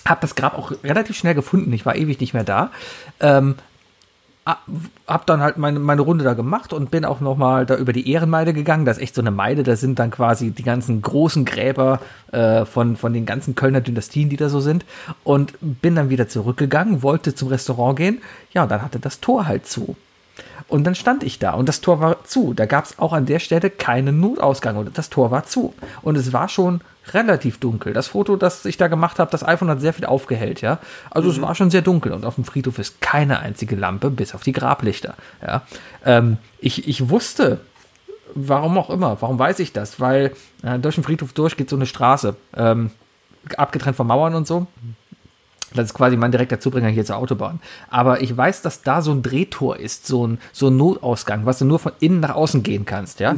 habe 0.05 0.21
das 0.21 0.35
Grab 0.35 0.57
auch 0.57 0.71
relativ 0.83 1.17
schnell 1.17 1.33
gefunden, 1.35 1.73
ich 1.73 1.85
war 1.85 1.95
ewig 1.95 2.19
nicht 2.19 2.33
mehr 2.35 2.43
da. 2.43 2.71
Hab 5.08 5.26
dann 5.26 5.41
halt 5.41 5.58
meine, 5.58 5.80
meine 5.80 6.02
Runde 6.02 6.24
da 6.24 6.34
gemacht 6.34 6.72
und 6.72 6.89
bin 6.89 7.04
auch 7.04 7.20
nochmal 7.20 7.66
da 7.66 7.76
über 7.76 7.91
die 7.91 8.10
Ehrenmeide 8.10 8.54
gegangen. 8.54 8.86
Das 8.86 8.98
ist 8.98 9.04
echt 9.04 9.16
so 9.16 9.22
eine 9.22 9.32
Meide, 9.32 9.64
da 9.64 9.76
sind 9.76 10.00
dann 10.00 10.10
quasi 10.10 10.52
die 10.52 10.64
ganzen 10.64 11.02
großen 11.02 11.43
Gräber 11.43 12.00
äh, 12.32 12.64
von, 12.64 12.95
von 12.95 13.12
den 13.12 13.26
ganzen 13.26 13.56
Kölner 13.56 13.82
Dynastien, 13.82 14.30
die 14.30 14.38
da 14.38 14.48
so 14.48 14.62
sind. 14.62 14.86
Und 15.26 15.54
bin 15.60 15.95
dann 15.95 16.10
wieder 16.10 16.30
zurückgegangen, 16.30 17.04
wollte 17.04 17.36
zum 17.36 17.50
Restaurant 17.50 17.98
gehen. 17.98 18.22
Ja, 18.54 18.64
und 18.64 18.72
dann 18.72 18.82
hatte 18.82 19.00
das 19.00 19.20
Tor 19.20 19.48
halt 19.48 19.68
zu. 19.68 19.98
Und 20.68 20.84
dann 20.84 20.95
stand 20.95 21.24
ich 21.24 21.39
da 21.39 21.51
und 21.51 21.70
das 21.70 21.82
Tor 21.82 22.01
war 22.01 22.26
zu. 22.26 22.53
Da 22.53 22.65
gab 22.65 22.86
es 22.86 22.99
auch 22.99 23.13
an 23.13 23.26
der 23.26 23.39
Stelle 23.39 23.70
keinen 23.70 24.20
Notausgang 24.20 24.76
und 24.76 24.97
das 24.97 25.09
Tor 25.09 25.32
war 25.32 25.45
zu. 25.45 25.74
Und 26.01 26.18
es 26.18 26.34
war 26.34 26.49
schon 26.49 26.82
relativ 27.13 27.59
dunkel. 27.59 27.93
Das 27.93 28.07
Foto, 28.07 28.36
das 28.36 28.65
ich 28.65 28.78
da 28.78 28.88
gemacht 28.88 29.20
habe, 29.20 29.32
das 29.32 29.47
iPhone 29.47 29.70
hat 29.70 29.82
sehr 29.82 29.93
viel 29.93 30.05
aufgehellt, 30.05 30.61
ja. 30.61 30.80
Also 31.09 31.30
es 31.30 31.41
war 31.41 31.55
schon 31.55 31.72
sehr 31.72 31.82
dunkel 31.82 32.11
und 32.11 32.26
auf 32.26 32.36
dem 32.36 32.43
Friedhof 32.43 32.80
ist 32.80 33.01
keine 33.01 33.39
einzige 33.39 33.76
Lampe, 33.76 34.09
bis 34.09 34.36
auf 34.36 34.43
die 34.43 34.51
Grablichter, 34.51 35.15
ja. 35.41 35.61
Ähm, 36.05 36.38
ich, 36.59 36.88
ich 36.88 37.09
wusste, 37.09 37.61
warum 38.36 38.78
auch 38.78 38.89
immer, 38.89 39.18
warum 39.22 39.39
weiß 39.39 39.59
ich 39.59 39.74
das? 39.74 39.99
Weil 39.99 40.34
äh, 40.63 40.80
durch 40.80 40.95
den 40.95 41.03
Friedhof 41.03 41.34
durch 41.34 41.55
geht 41.55 41.70
so 41.70 41.76
eine 41.76 41.86
Straße, 41.86 42.36
ähm, 42.55 42.91
abgetrennt 43.55 43.95
von 43.95 44.07
Mauern 44.07 44.36
und 44.36 44.45
so. 44.47 44.68
Das 45.74 45.88
ist 45.88 45.93
quasi 45.93 46.15
mein 46.15 46.32
direkter 46.32 46.59
Zubringer 46.59 46.88
hier 46.88 47.05
zur 47.05 47.18
Autobahn. 47.18 47.59
Aber 47.89 48.22
ich 48.22 48.36
weiß, 48.36 48.61
dass 48.61 48.82
da 48.82 49.01
so 49.01 49.11
ein 49.11 49.22
Drehtor 49.22 49.78
ist, 49.78 50.07
so 50.07 50.26
ein, 50.26 50.39
so 50.53 50.68
ein 50.68 50.78
Notausgang, 50.78 51.45
was 51.45 51.59
du 51.59 51.65
nur 51.65 51.80
von 51.80 51.91
innen 51.99 52.20
nach 52.20 52.36
außen 52.36 52.63
gehen 52.63 52.86
kannst, 52.86 53.20
ja? 53.20 53.36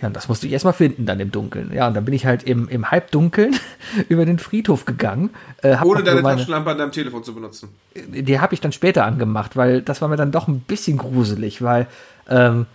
Ja, 0.00 0.08
und 0.08 0.16
das 0.16 0.28
musste 0.28 0.46
ich 0.46 0.52
erstmal 0.52 0.72
finden 0.72 1.04
dann 1.06 1.18
im 1.20 1.32
Dunkeln. 1.32 1.72
Ja, 1.74 1.88
und 1.88 1.94
dann 1.94 2.04
bin 2.04 2.14
ich 2.14 2.26
halt 2.26 2.44
im, 2.44 2.68
im 2.68 2.90
Halbdunkeln 2.90 3.56
über 4.08 4.24
den 4.24 4.38
Friedhof 4.38 4.84
gegangen. 4.84 5.30
Äh, 5.62 5.76
Ohne 5.82 6.02
deine 6.02 6.22
meine, 6.22 6.38
Taschenlampe 6.38 6.70
an 6.70 6.78
deinem 6.78 6.92
Telefon 6.92 7.24
zu 7.24 7.34
benutzen. 7.34 7.70
die 7.94 8.40
habe 8.40 8.54
ich 8.54 8.60
dann 8.60 8.72
später 8.72 9.04
angemacht, 9.04 9.56
weil 9.56 9.82
das 9.82 10.00
war 10.00 10.08
mir 10.08 10.16
dann 10.16 10.32
doch 10.32 10.48
ein 10.48 10.60
bisschen 10.60 10.96
gruselig, 10.96 11.62
weil 11.62 11.86
ähm, 12.28 12.66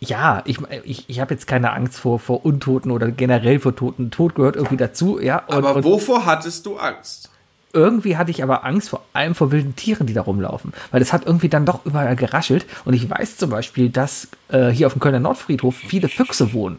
ja, 0.00 0.42
ich, 0.44 0.58
ich, 0.84 1.08
ich 1.08 1.20
habe 1.20 1.34
jetzt 1.34 1.46
keine 1.46 1.72
Angst 1.72 1.98
vor, 1.98 2.18
vor 2.18 2.44
Untoten 2.44 2.90
oder 2.90 3.10
generell 3.10 3.60
vor 3.60 3.74
Toten. 3.74 4.10
Tod 4.10 4.34
gehört 4.34 4.56
irgendwie 4.56 4.76
dazu, 4.76 5.20
ja. 5.20 5.38
Und, 5.46 5.64
Aber 5.64 5.84
wovor 5.84 6.26
hattest 6.26 6.66
du 6.66 6.76
Angst? 6.76 7.30
Irgendwie 7.74 8.16
hatte 8.16 8.30
ich 8.30 8.42
aber 8.42 8.64
Angst 8.64 8.88
vor 8.88 9.04
allem 9.12 9.34
vor 9.34 9.52
wilden 9.52 9.76
Tieren, 9.76 10.06
die 10.06 10.14
da 10.14 10.22
rumlaufen. 10.22 10.72
Weil 10.90 11.02
es 11.02 11.12
hat 11.12 11.26
irgendwie 11.26 11.48
dann 11.48 11.66
doch 11.66 11.84
überall 11.84 12.16
geraschelt. 12.16 12.64
Und 12.84 12.94
ich 12.94 13.08
weiß 13.08 13.36
zum 13.36 13.50
Beispiel, 13.50 13.90
dass 13.90 14.28
äh, 14.48 14.68
hier 14.68 14.86
auf 14.86 14.94
dem 14.94 15.00
Kölner 15.00 15.20
Nordfriedhof 15.20 15.74
viele 15.76 16.08
Füchse 16.08 16.52
wohnen. 16.52 16.78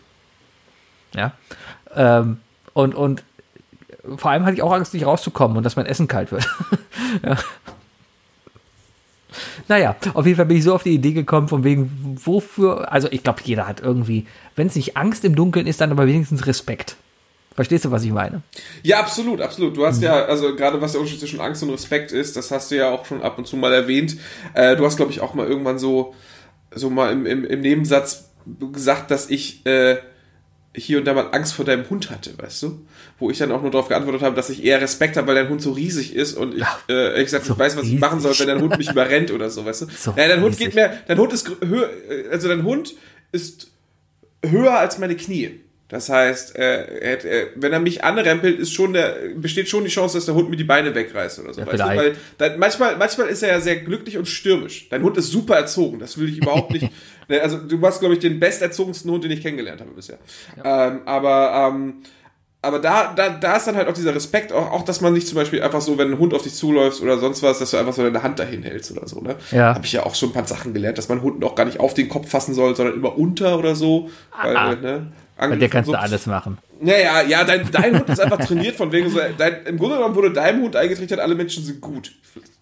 Ja. 1.13 1.33
Ähm, 1.95 2.37
und, 2.73 2.95
und 2.95 3.23
vor 4.17 4.31
allem 4.31 4.45
hatte 4.45 4.55
ich 4.55 4.61
auch 4.61 4.73
Angst, 4.73 4.93
nicht 4.93 5.05
rauszukommen 5.05 5.57
und 5.57 5.63
dass 5.63 5.75
mein 5.75 5.85
Essen 5.85 6.07
kalt 6.07 6.31
wird. 6.31 6.47
ja. 7.23 7.37
Naja, 9.67 9.95
auf 10.13 10.25
jeden 10.25 10.37
Fall 10.37 10.45
bin 10.45 10.57
ich 10.57 10.63
so 10.63 10.73
auf 10.73 10.83
die 10.83 10.93
Idee 10.93 11.11
gekommen, 11.11 11.47
von 11.47 11.63
wegen, 11.63 12.17
wofür, 12.23 12.91
also 12.91 13.09
ich 13.11 13.23
glaube, 13.23 13.41
jeder 13.43 13.67
hat 13.67 13.81
irgendwie, 13.81 14.27
wenn 14.55 14.67
es 14.67 14.75
nicht 14.75 14.95
Angst 14.95 15.25
im 15.25 15.35
Dunkeln 15.35 15.67
ist, 15.67 15.81
dann 15.81 15.91
aber 15.91 16.07
wenigstens 16.07 16.45
Respekt. 16.47 16.95
Verstehst 17.55 17.85
du, 17.85 17.91
was 17.91 18.03
ich 18.03 18.11
meine? 18.11 18.41
Ja, 18.83 18.99
absolut, 18.99 19.39
absolut. 19.39 19.77
Du 19.77 19.85
hast 19.85 20.01
ja, 20.01 20.25
also 20.25 20.55
gerade 20.57 20.81
was 20.81 20.91
der 20.91 20.99
Unterschied 20.99 21.21
zwischen 21.21 21.39
Angst 21.39 21.63
und 21.63 21.69
Respekt 21.69 22.11
ist, 22.11 22.35
das 22.35 22.51
hast 22.51 22.69
du 22.69 22.75
ja 22.75 22.89
auch 22.89 23.05
schon 23.05 23.23
ab 23.23 23.37
und 23.37 23.47
zu 23.47 23.55
mal 23.55 23.73
erwähnt. 23.73 24.17
Äh, 24.53 24.75
du 24.75 24.85
hast, 24.85 24.97
glaube 24.97 25.13
ich, 25.13 25.21
auch 25.21 25.33
mal 25.33 25.47
irgendwann 25.47 25.79
so, 25.79 26.13
so 26.73 26.89
mal 26.89 27.13
im, 27.13 27.25
im, 27.25 27.45
im 27.45 27.61
Nebensatz 27.61 28.29
gesagt, 28.73 29.09
dass 29.09 29.29
ich 29.29 29.65
äh, 29.65 29.95
hier 30.75 30.97
und 30.97 31.05
da 31.05 31.13
mal 31.13 31.29
Angst 31.31 31.53
vor 31.53 31.63
deinem 31.63 31.89
Hund 31.89 32.11
hatte, 32.11 32.37
weißt 32.37 32.63
du? 32.63 32.85
Wo 33.19 33.29
ich 33.31 33.37
dann 33.37 33.53
auch 33.53 33.61
nur 33.61 33.71
darauf 33.71 33.87
geantwortet 33.87 34.21
habe, 34.21 34.35
dass 34.35 34.49
ich 34.49 34.61
eher 34.61 34.81
Respekt 34.81 35.15
habe, 35.15 35.27
weil 35.27 35.35
dein 35.35 35.47
Hund 35.47 35.61
so 35.61 35.71
riesig 35.71 36.13
ist 36.13 36.35
und 36.35 36.55
ich, 36.55 36.63
äh, 36.89 37.11
ehrlich 37.11 37.25
gesagt, 37.25 37.45
so 37.45 37.53
ich 37.53 37.59
weiß, 37.59 37.77
was 37.77 37.85
ich 37.85 37.99
machen 37.99 38.19
soll, 38.19 38.37
wenn 38.37 38.47
dein 38.47 38.61
Hund 38.61 38.77
mich 38.77 38.91
überrennt 38.91 39.31
oder 39.31 39.49
so, 39.49 39.65
weißt 39.65 39.83
du? 39.83 39.85
So 39.97 40.11
naja, 40.11 40.27
dein 40.27 40.41
Hund 40.41 40.55
riesig. 40.55 40.65
geht 40.65 40.75
mehr, 40.75 40.97
dein 41.07 41.17
Hund 41.17 41.31
ist 41.31 41.49
höher, 41.63 41.89
also 42.29 42.49
dein 42.49 42.63
Hund 42.63 42.95
ist 43.31 43.71
höher 44.43 44.77
als 44.77 44.97
meine 44.97 45.15
Knie. 45.15 45.61
Das 45.87 46.09
heißt, 46.09 46.55
äh, 46.57 46.99
er, 46.99 47.47
wenn 47.55 47.71
er 47.71 47.79
mich 47.79 48.03
anrempelt, 48.03 48.57
ist 48.59 48.73
schon 48.73 48.93
der, 48.93 49.17
besteht 49.35 49.69
schon 49.69 49.83
die 49.83 49.89
Chance, 49.91 50.17
dass 50.17 50.25
der 50.25 50.33
Hund 50.33 50.49
mir 50.49 50.55
die 50.55 50.63
Beine 50.63 50.95
wegreißt 50.95 51.39
oder 51.39 51.53
so. 51.53 51.61
Ja, 51.61 51.67
weißt 51.67 51.79
du? 51.79 51.85
Weil 51.85 52.15
dann, 52.39 52.57
manchmal, 52.57 52.97
manchmal 52.97 53.27
ist 53.27 53.43
er 53.43 53.49
ja 53.49 53.61
sehr 53.61 53.75
glücklich 53.77 54.17
und 54.17 54.27
stürmisch. 54.27 54.89
Dein 54.89 55.03
Hund 55.03 55.15
ist 55.17 55.29
super 55.31 55.55
erzogen, 55.55 55.99
das 55.99 56.17
will 56.17 56.27
ich 56.29 56.37
überhaupt 56.37 56.71
nicht. 56.71 56.89
Ne, 57.27 57.41
Also 57.41 57.57
du 57.57 57.81
warst, 57.81 58.01
glaube 58.01 58.13
ich, 58.13 58.19
den 58.19 58.39
besterzogensten 58.39 59.09
Hund, 59.09 59.23
den 59.23 59.31
ich 59.31 59.41
kennengelernt 59.41 59.81
habe 59.81 59.89
bisher. 59.89 60.19
Ähm, 60.63 60.99
aber 61.05 61.71
ähm, 61.73 62.03
aber 62.61 62.77
da, 62.79 63.13
da, 63.15 63.29
da 63.29 63.55
ist 63.57 63.65
dann 63.67 63.75
halt 63.75 63.87
auch 63.87 63.93
dieser 63.93 64.13
Respekt, 64.13 64.51
auch, 64.53 64.71
auch 64.71 64.83
dass 64.83 65.01
man 65.01 65.13
nicht 65.13 65.27
zum 65.27 65.35
Beispiel 65.35 65.61
einfach 65.63 65.81
so, 65.81 65.97
wenn 65.97 66.11
ein 66.11 66.19
Hund 66.19 66.35
auf 66.35 66.43
dich 66.43 66.53
zuläuft 66.53 67.01
oder 67.01 67.17
sonst 67.19 67.41
was, 67.41 67.57
dass 67.59 67.71
du 67.71 67.77
einfach 67.77 67.93
so 67.93 68.03
deine 68.03 68.21
Hand 68.21 68.37
dahin 68.37 68.61
hältst 68.61 68.91
oder 68.91 69.07
so, 69.07 69.21
ne? 69.21 69.35
Ja. 69.51 69.73
Habe 69.73 69.85
ich 69.85 69.93
ja 69.93 70.03
auch 70.05 70.13
schon 70.13 70.29
ein 70.29 70.33
paar 70.33 70.45
Sachen 70.47 70.73
gelernt, 70.75 70.97
dass 70.99 71.09
man 71.09 71.21
Hunden 71.23 71.43
auch 71.43 71.55
gar 71.55 71.65
nicht 71.65 71.79
auf 71.79 71.93
den 71.95 72.09
Kopf 72.09 72.29
fassen 72.29 72.53
soll, 72.53 72.75
sondern 72.75 72.95
immer 72.95 73.17
unter 73.17 73.57
oder 73.57 73.73
so. 73.75 74.09
Weil, 74.39 74.55
Ah. 74.57 74.75
ne? 74.75 75.11
Bei 75.37 75.55
dir 75.55 75.69
kannst 75.69 75.87
so, 75.87 75.93
du 75.93 75.99
alles 75.99 76.25
machen. 76.27 76.57
Naja, 76.79 77.21
ja, 77.21 77.43
dein, 77.43 77.69
dein 77.71 77.99
Hund 77.99 78.09
ist 78.09 78.19
einfach 78.19 78.39
trainiert 78.45 78.75
von 78.75 78.91
wegen 78.91 79.09
so, 79.09 79.19
dein, 79.37 79.65
im 79.65 79.77
Grunde 79.77 79.95
genommen 79.97 80.15
wurde 80.15 80.31
deinem 80.31 80.61
Hund 80.63 80.75
eingetrichtert, 80.75 81.19
alle 81.19 81.35
Menschen 81.35 81.63
sind 81.63 81.81
gut. 81.81 82.13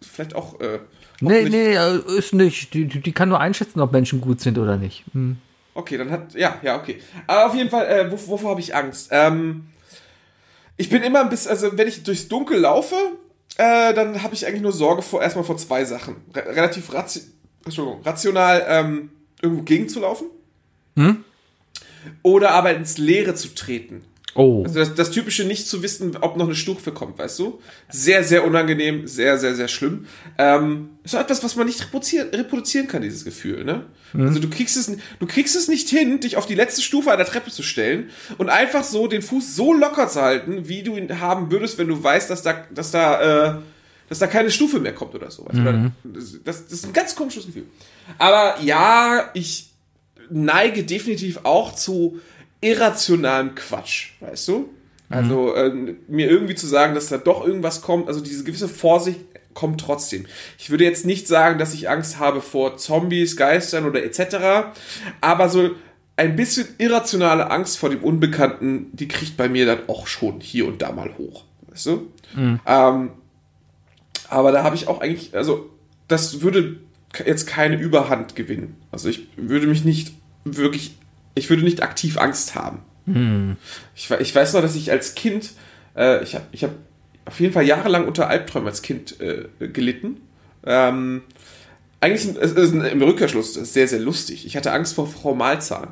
Vielleicht 0.01 0.35
auch, 0.35 0.59
äh, 0.59 0.79
Nee, 1.21 1.43
nicht. 1.43 1.51
nee, 1.51 1.75
äh, 1.75 2.17
ist 2.17 2.33
nicht. 2.33 2.73
Die, 2.73 2.85
die 2.85 3.11
kann 3.11 3.29
nur 3.29 3.39
einschätzen, 3.39 3.79
ob 3.79 3.91
Menschen 3.91 4.19
gut 4.19 4.41
sind 4.41 4.57
oder 4.57 4.77
nicht. 4.77 5.05
Hm. 5.13 5.37
Okay, 5.73 5.97
dann 5.97 6.11
hat. 6.11 6.33
Ja, 6.33 6.57
ja, 6.61 6.75
okay. 6.75 6.99
Aber 7.27 7.47
auf 7.47 7.55
jeden 7.55 7.69
Fall, 7.69 7.85
äh, 7.87 8.11
wov 8.11 8.27
wovor 8.27 8.51
habe 8.51 8.59
ich 8.59 8.75
Angst? 8.75 9.09
Ähm, 9.11 9.67
ich 10.75 10.89
bin 10.89 11.01
immer 11.03 11.21
ein 11.21 11.29
bisschen, 11.29 11.51
also 11.51 11.77
wenn 11.77 11.87
ich 11.87 12.03
durchs 12.03 12.27
Dunkel 12.27 12.59
laufe, 12.59 12.95
äh, 13.57 13.93
dann 13.93 14.21
habe 14.21 14.33
ich 14.33 14.45
eigentlich 14.45 14.61
nur 14.61 14.71
Sorge 14.71 15.01
vor 15.01 15.21
erstmal 15.21 15.45
vor 15.45 15.57
zwei 15.57 15.85
Sachen. 15.85 16.17
Re 16.33 16.55
relativ 16.55 16.93
rati 16.93 17.21
Entschuldigung, 17.63 18.01
rational 18.03 18.65
ähm, 18.67 19.09
irgendwo 19.41 19.63
gegenzulaufen. 19.63 20.27
Oder 22.21 22.51
aber 22.51 22.75
ins 22.75 22.97
Leere 22.97 23.35
zu 23.35 23.49
treten. 23.55 24.03
Oh. 24.35 24.63
Also 24.63 24.79
das, 24.79 24.95
das 24.95 25.11
typische 25.11 25.43
nicht 25.43 25.67
zu 25.67 25.83
wissen, 25.83 26.17
ob 26.21 26.37
noch 26.37 26.45
eine 26.45 26.55
Stufe 26.55 26.91
kommt, 26.91 27.19
weißt 27.19 27.37
du? 27.37 27.59
Sehr, 27.89 28.23
sehr 28.23 28.45
unangenehm, 28.45 29.07
sehr, 29.07 29.37
sehr, 29.37 29.53
sehr 29.53 29.67
schlimm. 29.67 30.07
Ähm, 30.39 30.89
ist 31.03 31.13
etwas, 31.13 31.43
was 31.43 31.55
man 31.55 31.67
nicht 31.67 31.81
reproduzieren, 31.81 32.29
reproduzieren 32.29 32.87
kann, 32.87 33.03
dieses 33.03 33.25
Gefühl, 33.25 33.63
ne? 33.63 33.85
Also 34.15 34.39
du 34.39 34.47
kriegst 34.47 34.77
es, 34.77 34.95
du 35.19 35.25
kriegst 35.25 35.55
es 35.55 35.67
nicht 35.67 35.89
hin, 35.89 36.19
dich 36.19 36.37
auf 36.37 36.45
die 36.45 36.53
letzte 36.53 36.83
Stufe 36.83 37.11
einer 37.11 37.25
Treppe 37.25 37.49
zu 37.49 37.63
stellen 37.63 38.11
und 38.37 38.49
einfach 38.49 38.83
so 38.83 39.07
den 39.07 39.23
Fuß 39.23 39.55
so 39.55 39.73
locker 39.73 40.07
zu 40.07 40.21
halten, 40.21 40.67
wie 40.67 40.83
du 40.83 40.95
ihn 40.95 41.19
haben 41.19 41.49
würdest, 41.49 41.79
wenn 41.79 41.87
du 41.87 42.03
weißt, 42.03 42.29
dass 42.29 42.43
da, 42.43 42.63
dass 42.71 42.91
da, 42.91 43.55
äh, 43.55 43.59
dass 44.09 44.19
da 44.19 44.27
keine 44.27 44.51
Stufe 44.51 44.79
mehr 44.79 44.93
kommt 44.93 45.15
oder 45.15 45.31
so. 45.31 45.43
Oder 45.43 45.91
das, 46.03 46.37
das 46.43 46.61
ist 46.61 46.85
ein 46.85 46.93
ganz 46.93 47.15
komisches 47.15 47.47
Gefühl. 47.47 47.65
Aber 48.19 48.61
ja, 48.61 49.31
ich 49.33 49.72
neige 50.29 50.83
definitiv 50.83 51.41
auch 51.43 51.73
zu 51.73 52.19
irrationalem 52.61 53.55
Quatsch, 53.55 54.11
weißt 54.21 54.47
du? 54.47 54.69
Also 55.09 55.55
ähm, 55.55 55.97
mir 56.07 56.29
irgendwie 56.29 56.55
zu 56.55 56.65
sagen, 56.65 56.95
dass 56.95 57.09
da 57.09 57.17
doch 57.17 57.45
irgendwas 57.45 57.81
kommt, 57.81 58.07
also 58.07 58.19
diese 58.19 58.43
gewisse 58.43 58.67
Vorsicht 58.67 59.19
kommt 59.53 59.79
trotzdem. 59.79 60.25
Ich 60.57 60.71
würde 60.71 60.83
jetzt 60.83 61.05
nicht 61.05 61.27
sagen, 61.27 61.59
dass 61.59 61.75
ich 61.75 61.89
Angst 61.89 62.17
habe 62.17 62.41
vor 62.41 62.77
Zombies, 62.77 63.37
Geistern 63.37 63.85
oder 63.85 64.03
etc., 64.03 64.71
aber 65.21 65.49
so 65.49 65.69
ein 66.15 66.35
bisschen 66.35 66.67
irrationale 66.79 67.51
Angst 67.51 67.77
vor 67.77 67.89
dem 67.89 68.03
Unbekannten, 68.03 68.87
die 68.93 69.07
kriegt 69.07 69.37
bei 69.37 69.49
mir 69.49 69.65
dann 69.65 69.79
auch 69.87 70.07
schon 70.07 70.39
hier 70.39 70.67
und 70.67 70.81
da 70.81 70.91
mal 70.91 71.15
hoch, 71.17 71.43
weißt 71.67 71.85
du? 71.87 72.11
Ähm, 72.65 73.11
aber 74.29 74.51
da 74.51 74.63
habe 74.63 74.75
ich 74.75 74.87
auch 74.87 75.01
eigentlich, 75.01 75.35
also 75.35 75.69
das 76.07 76.41
würde 76.41 76.79
jetzt 77.25 77.47
keine 77.47 77.75
Überhand 77.77 78.35
gewinnen. 78.35 78.75
Also 78.91 79.09
ich 79.09 79.27
würde 79.35 79.67
mich 79.67 79.83
nicht 79.85 80.13
wirklich, 80.45 80.95
ich 81.35 81.49
würde 81.49 81.63
nicht 81.63 81.81
aktiv 81.83 82.17
Angst 82.17 82.55
haben. 82.55 82.79
Ich, 83.95 84.09
we- 84.09 84.17
ich 84.21 84.33
weiß 84.33 84.53
noch, 84.53 84.61
dass 84.61 84.75
ich 84.75 84.91
als 84.91 85.13
Kind, 85.15 85.51
äh, 85.95 86.23
ich 86.23 86.35
habe 86.35 86.45
ich 86.51 86.63
hab 86.63 86.71
auf 87.25 87.39
jeden 87.39 87.53
Fall 87.53 87.65
jahrelang 87.65 88.07
unter 88.07 88.27
Albträumen 88.29 88.67
als 88.67 88.81
Kind 88.81 89.19
äh, 89.19 89.45
gelitten. 89.67 90.21
Ähm, 90.65 91.21
eigentlich 91.99 92.35
es 92.37 92.51
ist 92.53 92.73
im 92.73 93.01
Rückkehrschluss 93.01 93.55
ist 93.57 93.73
sehr, 93.73 93.87
sehr 93.87 93.99
lustig. 93.99 94.45
Ich 94.45 94.55
hatte 94.57 94.71
Angst 94.71 94.95
vor 94.95 95.07
Frau 95.07 95.33
Malzahn. 95.35 95.89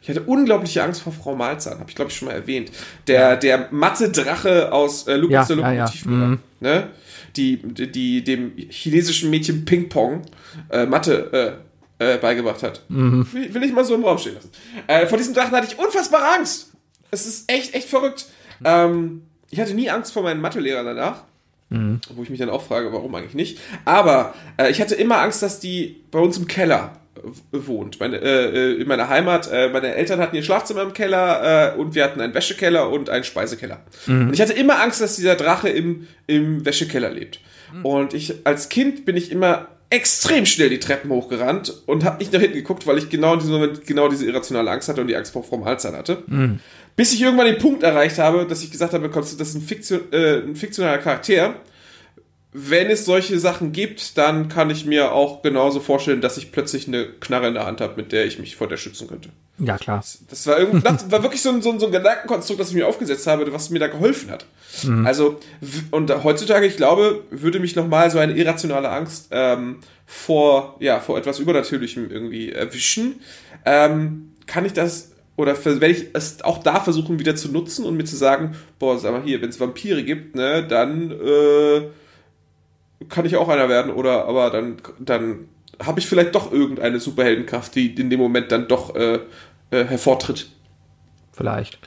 Ich 0.00 0.08
hatte 0.08 0.22
unglaubliche 0.22 0.82
Angst 0.82 1.00
vor 1.02 1.12
Frau 1.12 1.36
Malzahn, 1.36 1.78
habe 1.78 1.88
ich 1.88 1.94
glaube 1.94 2.10
ich 2.10 2.16
schon 2.16 2.26
mal 2.28 2.34
erwähnt. 2.34 2.72
Der, 3.06 3.36
der 3.36 3.68
matte 3.70 4.10
Drache 4.10 4.72
aus 4.72 5.06
äh, 5.06 5.14
Lukas 5.16 5.48
Ja, 5.48 5.54
der 5.54 5.64
ja, 5.64 5.72
ja. 5.72 5.84
Lokomotivführer. 5.84 6.26
Mhm. 6.26 6.38
Ne? 6.60 6.88
Die, 7.36 7.56
die, 7.56 8.22
dem 8.22 8.52
chinesischen 8.56 9.30
Mädchen 9.30 9.64
Ping 9.64 9.88
Pong 9.88 10.22
äh, 10.70 10.84
Mathe 10.84 11.58
äh, 11.98 12.14
äh, 12.14 12.18
beigebracht 12.18 12.62
hat. 12.62 12.82
Mhm. 12.88 13.26
Will, 13.32 13.54
will 13.54 13.62
ich 13.62 13.72
mal 13.72 13.84
so 13.84 13.94
im 13.94 14.04
Raum 14.04 14.18
stehen 14.18 14.34
lassen. 14.34 14.50
Äh, 14.86 15.06
vor 15.06 15.18
diesem 15.18 15.34
Drachen 15.34 15.52
hatte 15.52 15.68
ich 15.68 15.78
unfassbare 15.78 16.36
Angst. 16.36 16.72
Es 17.10 17.26
ist 17.26 17.50
echt, 17.50 17.74
echt 17.74 17.88
verrückt. 17.88 18.26
Ähm, 18.64 19.22
ich 19.50 19.60
hatte 19.60 19.74
nie 19.74 19.90
Angst 19.90 20.12
vor 20.12 20.22
meinen 20.22 20.40
Mathelehrern 20.40 20.86
danach. 20.86 21.24
Wo 22.14 22.22
ich 22.22 22.30
mich 22.30 22.38
dann 22.38 22.50
auch 22.50 22.62
frage, 22.62 22.92
warum 22.92 23.14
eigentlich 23.14 23.34
nicht. 23.34 23.58
Aber 23.84 24.34
äh, 24.58 24.70
ich 24.70 24.80
hatte 24.80 24.94
immer 24.94 25.20
Angst, 25.20 25.42
dass 25.42 25.58
die 25.58 26.02
bei 26.10 26.18
uns 26.18 26.36
im 26.36 26.46
Keller 26.46 27.01
wohnt. 27.52 28.00
Meine, 28.00 28.18
äh, 28.18 28.74
in 28.80 28.88
meiner 28.88 29.08
Heimat, 29.08 29.50
äh, 29.52 29.68
meine 29.68 29.94
Eltern 29.94 30.20
hatten 30.20 30.36
ihr 30.36 30.42
Schlafzimmer 30.42 30.82
im 30.82 30.92
Keller 30.92 31.74
äh, 31.74 31.78
und 31.78 31.94
wir 31.94 32.04
hatten 32.04 32.20
einen 32.20 32.34
Wäschekeller 32.34 32.90
und 32.90 33.10
einen 33.10 33.24
Speisekeller. 33.24 33.80
Und 34.28 34.32
ich 34.32 34.40
hatte 34.40 34.52
immer 34.52 34.80
Angst, 34.80 35.00
dass 35.00 35.16
dieser 35.16 35.34
Drache 35.34 35.68
im, 35.68 36.06
im 36.26 36.64
Wäschekeller 36.64 37.10
lebt. 37.10 37.40
Und 37.82 38.14
ich 38.14 38.34
als 38.44 38.68
Kind 38.68 39.04
bin 39.04 39.16
ich 39.16 39.32
immer 39.32 39.68
extrem 39.88 40.46
schnell 40.46 40.70
die 40.70 40.78
Treppen 40.78 41.10
hochgerannt 41.10 41.82
und 41.86 42.04
habe 42.04 42.18
nicht 42.18 42.32
nach 42.32 42.40
hinten 42.40 42.56
geguckt, 42.56 42.86
weil 42.86 42.96
ich 42.98 43.10
genau 43.10 43.34
in 43.34 43.40
diesem 43.40 43.54
Moment 43.54 43.86
genau 43.86 44.08
diese 44.08 44.26
irrationale 44.26 44.70
Angst 44.70 44.88
hatte 44.88 45.02
und 45.02 45.06
die 45.06 45.16
Angst 45.16 45.32
vor 45.32 45.44
Frau 45.44 45.58
Malzahn 45.58 45.94
hatte. 45.94 46.22
Bis 46.96 47.12
ich 47.12 47.20
irgendwann 47.22 47.46
den 47.46 47.58
Punkt 47.58 47.82
erreicht 47.82 48.18
habe, 48.18 48.46
dass 48.46 48.62
ich 48.62 48.70
gesagt 48.70 48.92
habe, 48.94 49.08
kommst 49.10 49.32
du, 49.32 49.38
das 49.38 49.50
ist 49.50 49.54
ein, 49.54 49.62
Fiktion, 49.62 50.00
äh, 50.12 50.38
ein 50.38 50.56
fiktionaler 50.56 50.98
Charakter. 50.98 51.54
Wenn 52.54 52.90
es 52.90 53.06
solche 53.06 53.38
Sachen 53.38 53.72
gibt, 53.72 54.18
dann 54.18 54.48
kann 54.48 54.68
ich 54.68 54.84
mir 54.84 55.12
auch 55.12 55.40
genauso 55.40 55.80
vorstellen, 55.80 56.20
dass 56.20 56.36
ich 56.36 56.52
plötzlich 56.52 56.86
eine 56.86 57.06
Knarre 57.06 57.48
in 57.48 57.54
der 57.54 57.64
Hand 57.64 57.80
habe, 57.80 57.94
mit 57.96 58.12
der 58.12 58.26
ich 58.26 58.38
mich 58.38 58.56
vor 58.56 58.68
der 58.68 58.76
schützen 58.76 59.08
könnte. 59.08 59.30
Ja, 59.58 59.78
klar. 59.78 60.04
Das 60.28 60.46
war, 60.46 60.58
irgendwie, 60.58 60.82
das 60.82 61.10
war 61.10 61.22
wirklich 61.22 61.40
so 61.40 61.50
ein, 61.50 61.62
so, 61.62 61.70
ein, 61.70 61.80
so 61.80 61.86
ein 61.86 61.92
Gedankenkonstrukt, 61.92 62.60
das 62.60 62.68
ich 62.68 62.74
mir 62.74 62.86
aufgesetzt 62.86 63.26
habe, 63.26 63.50
was 63.52 63.70
mir 63.70 63.78
da 63.78 63.86
geholfen 63.86 64.30
hat. 64.30 64.44
Also, 65.04 65.38
w- 65.60 65.82
und 65.90 66.10
heutzutage, 66.24 66.66
ich 66.66 66.76
glaube, 66.76 67.22
würde 67.30 67.60
mich 67.60 67.76
nochmal 67.76 68.10
so 68.10 68.18
eine 68.18 68.34
irrationale 68.34 68.88
Angst 68.88 69.28
ähm, 69.30 69.78
vor, 70.06 70.76
ja, 70.80 71.00
vor 71.00 71.18
etwas 71.18 71.38
Übernatürlichem 71.38 72.10
irgendwie 72.10 72.52
erwischen. 72.52 73.20
Ähm, 73.64 74.32
kann 74.46 74.64
ich 74.64 74.72
das, 74.72 75.12
oder 75.36 75.62
werde 75.64 75.88
ich 75.88 76.06
es 76.14 76.42
auch 76.42 76.58
da 76.62 76.80
versuchen, 76.80 77.18
wieder 77.18 77.36
zu 77.36 77.50
nutzen 77.50 77.84
und 77.84 77.96
mir 77.96 78.04
zu 78.04 78.16
sagen, 78.16 78.56
boah, 78.78 78.98
sag 78.98 79.12
mal 79.12 79.22
hier, 79.22 79.40
wenn 79.40 79.50
es 79.50 79.60
Vampire 79.60 80.02
gibt, 80.02 80.34
ne, 80.34 80.66
dann, 80.66 81.10
äh, 81.12 81.82
kann 83.08 83.24
ich 83.24 83.36
auch 83.36 83.48
einer 83.48 83.68
werden 83.68 83.92
oder 83.92 84.26
aber 84.26 84.50
dann, 84.50 84.76
dann 84.98 85.48
habe 85.82 86.00
ich 86.00 86.06
vielleicht 86.06 86.34
doch 86.34 86.52
irgendeine 86.52 87.00
Superheldenkraft, 87.00 87.74
die 87.74 87.94
in 87.94 88.10
dem 88.10 88.20
Moment 88.20 88.52
dann 88.52 88.68
doch 88.68 88.94
äh, 88.94 89.20
äh, 89.70 89.84
hervortritt. 89.84 90.48
Vielleicht. 91.32 91.78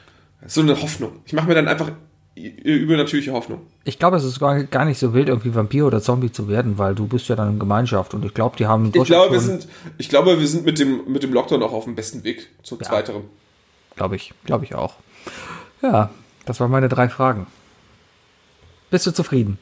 So 0.48 0.62
eine 0.62 0.80
Hoffnung. 0.82 1.22
Ich 1.26 1.34
mache 1.34 1.48
mir 1.48 1.56
dann 1.56 1.68
einfach 1.68 1.92
übernatürliche 2.36 3.32
Hoffnung. 3.32 3.62
Ich 3.86 3.98
glaube, 3.98 4.18
es 4.18 4.24
ist 4.24 4.40
gar, 4.40 4.64
gar 4.66 4.86
nicht 4.86 5.00
so 5.00 5.14
wild, 5.14 5.30
irgendwie 5.30 5.56
Vampir 5.56 5.86
oder 5.86 6.02
Zombie 6.02 6.32
zu 6.32 6.50
werden, 6.50 6.78
weil 6.78 6.94
du 6.94 7.08
bist 7.08 7.30
ja 7.30 7.36
dann 7.36 7.54
in 7.54 7.60
Gemeinschaft 7.60 8.14
und 8.14 8.26
ich 8.26 8.34
glaube, 8.34 8.58
die 8.58 8.66
haben. 8.66 8.92
Ich 8.94 9.04
glaube, 9.04 9.32
wir 9.32 9.40
sind, 9.40 9.68
ich 9.98 10.10
glaube, 10.10 10.38
wir 10.40 10.48
sind 10.48 10.66
mit 10.66 10.80
dem, 10.80 11.12
mit 11.12 11.24
dem 11.24 11.32
Lockdown 11.32 11.64
auch 11.64 11.72
auf 11.72 11.86
dem 11.86 11.96
besten 11.96 12.24
Weg 12.24 12.50
zum 12.64 12.80
ja. 12.80 12.88
Zweiteren. 12.88 13.24
Glaube 13.96 14.18
ich, 14.18 14.34
glaube 14.44 14.66
ich 14.66 14.76
auch. 14.76 14.96
Ja, 15.82 16.10
das 16.46 16.60
waren 16.60 16.72
meine 16.72 16.90
drei 16.90 17.08
Fragen. 17.08 17.48
Bist 18.90 19.08
du 19.08 19.12
zufrieden? 19.12 19.58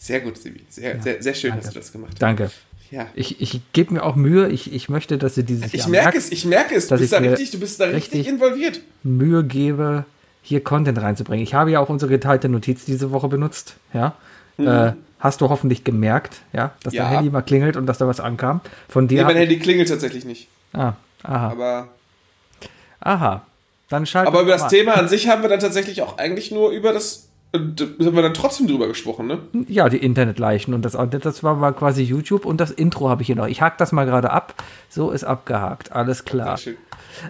Sehr 0.00 0.20
gut, 0.20 0.38
Sibi. 0.38 0.64
Sehr, 0.70 0.96
ja, 0.96 1.02
sehr, 1.02 1.22
sehr 1.22 1.34
schön 1.34 1.50
danke. 1.50 1.66
hast 1.66 1.74
du 1.76 1.78
das 1.78 1.92
gemacht. 1.92 2.12
Danke. 2.18 2.50
Ja. 2.90 3.06
Ich, 3.14 3.40
ich 3.42 3.60
gebe 3.74 3.92
mir 3.92 4.02
auch 4.02 4.16
Mühe. 4.16 4.48
Ich, 4.48 4.72
ich 4.72 4.88
möchte, 4.88 5.18
dass 5.18 5.36
ihr 5.36 5.42
dieses 5.42 5.74
ich 5.74 5.80
Jahr 5.80 5.90
merke 5.90 6.16
es, 6.16 6.32
ich 6.32 6.46
merke 6.46 6.74
es. 6.74 6.88
Du 6.88 6.96
bist, 6.96 7.12
da 7.12 7.18
richtig, 7.18 7.50
du 7.50 7.60
bist 7.60 7.78
da 7.78 7.84
richtig 7.84 8.26
involviert. 8.26 8.80
Mühe 9.02 9.44
gebe, 9.44 10.06
hier 10.42 10.64
Content 10.64 11.00
reinzubringen. 11.00 11.44
Ich 11.44 11.52
habe 11.52 11.70
ja 11.70 11.80
auch 11.80 11.90
unsere 11.90 12.10
geteilte 12.10 12.48
Notiz 12.48 12.86
diese 12.86 13.10
Woche 13.10 13.28
benutzt. 13.28 13.76
Ja. 13.92 14.14
Mhm. 14.56 14.66
Äh, 14.66 14.92
hast 15.20 15.42
du 15.42 15.50
hoffentlich 15.50 15.84
gemerkt, 15.84 16.40
ja, 16.54 16.72
dass 16.82 16.94
ja. 16.94 17.04
dein 17.04 17.12
Handy 17.12 17.30
mal 17.30 17.42
klingelt 17.42 17.76
und 17.76 17.84
dass 17.84 17.98
da 17.98 18.08
was 18.08 18.20
ankam. 18.20 18.62
Von 18.88 19.06
dir. 19.06 19.18
Nee, 19.18 19.24
mein 19.24 19.36
Handy 19.36 19.58
klingelt 19.58 19.90
tatsächlich 19.90 20.24
nicht. 20.24 20.48
Ah, 20.72 20.94
aha. 21.22 21.50
Aber. 21.50 21.88
Aha. 23.00 23.46
Dann 23.90 24.06
schalt 24.06 24.26
Aber 24.28 24.40
über 24.40 24.52
das 24.52 24.68
Thema 24.68 24.94
an 24.94 25.08
sich 25.08 25.28
haben 25.28 25.42
wir 25.42 25.50
dann 25.50 25.60
tatsächlich 25.60 26.00
auch 26.00 26.16
eigentlich 26.16 26.50
nur 26.50 26.70
über 26.70 26.92
das 26.92 27.29
und 27.52 27.80
da 27.80 28.06
haben 28.06 28.14
wir 28.14 28.22
dann 28.22 28.34
trotzdem 28.34 28.68
drüber 28.68 28.86
gesprochen, 28.86 29.26
ne? 29.26 29.38
Ja, 29.66 29.88
die 29.88 29.98
Internetleichen. 29.98 30.72
Und 30.72 30.84
das, 30.84 30.92
das 30.92 31.42
war 31.42 31.56
mal 31.56 31.72
quasi 31.72 32.02
YouTube 32.02 32.44
und 32.44 32.60
das 32.60 32.70
Intro 32.70 33.08
habe 33.08 33.22
ich 33.22 33.26
hier 33.26 33.36
noch. 33.36 33.48
Ich 33.48 33.60
hake 33.60 33.74
das 33.78 33.90
mal 33.90 34.06
gerade 34.06 34.30
ab. 34.30 34.62
So 34.88 35.10
ist 35.10 35.24
abgehakt. 35.24 35.90
Alles 35.90 36.24
klar. 36.24 36.56
Sehr 36.56 36.74
schön. 36.74 36.76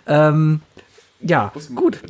Ähm, 0.07 0.61
ja, 1.21 1.53
gut. 1.75 2.01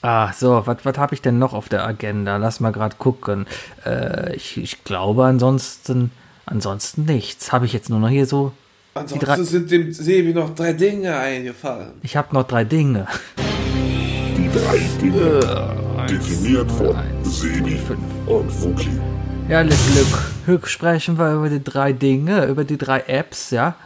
Ah, 0.00 0.32
so, 0.32 0.62
was 0.64 0.98
habe 0.98 1.14
ich 1.14 1.20
denn 1.20 1.38
noch 1.38 1.52
auf 1.52 1.68
der 1.68 1.84
Agenda? 1.84 2.36
Lass 2.36 2.60
mal 2.60 2.72
gerade 2.72 2.96
gucken. 2.96 3.46
Äh, 3.84 4.34
ich, 4.36 4.56
ich 4.56 4.84
glaube 4.84 5.24
ansonsten, 5.24 6.10
ansonsten 6.46 7.04
nichts. 7.04 7.52
Habe 7.52 7.66
ich 7.66 7.72
jetzt 7.74 7.90
nur 7.90 7.98
noch 7.98 8.08
hier 8.08 8.26
so. 8.26 8.52
Ansonsten 8.94 9.26
drei, 9.26 9.42
sind 9.42 9.70
dem 9.70 9.92
Sebi 9.92 10.32
noch 10.32 10.54
drei 10.54 10.72
Dinge 10.72 11.16
eingefallen. 11.16 11.92
Ich 12.02 12.16
habe 12.16 12.34
noch 12.34 12.44
drei 12.44 12.64
Dinge. 12.64 13.06
Die 14.36 14.50
drei 14.50 14.78
Dinge. 15.00 15.87
Definiert 16.08 16.70
von 16.72 16.96
Sebi 17.22 17.78
und 18.26 18.62
Wookie. 18.62 18.90
Ja, 19.48 19.62
Glück. 19.62 20.66
Sprechen 20.68 21.18
wir 21.18 21.34
über 21.34 21.50
die 21.50 21.62
drei 21.62 21.92
Dinge, 21.92 22.46
über 22.46 22.64
die 22.64 22.78
drei 22.78 23.00
Apps, 23.00 23.50
ja 23.50 23.76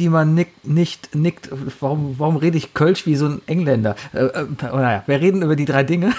die 0.00 0.08
man 0.08 0.34
nick, 0.34 0.48
nicht 0.64 1.14
nickt. 1.14 1.50
Warum, 1.80 2.18
warum 2.18 2.36
rede 2.36 2.56
ich 2.56 2.74
Kölsch 2.74 3.06
wie 3.06 3.16
so 3.16 3.26
ein 3.26 3.42
Engländer? 3.46 3.94
Äh, 4.12 4.24
äh, 4.24 4.46
naja, 4.60 5.04
wir 5.06 5.20
reden 5.20 5.42
über 5.42 5.54
die 5.54 5.66
drei 5.66 5.84
Dinge. 5.84 6.12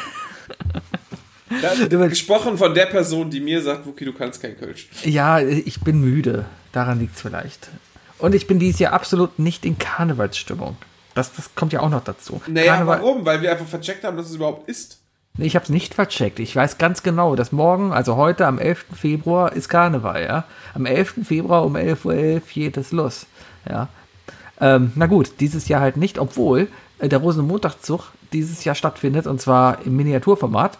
Ja, 1.61 2.07
gesprochen 2.07 2.57
von 2.57 2.73
der 2.73 2.85
Person, 2.85 3.29
die 3.29 3.41
mir 3.41 3.61
sagt, 3.61 3.85
Wuki, 3.85 4.05
du 4.05 4.13
kannst 4.13 4.41
kein 4.41 4.57
Kölsch. 4.57 4.87
Ja, 5.03 5.39
ich 5.39 5.81
bin 5.81 5.99
müde. 5.99 6.45
Daran 6.71 6.99
liegt 6.99 7.15
es 7.15 7.21
vielleicht. 7.21 7.69
Und 8.19 8.35
ich 8.35 8.47
bin 8.47 8.59
dieses 8.59 8.79
Jahr 8.79 8.93
absolut 8.93 9.39
nicht 9.39 9.65
in 9.65 9.77
Karnevalsstimmung. 9.77 10.77
Das, 11.13 11.33
das 11.33 11.53
kommt 11.55 11.73
ja 11.73 11.81
auch 11.81 11.89
noch 11.89 12.03
dazu. 12.03 12.41
Naja, 12.47 12.75
Karneval 12.75 12.99
warum? 12.99 13.25
Weil 13.25 13.41
wir 13.41 13.51
einfach 13.51 13.67
vercheckt 13.67 14.03
haben, 14.03 14.17
dass 14.17 14.27
es 14.27 14.35
überhaupt 14.35 14.69
ist. 14.69 14.99
Nee, 15.37 15.45
ich 15.45 15.55
habe 15.55 15.63
es 15.63 15.69
nicht 15.69 15.93
vercheckt. 15.93 16.39
Ich 16.39 16.55
weiß 16.55 16.77
ganz 16.77 17.03
genau, 17.03 17.35
dass 17.35 17.51
morgen, 17.51 17.93
also 17.93 18.17
heute 18.17 18.47
am 18.47 18.59
11. 18.59 18.85
Februar, 18.93 19.53
ist 19.53 19.69
Karneval, 19.69 20.23
ja. 20.23 20.43
Am 20.73 20.85
11. 20.85 21.25
Februar 21.25 21.65
um 21.65 21.75
11.11 21.75 22.05
Uhr 22.05 22.13
.11 22.13 22.41
geht 22.53 22.77
es 22.77 22.91
los. 22.91 23.25
Ja. 23.69 23.87
Ähm, 24.59 24.91
na 24.95 25.07
gut, 25.07 25.39
dieses 25.39 25.67
Jahr 25.67 25.81
halt 25.81 25.97
nicht, 25.97 26.19
obwohl 26.19 26.67
äh, 26.99 27.07
der 27.07 27.19
Rosenmontagszug 27.19 28.11
dieses 28.33 28.63
Jahr 28.63 28.75
stattfindet 28.75 29.27
und 29.27 29.41
zwar 29.41 29.85
im 29.85 29.95
Miniaturformat 29.95 30.77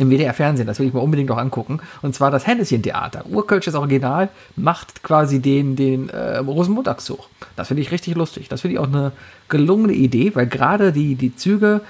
im 0.00 0.10
WDR-Fernsehen, 0.10 0.66
das 0.66 0.78
will 0.78 0.88
ich 0.88 0.94
mir 0.94 1.00
unbedingt 1.00 1.28
noch 1.28 1.38
angucken. 1.38 1.80
Und 2.02 2.14
zwar 2.14 2.30
das 2.30 2.46
Henneschen-Theater. 2.46 3.26
Urkölsches 3.26 3.74
Original 3.74 4.28
macht 4.56 5.02
quasi 5.02 5.40
den, 5.40 5.76
den 5.76 6.08
äh, 6.08 6.38
Rosenmontagszug. 6.38 7.28
Das 7.56 7.68
finde 7.68 7.82
ich 7.82 7.90
richtig 7.90 8.14
lustig. 8.14 8.48
Das 8.48 8.60
finde 8.60 8.74
ich 8.74 8.78
auch 8.80 8.88
eine 8.88 9.12
gelungene 9.48 9.92
Idee, 9.92 10.32
weil 10.34 10.46
gerade 10.46 10.92
die, 10.92 11.14
die 11.14 11.34
Züge 11.36 11.80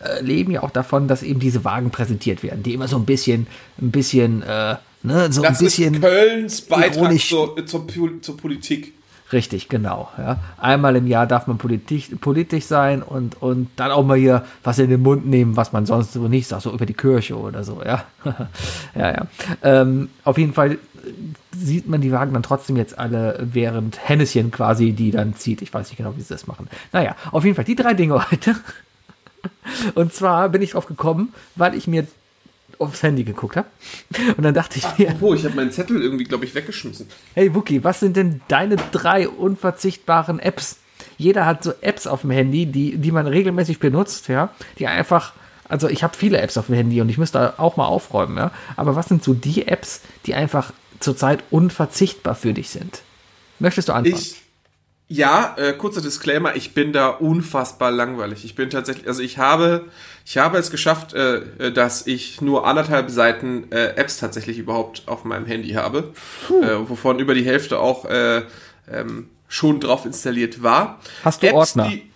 äh, 0.00 0.22
leben 0.22 0.52
ja 0.52 0.62
auch 0.62 0.70
davon, 0.70 1.08
dass 1.08 1.22
eben 1.22 1.40
diese 1.40 1.64
Wagen 1.64 1.90
präsentiert 1.90 2.42
werden, 2.42 2.62
die 2.62 2.74
immer 2.74 2.88
so 2.88 2.96
ein 2.96 3.06
bisschen, 3.06 3.46
ein 3.80 3.90
bisschen, 3.90 4.42
äh, 4.42 4.76
ne, 5.02 5.32
so 5.32 5.42
das 5.42 5.58
ein 5.58 5.64
bisschen. 5.64 5.94
Ist 5.94 6.02
Kölns 6.02 6.60
Beitrag 6.62 7.18
zur, 7.20 7.66
zur, 7.66 7.86
zur 8.20 8.36
Politik. 8.36 8.95
Richtig, 9.32 9.68
genau. 9.68 10.08
Ja. 10.18 10.38
Einmal 10.56 10.94
im 10.94 11.06
Jahr 11.06 11.26
darf 11.26 11.48
man 11.48 11.58
politisch, 11.58 12.10
politisch 12.20 12.64
sein 12.64 13.02
und, 13.02 13.42
und 13.42 13.68
dann 13.76 13.90
auch 13.90 14.04
mal 14.04 14.16
hier 14.16 14.44
was 14.62 14.78
in 14.78 14.88
den 14.88 15.02
Mund 15.02 15.26
nehmen, 15.26 15.56
was 15.56 15.72
man 15.72 15.84
sonst 15.84 16.12
so 16.12 16.28
nicht 16.28 16.46
sagt, 16.46 16.62
so 16.62 16.72
über 16.72 16.86
die 16.86 16.94
Kirche 16.94 17.36
oder 17.36 17.64
so, 17.64 17.82
ja. 17.84 18.04
ja, 18.94 19.10
ja. 19.10 19.26
Ähm, 19.62 20.10
auf 20.22 20.38
jeden 20.38 20.52
Fall 20.52 20.78
sieht 21.56 21.88
man 21.88 22.00
die 22.00 22.12
Wagen 22.12 22.34
dann 22.34 22.42
trotzdem 22.42 22.76
jetzt 22.76 22.98
alle, 22.98 23.38
während 23.40 24.08
Henneschen 24.08 24.50
quasi 24.50 24.92
die 24.92 25.10
dann 25.10 25.34
zieht. 25.34 25.62
Ich 25.62 25.72
weiß 25.72 25.88
nicht 25.88 25.96
genau, 25.96 26.16
wie 26.16 26.22
sie 26.22 26.34
das 26.34 26.46
machen. 26.46 26.68
Naja, 26.92 27.16
auf 27.32 27.44
jeden 27.44 27.56
Fall 27.56 27.64
die 27.64 27.76
drei 27.76 27.94
Dinge 27.94 28.14
heute. 28.30 28.54
Und 29.94 30.12
zwar 30.12 30.48
bin 30.48 30.62
ich 30.62 30.72
drauf 30.72 30.86
gekommen, 30.86 31.32
weil 31.54 31.74
ich 31.74 31.86
mir 31.86 32.06
aufs 32.78 33.02
Handy 33.02 33.24
geguckt 33.24 33.56
habe. 33.56 33.68
Und 34.36 34.42
dann 34.42 34.54
dachte 34.54 34.78
ich 34.78 34.98
mir. 34.98 35.14
Oh, 35.20 35.34
ich 35.34 35.44
habe 35.44 35.54
meinen 35.54 35.72
Zettel 35.72 36.00
irgendwie, 36.00 36.24
glaube 36.24 36.44
ich, 36.44 36.54
weggeschmissen. 36.54 37.08
Hey 37.34 37.54
Wookie, 37.54 37.84
was 37.84 38.00
sind 38.00 38.16
denn 38.16 38.40
deine 38.48 38.76
drei 38.92 39.28
unverzichtbaren 39.28 40.38
Apps? 40.38 40.78
Jeder 41.18 41.46
hat 41.46 41.62
so 41.62 41.72
Apps 41.80 42.06
auf 42.06 42.22
dem 42.22 42.30
Handy, 42.30 42.66
die, 42.66 42.98
die 42.98 43.12
man 43.12 43.26
regelmäßig 43.26 43.78
benutzt, 43.78 44.28
ja, 44.28 44.50
die 44.78 44.86
einfach. 44.86 45.32
Also 45.68 45.88
ich 45.88 46.04
habe 46.04 46.16
viele 46.16 46.40
Apps 46.40 46.56
auf 46.58 46.66
dem 46.66 46.76
Handy 46.76 47.00
und 47.00 47.08
ich 47.08 47.18
müsste 47.18 47.58
auch 47.58 47.76
mal 47.76 47.86
aufräumen, 47.86 48.36
ja. 48.36 48.52
Aber 48.76 48.94
was 48.94 49.08
sind 49.08 49.24
so 49.24 49.34
die 49.34 49.66
Apps, 49.66 50.00
die 50.24 50.34
einfach 50.34 50.72
zurzeit 51.00 51.42
unverzichtbar 51.50 52.36
für 52.36 52.52
dich 52.52 52.70
sind? 52.70 53.02
Möchtest 53.58 53.88
du 53.88 53.92
anfangen? 53.92 54.16
Ich, 54.16 54.45
ja, 55.08 55.54
äh, 55.56 55.72
kurzer 55.72 56.00
Disclaimer, 56.00 56.56
ich 56.56 56.74
bin 56.74 56.92
da 56.92 57.08
unfassbar 57.08 57.92
langweilig. 57.92 58.44
Ich 58.44 58.56
bin 58.56 58.70
tatsächlich, 58.70 59.06
also 59.06 59.22
ich 59.22 59.38
habe, 59.38 59.84
ich 60.24 60.36
habe 60.36 60.58
es 60.58 60.70
geschafft, 60.70 61.14
äh, 61.14 61.36
äh, 61.58 61.72
dass 61.72 62.06
ich 62.06 62.40
nur 62.40 62.66
anderthalb 62.66 63.10
Seiten 63.10 63.70
äh, 63.70 63.94
Apps 63.96 64.18
tatsächlich 64.18 64.58
überhaupt 64.58 65.04
auf 65.06 65.24
meinem 65.24 65.46
Handy 65.46 65.70
habe, 65.70 66.12
äh, 66.48 66.88
wovon 66.88 67.20
über 67.20 67.34
die 67.34 67.44
Hälfte 67.44 67.78
auch 67.78 68.04
äh, 68.06 68.42
ähm, 68.90 69.30
schon 69.46 69.78
drauf 69.78 70.06
installiert 70.06 70.64
war. 70.64 71.00
Hast 71.22 71.42
du 71.42 71.46
Apps, 71.46 71.76
Ordner? 71.76 71.88
Die, 71.88 72.10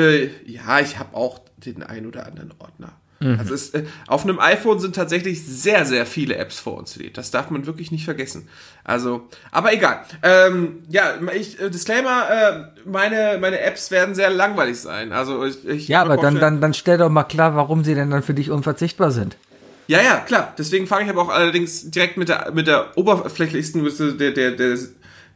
äh, 0.00 0.30
ja, 0.46 0.80
ich 0.80 0.98
habe 0.98 1.14
auch 1.14 1.40
den 1.58 1.82
ein 1.82 2.06
oder 2.06 2.26
anderen 2.26 2.54
Ordner. 2.58 2.92
Mhm. 3.20 3.38
Also 3.38 3.54
es, 3.54 3.70
äh, 3.70 3.84
auf 4.06 4.24
einem 4.24 4.40
iPhone 4.40 4.78
sind 4.80 4.94
tatsächlich 4.96 5.44
sehr, 5.44 5.84
sehr 5.84 6.06
viele 6.06 6.36
Apps 6.36 6.58
vorinstalliert. 6.58 7.18
Das 7.18 7.30
darf 7.30 7.50
man 7.50 7.66
wirklich 7.66 7.92
nicht 7.92 8.06
vergessen. 8.06 8.48
Also, 8.82 9.28
aber 9.52 9.74
egal. 9.74 10.00
Ähm, 10.22 10.82
ja, 10.88 11.12
ich, 11.34 11.60
äh, 11.60 11.68
Disclaimer, 11.68 12.30
äh, 12.30 12.88
meine, 12.88 13.36
meine 13.38 13.60
Apps 13.60 13.90
werden 13.90 14.14
sehr 14.14 14.30
langweilig 14.30 14.80
sein. 14.80 15.12
Also 15.12 15.44
ich, 15.44 15.68
ich 15.68 15.88
Ja, 15.88 16.00
aber 16.00 16.16
dann, 16.16 16.40
dann, 16.40 16.62
dann 16.62 16.72
stell 16.72 16.96
doch 16.96 17.10
mal 17.10 17.24
klar, 17.24 17.54
warum 17.56 17.84
sie 17.84 17.94
denn 17.94 18.10
dann 18.10 18.22
für 18.22 18.34
dich 18.34 18.50
unverzichtbar 18.50 19.10
sind. 19.10 19.36
Ja, 19.86 20.00
ja, 20.00 20.16
klar. 20.16 20.54
Deswegen 20.56 20.86
fange 20.86 21.04
ich 21.04 21.10
aber 21.10 21.20
auch 21.20 21.28
allerdings 21.28 21.90
direkt 21.90 22.16
mit 22.16 22.30
der, 22.30 22.52
mit 22.52 22.68
der 22.68 22.96
oberflächlichsten, 22.96 23.84
der, 24.18 24.30
der, 24.30 24.52
der, 24.52 24.78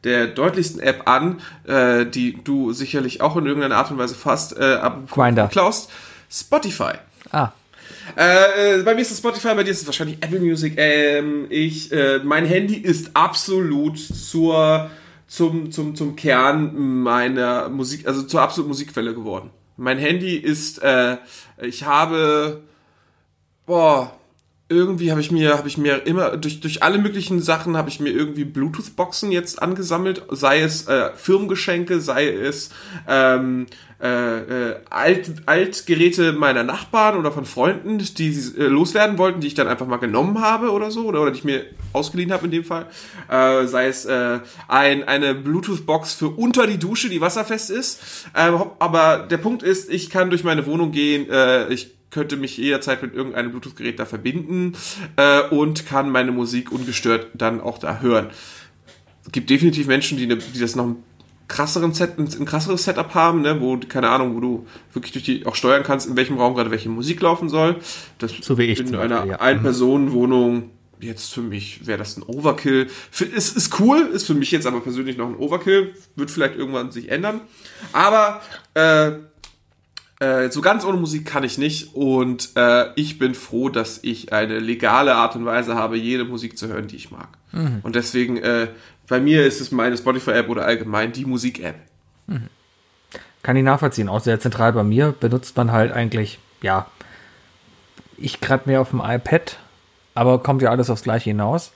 der 0.05 0.26
deutlichsten 0.28 0.80
App 0.80 1.07
an, 1.07 1.41
äh, 1.66 2.07
die 2.07 2.43
du 2.43 2.72
sicherlich 2.72 3.20
auch 3.20 3.37
in 3.37 3.45
irgendeiner 3.45 3.76
Art 3.76 3.91
und 3.91 3.99
Weise 3.99 4.14
fast 4.14 4.57
äh, 4.57 4.78
klaust. 5.51 5.91
Spotify. 6.30 6.93
Ah. 7.30 7.51
Äh, 8.17 8.83
bei 8.83 8.95
mir 8.95 9.01
ist 9.01 9.11
es 9.11 9.19
Spotify, 9.19 9.55
bei 9.55 9.63
dir 9.65 9.71
ist 9.71 9.83
es 9.83 9.87
wahrscheinlich 9.87 10.19
Apple 10.21 10.41
Music. 10.41 10.75
Ähm, 10.77 11.47
ich, 11.51 11.91
äh, 11.93 12.21
mein 12.23 12.45
Handy 12.45 12.77
ist 12.77 13.11
absolut 13.15 13.99
zur, 13.99 14.91
zum, 15.27 15.71
zum, 15.71 15.95
zum 15.95 16.17
Kern 16.17 17.03
meiner 17.03 17.69
Musik, 17.69 18.07
also 18.07 18.23
zur 18.23 18.43
absoluten 18.43 18.69
Musikquelle 18.69 19.15
geworden. 19.15 19.51
Mein 19.77 19.99
Handy 19.99 20.37
ist, 20.37 20.83
äh, 20.83 21.17
ich 21.61 21.85
habe, 21.85 22.63
boah, 23.67 24.13
irgendwie 24.69 25.11
habe 25.11 25.21
ich 25.21 25.31
mir 25.31 25.59
habe 25.59 25.69
ich 25.69 25.77
mir 25.77 26.07
immer 26.07 26.37
durch 26.37 26.61
durch 26.61 26.83
alle 26.83 26.99
möglichen 26.99 27.43
Sachen 27.43 27.77
habe 27.77 27.91
ich 27.91 28.01
mir 28.01 28.11
irgendwie 28.11 28.45
Bluetooth 28.45 28.97
Boxen 28.97 29.31
jetzt 29.31 29.61
angesammelt 29.61 30.23
sei 30.31 30.61
es 30.61 30.89
äh, 30.89 31.11
Firmengeschenke 31.15 32.01
sei 32.01 32.29
es 32.29 32.71
ähm, 33.07 33.67
äh, 34.05 34.71
äh, 34.71 34.77
Alt, 34.91 35.33
Altgeräte 35.47 36.33
meiner 36.33 36.62
Nachbarn 36.62 37.17
oder 37.17 37.33
von 37.33 37.47
Freunden, 37.47 37.97
die 37.99 38.29
äh, 38.29 38.65
loswerden 38.65 39.17
wollten, 39.17 39.41
die 39.41 39.47
ich 39.47 39.55
dann 39.55 39.67
einfach 39.67 39.87
mal 39.87 39.97
genommen 39.97 40.43
habe 40.43 40.73
oder 40.73 40.91
so, 40.91 41.07
oder, 41.07 41.23
oder 41.23 41.31
die 41.31 41.39
ich 41.39 41.45
mir 41.45 41.65
ausgeliehen 41.95 42.31
habe 42.31 42.45
in 42.45 42.51
dem 42.51 42.65
Fall. 42.65 42.87
Äh, 43.31 43.67
sei 43.67 43.87
es 43.87 44.05
äh, 44.05 44.41
ein, 44.69 45.05
eine 45.05 45.35
Bluetooth-Box 45.35 46.12
für 46.12 46.29
unter 46.29 46.67
die 46.67 46.79
Dusche, 46.79 47.09
die 47.09 47.23
wasserfest 47.23 47.71
ist. 47.71 48.27
Äh, 48.35 48.51
aber 48.79 49.27
der 49.31 49.39
Punkt 49.39 49.62
ist, 49.62 49.91
ich 49.91 50.11
kann 50.11 50.29
durch 50.29 50.45
meine 50.45 50.67
Wohnung 50.67 50.93
gehen, 50.93 51.31
äh, 51.31 51.73
ich 51.73 51.95
könnte 52.15 52.37
mich 52.37 52.57
jederzeit 52.57 53.03
mit 53.03 53.12
irgendeinem 53.12 53.51
Bluetooth-Gerät 53.51 53.99
da 53.99 54.07
verbinden 54.07 54.75
äh, 55.17 55.43
und 55.49 55.85
kann 55.85 56.11
meine 56.11 56.31
Musik 56.31 56.71
ungestört 56.71 57.27
dann 57.35 57.61
auch 57.61 57.79
da 57.79 58.01
hören. 58.01 58.29
Es 59.27 59.33
gibt 59.33 59.51
definitiv 59.51 59.89
Menschen, 59.89 60.17
die, 60.17 60.29
ne, 60.29 60.37
die 60.37 60.61
das 60.61 60.77
noch 60.77 60.87
ein 60.87 60.97
krasseren 61.49 61.93
Set, 61.93 62.17
ein 62.17 62.45
krasseres 62.45 62.85
Setup 62.85 63.12
haben, 63.15 63.43
ne, 63.43 63.61
wo, 63.61 63.77
keine 63.79 64.11
Ahnung, 64.11 64.37
wo 64.37 64.41
du 64.41 64.67
wirklich 64.93 65.12
durch 65.12 65.25
die 65.25 65.45
auch 65.45 65.57
steuern 65.57 65.83
kannst, 65.83 66.07
in 66.07 66.17
welchem 66.17 66.39
Raum 66.39 66.55
gerade 66.55 66.71
welche 66.71 66.89
Musik 66.89 67.21
laufen 67.21 67.49
soll. 67.49 67.81
Das 68.19 68.33
So 68.41 68.59
wie 68.59 68.67
ich 68.67 68.79
in 68.79 68.95
einer 68.95 69.17
Beispiel, 69.17 69.31
ja. 69.33 69.41
Ein-Personen-Wohnung. 69.41 70.71
Jetzt 71.01 71.35
für 71.35 71.43
mich 71.43 71.85
wäre 71.85 71.99
das 71.99 72.17
ein 72.17 72.23
Overkill. 72.23 72.87
Für, 73.11 73.25
ist, 73.25 73.57
ist 73.57 73.81
cool, 73.81 74.09
ist 74.12 74.29
für 74.29 74.35
mich 74.35 74.53
jetzt 74.53 74.67
aber 74.69 74.81
persönlich 74.81 75.17
noch 75.17 75.29
ein 75.29 75.37
Overkill. 75.37 75.95
Wird 76.15 76.31
vielleicht 76.31 76.55
irgendwann 76.55 76.93
sich 76.93 77.11
ändern. 77.11 77.41
Aber 77.93 78.41
äh, 78.75 79.11
äh, 80.25 80.51
so 80.51 80.61
ganz 80.61 80.85
ohne 80.85 80.99
Musik 80.99 81.27
kann 81.27 81.45
ich 81.45 81.59
nicht. 81.59 81.95
Und 81.95 82.51
äh, 82.57 82.87
ich 82.97 83.18
bin 83.18 83.35
froh, 83.35 83.68
dass 83.68 84.01
ich 84.03 84.33
eine 84.33 84.59
legale 84.59 85.14
Art 85.14 85.37
und 85.37 85.45
Weise 85.45 85.75
habe, 85.75 85.97
jede 85.97 86.25
Musik 86.25 86.57
zu 86.57 86.68
hören, 86.68 86.87
die 86.87 86.97
ich 86.97 87.11
mag. 87.11 87.29
Mhm. 87.53 87.81
Und 87.83 87.95
deswegen, 87.95 88.37
äh, 88.39 88.68
bei 89.09 89.20
mir 89.20 89.47
ist 89.47 89.61
es 89.61 89.70
meine 89.70 89.97
Spotify-App 89.97 90.49
oder 90.49 90.64
allgemein 90.64 91.12
die 91.12 91.27
Musik-App. 91.27 91.77
Kann 93.43 93.57
ich 93.57 93.64
nachvollziehen. 93.64 94.09
Auch 94.09 94.20
sehr 94.20 94.41
zentral 94.41 94.72
bei 94.72 94.83
mir 94.83 95.14
benutzt 95.18 95.57
man 95.57 95.70
halt 95.72 95.93
eigentlich, 95.93 96.39
ja, 96.62 96.87
ich 98.16 98.41
gerade 98.41 98.62
mehr 98.66 98.81
auf 98.81 98.91
dem 98.91 99.03
iPad, 99.05 99.59
aber 100.14 100.43
kommt 100.43 100.62
ja 100.62 100.70
alles 100.70 100.89
aufs 100.89 101.03
Gleiche 101.03 101.31
hinaus. 101.31 101.72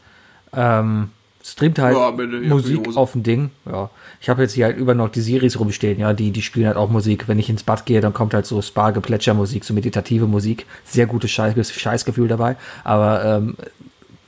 Ähm, 0.54 1.10
streamt 1.52 1.78
halt 1.78 1.96
Ja, 1.96 2.10
Musik 2.48 2.96
auf 2.96 3.12
dem 3.12 3.22
Ding. 3.22 3.50
Ja. 3.66 3.90
Ich 4.20 4.28
habe 4.28 4.42
jetzt 4.42 4.52
hier 4.54 4.66
halt 4.66 4.76
über 4.76 4.94
noch 4.94 5.08
die 5.08 5.20
Series 5.20 5.58
rumstehen, 5.58 5.98
ja, 5.98 6.12
die, 6.12 6.30
die 6.30 6.42
spielen 6.42 6.66
halt 6.66 6.76
auch 6.76 6.90
Musik. 6.90 7.28
Wenn 7.28 7.38
ich 7.38 7.48
ins 7.48 7.62
Bad 7.62 7.86
gehe, 7.86 8.00
dann 8.00 8.12
kommt 8.12 8.34
halt 8.34 8.46
so 8.46 8.60
Spa-Geplätscher-Musik, 8.60 9.64
so 9.64 9.74
meditative 9.74 10.26
Musik. 10.26 10.66
Sehr 10.84 11.06
gutes 11.06 11.30
Scheiß, 11.30 11.72
Scheißgefühl 11.72 12.28
dabei. 12.28 12.56
Aber 12.84 13.24
ähm, 13.24 13.56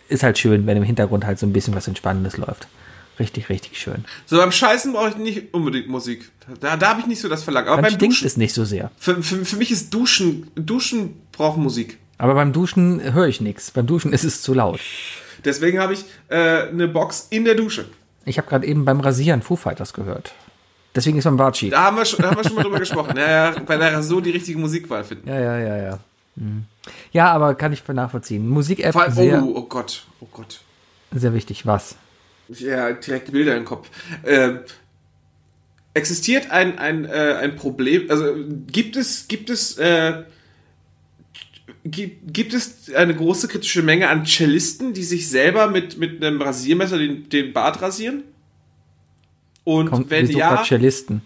ist 0.09 0.23
halt 0.23 0.39
schön, 0.39 0.66
wenn 0.66 0.77
im 0.77 0.83
Hintergrund 0.83 1.25
halt 1.25 1.39
so 1.39 1.47
ein 1.47 1.53
bisschen 1.53 1.75
was 1.75 1.89
Entspannendes 1.89 2.37
läuft. 2.37 2.68
Richtig, 3.18 3.51
richtig 3.51 3.79
schön. 3.79 4.05
So 4.27 4.39
beim 4.39 4.51
Scheißen 4.51 4.93
brauche 4.95 5.11
ich 5.11 5.16
nicht 5.16 5.53
unbedingt 5.53 5.89
Musik. 5.89 6.31
Da, 6.61 6.77
da 6.77 6.89
habe 6.89 7.01
ich 7.01 7.07
nicht 7.07 7.21
so 7.21 7.29
das 7.29 7.45
Verlangen. 7.45 7.68
Aber 7.68 7.77
Dann 7.77 7.91
beim 7.91 7.99
stinkt 7.99 8.14
Duschen, 8.16 8.27
es 8.27 8.37
nicht 8.39 8.55
so 8.55 8.64
sehr. 8.64 8.91
für, 8.97 9.23
für, 9.23 9.45
für 9.45 9.57
mich 9.57 9.71
ist 9.71 9.93
Duschen, 9.93 10.51
Duschen 10.55 11.14
braucht 11.33 11.59
Musik. 11.59 11.99
Aber 12.16 12.35
beim 12.35 12.53
Duschen 12.53 13.12
höre 13.14 13.29
ich 13.29 13.41
nichts. 13.41 13.71
Beim 13.71 13.87
Duschen 13.87 14.12
ist 14.12 14.25
es 14.25 14.43
zu 14.43 14.55
laut. 14.55 14.81
Deswegen 15.45 15.78
habe 15.78 15.95
ich 15.95 16.05
äh, 16.28 16.68
eine 16.68 16.88
Box 16.88 17.26
in 17.30 17.45
der 17.45 17.55
Dusche. 17.55 17.86
Ich 18.24 18.38
habe 18.38 18.49
gerade 18.49 18.66
eben 18.66 18.84
beim 18.84 19.01
Rasieren 19.01 19.43
Foo 19.43 19.57
Fighters 19.57 19.93
gehört. 19.93 20.34
Deswegen 20.95 21.18
ist 21.18 21.24
mein 21.24 21.36
Bart 21.36 21.57
schief. 21.57 21.70
Da 21.70 21.84
haben 21.84 21.97
wir 21.97 22.05
schon, 22.05 22.24
haben 22.24 22.36
wir 22.36 22.45
schon 22.45 22.55
mal 22.55 22.62
drüber 22.62 22.78
gesprochen. 22.80 23.16
Ja, 23.16 23.53
ja, 23.53 23.59
bei 23.61 23.76
der 23.76 23.95
Rasur 23.95 24.20
die 24.22 24.30
richtige 24.30 24.59
Musikwahl 24.59 25.05
finden. 25.05 25.28
Ja, 25.28 25.38
ja, 25.38 25.59
ja, 25.59 25.76
ja. 25.76 25.99
Mhm. 26.36 26.64
Ja, 27.12 27.32
aber 27.32 27.55
kann 27.55 27.72
ich 27.72 27.86
nachvollziehen. 27.86 28.49
Musik-App 28.49 28.95
sehr, 29.12 29.43
oh, 29.43 29.53
oh 29.57 29.62
Gott, 29.62 30.07
oh 30.20 30.28
Gott. 30.32 30.61
sehr 31.12 31.34
wichtig. 31.34 31.66
Was? 31.66 31.97
Ja, 32.49 32.93
direkt 32.93 33.30
Bilder 33.30 33.57
im 33.57 33.64
Kopf. 33.64 33.88
Ähm, 34.24 34.61
existiert 35.95 36.51
ein, 36.51 36.78
ein, 36.78 37.05
äh, 37.05 37.36
ein 37.41 37.57
Problem, 37.57 38.11
also 38.11 38.34
gibt 38.66 38.97
es, 38.97 39.28
gibt 39.28 39.51
es, 39.51 39.78
äh, 39.78 40.24
gibt, 41.85 42.33
gibt 42.35 42.55
es 42.55 42.93
eine 42.95 43.14
große 43.14 43.49
kritische 43.49 43.83
Menge 43.83 44.09
an 44.09 44.24
Cellisten, 44.26 44.93
die 44.93 45.03
sich 45.03 45.28
selber 45.28 45.68
mit, 45.68 45.99
mit 45.99 46.22
einem 46.24 46.41
Rasiermesser 46.41 46.99
den, 46.99 47.28
den 47.28 47.53
Bart 47.53 47.81
rasieren? 47.83 48.24
Und 49.64 49.91
Kommt 49.91 50.11
wenn 50.11 50.26
ja, 50.31 50.62
Cellisten. 50.64 51.22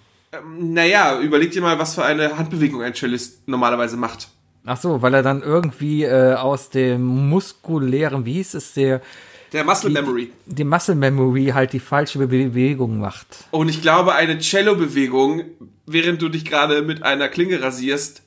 naja, 0.59 1.21
überleg 1.21 1.53
dir 1.53 1.63
mal, 1.63 1.79
was 1.79 1.95
für 1.95 2.05
eine 2.05 2.37
Handbewegung 2.37 2.83
ein 2.83 2.95
Cellist 2.95 3.47
normalerweise 3.49 3.97
macht. 3.97 4.29
Ach 4.67 4.81
so, 4.81 5.03
weil 5.03 5.15
er 5.15 5.23
dann 5.23 5.43
irgendwie 5.43 6.05
äh, 6.05 6.35
aus 6.35 6.71
dem 6.71 7.05
muskulären, 7.29 8.25
wie 8.25 8.35
hieß 8.35 8.55
es, 8.55 8.73
der, 8.73 9.03
Der 9.53 9.63
Muscle 9.65 9.91
Memory. 9.91 10.33
die 10.47 10.65
Muscle 10.65 10.95
Memory 10.95 11.53
halt 11.55 11.73
die 11.75 11.81
falsche 11.81 12.19
Be 12.19 12.27
Bewegung 12.27 12.99
macht. 12.99 13.27
Und 13.51 13.69
ich 13.69 13.83
glaube, 13.83 14.15
eine 14.15 14.39
Cello-Bewegung, 14.39 15.45
während 15.87 16.23
du 16.23 16.29
dich 16.31 16.45
gerade 16.45 16.83
mit 16.83 17.03
einer 17.03 17.29
Klinge 17.29 17.61
rasierst, 17.63 18.23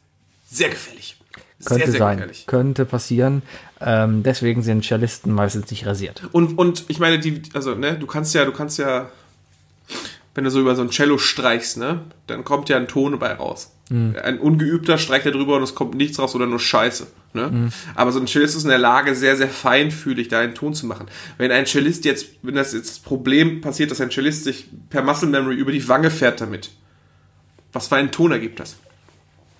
sehr 0.49 0.69
gefährlich. 0.69 1.16
Könnte 1.65 1.85
sehr, 1.85 1.91
sehr 1.91 1.99
sein. 1.99 2.17
gefährlich. 2.17 2.45
Könnte 2.45 2.85
passieren. 2.85 3.41
Ähm, 3.81 4.23
deswegen 4.23 4.61
sind 4.61 4.85
Cellisten 4.85 5.33
meistens 5.33 5.71
nicht 5.71 5.85
rasiert. 5.85 6.23
Und, 6.31 6.57
und 6.57 6.85
ich 6.87 6.99
meine, 6.99 7.19
die, 7.19 7.41
also, 7.53 7.75
ne, 7.75 7.97
du 7.97 8.05
kannst 8.07 8.33
ja, 8.35 8.45
du 8.45 8.51
kannst 8.51 8.77
ja, 8.77 9.09
wenn 10.35 10.43
du 10.43 10.51
so 10.51 10.59
über 10.59 10.75
so 10.75 10.83
ein 10.83 10.89
Cello 10.89 11.17
streichst, 11.17 11.77
ne, 11.77 12.01
dann 12.27 12.43
kommt 12.43 12.69
ja 12.69 12.77
ein 12.77 12.87
Ton 12.87 13.13
dabei 13.13 13.33
raus. 13.33 13.71
Ein 13.89 14.39
Ungeübter 14.39 14.97
streicht 14.97 15.25
da 15.25 15.31
drüber 15.31 15.55
und 15.55 15.63
es 15.63 15.73
kommt 15.73 15.95
nichts 15.95 16.19
raus 16.19 16.35
oder 16.35 16.45
nur 16.45 16.59
Scheiße. 16.59 17.07
Ne? 17.33 17.71
Aber 17.95 18.11
so 18.11 18.19
ein 18.19 18.27
Cellist 18.27 18.57
ist 18.57 18.63
in 18.63 18.69
der 18.69 18.79
Lage, 18.79 19.15
sehr, 19.15 19.37
sehr 19.37 19.47
feinfühlig 19.47 20.27
da 20.27 20.39
einen 20.39 20.55
Ton 20.55 20.73
zu 20.73 20.85
machen. 20.85 21.07
Wenn 21.37 21.51
ein 21.51 21.65
Cellist 21.65 22.03
jetzt, 22.03 22.27
wenn 22.41 22.55
das 22.55 22.73
jetzt 22.73 22.89
das 22.89 22.99
Problem 22.99 23.61
passiert, 23.61 23.89
dass 23.91 24.01
ein 24.01 24.11
Cellist 24.11 24.43
sich 24.43 24.67
per 24.89 25.03
Muscle 25.03 25.29
Memory 25.29 25.55
über 25.55 25.71
die 25.71 25.87
Wange 25.87 26.11
fährt 26.11 26.41
damit, 26.41 26.71
was 27.71 27.87
für 27.87 27.95
einen 27.95 28.11
Ton 28.11 28.33
ergibt 28.33 28.59
das? 28.59 28.75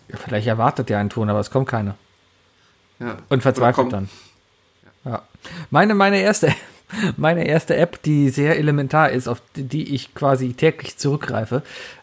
Ja, 0.09 0.17
vielleicht 0.17 0.47
erwartet 0.47 0.89
er 0.89 0.99
einen 0.99 1.09
Ton, 1.09 1.29
aber 1.29 1.39
es 1.39 1.51
kommt 1.51 1.67
keiner. 1.67 1.95
Ja. 2.99 3.17
Und 3.29 3.41
verzweifelt 3.41 3.93
dann. 3.93 4.09
Ja. 5.05 5.23
Meine, 5.69 5.93
meine 5.93 6.19
erste, 6.19 6.53
meine 7.17 7.47
erste 7.47 7.75
App, 7.75 8.01
die 8.03 8.29
sehr 8.29 8.57
elementar 8.57 9.11
ist, 9.11 9.27
auf 9.27 9.41
die, 9.55 9.63
die 9.63 9.95
ich 9.95 10.13
quasi 10.13 10.53
täglich 10.53 10.97
zurückgreife, 10.97 11.61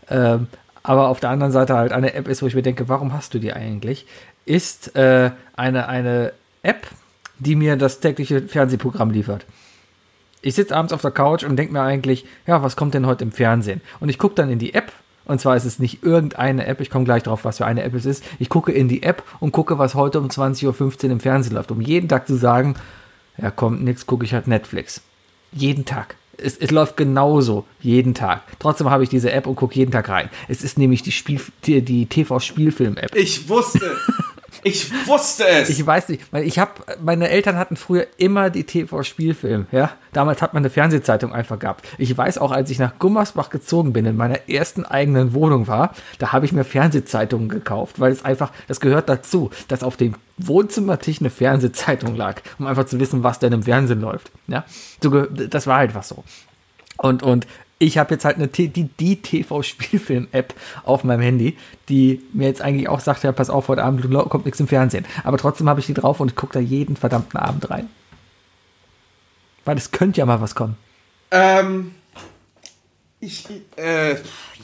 ähm, 0.08 0.48
aber 0.82 1.08
auf 1.08 1.20
der 1.20 1.30
anderen 1.30 1.52
Seite 1.52 1.74
halt 1.74 1.92
eine 1.92 2.12
App 2.14 2.28
ist, 2.28 2.42
wo 2.42 2.46
ich 2.46 2.54
mir 2.54 2.62
denke, 2.62 2.88
warum 2.88 3.12
hast 3.12 3.32
du 3.34 3.38
die 3.38 3.52
eigentlich, 3.52 4.06
ist 4.44 4.94
äh, 4.96 5.30
eine, 5.56 5.88
eine 5.88 6.32
App, 6.62 6.86
die 7.38 7.56
mir 7.56 7.76
das 7.76 8.00
tägliche 8.00 8.42
Fernsehprogramm 8.42 9.10
liefert. 9.10 9.46
Ich 10.42 10.54
sitze 10.54 10.76
abends 10.76 10.92
auf 10.92 11.00
der 11.00 11.10
Couch 11.10 11.42
und 11.42 11.56
denke 11.56 11.72
mir 11.72 11.80
eigentlich, 11.80 12.26
ja, 12.46 12.62
was 12.62 12.76
kommt 12.76 12.92
denn 12.92 13.06
heute 13.06 13.24
im 13.24 13.32
Fernsehen? 13.32 13.80
Und 14.00 14.10
ich 14.10 14.18
gucke 14.18 14.34
dann 14.34 14.50
in 14.50 14.58
die 14.58 14.74
App. 14.74 14.92
Und 15.26 15.40
zwar 15.40 15.56
ist 15.56 15.64
es 15.64 15.78
nicht 15.78 16.02
irgendeine 16.02 16.66
App, 16.66 16.80
ich 16.80 16.90
komme 16.90 17.04
gleich 17.04 17.22
drauf, 17.22 17.44
was 17.44 17.58
für 17.58 17.66
eine 17.66 17.82
App 17.82 17.94
es 17.94 18.04
ist. 18.04 18.24
Ich 18.38 18.48
gucke 18.48 18.72
in 18.72 18.88
die 18.88 19.02
App 19.02 19.22
und 19.40 19.52
gucke, 19.52 19.78
was 19.78 19.94
heute 19.94 20.20
um 20.20 20.28
20.15 20.28 21.04
Uhr 21.06 21.10
im 21.12 21.20
Fernsehen 21.20 21.54
läuft, 21.54 21.70
um 21.70 21.80
jeden 21.80 22.08
Tag 22.08 22.26
zu 22.26 22.36
sagen, 22.36 22.74
ja, 23.38 23.50
kommt 23.50 23.82
nix, 23.82 24.06
gucke 24.06 24.24
ich 24.24 24.34
halt 24.34 24.46
Netflix. 24.46 25.00
Jeden 25.52 25.84
Tag. 25.84 26.16
Es, 26.36 26.56
es 26.56 26.70
läuft 26.70 26.96
genauso, 26.96 27.64
jeden 27.80 28.14
Tag. 28.14 28.42
Trotzdem 28.58 28.90
habe 28.90 29.02
ich 29.02 29.08
diese 29.08 29.30
App 29.32 29.46
und 29.46 29.56
gucke 29.56 29.76
jeden 29.76 29.92
Tag 29.92 30.08
rein. 30.08 30.30
Es 30.48 30.62
ist 30.62 30.78
nämlich 30.78 31.02
die, 31.02 31.12
Spiel, 31.12 31.40
die, 31.64 31.80
die 31.82 32.06
TV-Spielfilm-App. 32.06 33.14
Ich 33.14 33.48
wusste, 33.48 33.96
ich 34.64 35.06
wusste 35.06 35.46
es. 35.46 35.68
Ich 35.68 35.86
weiß 35.86 36.08
nicht, 36.08 36.32
weil 36.32 36.44
ich 36.44 36.58
habe, 36.58 36.72
meine 37.02 37.28
Eltern 37.28 37.56
hatten 37.56 37.76
früher 37.76 38.06
immer 38.16 38.50
die 38.50 38.64
TV-Spielfilm, 38.64 39.66
ja. 39.70 39.92
Damals 40.12 40.42
hat 40.42 40.54
man 40.54 40.62
eine 40.62 40.70
Fernsehzeitung 40.70 41.32
einfach 41.32 41.58
gehabt. 41.58 41.86
Ich 41.98 42.16
weiß 42.16 42.38
auch, 42.38 42.50
als 42.50 42.70
ich 42.70 42.78
nach 42.78 42.98
Gummersbach 42.98 43.50
gezogen 43.50 43.92
bin, 43.92 44.06
in 44.06 44.16
meiner 44.16 44.48
ersten 44.48 44.84
eigenen 44.84 45.34
Wohnung 45.34 45.66
war, 45.66 45.94
da 46.18 46.32
habe 46.32 46.46
ich 46.46 46.52
mir 46.52 46.64
Fernsehzeitungen 46.64 47.48
gekauft, 47.48 48.00
weil 48.00 48.12
es 48.12 48.24
einfach, 48.24 48.50
das 48.66 48.80
gehört 48.80 49.08
dazu, 49.08 49.50
dass 49.68 49.82
auf 49.82 49.96
dem 49.96 50.14
Wohnzimmertisch 50.38 51.20
eine 51.20 51.30
Fernsehzeitung 51.30 52.16
lag, 52.16 52.40
um 52.58 52.66
einfach 52.66 52.86
zu 52.86 52.98
wissen, 52.98 53.22
was 53.22 53.38
denn 53.38 53.52
im 53.52 53.62
Fernsehen 53.64 54.00
läuft, 54.00 54.30
ja. 54.46 54.64
Das 55.00 55.66
war 55.66 55.78
einfach 55.78 56.02
so. 56.02 56.24
Und, 56.96 57.22
und 57.22 57.46
ich 57.84 57.98
habe 57.98 58.14
jetzt 58.14 58.24
halt 58.24 58.36
eine 58.36 58.50
T 58.50 58.68
die, 58.68 58.84
die 58.84 59.20
TV-Spielfilm-App 59.20 60.54
auf 60.84 61.04
meinem 61.04 61.20
Handy, 61.20 61.56
die 61.88 62.22
mir 62.32 62.48
jetzt 62.48 62.62
eigentlich 62.62 62.88
auch 62.88 63.00
sagt, 63.00 63.22
ja, 63.22 63.32
pass 63.32 63.50
auf, 63.50 63.68
heute 63.68 63.84
Abend 63.84 64.02
kommt 64.30 64.46
nichts 64.46 64.60
im 64.60 64.68
Fernsehen. 64.68 65.06
Aber 65.22 65.38
trotzdem 65.38 65.68
habe 65.68 65.80
ich 65.80 65.86
die 65.86 65.94
drauf 65.94 66.20
und 66.20 66.34
gucke 66.34 66.54
da 66.54 66.60
jeden 66.60 66.96
verdammten 66.96 67.38
Abend 67.38 67.68
rein. 67.70 67.88
Weil 69.64 69.76
es 69.76 69.90
könnte 69.90 70.18
ja 70.18 70.26
mal 70.26 70.40
was 70.40 70.54
kommen. 70.54 70.76
Ähm, 71.30 71.94
ich, 73.20 73.46
äh, 73.76 74.16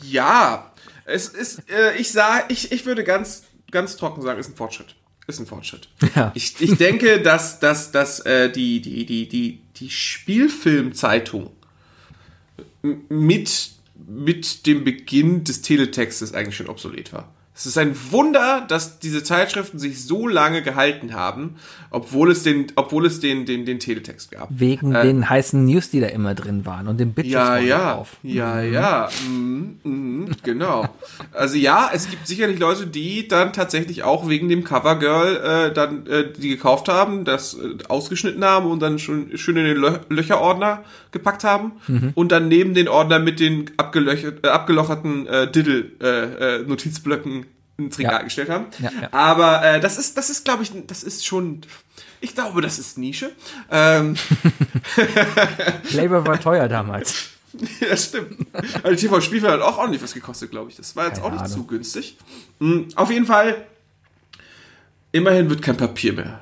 ja, 0.03 0.73
es 1.05 1.29
ist, 1.29 1.71
äh, 1.71 1.97
ich 1.97 2.13
sah, 2.13 2.45
ich, 2.49 2.73
ich 2.73 2.87
würde 2.87 3.05
ganz, 3.05 3.45
ganz 3.71 3.97
trocken 3.97 4.23
sagen, 4.23 4.39
ist 4.41 4.49
ein 4.49 4.57
Fortschritt. 4.57 4.95
Ist 5.27 5.41
ein 5.41 5.47
Fortschritt. 5.47 5.89
Ja. 6.15 6.33
Ich, 6.35 6.61
ich 6.61 6.77
denke, 6.77 7.21
dass, 7.21 7.61
dass, 7.61 7.93
dass 7.93 8.21
äh, 8.21 8.51
die, 8.51 8.81
die, 8.81 9.07
die, 9.07 9.29
die, 9.29 9.63
die 9.77 9.91
Spielfilmzeitung 9.91 11.51
mit, 12.82 13.73
mit 14.07 14.66
dem 14.66 14.85
Beginn 14.85 15.44
des 15.44 15.62
Teletextes 15.62 16.35
eigentlich 16.35 16.57
schon 16.57 16.69
obsolet 16.69 17.12
war. 17.12 17.32
Es 17.61 17.66
ist 17.66 17.77
ein 17.77 17.95
Wunder, 18.11 18.65
dass 18.66 19.01
diese 19.01 19.23
Zeitschriften 19.23 19.78
sich 19.78 20.03
so 20.07 20.27
lange 20.27 20.62
gehalten 20.62 21.12
haben, 21.12 21.57
obwohl 21.91 22.31
es 22.31 22.43
den, 22.43 22.69
obwohl 22.74 23.05
es 23.05 23.20
den, 23.20 23.45
den, 23.45 23.66
den 23.66 23.78
Teletext 23.78 24.31
gab. 24.31 24.49
Wegen 24.51 24.95
Äh, 24.95 25.03
den 25.03 25.28
heißen 25.28 25.62
News, 25.66 25.91
die 25.91 26.01
da 26.01 26.07
immer 26.07 26.35
drin 26.35 26.65
waren 26.65 26.89
und 26.89 26.99
dem 26.99 27.12
Bitches 27.12 27.32
Ja, 27.35 27.59
ja, 27.59 27.93
drauf. 27.97 28.16
ja, 28.23 28.62
ja, 28.62 29.11
mhm, 29.28 29.77
mhm, 29.85 30.31
genau. 30.43 30.89
Also 31.32 31.57
ja, 31.59 31.91
es 31.93 32.09
gibt 32.09 32.27
sicherlich 32.27 32.59
Leute, 32.59 32.87
die 32.87 33.28
dann 33.28 33.53
tatsächlich 33.53 34.05
auch 34.05 34.27
wegen 34.27 34.49
dem 34.49 34.65
Covergirl 34.65 35.37
äh, 35.69 35.74
dann 35.74 36.07
äh, 36.07 36.32
die 36.32 36.49
gekauft 36.49 36.89
haben, 36.89 37.27
das 37.27 37.53
äh, 37.59 37.77
ausgeschnitten 37.91 38.43
haben 38.43 38.70
und 38.70 38.81
dann 38.81 38.99
schon 38.99 39.37
schön 39.37 39.59
in 39.59 39.65
den 39.66 39.77
Lö 39.77 39.99
Löcherordner 40.09 40.82
gepackt 41.12 41.45
haben 41.45 41.73
und 42.15 42.32
dann 42.32 42.49
neben 42.49 42.73
den 42.73 42.89
Ordner 42.89 43.19
mit 43.19 43.39
den 43.39 43.70
abgelöcher, 43.77 44.32
äh, 44.45 44.49
abgelocherten 44.49 45.27
äh, 45.27 45.51
Diddle 45.51 45.91
äh, 46.01 46.61
äh, 46.61 46.62
Notizblöcken 46.66 47.47
ins 47.86 47.98
Regal 47.98 48.12
Ja. 48.15 48.23
gestellt 48.23 48.48
haben. 48.51 48.66
Ja, 48.78 48.90
ja. 49.02 49.09
Aber 49.12 49.65
äh, 49.65 49.81
das 49.81 49.98
ist, 49.98 50.16
das 50.16 50.31
ist, 50.31 50.44
glaube 50.44 50.62
ich, 50.62 50.73
das 50.86 51.02
ist 51.02 51.27
schon, 51.27 51.61
ich 52.20 52.35
glaube, 52.35 52.61
das 52.62 52.78
ist 52.78 52.98
Nische. 52.98 53.32
Ähm, 53.70 54.16
Labor 55.93 56.27
war 56.27 56.40
teuer 56.40 56.69
damals. 56.69 57.31
ja, 57.81 57.97
stimmt. 57.97 58.47
Weil 58.82 58.94
die 58.97 59.07
TV-Spielfilm 59.07 59.52
hat 59.52 59.61
auch 59.61 59.78
ordentlich 59.78 60.02
was 60.02 60.15
gekostet, 60.15 60.51
glaube 60.51 60.70
ich. 60.70 60.77
Das 60.77 60.94
war 60.97 61.07
jetzt 61.07 61.16
Keine 61.16 61.27
auch 61.27 61.32
nicht 61.32 61.40
Ahnung. 61.44 61.57
zu 61.57 61.65
günstig. 61.66 62.16
Mhm, 62.61 62.89
auf 62.94 63.11
jeden 63.11 63.27
Fall, 63.27 63.66
immerhin 65.12 65.51
wird 65.51 65.62
kein 65.62 65.77
Papier 65.77 66.12
mehr 66.12 66.41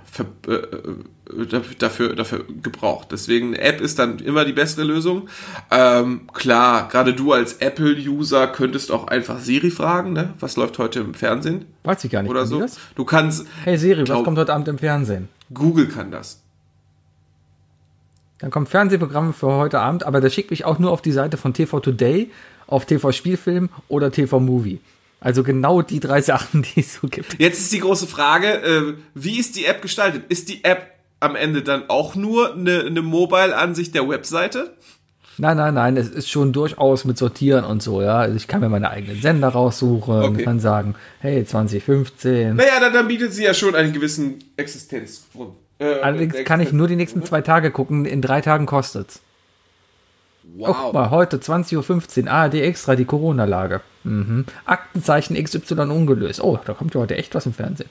äh, 0.48 0.52
äh, 0.52 1.46
dafür, 1.78 2.14
dafür 2.14 2.44
gebraucht. 2.62 3.08
Deswegen 3.12 3.48
eine 3.48 3.60
App 3.60 3.80
ist 3.80 3.98
dann 3.98 4.18
immer 4.18 4.44
die 4.44 4.52
bessere 4.52 4.84
Lösung. 4.84 5.28
Ähm, 5.70 6.28
klar, 6.32 6.88
gerade 6.88 7.14
du 7.14 7.32
als 7.32 7.54
Apple-User 7.54 8.48
könntest 8.48 8.90
auch 8.90 9.06
einfach 9.08 9.38
Siri 9.38 9.70
fragen, 9.70 10.12
ne? 10.12 10.34
Was 10.40 10.56
läuft 10.56 10.78
heute 10.78 11.00
im 11.00 11.14
Fernsehen? 11.14 11.66
Weiß 11.84 12.02
ich 12.04 12.10
gar 12.10 12.22
nicht. 12.22 12.30
Oder 12.30 12.46
so. 12.46 12.64
Du 12.94 13.04
kannst, 13.04 13.46
Hey 13.64 13.76
Siri, 13.76 14.00
was 14.02 14.06
Glaub- 14.06 14.24
kommt 14.24 14.38
heute 14.38 14.54
Abend 14.54 14.68
im 14.68 14.78
Fernsehen? 14.78 15.28
Google 15.52 15.88
kann 15.88 16.10
das. 16.10 16.42
Dann 18.38 18.50
kommt 18.50 18.68
Fernsehprogramm 18.68 19.34
für 19.34 19.48
heute 19.52 19.80
Abend, 19.80 20.04
aber 20.04 20.20
das 20.20 20.32
schickt 20.32 20.50
mich 20.50 20.64
auch 20.64 20.78
nur 20.78 20.92
auf 20.92 21.02
die 21.02 21.12
Seite 21.12 21.36
von 21.36 21.54
TV 21.54 21.80
Today, 21.80 22.30
auf 22.66 22.86
TV 22.86 23.12
Spielfilm 23.12 23.68
oder 23.88 24.12
TV 24.12 24.38
Movie. 24.40 24.78
Also 25.20 25.42
genau 25.42 25.82
die 25.82 26.00
drei 26.00 26.20
Sachen, 26.22 26.62
die 26.62 26.80
es 26.80 26.94
so 26.94 27.08
gibt. 27.08 27.38
Jetzt 27.40 27.58
ist 27.58 27.72
die 27.72 27.80
große 27.80 28.06
Frage, 28.06 28.48
äh, 28.62 28.94
wie 29.14 29.38
ist 29.38 29.56
die 29.56 29.64
App 29.64 29.82
gestaltet? 29.82 30.24
Ist 30.28 30.48
die 30.48 30.62
App 30.64 30.92
am 31.20 31.34
Ende 31.34 31.62
dann 31.62 31.84
auch 31.88 32.14
nur 32.14 32.54
eine, 32.54 32.80
eine 32.84 33.02
Mobile-Ansicht 33.02 33.94
der 33.94 34.08
Webseite? 34.08 34.76
Nein, 35.40 35.56
nein, 35.56 35.74
nein, 35.74 35.96
es 35.96 36.08
ist 36.08 36.28
schon 36.28 36.52
durchaus 36.52 37.04
mit 37.04 37.16
Sortieren 37.16 37.64
und 37.64 37.80
so, 37.82 38.02
ja. 38.02 38.18
Also 38.18 38.36
ich 38.36 38.48
kann 38.48 38.60
mir 38.60 38.68
meine 38.68 38.90
eigenen 38.90 39.20
Sender 39.22 39.48
raussuchen 39.48 40.14
und 40.16 40.34
Okay. 40.34 40.42
kann 40.44 40.58
sagen, 40.60 40.94
hey, 41.20 41.44
2015. 41.44 42.56
Naja, 42.56 42.80
dann, 42.80 42.92
dann 42.92 43.06
bietet 43.08 43.32
sie 43.32 43.44
ja 43.44 43.54
schon 43.54 43.74
einen 43.76 43.92
gewissen 43.92 44.42
Existenzgrund. 44.56 45.52
Äh, 45.78 46.00
Allerdings 46.00 46.34
kann 46.44 46.60
ich 46.60 46.72
nur 46.72 46.88
die 46.88 46.96
nächsten 46.96 47.24
zwei 47.24 47.40
Tage 47.40 47.70
gucken, 47.70 48.04
in 48.04 48.20
drei 48.20 48.40
Tagen 48.40 48.66
kostet's. 48.66 49.20
Oh, 50.56 50.64
guck 50.66 50.76
Wow. 50.84 50.92
mal, 50.92 51.10
heute 51.10 51.38
20.15 51.38 52.24
Uhr, 52.24 52.30
ARD 52.30 52.54
Extra, 52.54 52.96
die 52.96 53.04
Corona-Lage. 53.04 53.80
Mhm. 54.04 54.46
Aktenzeichen 54.64 55.36
XY 55.42 55.74
ungelöst. 55.90 56.42
Oh, 56.42 56.58
da 56.64 56.72
kommt 56.74 56.94
ja 56.94 57.00
heute 57.00 57.16
echt 57.16 57.34
was 57.34 57.46
im 57.46 57.52
Fernsehen. 57.52 57.90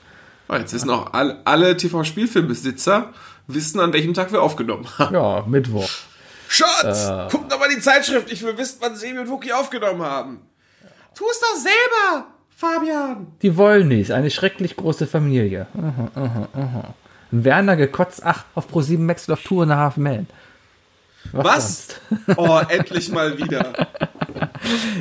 Oh, 0.49 0.55
Jetzt 0.55 0.73
wissen 0.73 0.89
auch 0.89 1.13
alle, 1.13 1.37
alle 1.45 1.75
TV-Spielfilmbesitzer, 1.77 3.13
wissen, 3.47 3.79
an 3.79 3.93
welchem 3.93 4.13
Tag 4.13 4.31
wir 4.31 4.41
aufgenommen 4.41 4.87
haben. 4.97 5.13
Ja, 5.13 5.43
Mittwoch. 5.47 5.89
Schatz, 6.49 7.11
guck 7.29 7.49
doch 7.49 7.59
mal 7.59 7.69
die 7.69 7.79
Zeitschrift. 7.81 8.31
Ich 8.31 8.41
will 8.43 8.57
wissen, 8.57 8.77
wann 8.79 8.95
Sebi 8.95 9.19
und 9.19 9.29
Wookie 9.29 9.51
aufgenommen 9.51 10.01
haben. 10.01 10.39
Tu 11.13 11.25
es 11.29 11.39
doch 11.41 11.55
selber, 11.57 12.27
Fabian. 12.55 13.27
Die 13.41 13.57
Wollnis, 13.57 14.11
eine 14.11 14.29
schrecklich 14.31 14.77
große 14.77 15.07
Familie. 15.07 15.67
Aha, 15.77 16.09
aha, 16.15 16.47
aha. 16.53 16.93
Werner 17.31 17.75
gekotzt, 17.75 18.21
ach, 18.23 18.45
auf 18.55 18.71
Pro7 18.73 18.99
Max 18.99 19.29
auf 19.29 19.41
Tour 19.43 19.63
in 19.63 19.71
a 19.71 19.75
Half 19.77 19.97
Man. 19.97 20.27
Was? 21.31 21.87
Oh, 22.35 22.59
endlich 22.69 23.09
mal 23.09 23.37
wieder. 23.37 23.87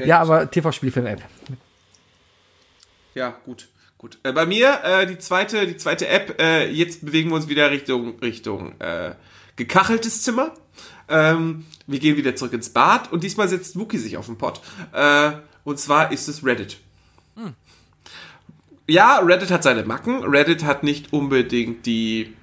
Ja, 0.04 0.20
aber 0.20 0.50
TV-Spielfilm-App. 0.50 1.22
Ja, 3.14 3.36
gut. 3.44 3.68
Gut. 3.98 4.18
Äh, 4.22 4.32
bei 4.32 4.46
mir 4.46 4.80
äh, 4.84 5.06
die 5.06 5.18
zweite, 5.18 5.66
die 5.66 5.76
zweite 5.76 6.06
App. 6.08 6.40
Äh, 6.40 6.70
jetzt 6.70 7.04
bewegen 7.04 7.30
wir 7.30 7.36
uns 7.36 7.48
wieder 7.48 7.70
Richtung 7.70 8.18
Richtung 8.20 8.78
äh, 8.80 9.14
gekacheltes 9.56 10.22
Zimmer. 10.22 10.52
Ähm, 11.08 11.64
wir 11.86 11.98
gehen 11.98 12.16
wieder 12.16 12.36
zurück 12.36 12.52
ins 12.52 12.70
Bad 12.70 13.10
und 13.12 13.24
diesmal 13.24 13.48
setzt 13.48 13.78
Wookie 13.78 13.98
sich 13.98 14.16
auf 14.16 14.26
den 14.26 14.36
Pott. 14.36 14.60
Äh, 14.92 15.32
und 15.64 15.78
zwar 15.78 16.12
ist 16.12 16.28
es 16.28 16.44
Reddit. 16.44 16.78
Ja, 18.86 19.18
Reddit 19.18 19.50
hat 19.50 19.62
seine 19.62 19.84
Macken. 19.84 20.22
Reddit 20.22 20.64
hat 20.64 20.82
nicht 20.82 21.12
unbedingt 21.12 21.86
die 21.86 22.34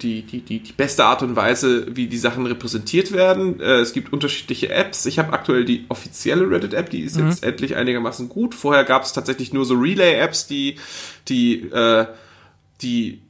die, 0.00 0.22
die, 0.22 0.40
die, 0.40 0.60
die 0.60 0.72
beste 0.72 1.04
Art 1.04 1.22
und 1.22 1.36
Weise, 1.36 1.86
wie 1.96 2.06
die 2.06 2.18
Sachen 2.18 2.46
repräsentiert 2.46 3.12
werden. 3.12 3.60
Äh, 3.60 3.80
es 3.80 3.92
gibt 3.92 4.12
unterschiedliche 4.12 4.70
Apps. 4.70 5.06
Ich 5.06 5.18
habe 5.18 5.32
aktuell 5.32 5.64
die 5.64 5.84
offizielle 5.88 6.48
Reddit-App, 6.50 6.90
die 6.90 7.00
ist 7.00 7.16
jetzt 7.16 7.44
endlich 7.44 7.76
einigermaßen 7.76 8.28
gut. 8.28 8.54
Vorher 8.54 8.84
gab 8.84 9.02
es 9.02 9.12
tatsächlich 9.12 9.52
nur 9.52 9.64
so 9.64 9.74
Relay-Apps, 9.74 10.46
die, 10.46 10.76
die, 11.28 11.62
äh, 11.70 12.06
die 12.80 13.22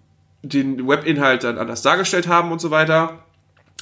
den 0.43 0.87
Webinhalt 0.89 1.45
dann 1.45 1.59
anders 1.59 1.83
dargestellt 1.83 2.27
haben 2.27 2.53
und 2.53 2.61
so 2.61 2.71
weiter. 2.71 3.25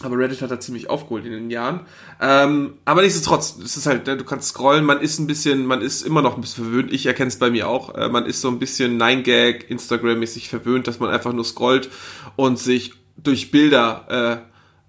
Aber 0.03 0.17
Reddit 0.17 0.41
hat 0.41 0.51
da 0.51 0.59
ziemlich 0.59 0.89
aufgeholt 0.89 1.27
in 1.27 1.33
den 1.33 1.51
Jahren. 1.51 1.81
Ähm, 2.23 2.75
aber 2.87 3.03
nichtsdestotrotz, 3.03 3.57
es 3.63 3.77
ist 3.77 3.87
halt, 3.87 4.07
ne, 4.07 4.17
du 4.17 4.25
kannst 4.25 4.49
scrollen, 4.49 4.85
man 4.85 5.01
ist 5.01 5.19
ein 5.19 5.27
bisschen, 5.27 5.67
man 5.67 5.83
ist 5.83 6.03
immer 6.03 6.23
noch 6.23 6.37
ein 6.37 6.41
bisschen 6.41 6.65
verwöhnt. 6.65 6.91
Ich 6.93 7.05
erkenne 7.07 7.29
es 7.29 7.39
bei 7.39 7.51
mir 7.51 7.69
auch. 7.69 7.95
Äh, 7.95 8.09
man 8.09 8.25
ist 8.25 8.41
so 8.41 8.49
ein 8.49 8.59
bisschen 8.59 8.99
9gag, 9.01 9.67
Instagram-mäßig 9.69 10.49
verwöhnt, 10.49 10.87
dass 10.87 11.01
man 11.01 11.11
einfach 11.11 11.33
nur 11.35 11.45
scrollt 11.45 11.91
und 12.37 12.59
sich 12.59 12.95
durch 13.23 13.51
Bilder 13.51 14.43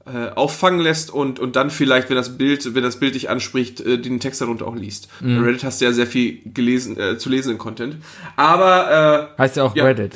äh, 0.07 0.09
äh, 0.09 0.29
auffangen 0.31 0.79
lässt 0.79 1.11
und, 1.11 1.39
und 1.39 1.57
dann 1.57 1.69
vielleicht, 1.69 2.09
wenn 2.09 2.15
das 2.15 2.37
Bild, 2.37 2.73
wenn 2.73 2.81
das 2.83 2.97
Bild 2.97 3.13
dich 3.15 3.29
anspricht, 3.29 3.81
äh, 3.81 3.97
den 3.99 4.19
Text 4.21 4.39
darunter 4.39 4.65
auch 4.65 4.75
liest. 4.75 5.09
Bei 5.19 5.37
Reddit 5.39 5.63
hast 5.65 5.81
du 5.81 5.85
ja 5.85 5.91
sehr 5.91 6.07
viel 6.07 6.39
gelesen, 6.45 6.97
äh, 6.97 7.17
zu 7.17 7.29
lesen 7.29 7.51
in 7.51 7.57
Content. 7.57 7.97
Aber 8.37 9.35
Heißt 9.37 9.57
ja 9.57 9.63
auch 9.63 9.75
Ja. 9.75 9.83
Reddit. 9.83 10.15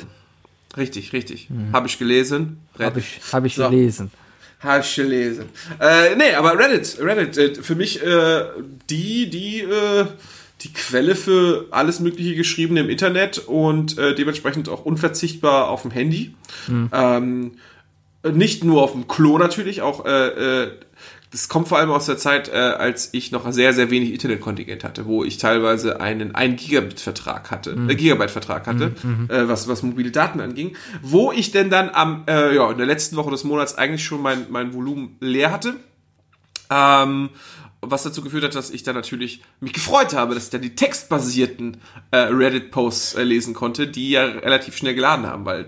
äh, 0.74 0.80
richtig, 0.80 1.12
richtig. 1.12 1.48
Habe 1.72 1.86
ich 1.86 1.98
gelesen. 1.98 2.60
Habe 2.78 2.98
ich, 3.00 3.20
hab 3.32 3.44
ich 3.44 3.54
So. 3.56 3.68
gelesen. 3.68 4.10
Hast 4.58 4.96
du 4.96 5.02
gelesen. 5.02 5.50
Äh, 5.80 6.16
nee, 6.16 6.34
aber 6.34 6.58
Reddit, 6.58 6.98
Reddit, 7.00 7.36
äh, 7.36 7.54
für 7.62 7.74
mich 7.74 8.02
äh, 8.02 8.44
die, 8.88 9.28
die, 9.28 9.60
äh, 9.60 10.06
die 10.62 10.72
Quelle 10.72 11.14
für 11.14 11.66
alles 11.70 12.00
Mögliche 12.00 12.34
geschriebene 12.34 12.80
im 12.80 12.88
Internet 12.88 13.38
und 13.38 13.98
äh, 13.98 14.14
dementsprechend 14.14 14.68
auch 14.68 14.84
unverzichtbar 14.84 15.68
auf 15.68 15.82
dem 15.82 15.90
Handy. 15.90 16.34
Ähm, 16.92 17.52
nicht 18.32 18.64
nur 18.64 18.82
auf 18.82 18.92
dem 18.92 19.06
Klo 19.08 19.38
natürlich, 19.38 19.82
auch 19.82 20.04
äh, 20.04 20.64
äh, 20.64 20.70
das 21.32 21.48
kommt 21.48 21.68
vor 21.68 21.78
allem 21.78 21.90
aus 21.90 22.06
der 22.06 22.18
Zeit, 22.18 22.48
äh, 22.48 22.56
als 22.56 23.10
ich 23.12 23.32
noch 23.32 23.50
sehr, 23.52 23.72
sehr 23.72 23.90
wenig 23.90 24.12
Internetkontingent 24.12 24.84
hatte, 24.84 25.06
wo 25.06 25.24
ich 25.24 25.38
teilweise 25.38 26.00
einen 26.00 26.34
1 26.34 26.62
Gigabit 26.62 27.00
Vertrag 27.00 27.50
hatte, 27.50 27.76
äh, 27.88 27.94
Gigabyte 27.94 28.30
Vertrag 28.30 28.66
hatte, 28.66 28.94
äh, 29.28 29.48
was, 29.48 29.68
was 29.68 29.82
mobile 29.82 30.10
Daten 30.10 30.40
anging, 30.40 30.76
wo 31.02 31.32
ich 31.32 31.50
denn 31.50 31.68
dann 31.70 31.90
am, 31.90 32.24
äh, 32.28 32.54
ja, 32.54 32.70
in 32.70 32.78
der 32.78 32.86
letzten 32.86 33.16
Woche 33.16 33.30
des 33.30 33.44
Monats 33.44 33.76
eigentlich 33.76 34.04
schon 34.04 34.22
mein, 34.22 34.46
mein 34.50 34.72
Volumen 34.72 35.16
leer 35.20 35.52
hatte. 35.52 35.74
Ähm, 36.70 37.30
was 37.80 38.02
dazu 38.02 38.22
geführt 38.22 38.42
hat, 38.44 38.54
dass 38.54 38.70
ich 38.70 38.82
dann 38.82 38.94
natürlich 38.94 39.42
mich 39.60 39.72
gefreut 39.72 40.14
habe, 40.14 40.34
dass 40.34 40.44
ich 40.44 40.50
dann 40.50 40.62
die 40.62 40.74
textbasierten 40.74 41.76
äh, 42.10 42.16
Reddit-Posts 42.16 43.14
äh, 43.14 43.22
lesen 43.22 43.54
konnte, 43.54 43.86
die 43.86 44.10
ja 44.10 44.24
relativ 44.24 44.76
schnell 44.76 44.94
geladen 44.94 45.26
haben, 45.26 45.44
weil 45.44 45.66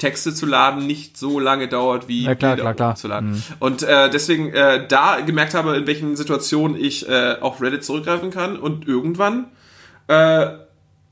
Texte 0.00 0.34
zu 0.34 0.46
laden 0.46 0.86
nicht 0.86 1.16
so 1.16 1.38
lange 1.38 1.68
dauert 1.68 2.08
wie 2.08 2.24
Ja, 2.24 2.34
klar, 2.34 2.56
Bilder 2.56 2.74
klar, 2.74 2.74
klar. 2.74 2.94
zu 2.96 3.06
laden. 3.06 3.42
Und 3.60 3.82
äh, 3.82 4.10
deswegen 4.10 4.52
äh, 4.52 4.86
da 4.88 5.20
gemerkt 5.20 5.54
habe, 5.54 5.76
in 5.76 5.86
welchen 5.86 6.16
Situationen 6.16 6.76
ich 6.76 7.08
äh, 7.08 7.36
auf 7.40 7.60
Reddit 7.60 7.84
zurückgreifen 7.84 8.30
kann 8.30 8.58
und 8.58 8.88
irgendwann 8.88 9.46
äh, 10.08 10.12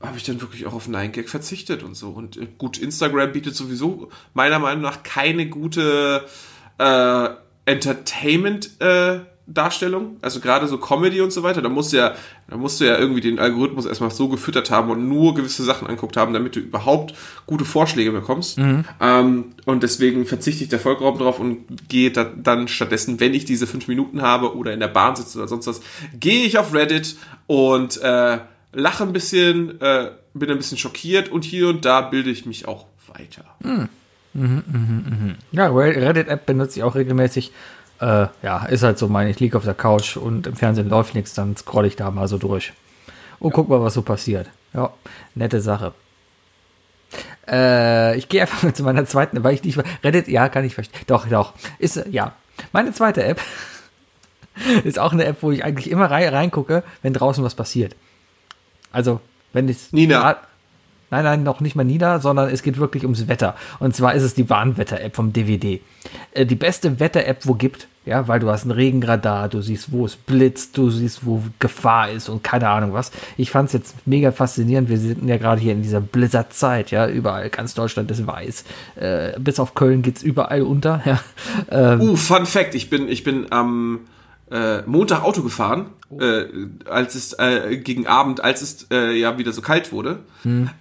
habe 0.01 0.17
ich 0.17 0.23
dann 0.23 0.41
wirklich 0.41 0.65
auch 0.65 0.73
auf 0.73 0.87
9gag 0.87 1.27
verzichtet 1.27 1.83
und 1.83 1.95
so. 1.95 2.09
Und 2.09 2.37
äh, 2.37 2.47
gut, 2.57 2.77
Instagram 2.77 3.31
bietet 3.31 3.55
sowieso 3.55 4.09
meiner 4.33 4.59
Meinung 4.59 4.81
nach 4.81 5.03
keine 5.03 5.47
gute 5.47 6.25
äh, 6.79 7.29
Entertainment 7.65 8.81
äh, 8.81 9.19
Darstellung, 9.51 10.17
also 10.21 10.39
gerade 10.39 10.67
so 10.67 10.77
Comedy 10.77 11.21
und 11.21 11.33
so 11.33 11.41
weiter, 11.41 11.61
da 11.61 11.69
musst 11.69 11.91
du 11.91 11.97
ja, 11.97 12.13
da 12.47 12.57
musst 12.57 12.79
du 12.79 12.85
ja 12.85 12.97
irgendwie 12.97 13.21
den 13.21 13.39
Algorithmus 13.39 13.85
erstmal 13.85 14.11
so 14.11 14.27
gefüttert 14.29 14.69
haben 14.69 14.91
und 14.91 15.07
nur 15.09 15.33
gewisse 15.33 15.63
Sachen 15.63 15.87
anguckt 15.87 16.17
haben, 16.17 16.33
damit 16.33 16.55
du 16.55 16.59
überhaupt 16.59 17.15
gute 17.47 17.65
Vorschläge 17.65 18.11
bekommst. 18.11 18.59
Ähm, 19.01 19.45
und 19.65 19.83
deswegen 19.83 20.25
verzichte 20.25 20.63
ich 20.63 20.69
da 20.69 20.77
vollkommen 20.77 21.17
drauf 21.17 21.39
und 21.39 21.65
gehe 21.89 22.11
da, 22.11 22.23
dann 22.23 22.67
stattdessen, 22.67 23.19
wenn 23.19 23.33
ich 23.33 23.45
diese 23.45 23.65
fünf 23.65 23.87
Minuten 23.87 24.21
habe 24.21 24.55
oder 24.55 24.71
in 24.71 24.79
der 24.79 24.87
Bahn 24.87 25.15
sitze 25.15 25.39
oder 25.39 25.47
sonst 25.47 25.67
was, 25.67 25.81
gehe 26.19 26.45
ich 26.45 26.57
auf 26.59 26.73
Reddit 26.73 27.15
und 27.47 28.01
äh, 28.01 28.37
lache 28.73 29.03
ein 29.03 29.13
bisschen, 29.13 29.81
äh, 29.81 30.11
bin 30.33 30.51
ein 30.51 30.57
bisschen 30.57 30.77
schockiert 30.77 31.29
und 31.29 31.43
hier 31.43 31.69
und 31.69 31.85
da 31.85 32.01
bilde 32.01 32.29
ich 32.29 32.45
mich 32.45 32.67
auch 32.67 32.85
weiter. 33.07 33.45
Ja, 35.51 35.67
Reddit-App 35.67 36.45
benutze 36.45 36.79
ich 36.79 36.83
auch 36.83 36.95
regelmäßig. 36.95 37.51
Äh, 37.99 38.27
ja, 38.43 38.65
ist 38.65 38.83
halt 38.83 38.97
so 38.97 39.07
mein, 39.07 39.27
ich 39.27 39.39
liege 39.39 39.57
auf 39.57 39.65
der 39.65 39.73
Couch 39.73 40.15
und 40.15 40.47
im 40.47 40.55
Fernsehen 40.55 40.89
läuft 40.89 41.15
nichts, 41.15 41.33
dann 41.33 41.57
scroll 41.57 41.85
ich 41.85 41.95
da 41.95 42.11
mal 42.11 42.27
so 42.27 42.37
durch. 42.37 42.73
Und 43.39 43.51
guck 43.51 43.69
mal, 43.69 43.81
was 43.81 43.93
so 43.93 44.01
passiert. 44.01 44.49
Ja, 44.73 44.93
nette 45.35 45.61
Sache. 45.61 45.93
Äh, 47.47 48.17
ich 48.17 48.29
gehe 48.29 48.41
einfach 48.41 48.63
mal 48.63 48.73
zu 48.73 48.83
meiner 48.83 49.05
zweiten, 49.05 49.43
weil 49.43 49.53
ich 49.53 49.63
nicht, 49.63 49.81
Reddit, 50.03 50.27
ja, 50.27 50.49
kann 50.49 50.65
ich 50.65 50.75
verstehen. 50.75 51.01
Doch, 51.07 51.27
doch. 51.27 51.53
Ist, 51.77 51.97
äh, 51.97 52.09
ja. 52.09 52.33
Meine 52.71 52.93
zweite 52.93 53.23
App 53.23 53.41
ist 54.83 54.99
auch 54.99 55.13
eine 55.13 55.25
App, 55.25 55.37
wo 55.41 55.51
ich 55.51 55.63
eigentlich 55.63 55.89
immer 55.89 56.11
rein, 56.11 56.29
reingucke, 56.29 56.83
wenn 57.01 57.13
draußen 57.13 57.43
was 57.43 57.55
passiert. 57.55 57.95
Also, 58.91 59.21
wenn 59.53 59.69
es. 59.69 59.91
Nina. 59.93 60.37
Nein, 61.11 61.23
nein, 61.23 61.43
noch 61.43 61.59
nicht 61.59 61.75
mal 61.75 61.83
Nina, 61.83 62.19
sondern 62.19 62.49
es 62.49 62.61
geht 62.63 62.77
wirklich 62.77 63.03
ums 63.03 63.27
Wetter. 63.27 63.55
Und 63.79 63.95
zwar 63.95 64.13
ist 64.13 64.23
es 64.23 64.35
die 64.35 64.49
Warnwetter-App 64.49 65.15
vom 65.15 65.33
DVD. 65.33 65.81
Äh, 66.33 66.45
die 66.45 66.55
beste 66.55 66.99
Wetter-App, 66.99 67.45
wo 67.45 67.53
gibt. 67.53 67.87
Ja, 68.05 68.27
weil 68.27 68.39
du 68.39 68.49
hast 68.49 68.65
ein 68.65 68.71
Regenradar, 68.71 69.49
du 69.49 69.61
siehst, 69.61 69.91
wo 69.91 70.05
es 70.05 70.15
blitzt, 70.15 70.75
du 70.77 70.89
siehst, 70.89 71.25
wo 71.25 71.43
Gefahr 71.59 72.09
ist 72.09 72.27
und 72.27 72.43
keine 72.43 72.67
Ahnung 72.67 72.93
was. 72.93 73.11
Ich 73.37 73.51
fand 73.51 73.67
es 73.67 73.73
jetzt 73.73 74.07
mega 74.07 74.31
faszinierend. 74.31 74.89
Wir 74.89 74.97
sind 74.97 75.27
ja 75.27 75.37
gerade 75.37 75.61
hier 75.61 75.73
in 75.73 75.83
dieser 75.83 76.01
Blizzard-Zeit, 76.01 76.89
ja, 76.89 77.07
überall, 77.07 77.49
ganz 77.49 77.75
Deutschland 77.75 78.09
ist 78.09 78.25
weiß. 78.25 78.63
Äh, 78.95 79.39
bis 79.39 79.59
auf 79.59 79.75
Köln 79.75 80.01
geht's 80.01 80.23
überall 80.23 80.63
unter, 80.63 81.01
ja. 81.05 81.19
Ähm, 81.69 82.01
Uh, 82.01 82.15
Fun 82.15 82.45
Fact, 82.45 82.73
ich 82.73 82.89
bin, 82.89 83.09
ich 83.09 83.23
bin 83.23 83.51
am 83.51 83.99
äh, 84.51 84.81
Montag 84.83 85.23
Auto 85.23 85.43
gefahren, 85.43 85.87
äh, 86.19 86.45
als 86.89 87.15
es 87.15 87.33
äh, 87.33 87.77
gegen 87.77 88.07
Abend, 88.07 88.43
als 88.43 88.61
es 88.61 88.87
äh, 88.91 89.13
ja 89.17 89.37
wieder 89.37 89.51
so 89.51 89.61
kalt 89.61 89.91
wurde. 89.91 90.19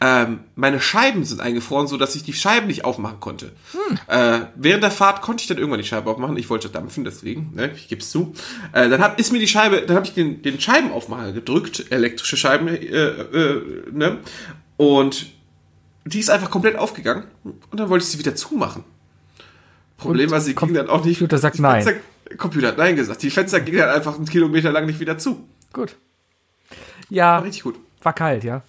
Ähm, 0.01 0.41
meine 0.55 0.81
Scheiben 0.81 1.25
sind 1.25 1.41
eingefroren, 1.41 1.87
so 1.87 1.97
dass 1.97 2.15
ich 2.15 2.23
die 2.23 2.33
Scheiben 2.33 2.69
nicht 2.69 2.85
aufmachen 2.85 3.21
konnte. 3.21 3.53
Äh, 4.07 4.41
während 4.57 4.83
der 4.83 4.91
Fahrt 4.91 5.21
konnte 5.23 5.43
ich 5.43 5.49
dann 5.49 5.59
irgendwann 5.59 5.81
die 5.81 5.87
Scheibe 5.87 6.11
aufmachen. 6.11 6.37
Ich 6.37 6.49
wollte 6.49 6.69
dampfen, 6.69 7.05
deswegen, 7.05 7.53
ne, 7.55 7.71
ich 7.75 7.89
gebe 7.89 8.01
es 8.01 8.11
zu. 8.11 8.35
Äh, 8.73 8.89
dann 8.89 9.03
hab, 9.03 9.19
ist 9.19 9.33
mir 9.33 9.41
die 9.41 9.49
Scheibe, 9.49 9.83
dann 9.83 9.97
habe 9.97 10.07
ich 10.07 10.15
den, 10.15 10.43
den 10.43 10.61
Scheibenaufmacher 10.61 11.33
gedrückt, 11.33 11.87
elektrische 11.91 12.37
Scheiben, 12.37 12.69
äh, 12.69 12.75
äh, 12.77 13.63
ne, 13.93 14.19
und 14.77 15.27
die 16.07 16.21
ist 16.21 16.31
einfach 16.31 16.51
komplett 16.51 16.77
aufgegangen 16.77 17.25
und 17.45 17.79
dann 17.79 17.91
wollte 17.91 18.05
ich 18.05 18.11
sie 18.11 18.19
wieder 18.19 18.35
zumachen. 18.35 18.85
Problem 19.99 20.27
Und 20.27 20.31
war, 20.31 20.41
sie 20.41 20.55
ging 20.55 20.75
dann 20.75 20.89
auch 20.89 21.05
nicht. 21.05 21.19
Computer 21.19 21.39
sagt 21.39 21.59
nein. 21.59 21.85
Computer 22.37 22.69
hat 22.69 22.79
nein 22.79 22.97
gesagt. 22.97 23.23
Die 23.23 23.31
Fenster 23.31 23.61
gingen 23.61 23.79
dann 23.79 23.91
einfach 23.91 24.17
einen 24.17 24.27
Kilometer 24.27 24.73
lang 24.73 24.87
nicht 24.87 25.01
wieder 25.01 25.19
zu. 25.19 25.49
gut. 25.73 25.97
Ja, 27.11 27.37
War 27.37 27.45
richtig 27.45 27.63
gut. 27.63 27.77
war 28.03 28.13
kalt, 28.13 28.45
ja. 28.45 28.63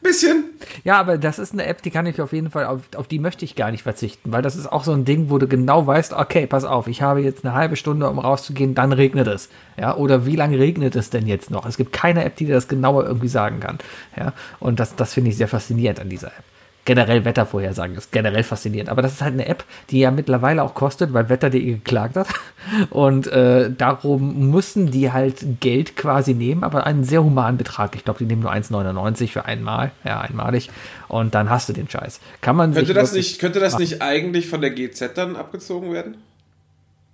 Bisschen. 0.00 0.44
Ja, 0.84 0.98
aber 0.98 1.18
das 1.18 1.38
ist 1.38 1.52
eine 1.52 1.66
App, 1.66 1.82
die 1.82 1.90
kann 1.90 2.06
ich 2.06 2.20
auf 2.22 2.32
jeden 2.32 2.50
Fall, 2.50 2.66
auf, 2.66 2.82
auf 2.94 3.08
die 3.08 3.18
möchte 3.18 3.44
ich 3.44 3.56
gar 3.56 3.70
nicht 3.72 3.82
verzichten, 3.82 4.32
weil 4.32 4.42
das 4.42 4.54
ist 4.56 4.70
auch 4.70 4.84
so 4.84 4.92
ein 4.92 5.04
Ding, 5.04 5.28
wo 5.28 5.38
du 5.38 5.48
genau 5.48 5.86
weißt, 5.86 6.12
okay, 6.14 6.46
pass 6.46 6.64
auf, 6.64 6.86
ich 6.86 7.02
habe 7.02 7.20
jetzt 7.20 7.44
eine 7.44 7.52
halbe 7.54 7.74
Stunde, 7.76 8.08
um 8.08 8.18
rauszugehen, 8.18 8.74
dann 8.74 8.92
regnet 8.92 9.26
es. 9.26 9.48
Ja, 9.76 9.96
oder 9.96 10.24
wie 10.24 10.36
lange 10.36 10.58
regnet 10.58 10.94
es 10.96 11.10
denn 11.10 11.26
jetzt 11.26 11.50
noch? 11.50 11.66
Es 11.66 11.76
gibt 11.76 11.92
keine 11.92 12.24
App, 12.24 12.36
die 12.36 12.46
dir 12.46 12.54
das 12.54 12.68
genauer 12.68 13.06
irgendwie 13.06 13.28
sagen 13.28 13.60
kann. 13.60 13.78
Ja, 14.16 14.32
und 14.60 14.78
das, 14.80 14.94
das 14.94 15.12
finde 15.14 15.30
ich 15.30 15.36
sehr 15.36 15.48
faszinierend 15.48 16.00
an 16.00 16.08
dieser 16.08 16.28
App. 16.28 16.44
Generell 16.88 17.26
Wettervorhersagen 17.26 17.96
ist 17.98 18.12
generell 18.12 18.42
faszinierend. 18.42 18.88
Aber 18.88 19.02
das 19.02 19.12
ist 19.12 19.20
halt 19.20 19.34
eine 19.34 19.44
App, 19.44 19.62
die 19.90 19.98
ja 19.98 20.10
mittlerweile 20.10 20.62
auch 20.62 20.72
kostet, 20.72 21.12
weil 21.12 21.28
Wetter.de 21.28 21.62
geklagt 21.62 22.16
hat. 22.16 22.28
Und 22.88 23.26
äh, 23.26 23.70
darum 23.70 24.50
müssen 24.50 24.90
die 24.90 25.12
halt 25.12 25.60
Geld 25.60 25.98
quasi 25.98 26.32
nehmen, 26.32 26.64
aber 26.64 26.86
einen 26.86 27.04
sehr 27.04 27.22
humanen 27.22 27.58
Betrag. 27.58 27.94
Ich 27.94 28.06
glaube, 28.06 28.20
die 28.20 28.24
nehmen 28.24 28.40
nur 28.40 28.52
1,99 28.52 29.28
für 29.28 29.44
einmal, 29.44 29.90
ja, 30.02 30.22
einmalig. 30.22 30.70
Und 31.08 31.34
dann 31.34 31.50
hast 31.50 31.68
du 31.68 31.74
den 31.74 31.90
Scheiß. 31.90 32.20
Kann 32.40 32.56
man 32.56 32.72
Könnte 32.72 32.86
sich 32.86 32.96
das 32.96 33.12
nicht, 33.12 33.38
könnte 33.38 33.60
das 33.60 33.78
nicht 33.78 34.00
eigentlich 34.00 34.48
von 34.48 34.62
der 34.62 34.70
GZ 34.70 35.10
dann 35.14 35.36
abgezogen 35.36 35.92
werden? 35.92 36.16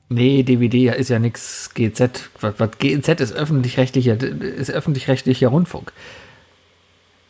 Nee, 0.09 0.45
DVD 0.45 0.91
ist 0.91 1.11
ja 1.11 1.19
nichts 1.19 1.75
GZ. 1.75 2.31
Was, 2.41 2.55
was 2.59 2.71
GZ 2.79 3.21
ist 3.21 3.33
öffentlich-rechtlicher, 3.33 4.23
ist 4.23 4.71
öffentlich-rechtlicher 4.71 5.49
Rundfunk. 5.49 5.93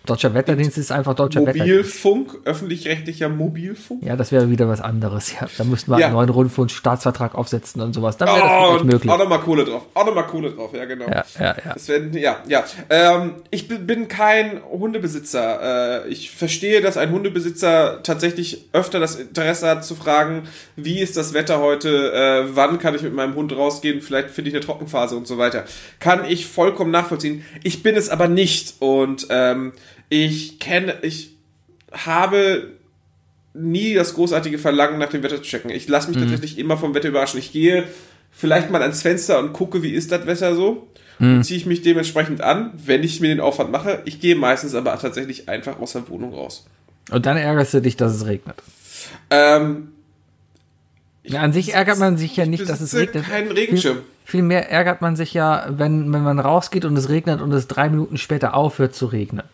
Deutscher 0.06 0.34
Wetterdienst 0.34 0.76
ist 0.76 0.92
einfach 0.92 1.14
deutscher 1.14 1.40
Wetterdienst. 1.40 1.66
Mobilfunk, 2.04 2.36
öffentlich-rechtlicher 2.44 3.30
Mobilfunk? 3.30 4.02
Ja, 4.02 4.16
das 4.16 4.32
wäre 4.32 4.50
wieder 4.50 4.68
was 4.68 4.82
anderes. 4.82 5.32
Ja, 5.32 5.46
da 5.56 5.64
müssten 5.64 5.90
wir 5.92 5.98
Ja. 5.98 6.06
einen 6.08 6.14
neuen 6.16 6.28
Rundfunkstaatsvertrag 6.28 7.34
aufsetzen 7.34 7.80
und 7.80 7.94
sowas. 7.94 8.18
Dann 8.18 8.28
wäre 8.28 8.40
das 8.40 8.50
Oh, 8.50 8.72
wirklich 8.74 8.92
möglich. 8.92 9.10
auch 9.12 9.18
nochmal 9.18 9.40
Kohle 9.40 9.64
drauf. 9.64 9.82
Auch 9.94 10.04
nochmal 10.04 10.26
Kohle 10.26 10.50
drauf, 10.50 10.72
ja, 10.74 10.84
genau. 10.84 11.06
Ja, 11.08 11.24
ja, 11.40 11.56
ja. 11.64 11.72
Das 11.72 11.88
werden, 11.88 12.12
ja, 12.12 12.36
ja. 12.46 12.64
Ähm, 12.90 13.36
ich 13.50 13.66
bin, 13.66 13.86
bin 13.86 14.08
kein 14.08 14.60
Hundebesitzer. 14.70 16.04
Äh, 16.04 16.08
ich 16.08 16.30
verstehe, 16.30 16.82
dass 16.82 16.98
ein 16.98 17.10
Hundebesitzer 17.10 18.02
tatsächlich 18.02 18.66
öfter 18.74 19.00
das 19.00 19.16
Interesse 19.16 19.66
hat 19.68 19.84
zu 19.86 19.94
fragen, 19.94 20.42
wie 20.76 21.00
ist 21.00 21.16
das 21.16 21.32
Wetter 21.32 21.60
heute, 21.60 22.12
äh, 22.12 22.54
wann 22.54 22.78
kann 22.78 22.94
ich 22.94 23.00
mit 23.02 23.14
meinem 23.14 23.34
Hund 23.36 23.56
rausgehen, 23.56 24.02
vielleicht 24.02 24.30
finde 24.30 24.50
ich 24.50 24.54
eine 24.56 24.64
Trockenphase 24.64 25.16
und 25.16 25.26
so 25.26 25.38
weiter. 25.38 25.64
Kann 25.98 26.26
ich 26.28 26.46
vollkommen 26.46 26.90
nachvollziehen. 26.90 27.42
Ich 27.62 27.82
bin 27.82 27.96
es 27.96 28.10
aber 28.10 28.28
nicht 28.28 28.74
und 28.80 29.26
ähm, 29.30 29.72
ich 30.08 30.58
kenne, 30.58 30.96
ich 31.02 31.34
habe 31.92 32.70
nie 33.52 33.94
das 33.94 34.14
großartige 34.14 34.58
Verlangen 34.58 34.98
nach 34.98 35.10
dem 35.10 35.22
Wetter 35.22 35.36
zu 35.36 35.42
checken. 35.42 35.70
Ich 35.70 35.88
lasse 35.88 36.08
mich 36.10 36.18
tatsächlich 36.18 36.58
immer 36.58 36.76
vom 36.76 36.94
Wetter 36.94 37.08
überraschen. 37.08 37.38
Ich 37.38 37.52
gehe 37.52 37.84
vielleicht 38.32 38.70
mal 38.70 38.82
ans 38.82 39.02
Fenster 39.02 39.38
und 39.38 39.52
gucke, 39.52 39.82
wie 39.82 39.92
ist 39.92 40.10
das 40.10 40.26
Wetter 40.26 40.54
so. 40.56 40.88
Dann 41.20 41.44
ziehe 41.44 41.58
ich 41.58 41.66
mich 41.66 41.82
dementsprechend 41.82 42.40
an, 42.40 42.72
wenn 42.74 43.04
ich 43.04 43.20
mir 43.20 43.28
den 43.28 43.38
Aufwand 43.40 43.70
mache. 43.70 44.02
Ich 44.04 44.20
gehe 44.20 44.34
meistens 44.34 44.74
aber 44.74 44.98
tatsächlich 44.98 45.48
einfach 45.48 45.78
aus 45.78 45.92
der 45.92 46.08
Wohnung 46.08 46.34
raus. 46.34 46.66
Und 47.12 47.24
dann 47.26 47.36
ärgerst 47.36 47.74
du 47.74 47.80
dich, 47.80 47.96
dass 47.96 48.12
es 48.14 48.26
regnet. 48.26 48.56
Ähm, 49.30 49.92
Ja, 51.22 51.40
an 51.42 51.52
sich 51.52 51.74
ärgert 51.74 51.98
man 51.98 52.16
sich 52.16 52.36
ja 52.36 52.46
nicht, 52.46 52.68
dass 52.68 52.80
es 52.80 52.94
regnet. 52.94 53.24
keinen 53.24 53.52
Regenschirm. 53.52 53.98
Viel, 54.24 54.40
vielmehr 54.40 54.70
ärgert 54.70 55.00
man 55.02 55.14
sich 55.14 55.32
ja, 55.34 55.66
wenn, 55.70 56.12
wenn 56.12 56.22
man 56.24 56.40
rausgeht 56.40 56.84
und 56.84 56.96
es 56.96 57.08
regnet 57.08 57.40
und 57.40 57.52
es 57.52 57.68
drei 57.68 57.88
Minuten 57.88 58.18
später 58.18 58.54
aufhört 58.54 58.96
zu 58.96 59.06
regnen. 59.06 59.44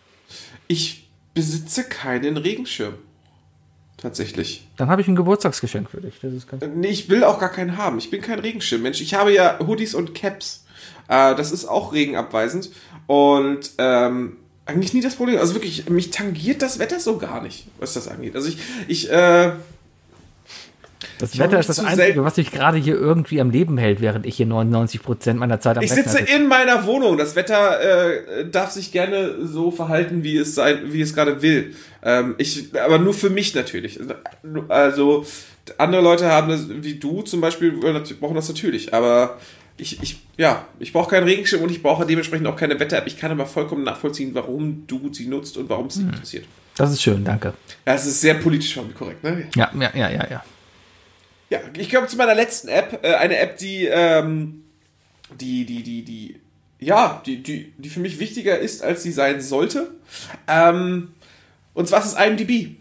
Ich 0.71 1.09
besitze 1.33 1.83
keinen 1.83 2.37
Regenschirm. 2.37 2.93
Tatsächlich. 3.97 4.69
Dann 4.77 4.89
habe 4.89 5.01
ich 5.01 5.07
ein 5.09 5.17
Geburtstagsgeschenk 5.17 5.89
für 5.89 5.99
dich. 5.99 6.13
Das 6.21 6.31
ist 6.31 6.47
ganz 6.47 6.63
Nee, 6.73 6.87
ich 6.87 7.09
will 7.09 7.25
auch 7.25 7.39
gar 7.39 7.49
keinen 7.49 7.75
haben. 7.75 7.97
Ich 7.97 8.09
bin 8.09 8.21
kein 8.21 8.39
Regenschirmmensch. 8.39 9.01
Ich 9.01 9.13
habe 9.13 9.33
ja 9.33 9.59
Hoodies 9.59 9.93
und 9.93 10.15
Caps. 10.15 10.63
Äh, 11.09 11.35
das 11.35 11.51
ist 11.51 11.65
auch 11.65 11.91
regenabweisend. 11.91 12.69
Und 13.05 13.71
ähm, 13.79 14.37
eigentlich 14.65 14.93
nie 14.93 15.01
das 15.01 15.15
Problem. 15.15 15.39
Also 15.39 15.55
wirklich, 15.55 15.89
mich 15.89 16.09
tangiert 16.09 16.61
das 16.61 16.79
Wetter 16.79 17.01
so 17.01 17.17
gar 17.17 17.43
nicht, 17.43 17.67
was 17.77 17.93
das 17.93 18.07
angeht. 18.07 18.33
Also 18.37 18.47
ich, 18.47 18.57
ich, 18.87 19.11
äh, 19.11 19.51
Das 21.21 21.33
Ich 21.35 21.39
Wetter 21.39 21.59
ist 21.59 21.69
das 21.69 21.79
Einzige, 21.79 22.23
was 22.23 22.37
mich 22.37 22.51
gerade 22.51 22.77
hier 22.77 22.95
irgendwie 22.95 23.39
am 23.39 23.51
Leben 23.51 23.77
hält, 23.77 24.01
während 24.01 24.25
ich 24.25 24.37
hier 24.37 24.47
99 24.47 25.03
Prozent 25.03 25.39
meiner 25.39 25.59
Zeit 25.59 25.77
am 25.77 25.83
ich 25.83 25.91
Rechner 25.91 26.11
sitze 26.11 26.33
in 26.33 26.47
meiner 26.47 26.85
Wohnung. 26.87 27.17
Das 27.17 27.35
Wetter 27.35 27.79
äh, 27.79 28.49
darf 28.49 28.71
sich 28.71 28.91
gerne 28.91 29.45
so 29.45 29.69
verhalten, 29.69 30.23
wie 30.23 30.37
es 30.37 30.55
sein, 30.55 30.79
wie 30.85 31.01
es 31.01 31.13
gerade 31.13 31.41
will. 31.43 31.75
Ähm, 32.03 32.35
ich, 32.39 32.69
aber 32.83 32.97
nur 32.97 33.13
für 33.13 33.29
mich 33.29 33.53
natürlich. 33.53 33.99
Also 34.67 35.25
andere 35.77 36.01
Leute 36.01 36.25
haben 36.25 36.49
das, 36.49 36.65
wie 36.67 36.95
du 36.95 37.21
zum 37.21 37.39
Beispiel, 37.39 37.71
brauchen 38.19 38.35
das 38.35 38.47
natürlich. 38.49 38.93
Aber 38.93 39.37
ich, 39.77 40.01
ich, 40.01 40.21
ja, 40.37 40.65
ich 40.79 40.91
brauche 40.91 41.11
keinen 41.11 41.25
Regenschirm 41.25 41.61
und 41.61 41.71
ich 41.71 41.83
brauche 41.83 42.05
dementsprechend 42.05 42.47
auch 42.47 42.55
keine 42.55 42.79
Wetter-App. 42.79 43.05
Ich 43.05 43.19
kann 43.19 43.31
aber 43.31 43.45
vollkommen 43.45 43.83
nachvollziehen, 43.83 44.31
warum 44.33 44.85
du 44.87 45.13
sie 45.13 45.27
nutzt 45.27 45.57
und 45.57 45.69
warum 45.69 45.87
es 45.87 45.95
dich 45.95 46.03
interessiert. 46.03 46.45
Das 46.77 46.91
ist 46.91 47.01
schön, 47.01 47.23
danke. 47.23 47.53
Ja, 47.85 47.93
es 47.93 48.07
ist 48.07 48.21
sehr 48.21 48.35
politisch 48.35 48.73
von 48.73 48.87
mir 48.87 48.93
korrekt, 48.93 49.23
ne? 49.23 49.47
Ja, 49.55 49.69
ja, 49.79 49.91
ja, 49.93 50.09
ja, 50.09 50.27
ja. 50.29 50.43
Ja, 51.51 51.59
ich 51.77 51.93
komme 51.93 52.07
zu 52.07 52.15
meiner 52.15 52.33
letzten 52.33 52.69
App. 52.69 53.01
Äh, 53.03 53.15
eine 53.15 53.37
App, 53.37 53.57
die, 53.57 53.85
ähm, 53.85 54.63
die, 55.37 55.65
die, 55.65 55.83
die, 55.83 56.03
die, 56.03 56.39
ja, 56.79 57.21
die, 57.25 57.43
die, 57.43 57.73
die 57.77 57.89
für 57.89 57.99
mich 57.99 58.19
wichtiger 58.19 58.57
ist, 58.57 58.81
als 58.81 59.03
sie 59.03 59.11
sein 59.11 59.41
sollte. 59.41 59.91
Ähm, 60.47 61.09
und 61.73 61.89
zwar 61.89 61.99
ist 61.99 62.13
es 62.13 62.13
IMDb. 62.13 62.77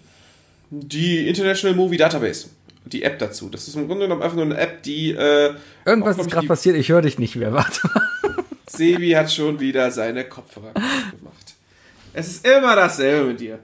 Die 0.70 1.26
International 1.26 1.76
Movie 1.76 1.96
Database. 1.96 2.48
Die 2.84 3.02
App 3.02 3.18
dazu. 3.18 3.48
Das 3.48 3.66
ist 3.66 3.74
im 3.74 3.88
Grunde 3.88 4.04
genommen 4.04 4.22
einfach 4.22 4.36
nur 4.36 4.44
eine 4.44 4.56
App, 4.56 4.84
die. 4.84 5.10
Äh, 5.10 5.54
Irgendwas 5.84 6.16
auch, 6.16 6.20
ist 6.20 6.30
gerade 6.30 6.46
passiert, 6.46 6.76
ich 6.76 6.90
höre 6.90 7.02
dich 7.02 7.18
nicht 7.18 7.34
mehr. 7.34 7.52
Warte 7.52 7.88
mal. 7.88 8.02
Sebi 8.68 9.10
hat 9.10 9.32
schon 9.32 9.58
wieder 9.58 9.90
seine 9.90 10.24
Kopfhörer 10.28 10.72
gemacht. 10.74 11.54
Es 12.12 12.28
ist 12.28 12.46
immer 12.46 12.76
dasselbe 12.76 13.30
mit 13.30 13.40
dir. 13.40 13.58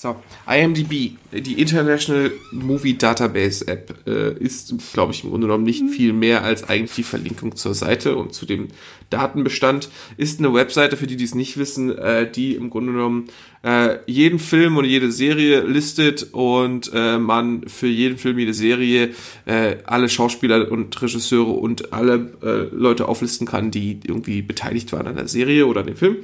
So, 0.00 0.14
IMDb, 0.46 1.16
die 1.32 1.60
International 1.60 2.30
Movie 2.52 2.96
Database 2.96 3.66
App, 3.66 3.92
äh, 4.06 4.32
ist, 4.34 4.72
glaube 4.92 5.12
ich, 5.12 5.24
im 5.24 5.30
Grunde 5.30 5.48
genommen 5.48 5.64
nicht 5.64 5.82
viel 5.90 6.12
mehr 6.12 6.44
als 6.44 6.68
eigentlich 6.68 6.94
die 6.94 7.02
Verlinkung 7.02 7.56
zur 7.56 7.74
Seite 7.74 8.14
und 8.14 8.32
zu 8.32 8.46
dem 8.46 8.68
Datenbestand. 9.10 9.88
Ist 10.16 10.38
eine 10.38 10.54
Webseite, 10.54 10.96
für 10.96 11.08
die, 11.08 11.16
die 11.16 11.24
es 11.24 11.34
nicht 11.34 11.56
wissen, 11.56 11.98
äh, 11.98 12.30
die 12.30 12.54
im 12.54 12.70
Grunde 12.70 12.92
genommen 12.92 13.24
äh, 13.64 13.96
jeden 14.06 14.38
Film 14.38 14.76
und 14.76 14.84
jede 14.84 15.10
Serie 15.10 15.62
listet 15.62 16.28
und 16.30 16.92
äh, 16.94 17.18
man 17.18 17.66
für 17.66 17.88
jeden 17.88 18.18
Film, 18.18 18.38
jede 18.38 18.54
Serie 18.54 19.14
äh, 19.46 19.78
alle 19.82 20.08
Schauspieler 20.08 20.70
und 20.70 21.02
Regisseure 21.02 21.50
und 21.50 21.92
alle 21.92 22.30
äh, 22.40 22.72
Leute 22.72 23.08
auflisten 23.08 23.48
kann, 23.48 23.72
die 23.72 23.98
irgendwie 24.06 24.42
beteiligt 24.42 24.92
waren 24.92 25.08
an 25.08 25.16
der 25.16 25.26
Serie 25.26 25.66
oder 25.66 25.80
an 25.80 25.88
dem 25.88 25.96
Film. 25.96 26.18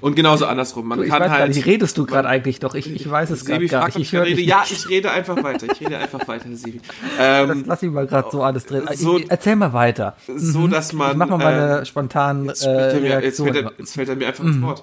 Und 0.00 0.14
genauso 0.14 0.46
andersrum. 0.46 0.86
Man 0.88 1.02
Ich 1.02 1.08
kann 1.08 1.30
halt. 1.30 1.48
nicht, 1.48 1.64
wie 1.64 1.70
redest 1.70 1.96
du 1.98 2.06
gerade 2.06 2.28
eigentlich 2.28 2.60
doch? 2.60 2.74
Ich, 2.74 2.92
ich 2.92 3.08
weiß 3.10 3.30
es 3.30 3.44
gar 3.44 3.58
nicht. 3.58 3.72
Ich 3.96 4.12
höre 4.12 4.24
rede. 4.24 4.40
Ja, 4.40 4.64
ich 4.68 4.88
rede 4.88 5.10
einfach 5.10 5.42
weiter. 5.42 5.66
Ich 5.72 5.80
rede 5.80 5.98
einfach 5.98 6.26
weiter, 6.28 6.44
Sebi. 6.54 6.80
Das 7.18 7.50
Ähm, 7.50 7.64
lass 7.66 7.82
ich 7.82 7.90
mal 7.90 8.06
gerade 8.06 8.28
so 8.30 8.42
alles 8.42 8.66
drin. 8.66 8.88
so- 8.94 9.18
ich, 9.18 9.30
erzähl 9.30 9.56
mal 9.56 9.72
weiter. 9.72 10.16
so, 10.26 10.66
dass 10.68 10.92
man. 10.92 11.12
Ich 11.12 11.16
mach 11.16 11.28
mal 11.28 11.38
meine 11.38 11.80
äh, 11.80 11.84
spontanen 11.86 12.46
jetzt, 12.46 12.62
äh, 12.62 12.66
fällt 12.90 12.94
er 12.94 13.00
mir, 13.00 13.24
jetzt, 13.24 13.40
fällt 13.40 13.56
er, 13.56 13.72
jetzt 13.78 13.94
fällt 13.94 14.08
er 14.08 14.16
mir 14.16 14.26
einfach 14.28 14.44
ins 14.44 14.62
Wort. 14.62 14.82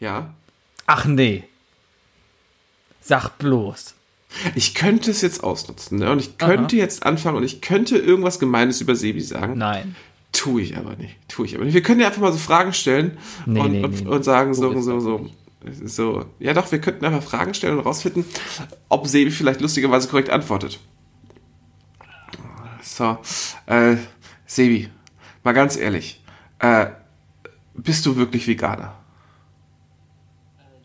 Ja. 0.00 0.30
Ach 0.86 1.04
nee. 1.04 1.44
Sag 3.00 3.38
bloß. 3.38 3.94
Ich 4.54 4.74
könnte 4.74 5.10
es 5.10 5.20
jetzt 5.20 5.44
ausnutzen, 5.44 5.98
ne? 5.98 6.10
Und 6.10 6.18
ich 6.18 6.38
könnte 6.38 6.76
jetzt 6.76 7.06
anfangen 7.06 7.36
und 7.36 7.44
ich 7.44 7.60
könnte 7.60 7.96
irgendwas 7.98 8.38
Gemeines 8.40 8.80
über 8.80 8.96
Sebi 8.96 9.20
sagen. 9.20 9.56
Nein. 9.58 9.94
Tue 10.34 10.62
ich 10.62 10.76
aber 10.76 10.96
nicht. 10.96 11.16
Tue 11.28 11.46
ich 11.46 11.54
aber 11.54 11.64
nicht. 11.64 11.74
Wir 11.74 11.82
können 11.82 12.00
ja 12.00 12.08
einfach 12.08 12.20
mal 12.20 12.32
so 12.32 12.38
Fragen 12.38 12.72
stellen 12.72 13.16
Nee, 13.46 13.60
und, 13.60 13.72
nee, 13.72 13.84
und, 13.84 14.06
und 14.06 14.22
sagen 14.24 14.52
so 14.52 14.78
so, 14.80 15.00
so. 15.00 15.30
So, 15.82 16.26
ja 16.40 16.52
doch, 16.52 16.70
wir 16.72 16.78
könnten 16.78 17.06
einfach 17.06 17.22
Fragen 17.22 17.54
stellen 17.54 17.78
und 17.78 17.86
rausfinden, 17.86 18.26
ob 18.90 19.06
Sebi 19.06 19.30
vielleicht 19.30 19.62
lustigerweise 19.62 20.08
korrekt 20.08 20.28
antwortet. 20.28 20.78
So, 22.82 23.16
äh, 23.64 23.96
Sebi, 24.44 24.90
mal 25.42 25.52
ganz 25.52 25.78
ehrlich, 25.78 26.22
äh, 26.58 26.88
bist 27.72 28.04
du 28.04 28.16
wirklich 28.16 28.46
Veganer? 28.46 28.94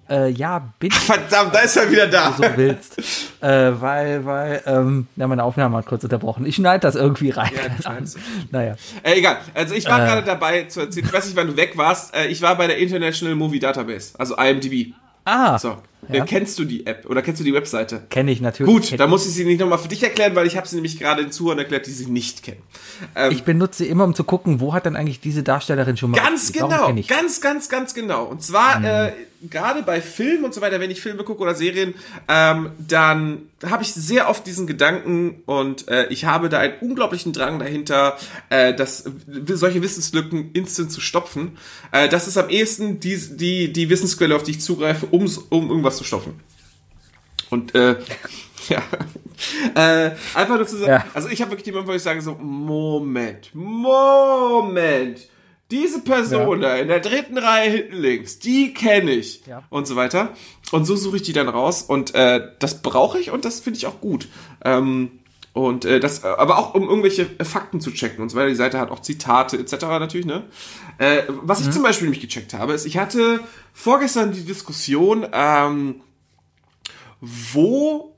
Äh, 0.10 0.30
ja, 0.30 0.70
bin 0.80 0.90
ich, 0.90 0.96
Verdammt, 0.98 1.54
da 1.54 1.60
ist 1.60 1.76
er 1.78 1.92
wieder 1.92 2.08
da. 2.08 2.34
so 2.36 2.44
willst. 2.56 2.98
äh, 3.42 3.72
weil, 3.80 4.26
weil, 4.26 4.62
ähm, 4.66 5.08
ja, 5.16 5.28
meine 5.28 5.44
Aufnahme 5.44 5.78
hat 5.78 5.86
kurz 5.86 6.04
unterbrochen. 6.04 6.46
Ich 6.46 6.56
schneide 6.56 6.82
das 6.82 6.96
irgendwie 6.96 7.30
rein. 7.30 7.52
Ja, 7.56 7.94
du 8.00 8.06
naja. 8.52 8.76
Äh, 9.04 9.20
egal. 9.20 9.38
Also 9.54 9.76
ich 9.76 9.86
war 9.86 10.02
Äh. 10.04 10.08
gerade 10.08 10.24
dabei 10.24 10.64
zu 10.64 10.80
erzählen, 10.82 11.06
ich 11.06 11.14
weiß 11.14 11.26
nicht, 11.26 11.36
wann 11.36 11.48
du 11.48 11.56
weg 11.58 11.74
warst. 11.78 12.16
Äh, 12.16 12.28
ich 12.28 12.42
war 12.42 12.56
bei 12.58 12.68
der 12.68 12.78
International 12.80 13.36
Movie 13.36 13.60
Database, 13.60 14.14
also 14.18 14.36
IMDb. 14.38 14.94
Ah, 15.26 15.60
So, 15.60 15.78
Ja. 16.12 16.24
äh, 16.24 16.26
kennst 16.26 16.58
du 16.58 16.66
die 16.66 16.88
App 16.88 17.06
oder 17.08 17.22
kennst 17.22 17.40
du 17.42 17.44
die 17.44 17.54
Webseite? 17.54 18.02
kenne 18.10 18.32
ich 18.32 18.42
natürlich. 18.42 18.74
Gut, 18.74 19.00
da 19.00 19.06
muss 19.06 19.28
ich 19.28 19.34
sie 19.34 19.46
nicht 19.46 19.60
nochmal 19.60 19.78
für 19.78 19.90
dich 19.90 20.02
erklären, 20.02 20.34
weil 20.34 20.48
ich 20.48 20.58
habe 20.58 20.68
sie 20.68 20.76
nämlich 20.76 20.98
gerade 20.98 21.22
den 21.22 21.32
Zuhörern 21.32 21.60
erklärt, 21.60 21.86
die 21.86 21.92
sie 21.92 22.08
nicht 22.08 22.42
kennen. 22.42 22.62
Ähm, 23.16 23.32
ich 23.32 23.44
benutze 23.44 23.84
sie 23.84 23.90
immer, 23.90 24.06
um 24.06 24.16
zu 24.16 24.24
gucken, 24.24 24.60
wo 24.60 24.74
hat 24.74 24.86
denn 24.86 24.96
eigentlich 24.96 25.20
diese 25.20 25.44
Darstellerin 25.44 25.98
schon 25.98 26.10
mal 26.12 26.18
Ganz 26.20 26.52
genau, 26.52 26.92
ganz, 27.08 27.42
ganz, 27.42 27.70
ganz 27.70 27.94
genau. 27.94 28.24
Und 28.24 28.42
zwar 28.42 28.84
äh, 28.84 29.12
gerade 29.50 29.84
bei 29.84 30.02
Filmen 30.02 30.44
und 30.46 30.54
so 30.54 30.62
weiter, 30.62 30.80
wenn 30.80 30.92
ich 30.92 31.02
Filme 31.02 31.24
gucke 31.24 31.42
oder 31.42 31.56
Serien, 31.56 31.94
ähm, 32.28 32.72
dann 32.78 33.44
habe 33.66 33.84
ich 33.84 33.94
sehr 33.94 34.30
oft 34.30 34.46
diesen 34.46 34.68
Gedanken 34.68 35.42
und 35.46 35.88
äh, 35.88 36.08
ich 36.08 36.26
habe 36.26 36.50
da 36.50 36.60
einen 36.60 36.74
unglaublichen 36.82 37.34
Drang 37.34 37.60
dahinter, 37.60 38.18
äh, 38.50 38.74
das, 38.74 39.06
solche 39.48 39.82
Wissenslücken 39.82 40.52
instant 40.54 40.92
zu 40.92 41.02
stopfen. 41.02 41.58
Äh, 41.92 42.10
das 42.10 42.28
ist 42.28 42.38
am 42.38 42.50
ehesten 42.50 43.00
die, 43.00 43.18
die, 43.38 43.72
die 43.72 43.90
Wissensquelle, 43.90 44.36
auf 44.36 44.44
die 44.44 44.52
ich 44.52 44.62
zugreife, 44.62 45.08
um's, 45.08 45.38
um 45.38 45.70
irgendwas 45.70 45.98
zu 45.98 46.04
stopfen. 46.04 46.40
Und 47.50 47.74
äh, 47.76 47.96
ja. 48.70 48.84
Äh, 49.74 50.12
einfach 50.34 50.58
nur 50.58 50.68
zu 50.68 50.78
sagen, 50.78 50.92
Ja. 50.92 51.06
also 51.14 51.30
ich 51.30 51.42
habe 51.42 51.52
wirklich 51.52 51.64
die 51.64 51.72
Moment, 51.72 51.88
wo 51.88 51.94
ich 51.94 52.04
sage 52.04 52.22
so, 52.22 52.34
Moment, 52.36 53.52
Moment, 53.54 55.30
diese 55.72 56.02
Person 56.02 56.62
da 56.62 56.76
in 56.78 56.88
der 56.88 57.00
dritten 57.00 57.38
Reihe 57.38 57.70
hinten 57.70 57.96
links, 57.98 58.40
die 58.40 58.74
kenne 58.74 59.12
ich 59.12 59.46
Ja. 59.46 59.64
und 59.70 59.88
so 59.88 59.96
weiter. 59.96 60.34
Und 60.72 60.86
so 60.86 60.96
suche 60.96 61.18
ich 61.18 61.22
die 61.24 61.34
dann 61.34 61.48
raus 61.50 61.82
und 61.84 62.14
äh, 62.16 62.42
das 62.60 62.82
brauche 62.82 63.20
ich 63.20 63.32
und 63.32 63.46
das 63.46 63.60
finde 63.60 63.78
ich 63.78 63.86
auch 63.88 64.02
gut. 64.02 64.28
Ähm, 64.66 65.12
und 65.54 65.84
äh, 65.86 66.00
das, 66.00 66.24
äh, 66.24 66.28
aber 66.28 66.58
auch 66.60 66.74
um 66.76 66.84
irgendwelche 66.88 67.28
äh, 67.40 67.44
Fakten 67.44 67.82
zu 67.82 67.92
checken 67.92 68.22
und 68.22 68.30
so 68.30 68.38
weiter. 68.38 68.50
Die 68.50 68.56
Seite 68.56 68.80
hat 68.80 68.92
auch 68.92 69.00
Zitate 69.00 69.58
etc. 69.58 69.74
natürlich, 69.82 70.26
ne? 70.28 70.44
Äh, 71.00 71.24
was 71.28 71.62
ich 71.62 71.72
zum 71.72 71.82
Beispiel 71.84 72.06
nämlich 72.08 72.22
gecheckt 72.22 72.54
habe, 72.54 72.74
ist, 72.74 72.86
ich 72.86 72.98
hatte 72.98 73.40
vorgestern 73.74 74.32
die 74.32 74.44
Diskussion, 74.46 75.26
ähm, 75.34 76.02
wo 77.22 78.16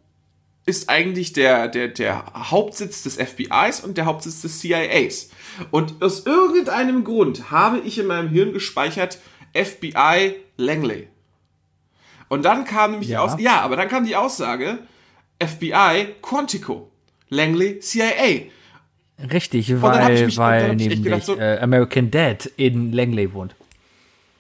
ist 0.66 0.90
eigentlich 0.90 1.34
der, 1.34 1.68
der, 1.68 1.88
der 1.88 2.24
Hauptsitz 2.52 3.04
des 3.04 3.16
FBIs 3.18 3.80
und 3.84 3.98
der 3.98 4.06
Hauptsitz 4.06 4.42
des 4.42 4.60
CIAs. 4.60 5.30
Und 5.72 6.02
aus 6.04 6.26
irgendeinem 6.26 7.04
Grund 7.04 7.50
habe 7.52 7.80
ich 7.80 7.98
in 7.98 8.08
meinem 8.08 8.30
Hirn 8.30 8.54
gespeichert 8.54 9.18
FBI 9.54 10.36
Langley. 10.58 11.08
Und 12.30 12.44
dann 12.46 12.64
kam 12.66 12.92
nämlich 12.92 13.10
Ja. 13.10 13.26
die 13.26 13.34
Aus 13.34 13.40
ja, 13.42 13.62
aber 13.62 13.76
dann 13.76 13.90
kam 13.90 14.06
die 14.06 14.16
Aussage 14.16 14.80
FBI 15.40 16.08
Quantico. 16.22 16.90
Langley 17.30 17.80
CIA. 17.80 18.44
Richtig, 19.32 19.82
weil, 19.82 20.26
mich- 20.26 20.38
weil 20.38 20.76
nämlich 20.76 21.04
gedacht, 21.04 21.24
so- 21.26 21.38
äh, 21.38 21.60
American 21.60 22.12
Dad 22.12 22.46
in 22.58 22.92
Langley 22.92 23.34
wohnt. 23.34 23.56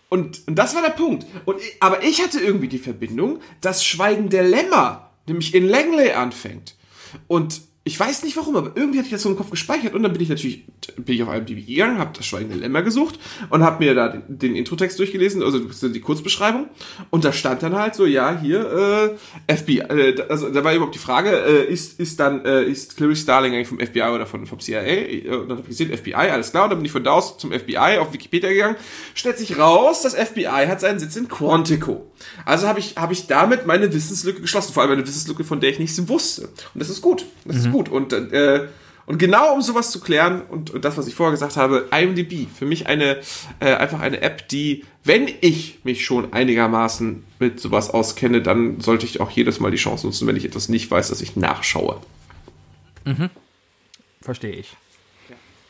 Und, 0.09 0.45
und 0.47 0.55
das 0.55 0.75
war 0.75 0.81
der 0.81 0.89
Punkt. 0.89 1.25
Und, 1.45 1.57
aber 1.79 2.03
ich 2.03 2.21
hatte 2.21 2.39
irgendwie 2.39 2.67
die 2.67 2.79
Verbindung, 2.79 3.39
dass 3.61 3.85
Schweigen 3.85 4.29
der 4.29 4.43
Lämmer 4.43 5.10
nämlich 5.31 5.53
in 5.55 5.67
Langley 5.67 6.11
anfängt. 6.11 6.75
Und 7.27 7.61
ich 7.83 7.99
weiß 7.99 8.23
nicht 8.23 8.37
warum, 8.37 8.55
aber 8.55 8.73
irgendwie 8.75 8.99
hatte 8.99 9.07
ich 9.07 9.11
das 9.11 9.23
so 9.23 9.29
im 9.29 9.35
Kopf 9.35 9.49
gespeichert 9.49 9.95
und 9.95 10.03
dann 10.03 10.13
bin 10.13 10.21
ich 10.21 10.29
natürlich 10.29 10.65
bin 10.97 11.15
ich 11.15 11.23
auf 11.23 11.33
IMDb 11.33 11.65
gegangen, 11.65 11.97
habe 11.97 12.11
das 12.15 12.27
Schweigen 12.27 12.49
der 12.49 12.59
Lämmer 12.59 12.83
gesucht 12.83 13.17
und 13.49 13.63
habe 13.63 13.83
mir 13.83 13.95
da 13.95 14.09
den, 14.09 14.37
den 14.37 14.55
Introtext 14.55 14.99
durchgelesen, 14.99 15.41
also 15.41 15.57
die 15.59 15.99
Kurzbeschreibung 15.99 16.67
und 17.09 17.25
da 17.25 17.33
stand 17.33 17.63
dann 17.63 17.75
halt 17.75 17.95
so, 17.95 18.05
ja, 18.05 18.39
hier 18.39 19.17
äh, 19.47 19.55
FBI, 19.55 19.79
äh, 19.79 20.21
also 20.29 20.49
da 20.49 20.63
war 20.63 20.75
überhaupt 20.75 20.93
die 20.93 20.99
Frage, 20.99 21.31
äh, 21.31 21.73
ist 21.73 21.99
ist 21.99 22.19
dann 22.19 22.45
äh, 22.45 22.63
ist 22.65 22.97
Clarice 22.97 23.23
Starling 23.23 23.55
eigentlich 23.55 23.67
vom 23.67 23.79
FBI 23.79 24.11
oder 24.13 24.27
von 24.27 24.45
vom 24.45 24.59
CIA? 24.59 24.81
Äh, 24.83 25.27
Und 25.29 25.49
dann 25.49 25.57
habe 25.57 25.61
ich 25.61 25.77
gesehen 25.77 25.91
FBI, 25.95 26.13
alles 26.13 26.51
klar, 26.51 26.65
und 26.65 26.69
dann 26.69 26.77
bin 26.79 26.85
ich 26.85 26.91
von 26.91 27.03
da 27.03 27.13
aus 27.13 27.39
zum 27.39 27.51
FBI 27.51 27.97
auf 27.99 28.13
Wikipedia 28.13 28.49
gegangen. 28.49 28.75
Stellt 29.15 29.39
sich 29.39 29.57
raus, 29.57 30.03
das 30.03 30.13
FBI 30.13 30.67
hat 30.67 30.81
seinen 30.81 30.99
Sitz 30.99 31.15
in 31.15 31.27
Quantico. 31.27 32.11
Also 32.45 32.67
habe 32.67 32.77
ich 32.79 32.97
habe 32.97 33.13
ich 33.13 33.25
damit 33.25 33.65
meine 33.65 33.91
Wissenslücke 33.91 34.41
geschlossen, 34.41 34.71
vor 34.73 34.83
allem 34.83 34.91
eine 34.91 35.07
Wissenslücke, 35.07 35.43
von 35.43 35.59
der 35.59 35.71
ich 35.71 35.79
nichts 35.79 36.07
wusste. 36.07 36.43
Und 36.43 36.79
das 36.79 36.89
ist 36.91 37.01
gut, 37.01 37.25
das 37.45 37.57
ist 37.57 37.71
gut 37.71 37.80
und 37.89 38.13
äh, 38.13 38.67
und 39.05 39.17
genau 39.17 39.53
um 39.53 39.61
sowas 39.61 39.91
zu 39.91 39.99
klären 39.99 40.41
und, 40.41 40.69
und 40.69 40.85
das, 40.85 40.97
was 40.97 41.07
ich 41.07 41.15
vorher 41.15 41.31
gesagt 41.31 41.57
habe, 41.57 41.89
IMDb, 41.91 42.47
für 42.47 42.65
mich 42.65 42.87
eine 42.87 43.17
äh, 43.59 43.73
einfach 43.73 43.99
eine 43.99 44.21
App, 44.21 44.47
die, 44.47 44.85
wenn 45.03 45.27
ich 45.41 45.79
mich 45.83 46.05
schon 46.05 46.31
einigermaßen 46.31 47.23
mit 47.39 47.59
sowas 47.59 47.89
auskenne, 47.89 48.41
dann 48.41 48.79
sollte 48.79 49.05
ich 49.05 49.19
auch 49.19 49.29
jedes 49.31 49.59
Mal 49.59 49.71
die 49.71 49.77
Chance 49.77 50.05
nutzen, 50.05 50.27
wenn 50.27 50.35
ich 50.35 50.45
etwas 50.45 50.69
nicht 50.69 50.89
weiß, 50.89 51.09
dass 51.09 51.21
ich 51.21 51.35
nachschaue. 51.35 51.97
Verstehe 54.21 54.53
ich. 54.53 54.77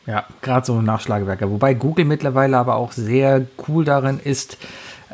Ja, 0.06 0.26
gerade 0.40 0.66
so 0.66 0.82
Nachschlagewerker. 0.82 1.50
Wobei 1.50 1.74
Google 1.74 2.04
mittlerweile 2.04 2.58
aber 2.58 2.74
auch 2.74 2.92
sehr 2.92 3.46
cool 3.66 3.84
darin 3.84 4.20
ist, 4.22 4.58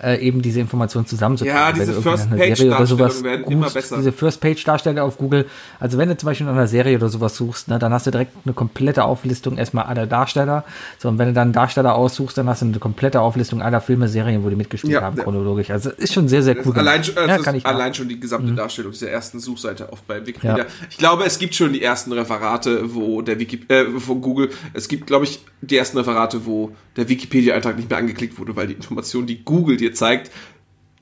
äh, 0.03 0.19
eben 0.21 0.43
diese 0.43 0.61
Informationen 0.61 1.07
zusammenzutragen. 1.07 1.59
Ja, 1.59 1.79
Wenn 1.79 1.87
diese 1.87 2.03
First-Page-Darstellungen 2.03 3.25
werden 3.25 3.45
immer 3.47 3.71
besser. 3.71 3.97
Diese 3.97 4.13
First-Page-Darsteller 4.13 5.05
auf 5.05 5.19
Google. 5.19 5.47
Also 5.81 5.99
wenn 5.99 6.09
du 6.09 6.17
zum 6.17 6.27
Beispiel 6.29 6.47
nach 6.47 6.55
einer 6.55 6.67
Serie 6.67 6.97
oder 6.97 7.09
sowas 7.09 7.37
suchst, 7.37 7.69
ne, 7.69 7.79
dann 7.79 7.93
hast 7.93 8.07
du 8.07 8.11
direkt 8.11 8.33
eine 8.45 8.55
komplette 8.55 9.05
Auflistung 9.05 9.57
erstmal 9.59 9.85
aller 9.85 10.07
Darsteller. 10.07 10.65
So, 10.99 11.09
und 11.09 11.19
wenn 11.19 11.29
du 11.29 11.35
dann 11.35 11.49
einen 11.49 11.53
Darsteller 11.53 11.95
aussuchst, 11.95 12.39
dann 12.39 12.49
hast 12.49 12.63
du 12.63 12.67
eine 12.67 12.79
komplette 12.79 13.21
Auflistung 13.21 13.63
aller 13.63 13.81
Filme, 13.81 14.09
Serien, 14.09 14.45
wo 14.45 14.49
die 14.51 14.57
mitgespielt 14.57 14.95
Ja, 14.95 15.03
haben, 15.03 15.17
ja. 15.17 15.25
chronologisch. 15.25 15.71
Also 15.71 15.91
ist 15.91 16.13
schon 16.15 16.29
sehr, 16.29 16.43
sehr 16.43 16.57
cool. 16.67 16.75
allein, 16.77 17.03
schon, 17.05 17.17
also 17.17 17.45
ja, 17.45 17.53
Mhm. 17.53 17.61
allein 17.65 17.95
schon 17.95 18.09
die 18.09 18.19
gesamte 18.21 18.53
Darstellung 18.53 18.93
dieser 18.93 19.11
ersten 19.11 19.41
Suchseite 19.41 19.93
auf 19.93 20.03
bei 20.03 20.27
Wikipedia. 20.27 20.67
Ich 20.91 20.99
glaube, 20.99 21.25
es 21.25 21.39
gibt 21.39 21.55
schon 21.55 21.73
die 21.73 21.83
ersten 21.83 22.13
Referate, 22.13 22.95
wo 22.95 23.23
der 23.23 23.39
Wiki, 23.39 23.61
äh, 23.69 23.85
von 23.99 24.21
Google, 24.21 24.51
es 24.75 24.89
gibt, 24.89 25.07
glaube 25.07 25.25
ich, 25.25 25.41
die 25.61 25.77
ersten 25.77 25.99
Referate, 25.99 26.47
wo 26.47 26.73
der 26.97 27.09
Wikipedia-Eintrag 27.09 27.77
nicht 27.77 27.89
mehr 27.91 27.99
angeklickt 27.99 28.39
wurde, 28.39 28.55
weil 28.57 28.69
die 28.69 28.75
Information, 28.75 29.27
die 29.27 29.45
Google 29.45 29.77
dir 29.77 29.88
zeigt, 29.93 30.31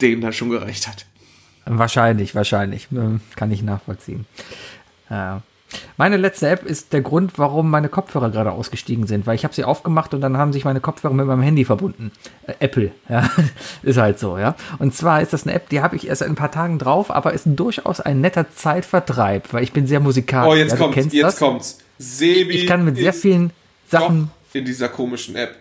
denen 0.00 0.20
dann 0.20 0.32
schon 0.32 0.50
gereicht 0.50 0.88
hat. 0.88 1.06
Wahrscheinlich, 1.66 2.34
wahrscheinlich. 2.34 2.88
Ähm, 2.92 3.20
Kann 3.34 3.50
ich 3.50 3.62
nachvollziehen. 3.62 4.26
Ja. 5.10 5.42
Meine 5.96 6.16
letzte 6.16 6.48
App 6.48 6.64
ist 6.64 6.92
der 6.92 7.00
Grund, 7.00 7.38
warum 7.38 7.70
meine 7.70 7.88
Kopfhörer 7.88 8.30
gerade 8.30 8.52
ausgestiegen 8.52 9.06
sind, 9.06 9.26
weil 9.26 9.34
ich 9.34 9.44
habe 9.44 9.52
sie 9.52 9.64
aufgemacht 9.64 10.14
und 10.14 10.20
dann 10.20 10.36
haben 10.36 10.52
sich 10.52 10.64
meine 10.64 10.80
Kopfhörer 10.80 11.12
mit 11.12 11.26
meinem 11.26 11.42
Handy 11.42 11.64
verbunden. 11.64 12.12
Äh, 12.46 12.54
Apple, 12.60 12.92
ja, 13.08 13.28
ist 13.82 13.98
halt 13.98 14.18
so, 14.18 14.38
ja. 14.38 14.54
Und 14.78 14.94
zwar 14.94 15.22
ist 15.22 15.32
das 15.32 15.44
eine 15.44 15.54
App, 15.54 15.68
die 15.68 15.80
habe 15.80 15.96
ich 15.96 16.06
erst 16.06 16.22
ein 16.22 16.36
paar 16.36 16.52
Tagen 16.52 16.78
drauf, 16.78 17.10
aber 17.10 17.32
ist 17.32 17.46
durchaus 17.46 18.00
ein 18.00 18.20
netter 18.20 18.50
Zeitvertreib, 18.50 19.52
weil 19.52 19.64
ich 19.64 19.72
bin 19.72 19.86
sehr 19.86 20.00
musikalisch. 20.00 20.52
Oh, 20.52 20.56
jetzt 20.56 20.72
ja, 20.72 20.76
kommt's, 20.78 21.12
jetzt 21.12 21.22
das. 21.22 21.38
kommt's. 21.38 21.78
Sebi 21.98 22.54
Ich 22.54 22.66
kann 22.66 22.84
mit 22.84 22.96
sehr 22.96 23.12
vielen 23.12 23.50
Sachen. 23.88 24.30
in 24.52 24.64
dieser 24.64 24.88
komischen 24.88 25.34
App. 25.34 25.56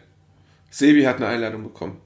Sebi 0.69 1.03
hat 1.03 1.17
eine 1.17 1.27
Einladung 1.27 1.63
bekommen. 1.63 1.97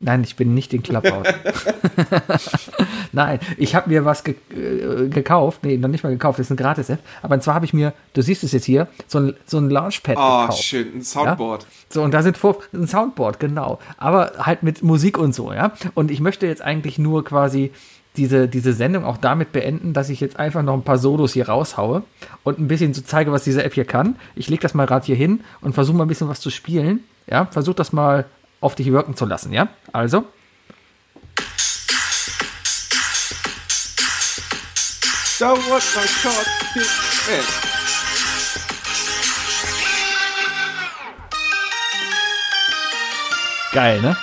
Nein, 0.00 0.22
ich 0.22 0.36
bin 0.36 0.54
nicht 0.54 0.74
in 0.74 0.82
Clubhouse. 0.82 1.26
Nein, 3.12 3.38
ich 3.56 3.74
habe 3.74 3.88
mir 3.88 4.04
was 4.04 4.24
ge 4.24 4.34
äh, 4.50 5.08
gekauft. 5.08 5.60
Nee, 5.62 5.76
noch 5.76 5.88
nicht 5.88 6.04
mal 6.04 6.10
gekauft. 6.10 6.38
Das 6.38 6.46
ist 6.46 6.50
eine 6.50 6.56
Gratis-App. 6.60 6.98
Aber 7.22 7.40
zwar 7.40 7.54
habe 7.54 7.64
ich 7.64 7.72
mir, 7.72 7.92
du 8.12 8.22
siehst 8.22 8.44
es 8.44 8.52
jetzt 8.52 8.64
hier, 8.64 8.88
so 9.06 9.18
ein, 9.18 9.34
so 9.46 9.58
ein 9.58 9.70
Launchpad 9.70 10.16
Oh, 10.18 10.40
gekauft. 10.42 10.62
shit, 10.62 10.94
ein 10.94 11.02
Soundboard. 11.02 11.66
So, 11.88 12.02
und 12.02 12.12
da 12.12 12.22
sind 12.22 12.36
vor, 12.36 12.58
ein 12.72 12.86
Soundboard, 12.86 13.40
genau. 13.40 13.78
Aber 13.96 14.32
halt 14.38 14.62
mit 14.62 14.82
Musik 14.82 15.16
und 15.16 15.34
so, 15.34 15.52
ja. 15.52 15.72
Und 15.94 16.10
ich 16.10 16.20
möchte 16.20 16.46
jetzt 16.46 16.62
eigentlich 16.62 16.98
nur 16.98 17.24
quasi 17.24 17.72
diese, 18.16 18.46
diese 18.48 18.72
Sendung 18.72 19.04
auch 19.04 19.16
damit 19.16 19.52
beenden, 19.52 19.92
dass 19.92 20.08
ich 20.08 20.20
jetzt 20.20 20.38
einfach 20.38 20.62
noch 20.62 20.74
ein 20.74 20.82
paar 20.82 20.98
Solos 20.98 21.32
hier 21.32 21.48
raushaue 21.48 22.02
und 22.44 22.58
ein 22.58 22.68
bisschen 22.68 22.94
so 22.94 23.02
zeige, 23.02 23.32
was 23.32 23.42
diese 23.44 23.64
App 23.64 23.74
hier 23.74 23.84
kann. 23.84 24.16
Ich 24.36 24.48
lege 24.48 24.62
das 24.62 24.74
mal 24.74 24.86
gerade 24.86 25.06
hier 25.06 25.16
hin 25.16 25.40
und 25.62 25.72
versuche 25.74 25.96
mal 25.96 26.04
ein 26.04 26.08
bisschen 26.08 26.28
was 26.28 26.40
zu 26.40 26.50
spielen. 26.50 27.00
Ja, 27.26 27.46
versuch 27.46 27.74
das 27.74 27.92
mal 27.92 28.26
auf 28.64 28.74
dich 28.74 28.90
wirken 28.90 29.14
zu 29.14 29.26
lassen, 29.26 29.52
ja. 29.52 29.68
Also. 29.92 30.24
Don't 35.38 35.58
want 35.68 35.84
my 35.94 36.02
dick 36.74 36.88
man. 37.26 37.44
Geil, 43.72 44.00
ne? 44.00 44.16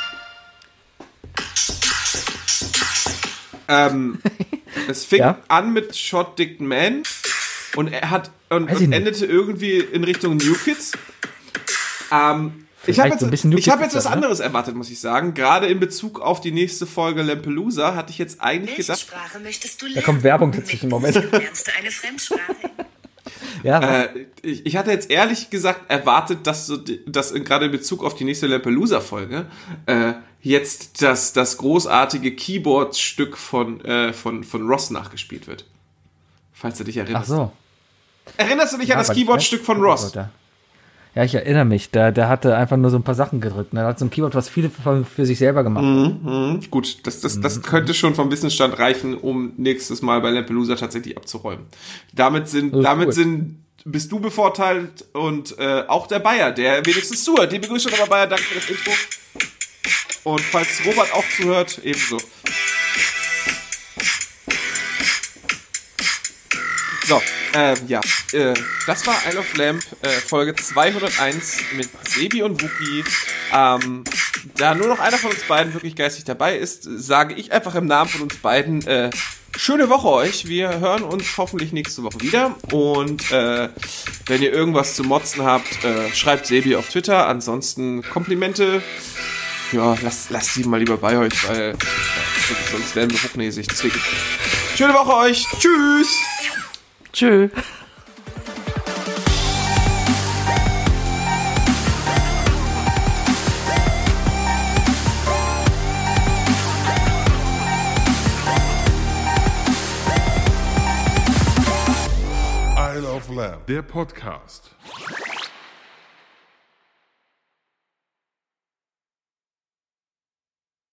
Ähm, 3.68 4.22
es 4.90 5.06
fing 5.06 5.20
Ja? 5.20 5.38
an 5.50 5.72
mit 5.72 5.96
Short 5.96 6.40
Dick 6.40 6.60
Man 6.60 7.04
und 7.76 7.90
er 7.90 8.10
hat 8.10 8.32
und, 8.50 8.72
und 8.72 8.92
endete 8.92 9.28
irgendwie 9.28 9.78
in 9.78 10.04
Richtung 10.04 10.38
New 10.38 10.56
Kids. 10.56 10.94
Ähm, 12.12 12.66
ich 12.88 13.00
habe 13.00 13.10
jetzt, 13.10 13.20
so 13.20 13.28
hab 13.28 13.82
jetzt 13.82 13.96
was 13.96 14.06
ne? 14.06 14.12
anderes 14.12 14.40
erwartet, 14.40 14.76
muss 14.76 14.90
ich 14.90 15.00
sagen. 15.00 15.34
Gerade 15.34 15.68
in 15.68 15.80
Bezug 15.80 16.20
auf 16.20 16.42
die 16.42 16.52
nächste 16.52 16.88
Folge 16.88 17.22
Lampelusa 17.22 17.96
hatte 17.96 18.12
ich 18.12 18.18
jetzt 18.18 18.42
eigentlich 18.42 18.78
Welche 18.78 18.82
gedacht, 18.94 19.00
Sprache 19.00 19.40
möchtest 19.40 19.82
du 19.82 19.86
lernen? 19.86 20.04
kommt 20.04 20.24
Werbung 20.24 20.52
dazwischen, 20.52 20.88
Mit 20.90 20.92
Moment. 20.92 21.32
Lernst 21.32 21.68
du 21.68 21.72
eine 21.78 21.92
Fremdsprache. 21.92 22.56
Ja, 23.64 24.04
Äh, 24.04 24.26
ich, 24.42 24.66
ich 24.66 24.76
hatte 24.76 24.90
jetzt 24.92 25.12
ehrlich 25.12 25.52
gesagt 25.52 25.90
erwartet, 25.90 26.48
dass 26.48 26.66
so, 26.66 26.78
dass 27.06 27.34
gerade 27.34 27.66
in 27.66 27.72
Bezug 27.72 28.04
auf 28.04 28.16
die 28.16 28.24
nächste 28.24 28.48
Lampelusa-Folge 28.48 29.46
äh, 29.86 30.14
jetzt 30.42 31.02
das, 31.04 31.34
das 31.34 31.58
großartige 31.58 32.36
Keyboard-Stück 32.36 33.38
von, 33.38 33.84
äh, 33.86 34.14
von, 34.14 34.44
von 34.44 34.68
Ross 34.68 34.90
nachgespielt 34.90 35.48
wird. 35.48 35.66
Falls 36.54 36.78
du 36.80 36.84
dich 36.84 37.00
ach 37.00 37.04
erinnerst. 37.04 37.30
so. 37.30 37.52
Erinnerst 38.38 38.74
du 38.74 38.78
dich 38.78 38.92
an 38.92 39.00
das 39.00 39.12
Keyboard-Stück 39.14 39.64
von 39.64 39.80
Ross? 39.82 40.12
Ja, 41.14 41.26
ich 41.26 41.36
erinnere 41.36 41.66
mich. 41.66 41.92
Der, 41.92 42.12
der 42.12 42.30
hatte 42.30 42.56
einfach 42.56 42.78
nur 42.78 42.90
so 42.90 42.98
ein 42.98 43.04
paar 43.04 43.16
Sachen 43.16 43.42
gedrückt. 43.42 43.74
ne? 43.74 43.82
Er 43.82 43.88
hat 43.88 44.00
so 44.00 44.06
ein 44.06 44.10
Keyboard, 44.10 44.34
was 44.34 44.48
viele 44.48 44.70
für, 44.70 45.04
für 45.04 45.26
sich 45.26 45.38
selber 45.38 45.64
gemacht 45.64 45.84
hat. 45.84 46.24
Mhm, 46.24 46.60
gut, 46.72 47.06
das, 47.06 47.20
das, 47.20 47.42
das 47.42 47.62
könnte 47.62 47.94
schon 47.94 48.16
vom 48.16 48.32
Wissensstand 48.32 48.80
reichen, 48.80 49.16
um 49.18 49.54
nächstes 49.58 50.02
Mal 50.02 50.22
bei 50.22 50.30
Lampelusa 50.30 50.76
tatsächlich 50.76 51.18
abzuräumen. 51.18 51.66
Damit 52.14 52.48
sind, 52.48 52.74
damit 52.74 53.08
gut. 53.08 53.16
sind, 53.16 53.66
bist 53.84 54.12
du 54.12 54.20
bevorteilt 54.20 55.06
und 55.14 55.58
äh, 55.60 55.84
auch 55.88 56.08
der 56.08 56.20
Bayer, 56.20 56.52
der 56.52 56.86
wenigstens 56.86 57.24
zuhört. 57.24 57.52
Die 57.52 57.60
Begrüßung 57.60 57.92
aber 58.00 58.08
Bayer, 58.08 58.28
danke 58.28 58.44
für 58.44 58.56
das 58.56 58.70
Intro. 58.70 58.92
Und 60.24 60.42
falls 60.42 60.82
Robert 60.86 61.14
auch 61.14 61.24
zuhört, 61.36 61.82
ebenso. 61.84 62.18
So, 67.08 67.22
ähm, 67.54 67.76
ja, 67.88 68.00
äh, 68.32 68.54
das 68.86 69.06
war 69.08 69.16
Isle 69.30 69.40
of 69.40 69.58
Lamp, 69.58 69.82
äh, 70.04 70.10
Folge 70.10 70.56
201 70.56 71.58
mit 71.76 71.90
Sebi 72.08 72.44
und 72.44 72.62
Wookie. 72.62 73.04
Ähm, 73.54 74.04
da 74.56 74.76
nur 74.76 74.88
noch 74.88 75.00
einer 75.00 75.18
von 75.18 75.32
uns 75.32 75.42
beiden 75.44 75.74
wirklich 75.74 75.96
geistig 75.96 76.26
dabei 76.26 76.58
ist, 76.58 76.84
sage 76.84 77.34
ich 77.34 77.52
einfach 77.52 77.76
im 77.76 77.86
Namen 77.88 78.10
von 78.10 78.22
uns 78.22 78.36
beiden, 78.38 78.86
äh, 78.86 79.10
schöne 79.58 79.90
Woche 79.90 80.08
euch. 80.10 80.48
Wir 80.48 80.80
hören 80.80 81.04
uns 81.04 81.38
hoffentlich 81.38 81.74
nächste 81.74 82.04
Woche 82.04 82.22
wieder. 82.22 82.56
Und 82.72 83.32
äh, 83.32 83.70
wenn 84.28 84.42
ihr 84.44 84.54
irgendwas 84.54 84.96
zu 84.96 85.04
motzen 85.04 85.44
habt, 85.44 85.84
äh, 85.84 86.14
schreibt 86.14 86.46
Sebi 86.46 86.76
auf 86.76 86.88
Twitter. 86.90 87.28
Ansonsten 87.28 88.04
Komplimente. 88.04 88.82
Ja, 89.72 89.98
lasst, 90.04 90.30
lasst 90.30 90.56
die 90.56 90.64
mal 90.66 90.78
lieber 90.80 90.98
bei 90.98 91.18
euch, 91.18 91.48
weil 91.48 91.76
sonst- 92.48 92.72
sonst 92.72 92.96
werden 92.96 93.12
wir 93.12 93.24
hochnäsig. 93.24 93.68
Deswegen. 93.68 94.00
Schöne 94.78 94.94
Woche 94.94 95.16
euch. 95.16 95.46
Tschüss. 95.60 96.10
Tschö. 97.14 97.50
Der 113.68 113.82
Podcast. 113.84 114.76